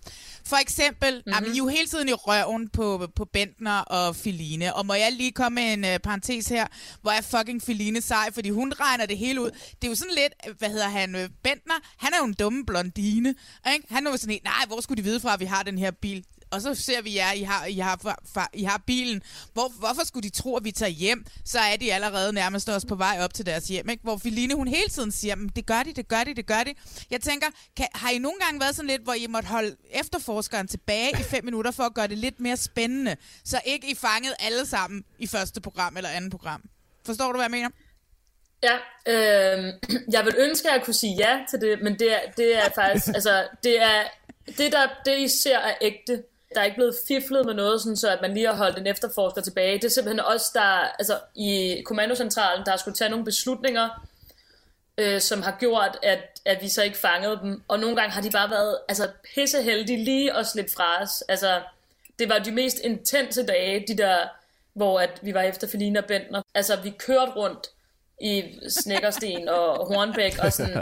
For 0.50 0.56
eksempel, 0.56 1.14
mm-hmm. 1.14 1.34
jamen, 1.34 1.50
I 1.50 1.54
er 1.54 1.58
jo 1.58 1.68
hele 1.68 1.88
tiden 1.88 2.10
i 2.10 2.14
røven 2.14 2.70
på, 2.70 3.08
på 3.16 3.26
Bentner 3.26 3.80
og 3.80 4.16
Filine. 4.16 4.76
Og 4.76 4.86
må 4.86 4.94
jeg 4.94 5.12
lige 5.12 5.32
komme 5.32 5.56
med 5.56 5.74
en 5.74 5.84
uh, 5.84 6.00
parentes 6.04 6.48
her, 6.48 6.68
hvor 7.02 7.12
er 7.12 7.22
fucking 7.22 7.62
Filine 7.64 8.02
sej, 8.02 8.32
fordi 8.34 8.50
hun 8.50 8.74
regner 8.80 9.06
det 9.06 9.18
hele 9.18 9.42
ud. 9.42 9.52
Det 9.52 9.84
er 9.84 9.88
jo 9.88 9.96
sådan 9.96 10.16
lidt, 10.16 10.34
øh, 10.48 10.56
hvad 10.58 10.70
hedder 10.70 10.90
han, 10.90 11.16
øh, 11.16 11.30
Bentner, 11.44 11.74
han 11.98 12.14
er 12.14 12.18
jo 12.18 12.26
en 12.26 12.34
dumme 12.34 12.66
blondine. 12.66 13.36
Ikke? 13.74 13.88
Han 13.90 14.08
er 14.08 14.12
jo 14.12 14.18
sådan 14.18 14.36
en, 14.36 14.42
nej, 14.44 14.66
hvor 14.68 14.82
skulle 14.82 14.98
de 14.98 15.04
vide 15.04 15.20
fra, 15.20 15.34
at 15.34 15.40
vi 15.40 15.46
har 15.46 15.64
den 15.64 15.78
her 15.78 15.92
bil? 15.92 16.26
Og 16.52 16.62
så 16.62 16.76
ser 16.76 17.02
vi 17.02 17.16
jer, 17.16 17.32
I 17.32 17.42
har, 17.44 17.66
I 17.66 17.78
har, 17.80 17.98
fa- 18.06 18.40
fa- 18.40 18.50
I 18.54 18.64
har 18.64 18.84
bilen. 18.88 19.22
Hvor, 19.54 19.68
hvorfor 19.80 20.06
skulle 20.06 20.30
de 20.30 20.36
tro, 20.36 20.56
at 20.58 20.64
vi 20.64 20.72
tager 20.72 20.90
hjem? 20.90 21.26
Så 21.46 21.60
er 21.60 21.76
de 21.76 21.94
allerede 21.94 22.34
nærmest 22.34 22.70
også 22.70 22.88
på 22.88 22.96
vej 22.96 23.18
op 23.22 23.34
til 23.34 23.46
deres 23.46 23.68
hjem. 23.68 23.90
Ikke? 23.90 24.04
Hvor 24.04 24.18
Filine, 24.18 24.54
hun 24.56 24.68
hele 24.68 24.88
tiden 24.90 25.12
siger, 25.12 25.36
"Men 25.36 25.50
det 25.56 25.66
gør 25.66 25.84
de, 25.84 25.94
det 25.94 26.08
gør 26.08 26.24
de, 26.24 26.34
det 26.36 26.46
gør 26.46 26.64
de. 26.64 26.74
Jeg 27.12 27.22
tænker, 27.22 27.48
kan, 27.78 27.88
har 27.96 28.10
I 28.10 28.18
nogle 28.18 28.40
gange 28.40 28.60
været 28.60 28.76
sådan 28.76 28.88
lidt, 28.90 29.02
hvor 29.04 29.14
I 29.14 29.28
måtte 29.28 29.48
holde 29.48 29.76
efterforskeren 29.92 30.68
tilbage 30.68 31.10
i 31.20 31.24
fem 31.24 31.46
minutter 31.50 31.72
for 31.72 31.84
at 31.84 31.94
gøre 31.94 32.08
det 32.08 32.18
lidt 32.18 32.40
mere 32.40 32.58
spændende? 32.58 33.16
Så 33.46 33.62
ikke 33.66 33.92
I 33.92 33.96
fangede 33.96 34.36
alle 34.40 34.66
sammen 34.66 35.04
i 35.20 35.28
første 35.28 35.62
program 35.62 35.98
eller 35.98 36.10
andet 36.10 36.32
program. 36.32 36.64
Forstår 37.06 37.26
du, 37.32 37.34
hvad 37.38 37.44
jeg 37.46 37.52
mener? 37.52 37.70
Ja, 38.64 38.76
øh, 39.08 39.74
jeg 40.16 40.26
vil 40.26 40.36
ønske, 40.38 40.70
at 40.70 40.76
jeg 40.76 40.84
kunne 40.86 40.94
sige 40.94 41.16
ja 41.20 41.40
til 41.50 41.62
det, 41.62 41.82
men 41.84 42.00
det 42.00 42.14
er, 42.14 42.20
det 42.38 42.58
er 42.58 42.70
faktisk, 42.76 43.08
altså, 43.18 43.48
det 43.64 43.82
er, 43.82 44.04
det, 44.58 44.72
der, 44.72 44.88
det 45.06 45.20
I 45.20 45.28
ser 45.28 45.58
er 45.58 45.76
ægte. 45.82 46.24
Der 46.56 46.62
er 46.62 46.66
ikke 46.66 46.78
blevet 46.78 46.96
fiflet 47.08 47.46
med 47.46 47.54
noget, 47.54 47.82
sådan 47.82 47.96
så 47.96 48.10
at 48.10 48.22
man 48.22 48.34
lige 48.34 48.48
har 48.48 48.56
holdt 48.56 48.78
en 48.78 48.88
efterforsker 48.88 49.42
tilbage. 49.42 49.76
Det 49.76 49.84
er 49.84 49.90
simpelthen 49.90 50.26
os, 50.26 50.50
der, 50.50 50.62
altså 51.00 51.20
i 51.36 51.82
kommandocentralen, 51.86 52.66
der 52.66 52.72
har 52.72 52.78
skulle 52.78 52.96
tage 52.96 53.10
nogle 53.10 53.26
beslutninger, 53.26 54.08
øh, 54.98 55.22
som 55.22 55.42
har 55.42 55.58
gjort, 55.60 55.98
at, 56.04 56.40
at 56.46 56.62
vi 56.62 56.70
så 56.70 56.84
ikke 56.84 56.98
fangede 56.98 57.40
dem. 57.44 57.64
Og 57.68 57.80
nogle 57.80 57.96
gange 57.96 58.12
har 58.12 58.22
de 58.22 58.32
bare 58.32 58.50
været 58.50 58.78
altså, 58.88 59.08
pisseheldige 59.36 60.04
lige 60.04 60.38
at 60.38 60.48
slippe 60.48 60.72
fra 60.72 61.02
os. 61.02 61.22
Altså, 61.22 61.62
det 62.20 62.30
var 62.30 62.40
de 62.40 62.52
mest 62.52 62.80
intense 62.80 63.46
dage, 63.46 63.86
de 63.88 63.98
der, 63.98 64.18
hvor 64.74 65.00
at 65.00 65.20
vi 65.22 65.34
var 65.34 65.42
efter 65.42 65.68
Felina 65.68 66.02
Bentner. 66.02 66.42
Altså, 66.56 66.76
vi 66.76 66.90
kørte 66.90 67.32
rundt 67.32 67.68
i 68.22 68.44
Snækkersten 68.70 69.50
og 69.50 69.88
Hornbæk 69.88 70.38
og 70.44 70.54
sådan. 70.54 70.74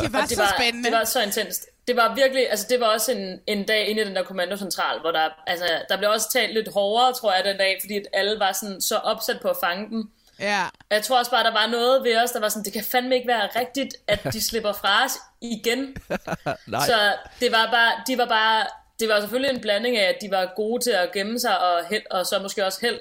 Det 0.00 0.12
var 0.12 0.22
og 0.22 0.28
det 0.28 0.36
så 0.36 0.42
var, 0.42 0.54
spændende. 0.58 0.90
Det 0.90 0.98
var 0.98 1.04
så 1.04 1.22
intenst. 1.22 1.66
Det 1.88 1.96
var 1.96 2.14
virkelig, 2.14 2.50
altså 2.50 2.66
det 2.70 2.80
var 2.80 2.86
også 2.86 3.12
en, 3.12 3.40
en 3.46 3.64
dag 3.64 3.88
inde 3.88 4.02
i 4.02 4.04
den 4.04 4.16
der 4.16 4.22
kommandocentral, 4.22 5.00
hvor 5.00 5.10
der, 5.10 5.28
altså, 5.46 5.66
der 5.88 5.96
blev 5.98 6.10
også 6.10 6.32
talt 6.32 6.54
lidt 6.54 6.72
hårdere, 6.72 7.12
tror 7.12 7.34
jeg, 7.34 7.44
den 7.44 7.56
dag, 7.56 7.78
fordi 7.80 7.96
at 7.96 8.06
alle 8.12 8.38
var 8.40 8.52
sådan 8.52 8.80
så 8.80 8.96
opsat 8.96 9.40
på 9.42 9.48
at 9.48 9.56
fange 9.62 9.88
dem. 9.90 10.10
Ja. 10.40 10.64
Jeg 10.90 11.02
tror 11.02 11.18
også 11.18 11.30
bare, 11.30 11.44
der 11.44 11.52
var 11.52 11.66
noget 11.66 12.04
ved 12.04 12.16
os, 12.22 12.30
der 12.30 12.40
var 12.40 12.48
sådan, 12.48 12.64
det 12.64 12.72
kan 12.72 12.84
fandme 12.84 13.14
ikke 13.14 13.28
være 13.28 13.48
rigtigt, 13.60 13.94
at 14.08 14.24
de 14.32 14.40
slipper 14.48 14.72
fra 14.72 15.04
os 15.04 15.12
igen. 15.40 15.96
Nej. 16.66 16.86
Så 16.86 17.14
det 17.40 17.52
var 17.52 17.68
bare, 17.70 17.92
de 18.06 18.18
var 18.18 18.26
bare, 18.26 18.66
det 19.00 19.08
var 19.08 19.20
selvfølgelig 19.20 19.54
en 19.54 19.60
blanding 19.60 19.96
af, 19.96 20.08
at 20.08 20.16
de 20.22 20.30
var 20.30 20.52
gode 20.56 20.84
til 20.84 20.90
at 20.90 21.12
gemme 21.12 21.40
sig, 21.40 21.58
og, 21.58 21.86
held, 21.90 22.02
og 22.10 22.26
så 22.26 22.38
måske 22.38 22.66
også 22.66 22.78
held. 22.82 23.00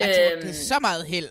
Tror, 0.00 0.32
Øhm, 0.32 0.40
det 0.40 0.50
er 0.50 0.54
så 0.54 0.78
meget 0.80 1.06
held. 1.06 1.28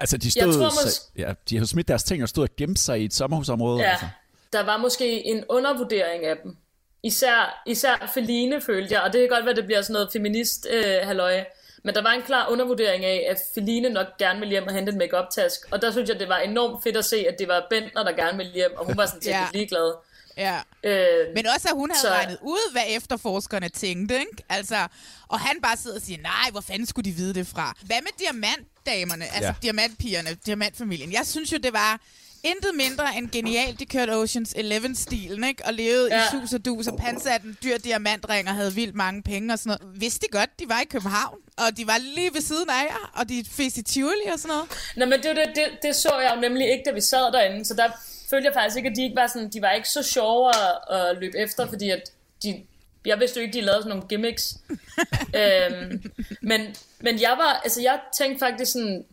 Altså, 0.00 0.16
de 0.16 0.26
Jeg 0.26 0.32
stod, 0.32 0.52
tror 0.54 0.68
så, 0.68 0.88
mås- 0.88 1.10
ja, 1.18 1.32
de 1.50 1.58
har 1.58 1.64
smidt 1.64 1.88
deres 1.88 2.02
ting 2.02 2.22
og 2.22 2.28
stod 2.28 2.42
og 2.42 2.48
gemt 2.56 2.78
sig 2.78 3.00
i 3.00 3.04
et 3.04 3.14
sommerhusområde. 3.14 3.80
Ja, 3.82 3.90
Altså. 3.90 4.06
der 4.52 4.62
var 4.64 4.76
måske 4.76 5.26
en 5.26 5.44
undervurdering 5.48 6.24
af 6.26 6.36
dem. 6.42 6.56
Især, 7.02 7.62
især 7.66 8.10
Feline 8.14 8.60
følte 8.60 8.94
jeg, 8.94 9.02
og 9.02 9.12
det 9.12 9.20
kan 9.20 9.28
godt 9.28 9.44
være, 9.46 9.54
det 9.54 9.64
bliver 9.64 9.82
sådan 9.82 9.92
noget 9.94 10.08
feminist 10.12 10.66
øh, 10.70 10.94
halløj. 11.02 11.44
Men 11.84 11.94
der 11.94 12.02
var 12.02 12.10
en 12.10 12.22
klar 12.22 12.48
undervurdering 12.48 13.04
af, 13.04 13.26
at 13.30 13.38
Feline 13.54 13.88
nok 13.88 14.06
gerne 14.18 14.38
ville 14.38 14.50
hjem 14.50 14.66
og 14.66 14.74
hente 14.74 14.92
en 14.92 14.98
make 14.98 15.16
task 15.34 15.60
Og 15.70 15.82
der 15.82 15.90
synes 15.90 16.08
jeg, 16.08 16.20
det 16.20 16.28
var 16.28 16.38
enormt 16.38 16.82
fedt 16.82 16.96
at 16.96 17.04
se, 17.04 17.16
at 17.16 17.34
det 17.38 17.48
var 17.48 17.66
Bentner, 17.70 18.02
der 18.04 18.12
gerne 18.12 18.36
ville 18.38 18.52
hjem, 18.52 18.70
og 18.76 18.86
hun 18.86 18.96
var 18.96 19.06
sådan 19.06 19.22
set 19.26 19.30
ja. 19.30 19.46
ligeglad. 19.52 19.92
Ja. 20.36 20.58
Øh, 20.84 21.34
Men 21.34 21.46
også, 21.54 21.68
at 21.68 21.74
hun 21.74 21.90
havde 21.90 22.00
så- 22.02 22.08
regnet 22.08 22.38
ud, 22.42 22.72
hvad 22.72 22.82
efterforskerne 22.88 23.68
tænkte, 23.68 24.14
ikke? 24.20 24.42
Altså, 24.48 24.86
og 25.28 25.40
han 25.40 25.56
bare 25.62 25.76
sidder 25.76 25.96
og 25.96 26.02
siger, 26.02 26.22
nej, 26.22 26.50
hvor 26.50 26.60
fanden 26.60 26.86
skulle 26.86 27.10
de 27.10 27.16
vide 27.16 27.34
det 27.34 27.46
fra? 27.46 27.74
Hvad 27.82 27.96
med 28.02 28.10
diamantdamerne, 28.18 29.24
altså 29.24 29.46
Ja. 29.46 29.54
diamantpigerne, 29.62 30.36
diamantfamilien? 30.46 31.12
Jeg 31.12 31.26
synes 31.26 31.52
jo, 31.52 31.56
det 31.58 31.72
var 31.72 32.00
intet 32.44 32.70
mindre 32.74 33.16
end 33.18 33.30
genialt. 33.30 33.80
De 33.80 33.86
kørte 33.86 34.10
Oceans 34.10 34.54
11-stilen, 34.56 35.44
ikke? 35.44 35.64
Og 35.66 35.74
levede 35.74 36.14
ja. 36.16 36.22
i 36.22 36.26
sus 36.30 36.52
og 36.52 36.64
dus 36.64 36.86
og 36.86 36.98
pansatte 36.98 37.46
en 37.48 37.56
dyr 37.64 37.78
diamantring 37.78 38.48
og 38.48 38.54
havde 38.54 38.74
vildt 38.74 38.94
mange 38.94 39.22
penge 39.22 39.52
og 39.52 39.58
sådan 39.58 39.78
noget. 39.82 40.00
Vidste 40.00 40.26
de 40.26 40.38
godt, 40.38 40.50
de 40.60 40.68
var 40.68 40.80
i 40.80 40.84
København, 40.84 41.38
og 41.56 41.76
de 41.76 41.86
var 41.86 41.98
lige 41.98 42.34
ved 42.34 42.40
siden 42.40 42.70
af 42.70 42.82
jer, 42.84 43.10
og 43.14 43.28
de 43.28 43.44
fes 43.50 43.76
i 43.78 43.82
Tivoli 43.82 44.26
og 44.32 44.38
sådan 44.38 44.48
noget? 44.56 44.70
Nå, 44.96 45.04
men 45.06 45.22
det, 45.22 45.36
det, 45.36 45.46
det, 45.54 45.64
det 45.82 45.96
så 45.96 46.18
jeg 46.18 46.32
jo 46.36 46.40
nemlig 46.40 46.70
ikke, 46.72 46.82
da 46.86 46.90
vi 46.94 47.00
sad 47.00 47.32
derinde, 47.32 47.64
så 47.64 47.74
der 47.74 47.90
følte 48.30 48.46
jeg 48.46 48.54
faktisk 48.54 48.76
ikke, 48.76 48.88
at 48.88 48.96
de 48.96 49.02
ikke 49.02 49.16
var 49.16 49.26
sådan, 49.26 49.48
de 49.48 49.62
var 49.62 49.70
ikke 49.70 49.88
så 49.88 50.02
sjove 50.02 50.48
at, 50.48 50.96
at 50.96 51.16
løbe 51.18 51.38
efter, 51.38 51.66
fordi 51.66 51.90
at 51.90 52.12
de, 52.42 52.62
jeg 53.06 53.20
vidste 53.20 53.40
jo 53.40 53.46
ikke, 53.46 53.58
de 53.58 53.64
lavede 53.64 53.82
sådan 53.82 53.96
nogle 53.96 54.08
gimmicks. 54.08 54.54
øhm, 55.40 56.12
men, 56.40 56.76
men 57.00 57.20
jeg 57.20 57.34
var, 57.38 57.60
altså 57.64 57.82
jeg 57.82 58.00
tænkte 58.18 58.38
faktisk 58.38 58.72
sådan, 58.72 59.04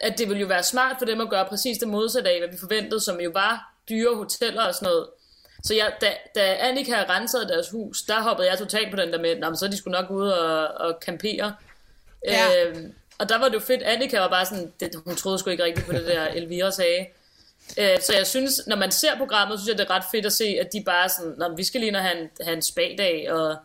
at 0.00 0.18
det 0.18 0.28
ville 0.28 0.40
jo 0.40 0.46
være 0.46 0.62
smart 0.62 0.96
for 0.98 1.06
dem 1.06 1.20
at 1.20 1.30
gøre 1.30 1.44
præcis 1.44 1.78
det 1.78 1.88
modsatte 1.88 2.30
af, 2.30 2.38
hvad 2.38 2.48
vi 2.48 2.58
forventede, 2.58 3.00
som 3.00 3.20
jo 3.20 3.30
var 3.34 3.74
dyre 3.88 4.16
hoteller 4.16 4.62
og 4.62 4.74
sådan 4.74 4.86
noget. 4.86 5.06
Så 5.64 5.74
jeg, 5.74 5.92
da, 6.00 6.12
da 6.34 6.56
Annika 6.60 7.04
rensede 7.08 7.48
deres 7.48 7.70
hus, 7.70 8.02
der 8.02 8.22
hoppede 8.22 8.50
jeg 8.50 8.58
totalt 8.58 8.90
på 8.90 8.96
den 8.96 9.12
der 9.12 9.18
med, 9.20 9.38
"Nå, 9.38 9.46
men 9.48 9.56
så 9.56 9.64
er 9.66 9.70
de 9.70 9.76
skulle 9.76 10.00
nok 10.00 10.10
ude 10.10 10.40
og, 10.40 10.86
og 10.86 10.98
campere. 11.00 11.54
Ja. 12.26 12.66
Øhm, 12.66 12.94
og 13.18 13.28
der 13.28 13.38
var 13.38 13.48
det 13.48 13.54
jo 13.54 13.60
fedt, 13.60 13.82
Annika 13.82 14.18
var 14.18 14.28
bare 14.28 14.46
sådan, 14.46 14.72
det, 14.80 14.90
hun 15.06 15.16
troede 15.16 15.38
sgu 15.38 15.50
ikke 15.50 15.64
rigtigt 15.64 15.86
på 15.86 15.92
det 15.92 16.06
der, 16.06 16.26
Elvira 16.26 16.70
sagde. 16.70 17.06
Øh, 17.78 18.00
så 18.06 18.12
jeg 18.16 18.26
synes, 18.26 18.60
når 18.66 18.76
man 18.76 18.90
ser 18.92 19.16
programmet, 19.16 19.58
synes 19.60 19.68
jeg, 19.68 19.78
det 19.78 19.90
er 19.90 19.94
ret 19.96 20.04
fedt 20.10 20.26
at 20.26 20.32
se, 20.32 20.44
at 20.44 20.68
de 20.72 20.82
bare 20.86 21.04
er 21.04 21.08
sådan, 21.08 21.56
vi 21.56 21.64
skal 21.64 21.80
lige 21.80 21.96
og 21.96 22.02
have 22.02 22.20
en, 22.20 22.28
have 22.44 22.56
en 22.56 22.62
spa-dag, 22.62 23.32
og 23.32 23.56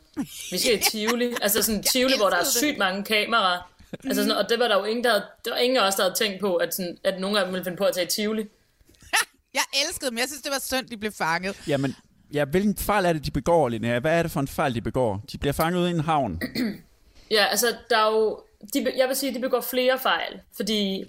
vi 0.52 0.58
skal 0.58 0.74
i 0.74 0.84
Tivoli. 0.92 1.34
altså 1.42 1.62
sådan 1.62 1.84
Tivoli, 1.84 2.18
hvor 2.18 2.30
der 2.30 2.38
er 2.38 2.46
sygt 2.46 2.78
mange 2.78 3.04
kameraer. 3.04 3.70
Altså 4.06 4.24
sådan, 4.24 4.38
og 4.38 4.50
det 4.50 4.60
var 4.60 4.68
der 4.68 4.78
jo 4.78 4.84
ingen, 4.84 5.04
der 5.04 5.10
havde, 5.10 5.24
det 5.46 5.52
var 5.52 5.58
ingen 5.58 5.78
af 5.80 5.88
os, 5.88 5.96
der 5.96 6.04
havde 6.04 6.16
tænkt 6.16 6.40
på, 6.40 6.56
at, 6.56 6.76
sådan, 6.76 6.98
at 7.04 7.20
nogen 7.20 7.38
af 7.38 7.46
dem 7.46 7.54
ville 7.54 7.64
finde 7.64 7.78
på 7.78 7.84
at 7.84 7.94
tage 7.94 8.06
i 8.06 8.10
Tivoli. 8.10 8.44
Jeg 9.54 9.64
elskede 9.88 10.10
dem. 10.10 10.18
Jeg 10.18 10.28
synes, 10.28 10.42
det 10.42 10.52
var 10.52 10.60
synd, 10.60 10.88
de 10.88 10.98
blev 10.98 11.12
fanget. 11.12 11.56
Jamen, 11.68 11.96
ja, 12.34 12.46
hvilken 12.46 12.78
fejl 12.78 13.06
er 13.06 13.14
det, 13.14 13.26
de 13.26 13.32
begår, 13.32 13.70
Linnea? 13.70 14.00
Hvad 14.00 14.20
er 14.20 14.24
det 14.24 14.32
for 14.32 14.40
en 14.40 14.48
fejl, 14.48 14.76
de 14.76 14.82
begår? 14.82 15.22
De 15.32 15.38
bliver 15.38 15.54
fanget 15.54 15.80
ude 15.80 15.90
i 15.90 15.94
en 15.94 16.00
havn. 16.00 16.42
Ja, 17.32 17.46
altså, 17.46 17.76
der 17.90 17.98
er 17.98 18.12
jo... 18.12 18.42
De, 18.74 18.94
jeg 18.98 19.08
vil 19.08 19.16
sige, 19.16 19.30
at 19.30 19.36
de 19.36 19.42
begår 19.42 19.62
flere 19.62 20.00
fejl, 20.00 20.40
fordi... 20.56 21.06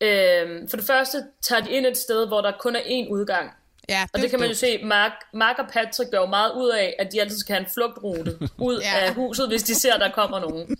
Øhm, 0.00 0.68
for 0.68 0.76
det 0.76 0.86
første 0.86 1.24
tager 1.42 1.62
de 1.62 1.70
ind 1.70 1.86
et 1.86 1.96
sted, 1.96 2.26
hvor 2.26 2.40
der 2.40 2.52
kun 2.58 2.76
er 2.76 2.80
én 2.80 3.08
udgang. 3.10 3.54
Ja, 3.88 4.06
Og 4.14 4.20
det 4.20 4.30
kan 4.30 4.40
man 4.40 4.48
jo 4.48 4.54
se, 4.54 4.78
Mark, 4.84 5.12
Mark 5.34 5.58
og 5.58 5.64
Patrick 5.72 6.10
gør 6.10 6.18
jo 6.20 6.26
meget 6.26 6.52
ud 6.52 6.70
af, 6.70 6.96
at 6.98 7.12
de 7.12 7.20
altid 7.20 7.38
skal 7.38 7.54
have 7.54 7.64
en 7.64 7.70
flugtrute 7.74 8.38
ud 8.68 8.80
Ja. 8.80 8.98
af 8.98 9.14
huset, 9.14 9.48
hvis 9.48 9.62
de 9.62 9.74
ser, 9.74 9.94
at 9.94 10.00
der 10.00 10.10
kommer 10.10 10.40
nogen. 10.40 10.76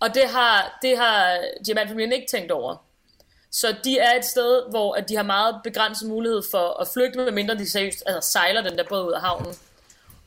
Og 0.00 0.14
det 0.14 0.22
har, 0.28 0.78
det 0.82 0.98
har 0.98 1.38
diamantfamilien 1.66 2.12
ikke 2.12 2.26
tænkt 2.30 2.52
over. 2.52 2.76
Så 3.50 3.74
de 3.84 3.98
er 3.98 4.14
et 4.18 4.24
sted, 4.24 4.62
hvor 4.70 4.94
at 4.94 5.08
de 5.08 5.16
har 5.16 5.22
meget 5.22 5.60
begrænset 5.64 6.08
mulighed 6.08 6.42
for 6.50 6.80
at 6.80 6.88
flygte, 6.94 7.18
medmindre 7.18 7.54
de 7.54 7.70
seriøst 7.70 8.02
altså 8.06 8.30
sejler 8.30 8.62
den 8.62 8.78
der 8.78 8.84
båd 8.88 9.06
ud 9.06 9.12
af 9.12 9.20
havnen. 9.20 9.54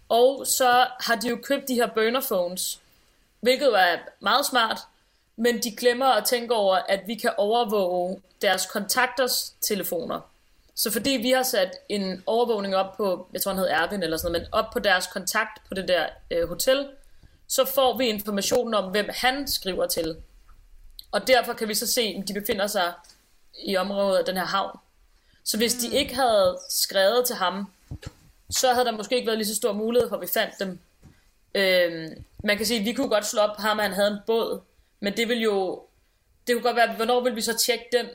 Og 0.09 0.47
så 0.47 0.87
har 0.99 1.15
de 1.15 1.29
jo 1.29 1.39
købt 1.43 1.67
de 1.67 1.73
her 1.75 1.87
burner 1.87 2.21
phones, 2.21 2.79
hvilket 3.41 3.67
er 3.79 3.97
meget 4.19 4.45
smart, 4.45 4.77
men 5.41 5.63
de 5.63 5.75
glemmer 5.75 6.05
at 6.05 6.25
tænke 6.25 6.55
over, 6.55 6.75
at 6.75 6.99
vi 7.07 7.15
kan 7.15 7.31
overvåge 7.37 8.21
deres 8.41 8.65
kontakters 8.65 9.53
telefoner. 9.61 10.19
Så 10.75 10.91
fordi 10.91 11.09
vi 11.09 11.31
har 11.31 11.43
sat 11.43 11.71
en 11.89 12.23
overvågning 12.25 12.75
op 12.75 12.97
på, 12.97 13.27
jeg 13.33 13.41
tror 13.41 13.51
han 13.51 13.59
hed 13.59 13.67
Erwin 13.69 14.03
eller 14.03 14.17
sådan 14.17 14.31
noget, 14.31 14.47
men 14.47 14.53
op 14.53 14.65
på 14.73 14.79
deres 14.79 15.07
kontakt 15.07 15.61
på 15.67 15.73
det 15.73 15.87
der 15.87 16.05
øh, 16.31 16.47
hotel, 16.47 16.87
så 17.47 17.65
får 17.65 17.97
vi 17.97 18.07
informationen 18.07 18.73
om, 18.73 18.91
hvem 18.91 19.09
han 19.13 19.47
skriver 19.47 19.87
til. 19.87 20.15
Og 21.11 21.27
derfor 21.27 21.53
kan 21.53 21.67
vi 21.67 21.73
så 21.73 21.87
se, 21.87 22.13
om 22.17 22.23
de 22.23 22.33
befinder 22.33 22.67
sig 22.67 22.93
i 23.63 23.77
området 23.77 24.17
af 24.17 24.25
den 24.25 24.37
her 24.37 24.45
havn. 24.45 24.79
Så 25.43 25.57
hvis 25.57 25.73
de 25.73 25.97
ikke 25.97 26.15
havde 26.15 26.59
skrevet 26.69 27.25
til 27.27 27.35
ham, 27.35 27.71
så 28.49 28.73
havde 28.73 28.85
der 28.85 28.91
måske 28.91 29.15
ikke 29.15 29.27
været 29.27 29.37
lige 29.37 29.47
så 29.47 29.55
stor 29.55 29.73
mulighed 29.73 30.09
for, 30.09 30.15
at 30.15 30.21
vi 30.21 30.27
fandt 30.27 30.53
dem. 30.59 30.79
Øhm, 31.55 32.23
man 32.43 32.57
kan 32.57 32.65
sige, 32.65 32.79
at 32.79 32.85
vi 32.85 32.93
kunne 32.93 33.09
godt 33.09 33.25
slå 33.25 33.41
op 33.41 33.55
på 33.55 33.61
ham, 33.61 33.79
at 33.79 33.85
han 33.85 33.93
havde 33.93 34.11
en 34.11 34.19
båd, 34.27 34.61
men 35.01 35.17
det 35.17 35.29
vil 35.29 35.41
jo, 35.41 35.83
det 36.47 36.55
kunne 36.55 36.63
godt 36.63 36.75
være, 36.75 36.93
hvornår 36.95 37.19
vil 37.23 37.35
vi 37.35 37.41
så 37.41 37.57
tjekke 37.57 37.85
den? 37.97 38.05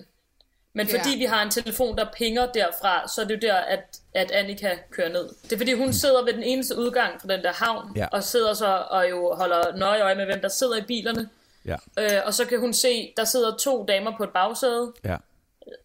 Men 0.72 0.86
fordi 0.88 1.10
Ja. 1.12 1.18
vi 1.18 1.24
har 1.24 1.42
en 1.42 1.50
telefon, 1.50 1.98
der 1.98 2.06
pinger 2.16 2.46
derfra, 2.52 3.08
så 3.08 3.20
er 3.20 3.24
det 3.24 3.34
jo 3.34 3.48
der, 3.48 3.54
at, 3.54 4.00
at 4.14 4.30
Annika 4.30 4.76
kører 4.90 5.08
ned. 5.08 5.28
Det 5.42 5.52
er 5.52 5.56
fordi, 5.56 5.72
hun 5.72 5.92
sidder 5.92 6.24
ved 6.24 6.32
den 6.32 6.42
eneste 6.42 6.76
udgang 6.78 7.20
fra 7.20 7.28
den 7.28 7.44
der 7.44 7.52
havn, 7.52 7.92
Ja. 7.96 8.06
og 8.12 8.24
sidder 8.24 8.54
så 8.54 8.84
og 8.90 9.10
jo 9.10 9.34
holder 9.34 9.76
nøje 9.76 10.02
øje 10.02 10.14
med, 10.14 10.24
hvem 10.24 10.40
der 10.40 10.48
sidder 10.48 10.76
i 10.76 10.82
bilerne. 10.82 11.28
Ja. 11.64 11.76
Øh, 11.98 12.22
og 12.26 12.34
så 12.34 12.44
kan 12.44 12.60
hun 12.60 12.72
se, 12.72 13.12
der 13.16 13.24
sidder 13.24 13.56
to 13.56 13.84
damer 13.88 14.16
på 14.16 14.24
et 14.24 14.30
bagsæde, 14.30 14.92
Ja. 15.04 15.16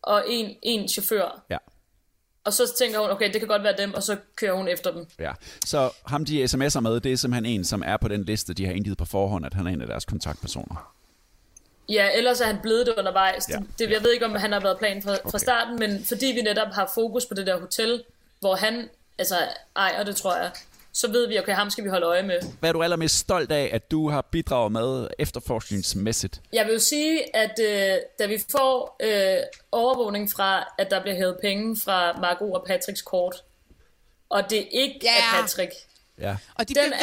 og 0.01 0.23
en, 0.27 0.55
en 0.61 0.87
chauffør. 0.89 1.43
Ja. 1.49 1.57
Og 2.43 2.53
så 2.53 2.73
tænker 2.77 2.99
hun, 2.99 3.09
okay, 3.09 3.33
det 3.33 3.41
kan 3.41 3.47
godt 3.47 3.63
være 3.63 3.77
dem, 3.77 3.93
og 3.93 4.03
så 4.03 4.17
kører 4.35 4.53
hun 4.53 4.67
efter 4.67 4.91
dem. 4.91 5.05
Ja. 5.19 5.31
Så 5.65 5.89
ham, 6.05 6.25
de 6.25 6.43
sms'er 6.43 6.79
med, 6.79 6.99
det 6.99 7.11
er 7.11 7.17
simpelthen 7.17 7.45
en, 7.45 7.65
som 7.65 7.83
er 7.85 7.97
på 7.97 8.07
den 8.07 8.23
liste, 8.23 8.53
de 8.53 8.65
har 8.65 8.73
indgivet 8.73 8.97
på 8.97 9.05
forhånd, 9.05 9.45
at 9.45 9.53
han 9.53 9.67
er 9.67 9.71
en 9.71 9.81
af 9.81 9.87
deres 9.87 10.05
kontaktpersoner. 10.05 10.93
Ja, 11.89 12.09
ellers 12.17 12.41
er 12.41 12.45
han 12.45 12.59
blevet 12.61 12.85
det 12.85 12.93
undervejs. 12.97 13.49
Ja. 13.49 13.59
Det, 13.79 13.91
jeg 13.91 14.03
ved 14.03 14.11
ikke, 14.11 14.25
om 14.25 14.35
han 14.35 14.51
har 14.51 14.59
været 14.59 14.77
plan 14.77 15.01
fra, 15.03 15.11
okay. 15.11 15.31
fra 15.31 15.39
starten, 15.39 15.79
men 15.79 16.05
fordi 16.05 16.25
vi 16.25 16.41
netop 16.41 16.67
har 16.73 16.91
fokus 16.95 17.25
på 17.25 17.33
det 17.33 17.47
der 17.47 17.59
hotel, 17.59 18.03
hvor 18.39 18.55
han 18.55 18.89
altså, 19.17 19.35
ejer 19.75 20.03
det, 20.03 20.15
tror 20.15 20.35
jeg, 20.35 20.51
så 20.93 21.11
ved 21.11 21.27
vi, 21.27 21.39
okay, 21.39 21.53
ham 21.55 21.69
skal 21.69 21.83
vi 21.83 21.89
holde 21.89 22.05
øje 22.05 22.23
med. 22.23 22.39
Hvad 22.59 22.69
er 22.69 22.73
du 22.73 22.83
allermest 22.83 23.17
stolt 23.17 23.51
af, 23.51 23.69
at 23.73 23.91
du 23.91 24.09
har 24.09 24.21
bidraget 24.21 24.71
med 24.71 25.07
efterforskningsmæssigt? 25.19 26.41
Jeg 26.53 26.65
vil 26.65 26.73
jo 26.73 26.79
sige, 26.79 27.35
at 27.35 27.59
øh, 27.59 27.97
da 28.19 28.25
vi 28.25 28.43
får 28.51 28.95
øh, 28.99 29.37
overvågning 29.71 30.31
fra, 30.31 30.73
at 30.77 30.91
der 30.91 31.01
bliver 31.01 31.15
hævet 31.15 31.37
penge 31.41 31.77
fra 31.83 32.13
Margot 32.13 32.53
og 32.55 32.63
Patricks 32.67 33.01
kort, 33.01 33.35
og 34.29 34.49
det 34.49 34.67
ikke 34.71 34.99
Ja. 35.03 35.09
er 35.17 35.41
Patrick. 35.41 35.71
Ja. 36.19 36.37
Og 36.55 36.67
de 36.69 36.73
bliver 36.73 36.83
ved 36.83 36.89
med 36.89 36.97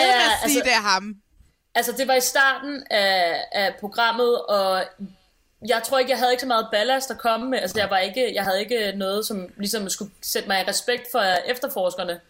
at 0.44 0.50
sige, 0.50 0.62
det 0.62 0.72
er 0.72 0.80
ham. 0.82 1.16
Altså, 1.74 1.92
det 1.98 2.08
var 2.08 2.14
i 2.14 2.20
starten 2.20 2.84
af, 2.90 3.44
af 3.52 3.74
programmet, 3.80 4.40
og 4.44 4.82
jeg 5.68 5.82
tror 5.84 5.98
ikke, 5.98 6.10
jeg 6.10 6.18
havde 6.18 6.32
ikke 6.32 6.40
så 6.40 6.46
meget 6.46 6.66
ballast 6.72 7.10
at 7.10 7.18
komme 7.18 7.50
med. 7.50 7.58
Altså, 7.58 7.78
jeg, 7.80 7.90
var 7.90 7.98
ikke, 7.98 8.34
jeg 8.34 8.44
havde 8.44 8.60
ikke 8.60 8.92
noget, 8.96 9.26
som 9.26 9.48
ligesom 9.56 9.88
skulle 9.88 10.10
sætte 10.22 10.48
mig 10.48 10.60
i 10.60 10.68
respekt 10.70 11.02
for 11.12 11.20
efterforskerne, 11.50 12.20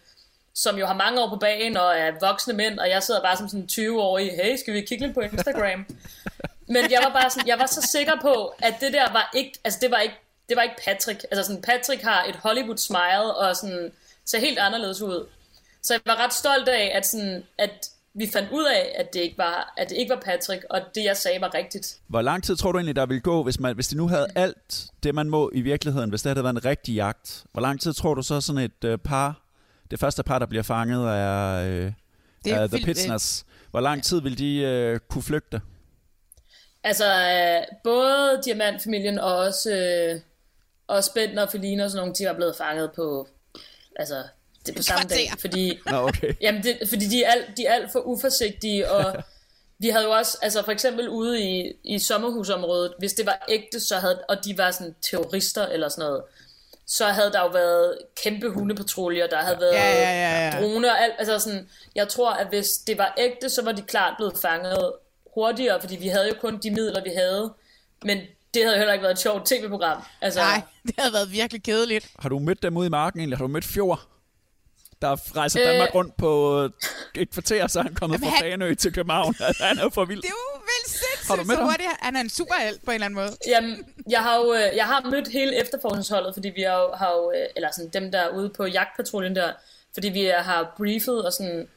som 0.53 0.77
jo 0.77 0.85
har 0.85 0.93
mange 0.93 1.21
år 1.21 1.29
på 1.29 1.35
bagen 1.35 1.77
og 1.77 1.97
er 1.97 2.11
voksne 2.21 2.53
mænd, 2.53 2.79
og 2.79 2.89
jeg 2.89 3.03
sidder 3.03 3.21
bare 3.21 3.37
som 3.37 3.49
sådan 3.49 3.69
20-årig, 3.71 4.31
hey, 4.43 4.57
skal 4.57 4.73
vi 4.73 4.81
kigge 4.81 5.05
lidt 5.05 5.15
på 5.15 5.21
Instagram? 5.21 5.85
Men 6.73 6.91
jeg 6.91 6.99
var 7.03 7.13
bare 7.13 7.29
sådan, 7.29 7.47
jeg 7.47 7.59
var 7.59 7.65
så 7.65 7.81
sikker 7.81 8.13
på, 8.21 8.53
at 8.59 8.73
det 8.81 8.93
der 8.93 9.11
var 9.11 9.29
ikke, 9.35 9.59
altså 9.63 9.79
det 9.81 9.91
var 9.91 9.97
ikke, 9.97 10.15
det 10.49 10.57
var 10.57 10.63
ikke 10.63 10.75
Patrick. 10.85 11.25
Altså 11.31 11.43
sådan, 11.43 11.61
Patrick 11.61 12.01
har 12.03 12.23
et 12.23 12.35
Hollywood 12.35 12.77
smile, 12.77 13.35
og 13.35 13.55
sådan, 13.55 13.91
ser 14.25 14.39
helt 14.39 14.59
anderledes 14.59 15.01
ud. 15.01 15.27
Så 15.83 15.93
jeg 15.93 16.01
var 16.05 16.23
ret 16.23 16.33
stolt 16.33 16.69
af, 16.69 16.91
at, 16.95 17.05
sådan, 17.05 17.43
at 17.57 17.89
vi 18.13 18.29
fandt 18.33 18.51
ud 18.51 18.65
af, 18.65 18.95
at 18.95 19.13
det, 19.13 19.19
ikke 19.19 19.37
var, 19.37 19.73
at 19.77 19.89
det 19.89 19.97
ikke 19.97 20.09
var 20.09 20.21
Patrick, 20.25 20.65
og 20.69 20.81
det 20.95 21.03
jeg 21.03 21.17
sagde 21.17 21.41
var 21.41 21.53
rigtigt. 21.53 21.97
Hvor 22.07 22.21
lang 22.21 22.43
tid 22.43 22.55
tror 22.55 22.71
du 22.71 22.77
egentlig, 22.77 22.95
der 22.95 23.05
ville 23.05 23.21
gå, 23.21 23.43
hvis, 23.43 23.59
man, 23.59 23.75
hvis 23.75 23.87
de 23.87 23.97
nu 23.97 24.07
havde 24.07 24.27
alt 24.35 24.85
det, 25.03 25.15
man 25.15 25.29
må 25.29 25.51
i 25.53 25.61
virkeligheden, 25.61 26.09
hvis 26.09 26.21
det 26.21 26.29
havde 26.29 26.43
været 26.43 26.55
en 26.55 26.65
rigtig 26.65 26.95
jagt? 26.95 27.43
Hvor 27.51 27.61
lang 27.61 27.81
tid 27.81 27.93
tror 27.93 28.13
du 28.13 28.21
så 28.21 28.41
sådan 28.41 28.61
et 28.61 28.83
øh, 28.83 28.97
par, 28.97 29.41
det 29.91 29.99
første 29.99 30.23
par, 30.23 30.39
der 30.39 30.45
bliver 30.45 30.63
fanget 30.63 31.09
af, 31.09 31.65
øh, 31.65 31.91
Det 32.45 32.53
er 32.53 32.61
af 32.61 32.69
The 32.69 32.85
Pitsners, 32.85 33.45
hvor 33.71 33.79
lang 33.79 34.03
tid 34.03 34.21
vil 34.21 34.37
de 34.37 34.55
øh, 34.57 34.99
kunne 35.09 35.23
flygte? 35.23 35.61
Altså, 36.83 37.05
øh, 37.05 37.77
både 37.83 38.41
Diamantfamilien 38.45 39.19
og 39.19 39.35
også, 39.35 39.71
øh, 39.71 40.21
også 40.87 41.13
Bentner 41.13 41.41
og 41.41 41.51
Feline 41.51 41.83
og 41.83 41.89
sådan 41.89 42.01
nogle, 42.01 42.15
de 42.15 42.25
var 42.25 42.33
blevet 42.33 42.55
fanget 42.55 42.91
på, 42.95 43.27
altså, 43.95 44.23
det 44.65 44.71
er 44.71 44.77
på 44.77 44.83
samme 44.83 45.09
dag, 45.09 45.29
fordi, 45.39 45.79
Nå, 45.85 45.97
okay. 45.97 46.33
jamen 46.41 46.63
det, 46.63 46.77
fordi 46.89 47.05
de 47.05 47.23
er, 47.23 47.31
alt, 47.31 47.57
de 47.57 47.65
er 47.65 47.73
alt 47.73 47.91
for 47.91 47.99
uforsigtige, 47.99 48.91
og 48.91 49.23
vi 49.81 49.89
havde 49.89 50.05
jo 50.05 50.11
også, 50.11 50.37
altså 50.41 50.63
for 50.65 50.71
eksempel 50.71 51.09
ude 51.09 51.41
i, 51.41 51.73
i 51.83 51.99
sommerhusområdet, 51.99 52.93
hvis 52.99 53.13
det 53.13 53.25
var 53.25 53.45
ægte, 53.49 53.79
så 53.79 53.95
havde, 53.95 54.23
og 54.29 54.45
de 54.45 54.57
var 54.57 54.71
sådan 54.71 54.95
terrorister 55.01 55.65
eller 55.65 55.89
sådan 55.89 56.05
noget, 56.05 56.23
så 56.91 57.05
havde 57.05 57.31
der 57.31 57.39
jo 57.41 57.47
været 57.47 57.97
kæmpe 58.23 58.49
hundepatruljer, 58.49 59.27
der 59.27 59.37
havde 59.37 59.57
været 59.59 59.73
Ja, 59.73 59.91
ja, 59.91 60.11
ja, 60.11 60.45
ja. 60.55 60.61
droner 60.61 60.91
og 60.91 61.03
alt. 61.03 61.13
Altså 61.19 61.39
sådan, 61.39 61.69
jeg 61.95 62.07
tror, 62.07 62.31
at 62.31 62.47
hvis 62.47 62.67
det 62.87 62.97
var 62.97 63.13
ægte, 63.17 63.49
så 63.49 63.63
var 63.63 63.71
de 63.71 63.81
klart 63.81 64.13
blevet 64.17 64.37
fanget 64.41 64.93
hurtigere, 65.33 65.81
fordi 65.81 65.95
vi 65.95 66.07
havde 66.07 66.27
jo 66.27 66.33
kun 66.41 66.57
de 66.57 66.71
midler, 66.71 67.03
vi 67.03 67.09
havde. 67.17 67.53
Men 68.05 68.17
det 68.53 68.63
havde 68.63 68.75
jo 68.75 68.77
heller 68.77 68.93
ikke 68.93 69.03
været 69.03 69.13
et 69.13 69.19
sjovt 69.19 69.45
tv-program. 69.47 70.03
Altså, 70.21 70.39
Nej, 70.39 70.61
det 70.87 70.95
havde 70.97 71.13
været 71.13 71.31
virkelig 71.31 71.63
kedeligt. 71.63 72.07
Har 72.19 72.29
du 72.29 72.39
mødt 72.39 72.63
dem 72.63 72.77
ude 72.77 72.87
i 72.87 72.89
marken 72.89 73.19
egentlig? 73.19 73.37
Har 73.37 73.43
du 73.45 73.51
mødt 73.51 73.65
Fjord? 73.65 73.99
Der 75.01 75.35
rejser 75.37 75.61
Øh. 75.61 75.67
Danmark 75.67 75.95
rundt 75.95 76.17
på 76.17 76.59
et 77.15 77.31
kvarter, 77.31 77.67
så 77.67 77.79
er 77.79 77.83
han 77.83 77.95
kommet 77.95 78.17
Jamen, 78.17 78.29
fra 78.29 78.35
han- 78.35 78.51
Fanø 78.51 78.73
til 78.73 78.93
København. 78.93 79.35
Altså, 79.39 79.63
han 79.69 79.77
er 79.79 79.89
for 79.89 80.05
vild. 80.05 80.21
Det 80.21 80.27
er 80.27 80.33
jo 80.53 80.59
vel 80.59 80.83
sindssygt, 80.91 81.18
Har 81.29 81.35
du 81.35 81.43
mødt 81.47 81.57
så 81.59 81.63
hurtigt. 81.63 81.89
Han 81.99 82.15
er 82.15 82.19
en 82.21 82.29
superhelt 82.29 82.85
på 82.85 82.91
en 82.91 82.95
eller 82.95 83.05
anden 83.05 83.19
måde. 83.19 83.31
Jamen, 83.47 83.85
jeg 84.09 84.19
har 84.19 84.35
jo 84.37 84.53
øh, 84.53 84.75
jeg 84.75 84.85
har 84.85 85.01
mødt 85.11 85.27
hele 85.27 85.55
efterforskningsholdet, 85.61 86.33
fordi 86.33 86.49
vi 86.49 86.61
har 86.61 86.95
har 86.97 87.11
jo 87.11 87.31
øh, 87.35 87.47
eller 87.55 87.69
sådan 87.75 87.89
dem 87.89 88.11
der 88.11 88.19
er 88.19 88.29
ude 88.29 88.49
på 88.49 88.65
jagtpatruljen 88.65 89.35
der, 89.35 89.51
fordi 89.93 90.09
vi 90.09 90.25
har 90.25 90.73
briefet 90.77 91.25
og 91.25 91.33
sådan. 91.33 91.67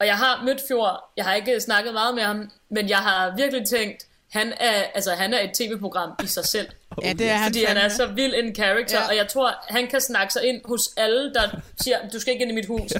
Og 0.00 0.06
jeg 0.06 0.16
har 0.16 0.42
mødt 0.44 0.60
Fjord, 0.68 1.12
jeg 1.16 1.24
har 1.24 1.34
ikke 1.34 1.60
snakket 1.60 1.92
meget 1.92 2.14
med 2.14 2.22
ham, 2.22 2.50
men 2.70 2.88
jeg 2.88 2.98
har 2.98 3.36
virkelig 3.36 3.66
tænkt, 3.66 4.06
han 4.32 4.52
er, 4.60 4.82
altså, 4.94 5.10
han 5.10 5.34
er 5.34 5.40
et 5.40 5.50
tv-program 5.54 6.10
i 6.24 6.26
sig 6.26 6.44
selv. 6.44 6.68
Ja, 7.02 7.12
det 7.12 7.28
er 7.28 7.34
han 7.34 7.46
Fordi 7.48 7.64
han 7.64 7.76
er 7.76 7.88
så 7.88 8.06
vild 8.06 8.34
en 8.34 8.54
character, 8.54 8.96
Ja. 8.96 9.02
ja. 9.02 9.08
og 9.08 9.16
jeg 9.16 9.28
tror, 9.28 9.54
han 9.68 9.86
kan 9.86 10.00
snakke 10.00 10.32
sig 10.32 10.44
ind 10.44 10.60
hos 10.64 10.80
alle, 10.96 11.34
der 11.34 11.48
siger, 11.80 11.98
du 12.12 12.20
skal 12.20 12.32
ikke 12.32 12.42
ind 12.42 12.52
i 12.52 12.54
mit 12.54 12.66
hus. 12.66 12.90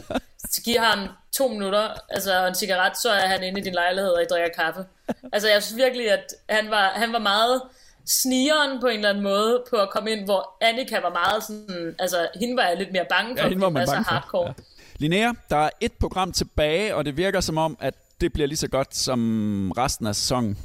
Så 0.50 0.62
giv 0.62 0.76
ham 0.78 1.08
to 1.32 1.48
minutter, 1.48 1.88
altså 2.10 2.40
og 2.42 2.48
en 2.48 2.54
cigaret, 2.54 2.92
så 3.02 3.10
er 3.10 3.26
han 3.26 3.42
inde 3.42 3.60
i 3.60 3.62
din 3.64 3.74
lejlighed, 3.74 4.10
og 4.10 4.22
I 4.22 4.26
drikker 4.30 4.48
kaffe. 4.62 4.84
Altså, 5.32 5.48
jeg 5.48 5.62
synes 5.62 5.76
virkelig, 5.76 6.10
at 6.12 6.24
han 6.48 6.70
var, 6.70 6.88
han 6.94 7.12
var 7.12 7.18
meget 7.18 7.62
snigeren 8.06 8.80
på 8.80 8.86
en 8.86 8.96
eller 8.96 9.08
anden 9.08 9.22
måde, 9.24 9.62
på 9.70 9.76
at 9.76 9.90
komme 9.90 10.10
ind, 10.12 10.24
hvor 10.24 10.56
Annika 10.60 11.00
var 11.00 11.10
meget 11.10 11.44
sådan, 11.44 11.94
altså, 11.98 12.28
hende 12.40 12.56
var 12.56 12.62
jeg 12.62 12.76
lidt 12.78 12.92
mere 12.92 13.04
bange 13.10 13.36
for, 13.36 13.42
Ja, 13.42 13.48
hende 13.48 13.62
var 13.62 13.68
man 13.70 13.86
bange 13.86 13.92
er 13.92 13.96
for. 13.96 14.04
så 14.04 14.10
hardcore. 14.10 14.54
Linnea, 14.98 15.32
der 15.50 15.56
er 15.56 15.70
et 15.80 15.92
program 15.92 16.32
tilbage, 16.32 16.94
og 16.94 17.04
det 17.04 17.16
virker 17.16 17.40
som 17.40 17.58
om, 17.58 17.76
at 17.80 17.94
det 18.20 18.32
bliver 18.32 18.46
lige 18.46 18.58
så 18.58 18.68
godt 18.68 18.96
som 18.96 19.72
resten 19.76 20.06
af 20.06 20.16
sæsonen. 20.16 20.58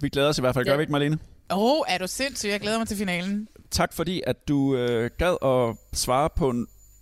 Vi 0.00 0.08
glæder 0.08 0.28
os 0.28 0.38
i 0.38 0.40
hvert 0.40 0.54
fald. 0.54 0.64
Gør 0.64 0.72
Ja. 0.72 0.76
vi 0.76 0.82
ikke, 0.82 0.92
Marlene? 0.92 1.18
Åh, 1.52 1.58
oh, 1.58 1.80
er 1.88 1.98
du 1.98 2.06
sindssyg? 2.06 2.48
Jeg 2.48 2.60
glæder 2.60 2.78
mig 2.78 2.88
til 2.88 2.96
finalen. 2.96 3.48
Tak 3.70 3.92
fordi, 3.92 4.22
at 4.26 4.48
du 4.48 4.76
øh, 4.76 5.10
gad 5.18 5.36
at 5.44 5.76
svare 5.98 6.28
på 6.36 6.54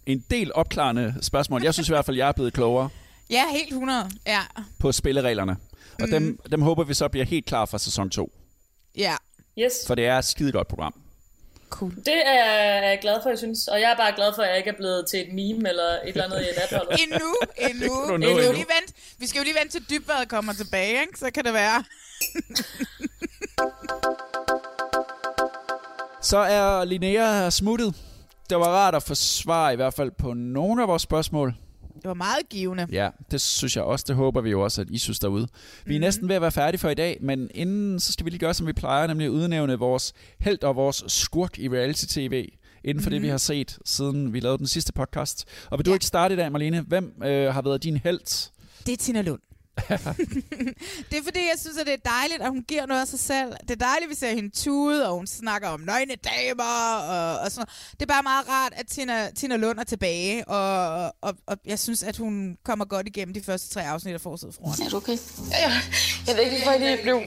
en, 0.07 0.25
del 0.31 0.53
opklarende 0.55 1.15
spørgsmål. 1.23 1.63
Jeg 1.63 1.75
synes 1.75 1.89
i 1.89 1.93
hvert 1.93 2.05
fald, 2.05 2.17
jeg 2.17 2.29
er 2.29 2.33
blevet 2.33 2.53
klogere 2.53 2.89
Ja, 3.31 3.45
helt 3.53 3.69
100. 3.73 4.11
Ja, 4.27 4.41
på 4.79 4.93
spillereglerne. 4.93 5.53
Og 6.03 6.09
Mhm. 6.09 6.11
dem, 6.11 6.39
dem 6.51 6.63
håber 6.63 6.85
vi 6.85 6.95
så 6.95 7.09
bliver 7.09 7.27
helt 7.27 7.47
klar 7.47 7.65
for 7.65 7.79
sæson 7.79 8.11
2. 8.11 8.33
ja. 8.97 9.17
Yes. 9.59 9.73
For 9.87 9.95
det 9.95 10.07
er 10.07 10.19
et 10.19 10.25
skide 10.25 10.53
godt 10.53 10.69
program. 10.69 10.95
Cool. 11.71 11.95
Det 11.97 12.23
er 12.27 12.89
jeg 12.89 12.99
glad 13.03 13.19
for, 13.23 13.29
jeg 13.31 13.39
synes. 13.39 13.69
Og 13.69 13.81
jeg 13.81 13.91
er 13.91 13.97
bare 13.97 14.13
glad 14.17 14.33
for, 14.35 14.43
at 14.43 14.49
jeg 14.49 14.59
ikke 14.59 14.71
er 14.71 14.77
blevet 14.77 15.07
til 15.11 15.21
et 15.21 15.29
meme 15.35 15.69
eller 15.69 15.85
et 15.85 16.01
eller 16.09 16.25
andet 16.25 16.41
i 16.41 16.45
natholdet. 16.61 17.01
Endnu, 17.03 17.35
endnu. 17.71 17.95
du 18.09 18.17
nå 18.17 18.27
Vi 18.27 18.33
skal, 18.33 18.39
endnu. 18.39 18.53
lige 18.53 18.67
vente, 18.81 18.95
vi 19.19 19.27
skal 19.27 19.39
jo 19.39 19.45
lige 19.45 19.55
vente 19.61 19.79
til 19.79 19.91
dybværet 19.91 20.29
kommer 20.29 20.53
tilbage, 20.53 21.01
ikke? 21.01 21.19
så 21.19 21.31
kan 21.35 21.45
det 21.45 21.53
være. 21.55 21.85
Så 26.23 26.39
er 26.39 26.85
Linnea 26.85 27.51
smuttet. 27.51 27.95
Det 28.53 28.61
var 28.61 28.67
rart 28.67 28.95
at 28.95 29.03
få 29.03 29.15
svar 29.15 29.71
i 29.71 29.77
hvert 29.77 29.95
fald 29.95 30.11
på 30.19 30.33
nogle 30.35 30.83
af 30.83 30.89
vores 30.89 31.03
spørgsmål. 31.03 31.55
Det 31.95 32.05
var 32.09 32.15
meget 32.15 32.49
givende. 32.51 32.87
Ja, 32.93 33.09
det 33.31 33.41
synes 33.41 33.77
jeg 33.77 33.85
også. 33.85 34.05
Det 34.09 34.17
håber 34.17 34.41
vi 34.41 34.51
jo 34.51 34.61
også, 34.61 34.81
at 34.81 34.91
I 34.91 34.99
synes 34.99 35.19
derude. 35.19 35.49
Vi 35.87 35.95
er 35.95 35.99
Mhm. 35.99 36.01
næsten 36.05 36.29
ved 36.29 36.37
at 36.37 36.43
være 36.43 36.51
færdige 36.53 36.79
for 36.79 36.89
i 36.89 36.95
dag, 36.95 37.19
men 37.21 37.51
inden 37.55 38.01
så 38.01 38.13
skal 38.13 38.25
vi 38.25 38.31
lige 38.31 38.39
gøre, 38.39 38.55
som 38.55 38.67
vi 38.67 38.73
plejer, 38.73 39.07
nemlig 39.07 39.31
udnævne 39.31 39.79
vores 39.79 40.13
held 40.41 40.63
og 40.65 40.77
vores 40.77 41.05
skurk 41.07 41.59
i 41.59 41.69
reality-tv, 41.69 42.49
inden 42.85 43.03
for 43.03 43.11
mm. 43.11 43.15
det, 43.15 43.23
vi 43.23 43.27
Mhm. 43.27 43.31
har 43.31 43.39
set, 43.39 43.79
siden 43.85 44.33
vi 44.33 44.41
lavede 44.41 44.59
den 44.59 44.67
sidste 44.67 44.93
podcast. 44.93 45.45
Og 45.71 45.79
vil 45.79 45.87
du 45.87 45.93
ikke 45.93 46.07
starte 46.07 46.35
i 46.35 46.37
dag, 46.37 46.53
Marlene? 46.53 46.81
Hvem 46.81 47.23
øh, 47.25 47.55
har 47.55 47.63
været 47.63 47.83
din 47.83 47.97
held? 47.97 48.51
Det 48.87 48.93
er 48.93 48.97
Tina 48.97 49.23
Lund. 49.23 49.41
det 51.11 51.19
er 51.19 51.23
fordi, 51.25 51.39
jeg 51.39 51.57
synes, 51.61 51.79
at 51.79 51.87
det 51.87 51.95
er 51.95 52.11
dejligt, 52.11 52.43
at 52.43 52.49
hun 52.49 52.63
giver 52.63 52.87
noget 52.87 53.01
af 53.01 53.09
sig 53.09 53.19
selv. 53.19 53.53
Det 53.61 53.71
er 53.71 53.85
dejligt, 53.87 54.05
at 54.05 54.11
vi 54.11 54.15
ser 54.15 54.35
hende 54.35 54.51
tude, 54.51 55.09
og 55.09 55.15
hun 55.15 55.27
snakker 55.27 55.69
om 55.69 55.81
nøgne 55.81 56.15
damer 56.15 56.95
og, 57.09 57.39
og 57.39 57.51
sådan 57.51 57.61
noget. 57.61 57.91
Det 57.93 58.03
er 58.03 58.07
bare 58.07 58.23
meget 58.23 58.49
rart, 58.49 58.73
at 58.77 58.87
Tina, 58.87 59.31
Tina 59.31 59.57
Lund 59.57 59.79
er 59.79 59.85
tilbage, 59.85 60.49
og, 60.49 61.05
og, 61.21 61.35
og 61.47 61.57
jeg 61.65 61.79
synes, 61.79 62.03
at 62.03 62.17
hun 62.17 62.57
kommer 62.65 62.85
godt 62.85 63.07
igennem 63.07 63.35
de 63.35 63.43
første 63.43 63.75
tre 63.75 63.87
afsnit 63.87 64.15
af 64.15 64.21
Forsøget 64.21 64.55
Froen. 64.55 64.75
Er 64.87 64.89
du 64.89 64.97
okay? 64.97 65.19
Ja, 65.51 65.69
ja. 65.69 65.81
Jeg 66.27 66.37
ved 66.37 66.43
ikke, 66.43 66.57
hvorfor 66.57 66.71
jeg 66.71 66.81
lige 66.81 67.03
blev... 67.03 67.23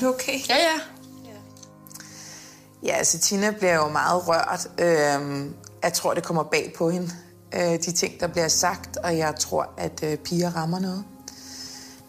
Du 0.00 0.06
er 0.06 0.14
okay? 0.14 0.38
Ja, 0.48 0.56
ja. 0.56 0.80
Ja, 2.82 2.92
altså 2.92 3.18
Tina 3.18 3.50
bliver 3.50 3.74
jo 3.74 3.88
meget 3.88 4.28
rørt. 4.28 4.68
Øhm, 4.78 5.54
jeg 5.82 5.92
tror, 5.92 6.14
det 6.14 6.24
kommer 6.24 6.42
bag 6.42 6.72
på 6.76 6.90
hende, 6.90 7.10
øh, 7.56 7.62
de 7.62 7.92
ting, 7.92 8.20
der 8.20 8.26
bliver 8.26 8.48
sagt, 8.48 8.96
og 8.96 9.18
jeg 9.18 9.34
tror, 9.38 9.70
at 9.78 10.00
øh, 10.02 10.18
piger 10.18 10.50
rammer 10.50 10.78
noget, 10.78 11.04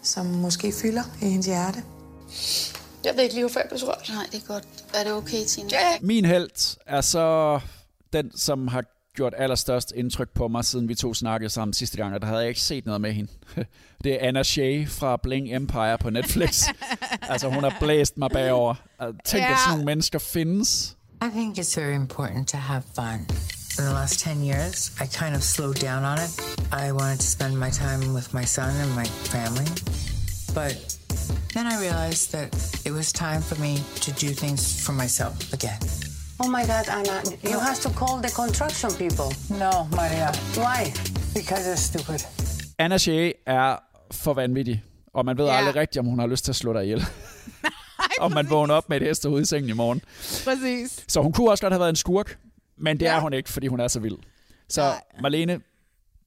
som 0.02 0.26
måske 0.26 0.72
fylder 0.72 1.02
i 1.22 1.24
hendes 1.24 1.46
hjerte. 1.46 1.82
Jeg 3.04 3.12
ved 3.16 3.22
ikke 3.22 3.34
lige, 3.34 3.42
hvorfor 3.44 3.60
jeg 3.60 3.68
blev 3.68 3.78
så 3.78 3.86
rørt. 3.86 4.10
Nej, 4.14 4.26
det 4.32 4.42
er 4.42 4.46
godt. 4.46 4.64
Er 4.94 5.04
det 5.04 5.12
okay, 5.12 5.44
Tina? 5.48 5.68
Ja. 5.72 5.96
Min 6.00 6.24
held 6.24 6.76
er 6.86 7.00
så 7.00 7.60
den, 8.12 8.36
som 8.36 8.68
har 8.68 8.84
gjort 9.14 9.34
allerstørst 9.36 9.92
indtryk 9.96 10.28
på 10.34 10.48
mig, 10.48 10.64
siden 10.64 10.88
vi 10.88 10.94
to 10.94 11.14
snakkede 11.14 11.50
sammen 11.50 11.72
sidste 11.74 11.96
gang, 11.96 12.14
og 12.14 12.20
der 12.20 12.26
havde 12.26 12.40
jeg 12.40 12.48
ikke 12.48 12.60
set 12.60 12.86
noget 12.86 13.00
med 13.00 13.12
hende. 13.12 13.30
Det 14.04 14.12
er 14.14 14.28
Anna 14.28 14.42
Shea 14.42 14.84
fra 14.88 15.16
Bling 15.22 15.54
Empire 15.56 15.98
på 15.98 16.10
Netflix. 16.10 16.62
altså, 17.22 17.48
hun 17.48 17.62
har 17.64 17.76
blæst 17.80 18.18
mig 18.18 18.30
bagover. 18.30 18.74
Altså, 18.98 19.20
Tænk, 19.24 19.42
Ja. 19.44 19.52
at 19.52 19.58
sådan 19.58 19.70
nogle 19.70 19.84
mennesker 19.84 20.18
findes. 20.18 20.96
I 21.22 21.30
think 21.30 21.58
it's 21.58 21.80
very 21.80 21.94
important 21.94 22.48
to 22.48 22.56
have 22.56 22.82
fun. 22.94 23.26
In 23.78 23.84
the 23.84 23.92
last 23.92 24.20
10 24.20 24.42
years, 24.42 24.90
I 25.00 25.06
kind 25.06 25.34
of 25.36 25.42
slowed 25.44 25.78
down 25.78 26.02
on 26.04 26.18
it. 26.18 26.30
I 26.72 26.90
wanted 26.92 27.20
to 27.20 27.26
spend 27.26 27.58
my 27.58 27.70
time 27.70 28.12
with 28.12 28.34
my 28.34 28.44
son 28.44 28.70
and 28.82 28.90
my 28.96 29.04
family. 29.04 29.66
But 30.54 30.74
then 31.54 31.66
I 31.66 31.80
realized 31.80 32.32
that 32.32 32.48
it 32.84 32.92
was 32.92 33.12
time 33.12 33.40
for 33.40 33.54
me 33.60 33.76
to 34.04 34.10
do 34.26 34.28
things 34.34 34.84
for 34.86 34.92
myself 34.92 35.52
again. 35.52 35.78
Oh 36.40 36.48
my 36.50 36.62
God, 36.66 36.88
Anna, 36.88 37.22
you 37.42 37.58
have 37.60 37.80
to 37.82 37.90
call 37.90 38.20
the 38.20 38.30
construction 38.42 38.90
people. 38.90 39.30
No, 39.64 39.72
Maria. 40.00 40.32
Why? 40.56 40.92
Because 41.34 41.62
they're 41.66 41.76
stupid. 41.90 42.20
Anna 42.78 42.98
Shea 42.98 43.32
er 43.46 43.76
for 44.12 44.34
vanvittig, 44.34 44.82
og 45.14 45.24
man 45.24 45.38
ved 45.38 45.44
Ja. 45.46 45.56
aldrig 45.56 45.74
rigtigt, 45.76 46.00
om 46.00 46.06
hun 46.06 46.18
har 46.18 46.26
lyst 46.26 46.44
til 46.44 46.52
at 46.52 46.56
slå 46.56 46.72
dig 46.72 46.82
ihjel. 46.82 47.06
om 48.20 48.32
man 48.32 48.50
vågner 48.50 48.74
op 48.74 48.88
med 48.88 48.96
et 49.00 49.06
hestehoved 49.06 49.42
i 49.42 49.46
sengen 49.46 49.70
i 49.70 49.72
morgen. 49.72 50.00
Præcis. 50.44 51.04
Så 51.08 51.20
hun 51.22 51.32
kunne 51.32 51.50
også 51.50 51.62
godt 51.62 51.72
have 51.72 51.80
været 51.80 51.90
en 51.90 51.96
skurk, 51.96 52.38
men 52.80 53.00
det 53.00 53.06
Ja. 53.06 53.16
er 53.16 53.20
hun 53.20 53.32
ikke, 53.32 53.50
fordi 53.50 53.66
hun 53.66 53.80
er 53.80 53.88
så 53.88 54.00
vild. 54.00 54.16
Så 54.68 54.80
Nej. 54.80 55.02
Marlene, 55.22 55.60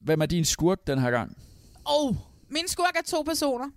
hvem 0.01 0.21
er 0.21 0.25
din 0.25 0.45
skurk 0.45 0.87
den 0.87 0.99
her 0.99 1.11
gang? 1.11 1.37
Oh, 1.85 2.15
min 2.49 2.67
skurk 2.67 2.95
er 2.95 3.01
to 3.07 3.21
personer. 3.21 3.69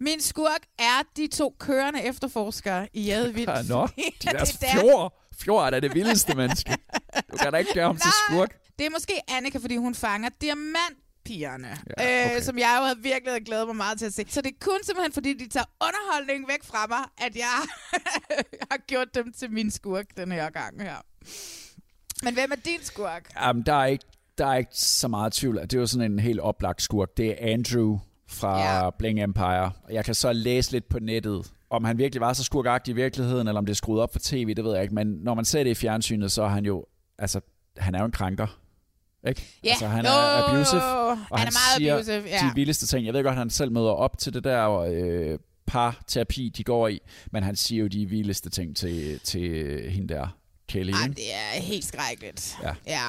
Min 0.00 0.20
skurk 0.20 0.60
er 0.78 1.02
de 1.16 1.26
to 1.26 1.56
kørende 1.58 2.02
efterforskere 2.02 2.88
i 2.92 3.02
Jadevild. 3.04 3.48
Ja, 3.56 3.62
Nå, 3.68 3.86
de 3.86 3.92
Ja, 4.24 4.30
der 4.32 4.44
det 4.44 4.56
er 4.62 4.80
fjord. 4.80 5.20
Fjord 5.38 5.66
er 5.66 5.70
da 5.70 5.80
det 5.80 5.94
vildeste 5.94 6.34
menneske. 6.40 6.76
Du 7.32 7.36
kan 7.36 7.52
da 7.52 7.58
ikke 7.58 7.74
gøre 7.74 7.86
ham 7.86 7.96
til 7.96 8.10
skurk. 8.28 8.56
Det 8.78 8.86
er 8.86 8.90
måske 8.90 9.12
Annika, 9.28 9.58
fordi 9.58 9.76
hun 9.76 9.94
fanger 9.94 10.28
diamantpigerne, 10.40 11.68
Ja, 11.98 12.04
ja, 12.04 12.24
okay. 12.26 12.36
øh, 12.36 12.42
som 12.42 12.58
jeg 12.58 12.76
jo 12.80 12.84
havde 12.84 12.98
virkelig 13.02 13.32
havde 13.32 13.44
glædet 13.44 13.66
mig 13.66 13.76
meget 13.76 13.98
til 13.98 14.06
at 14.06 14.14
se. 14.14 14.24
Så 14.28 14.40
det 14.40 14.50
er 14.50 14.56
kun 14.60 14.78
simpelthen, 14.84 15.12
fordi 15.12 15.32
de 15.34 15.48
tager 15.48 15.66
underholdning 15.80 16.48
væk 16.48 16.64
fra 16.64 16.86
mig, 16.86 17.04
at 17.26 17.36
jeg 17.36 17.58
har 18.70 18.76
gjort 18.86 19.14
dem 19.14 19.32
til 19.32 19.50
min 19.52 19.70
skurk 19.70 20.06
den 20.16 20.32
her 20.32 20.50
gang 20.50 20.82
her. 20.82 20.96
Men 22.22 22.34
hvem 22.34 22.52
er 22.52 22.56
din 22.56 22.80
skurk? 22.82 23.30
Jamen, 23.40 23.62
der 23.62 23.74
er 23.74 23.86
ikke, 23.86 24.04
der 24.38 24.46
er 24.46 24.56
ikke 24.56 24.70
så 24.72 25.08
meget 25.08 25.32
tvivl. 25.32 25.60
Det 25.62 25.74
er 25.74 25.78
jo 25.78 25.86
sådan 25.86 26.12
en 26.12 26.18
helt 26.18 26.40
oplagt 26.40 26.82
skurk. 26.82 27.16
Det 27.16 27.28
er 27.30 27.52
Andrew 27.52 27.98
fra 28.26 28.60
ja. 28.60 28.90
Bling 28.90 29.22
Empire. 29.22 29.72
Og 29.84 29.92
jeg 29.92 30.04
kan 30.04 30.14
så 30.14 30.32
læse 30.32 30.72
lidt 30.72 30.88
på 30.88 30.98
nettet, 30.98 31.52
om 31.70 31.84
han 31.84 31.98
virkelig 31.98 32.20
var 32.20 32.32
så 32.32 32.44
skurkagtig 32.44 32.92
i 32.92 32.94
virkeligheden, 32.94 33.48
eller 33.48 33.58
om 33.58 33.66
det 33.66 33.72
er 33.72 33.76
skruet 33.76 34.00
op 34.00 34.12
for 34.12 34.20
tv, 34.22 34.54
det 34.54 34.64
ved 34.64 34.72
jeg 34.72 34.82
ikke. 34.82 34.94
Men 34.94 35.06
når 35.06 35.34
man 35.34 35.44
ser 35.44 35.62
det 35.62 35.70
i 35.70 35.74
fjernsynet, 35.74 36.32
så 36.32 36.42
er 36.42 36.48
han 36.48 36.64
jo, 36.64 36.86
altså, 37.18 37.40
han 37.76 37.94
er 37.94 37.98
jo 37.98 38.04
en 38.04 38.12
krænker. 38.12 38.58
Ikke? 39.28 39.42
Ja. 39.64 39.68
Altså, 39.68 39.86
han 39.86 40.04
er 40.04 40.10
abusive, 40.44 40.82
jo, 40.82 40.88
jo. 40.88 41.16
og 41.30 41.38
Han 41.38 41.38
han, 41.38 41.46
er 41.48 41.52
meget 41.52 41.76
siger 41.76 41.94
abusive, 41.94 42.22
ja. 42.26 42.48
de 42.48 42.54
vildeste 42.54 42.86
ting. 42.86 43.06
Jeg 43.06 43.14
ved 43.14 43.22
godt, 43.22 43.32
at 43.32 43.38
han 43.38 43.50
selv 43.50 43.72
møder 43.72 43.90
op 43.90 44.18
til 44.18 44.34
det 44.34 44.44
der 44.44 44.70
øh, 44.70 45.38
par-terapi, 45.66 46.48
de 46.48 46.64
går 46.64 46.88
i, 46.88 47.00
men 47.30 47.42
han 47.42 47.56
siger 47.56 47.82
jo 47.82 47.86
de 47.86 48.06
vildeste 48.06 48.50
ting 48.50 48.76
til, 48.76 49.20
til 49.20 49.80
hende 49.90 50.14
der, 50.14 50.36
Kelly. 50.68 50.92
Ej, 50.92 51.06
det 51.08 51.34
er 51.34 51.60
helt 51.60 51.84
skrækkeligt. 51.84 52.56
Ja. 52.62 52.74
ja. 52.86 53.08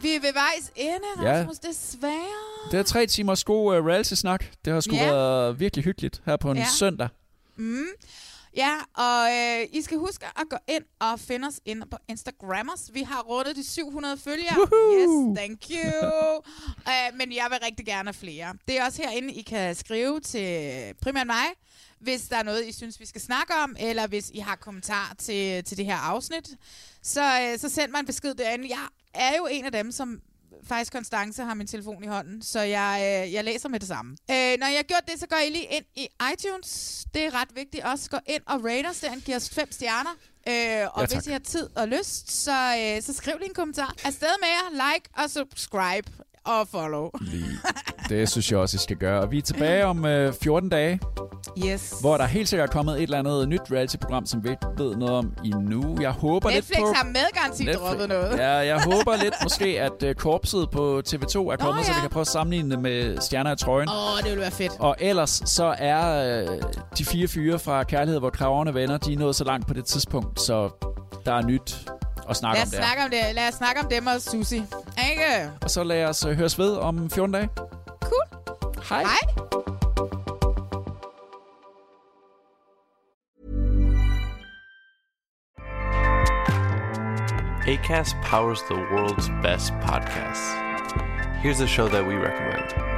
Vi 0.00 0.14
er 0.14 0.20
ved 0.20 0.32
vejs 0.32 0.72
ende, 0.76 1.28
Ja. 1.28 1.38
Rasmus, 1.40 1.58
desværre. 1.58 2.70
Det 2.70 2.78
er 2.78 2.82
tre 2.82 3.06
timers 3.06 3.44
god 3.44 3.78
uh, 3.78 3.86
reality-snak. 3.86 4.44
Det 4.64 4.72
har 4.72 4.80
sgu 4.80 4.94
Ja. 4.94 5.04
været 5.12 5.60
virkelig 5.60 5.84
hyggeligt 5.84 6.22
her 6.26 6.36
på 6.36 6.50
en 6.50 6.56
Ja. 6.56 6.62
ja. 6.62 6.68
søndag. 6.78 7.08
Mm. 7.56 7.84
Ja, 8.56 8.74
og 8.96 9.28
øh, 9.32 9.66
I 9.72 9.82
skal 9.82 9.98
huske 9.98 10.26
at 10.26 10.44
gå 10.50 10.56
ind 10.68 10.84
og 11.00 11.20
finde 11.20 11.46
os 11.48 11.60
inde 11.64 11.86
på 11.90 11.96
Instagrammers. 12.08 12.90
Vi 12.94 13.02
har 13.02 13.22
rundet 13.22 13.56
de 13.56 13.64
700 13.70 14.18
følgere. 14.24 14.56
Woohoo! 14.58 15.30
Yes, 15.30 15.36
thank 15.38 15.60
you. 15.70 16.36
uh, 16.76 17.16
men 17.18 17.32
jeg 17.32 17.46
vil 17.50 17.58
rigtig 17.64 17.86
gerne 17.86 18.06
have 18.08 18.14
flere. 18.14 18.54
Det 18.68 18.78
er 18.78 18.84
også 18.84 19.02
herinde, 19.02 19.32
I 19.34 19.42
kan 19.42 19.74
skrive 19.74 20.20
til 20.20 20.72
primært 21.02 21.26
mig, 21.26 21.44
hvis 22.00 22.22
der 22.22 22.36
er 22.36 22.42
noget, 22.42 22.66
I 22.66 22.72
synes, 22.72 23.00
vi 23.00 23.06
skal 23.06 23.20
snakke 23.20 23.54
om, 23.54 23.76
eller 23.78 24.06
hvis 24.06 24.30
I 24.34 24.38
har 24.38 24.56
kommentar 24.56 25.14
til, 25.18 25.64
til 25.64 25.76
det 25.76 25.84
her 25.84 25.96
afsnit. 25.96 26.48
Så, 27.02 27.40
øh, 27.40 27.58
så 27.58 27.68
send 27.68 27.90
mig 27.90 28.00
en 28.00 28.06
besked 28.06 28.34
derinde. 28.34 28.68
Jeg 28.68 28.86
er 29.14 29.36
jo 29.36 29.46
en 29.50 29.64
af 29.64 29.72
dem, 29.72 29.92
som 29.92 30.20
faktisk 30.64 30.92
Konstance 30.92 31.42
har 31.42 31.54
min 31.54 31.66
telefon 31.66 32.04
i 32.04 32.06
hånden, 32.06 32.42
så 32.42 32.60
jeg, 32.60 33.22
øh, 33.26 33.32
jeg 33.32 33.44
læser 33.44 33.68
med 33.68 33.80
det 33.80 33.88
samme. 33.88 34.10
Øh, 34.30 34.36
når 34.36 34.66
jeg 34.66 34.76
har 34.76 34.82
gjort 34.82 35.02
det, 35.08 35.20
så 35.20 35.26
går 35.26 35.36
I 35.36 35.50
lige 35.50 35.64
ind 35.70 35.84
i 35.96 36.08
iTunes. 36.32 37.04
Det 37.14 37.24
er 37.24 37.34
ret 37.40 37.48
vigtigt 37.54 37.84
også. 37.84 38.10
Gå 38.10 38.18
ind 38.26 38.42
og 38.46 38.64
rate 38.64 38.86
os 38.86 39.00
derinde. 39.00 39.22
Giv 39.24 39.36
os 39.36 39.50
fem 39.50 39.72
stjerner. 39.72 40.10
Øh, 40.48 40.54
og 40.54 40.54
Ja, 40.54 40.82
ja, 41.00 41.06
tak. 41.06 41.10
hvis 41.16 41.26
I 41.26 41.30
har 41.30 41.38
tid 41.38 41.68
og 41.76 41.88
lyst, 41.88 42.30
så, 42.30 42.76
øh, 42.78 43.02
så 43.02 43.12
skriv 43.12 43.34
lige 43.38 43.48
en 43.48 43.54
kommentar. 43.54 43.94
Afsted 44.04 44.28
med 44.40 44.48
jer. 44.48 44.92
Like 44.94 45.10
og 45.16 45.30
subscribe 45.30 46.10
og 46.44 46.68
follow. 46.70 47.10
Det 48.08 48.28
synes 48.28 48.50
jeg 48.52 48.58
også, 48.58 48.76
I 48.76 48.78
skal 48.78 48.96
gøre. 48.96 49.20
Og 49.20 49.30
vi 49.30 49.38
er 49.38 49.42
tilbage 49.42 49.86
om 49.86 50.04
øh, 50.04 50.32
14 50.42 50.68
dage, 50.68 51.00
Yes. 51.66 51.94
hvor 52.00 52.16
der 52.16 52.24
helt 52.26 52.48
sikkert 52.48 52.68
er 52.68 52.72
kommet 52.72 52.96
et 52.96 53.02
eller 53.02 53.18
andet 53.18 53.48
nyt 53.48 53.60
reality-program, 53.70 54.26
som 54.26 54.44
vi 54.44 54.50
ikke 54.50 54.66
ved 54.76 54.96
noget 54.96 55.14
om 55.14 55.32
endnu. 55.44 55.96
Jeg 56.00 56.10
håber 56.10 56.50
Netflix 56.50 56.68
lidt 56.68 56.80
på... 56.80 56.92
har 56.96 57.04
med 57.04 57.32
garanti 57.34 57.64
droppet 57.72 58.08
noget. 58.08 58.38
Ja, 58.38 58.48
jeg 58.50 58.82
håber 58.82 59.16
lidt 59.22 59.34
måske, 59.42 59.80
at 59.80 60.02
øh, 60.02 60.14
korpset 60.14 60.70
på 60.70 61.02
TV2 61.08 61.38
er 61.38 61.56
kommet, 61.56 61.76
Nå, 61.76 61.82
så 61.82 61.90
vi 61.90 61.94
ja. 61.96 62.00
kan 62.00 62.10
prøve 62.10 62.20
at 62.20 62.26
sammenligne 62.26 62.70
det 62.70 62.78
med 62.78 63.20
Stjerner 63.20 63.52
i 63.52 63.56
trøjen. 63.56 63.88
Åh, 63.88 64.12
oh, 64.12 64.18
det 64.18 64.24
ville 64.30 64.40
være 64.40 64.50
fedt. 64.50 64.72
Og 64.78 64.96
ellers 65.00 65.42
så 65.44 65.74
er 65.78 66.38
øh, 66.42 66.48
de 66.98 67.04
fire 67.04 67.28
fyre 67.28 67.58
fra 67.58 67.82
Kærlighed, 67.84 68.18
hvor 68.20 68.30
kraverne 68.30 68.74
venner, 68.74 68.96
de 68.96 69.12
er 69.12 69.18
nået 69.18 69.36
så 69.36 69.44
langt 69.44 69.66
på 69.66 69.74
det 69.74 69.84
tidspunkt, 69.84 70.40
så 70.40 70.70
der 71.26 71.32
er 71.34 71.42
nyt 71.42 71.88
at 72.30 72.36
snakke 72.36 72.56
Lad 72.58 72.62
om 72.62 72.66
os, 72.66 72.70
der. 72.72 72.82
snakke 72.82 73.02
om 73.04 73.10
det. 73.10 73.34
Lad 73.34 73.48
os 73.48 73.54
snakke 73.54 73.80
om 73.80 73.88
dem 73.90 74.06
og 74.06 74.20
Susi. 74.20 74.56
Ikke? 75.10 75.50
Og 75.62 75.70
så 75.70 75.84
lad 75.84 76.04
os 76.04 76.24
øh, 76.24 76.36
høres 76.36 76.58
ved 76.58 76.76
om 76.76 77.10
14 77.10 77.32
dage. 77.34 77.48
Cool. 78.00 78.24
Hej. 78.88 79.02
Hej. 79.02 79.18
ACAST 87.66 88.14
powers 88.22 88.62
the 88.68 88.74
world's 88.74 89.28
best 89.42 89.72
podcasts. 89.80 90.54
Here's 91.42 91.60
a 91.60 91.66
show 91.66 91.88
that 91.88 92.06
we 92.06 92.14
recommend. 92.14 92.97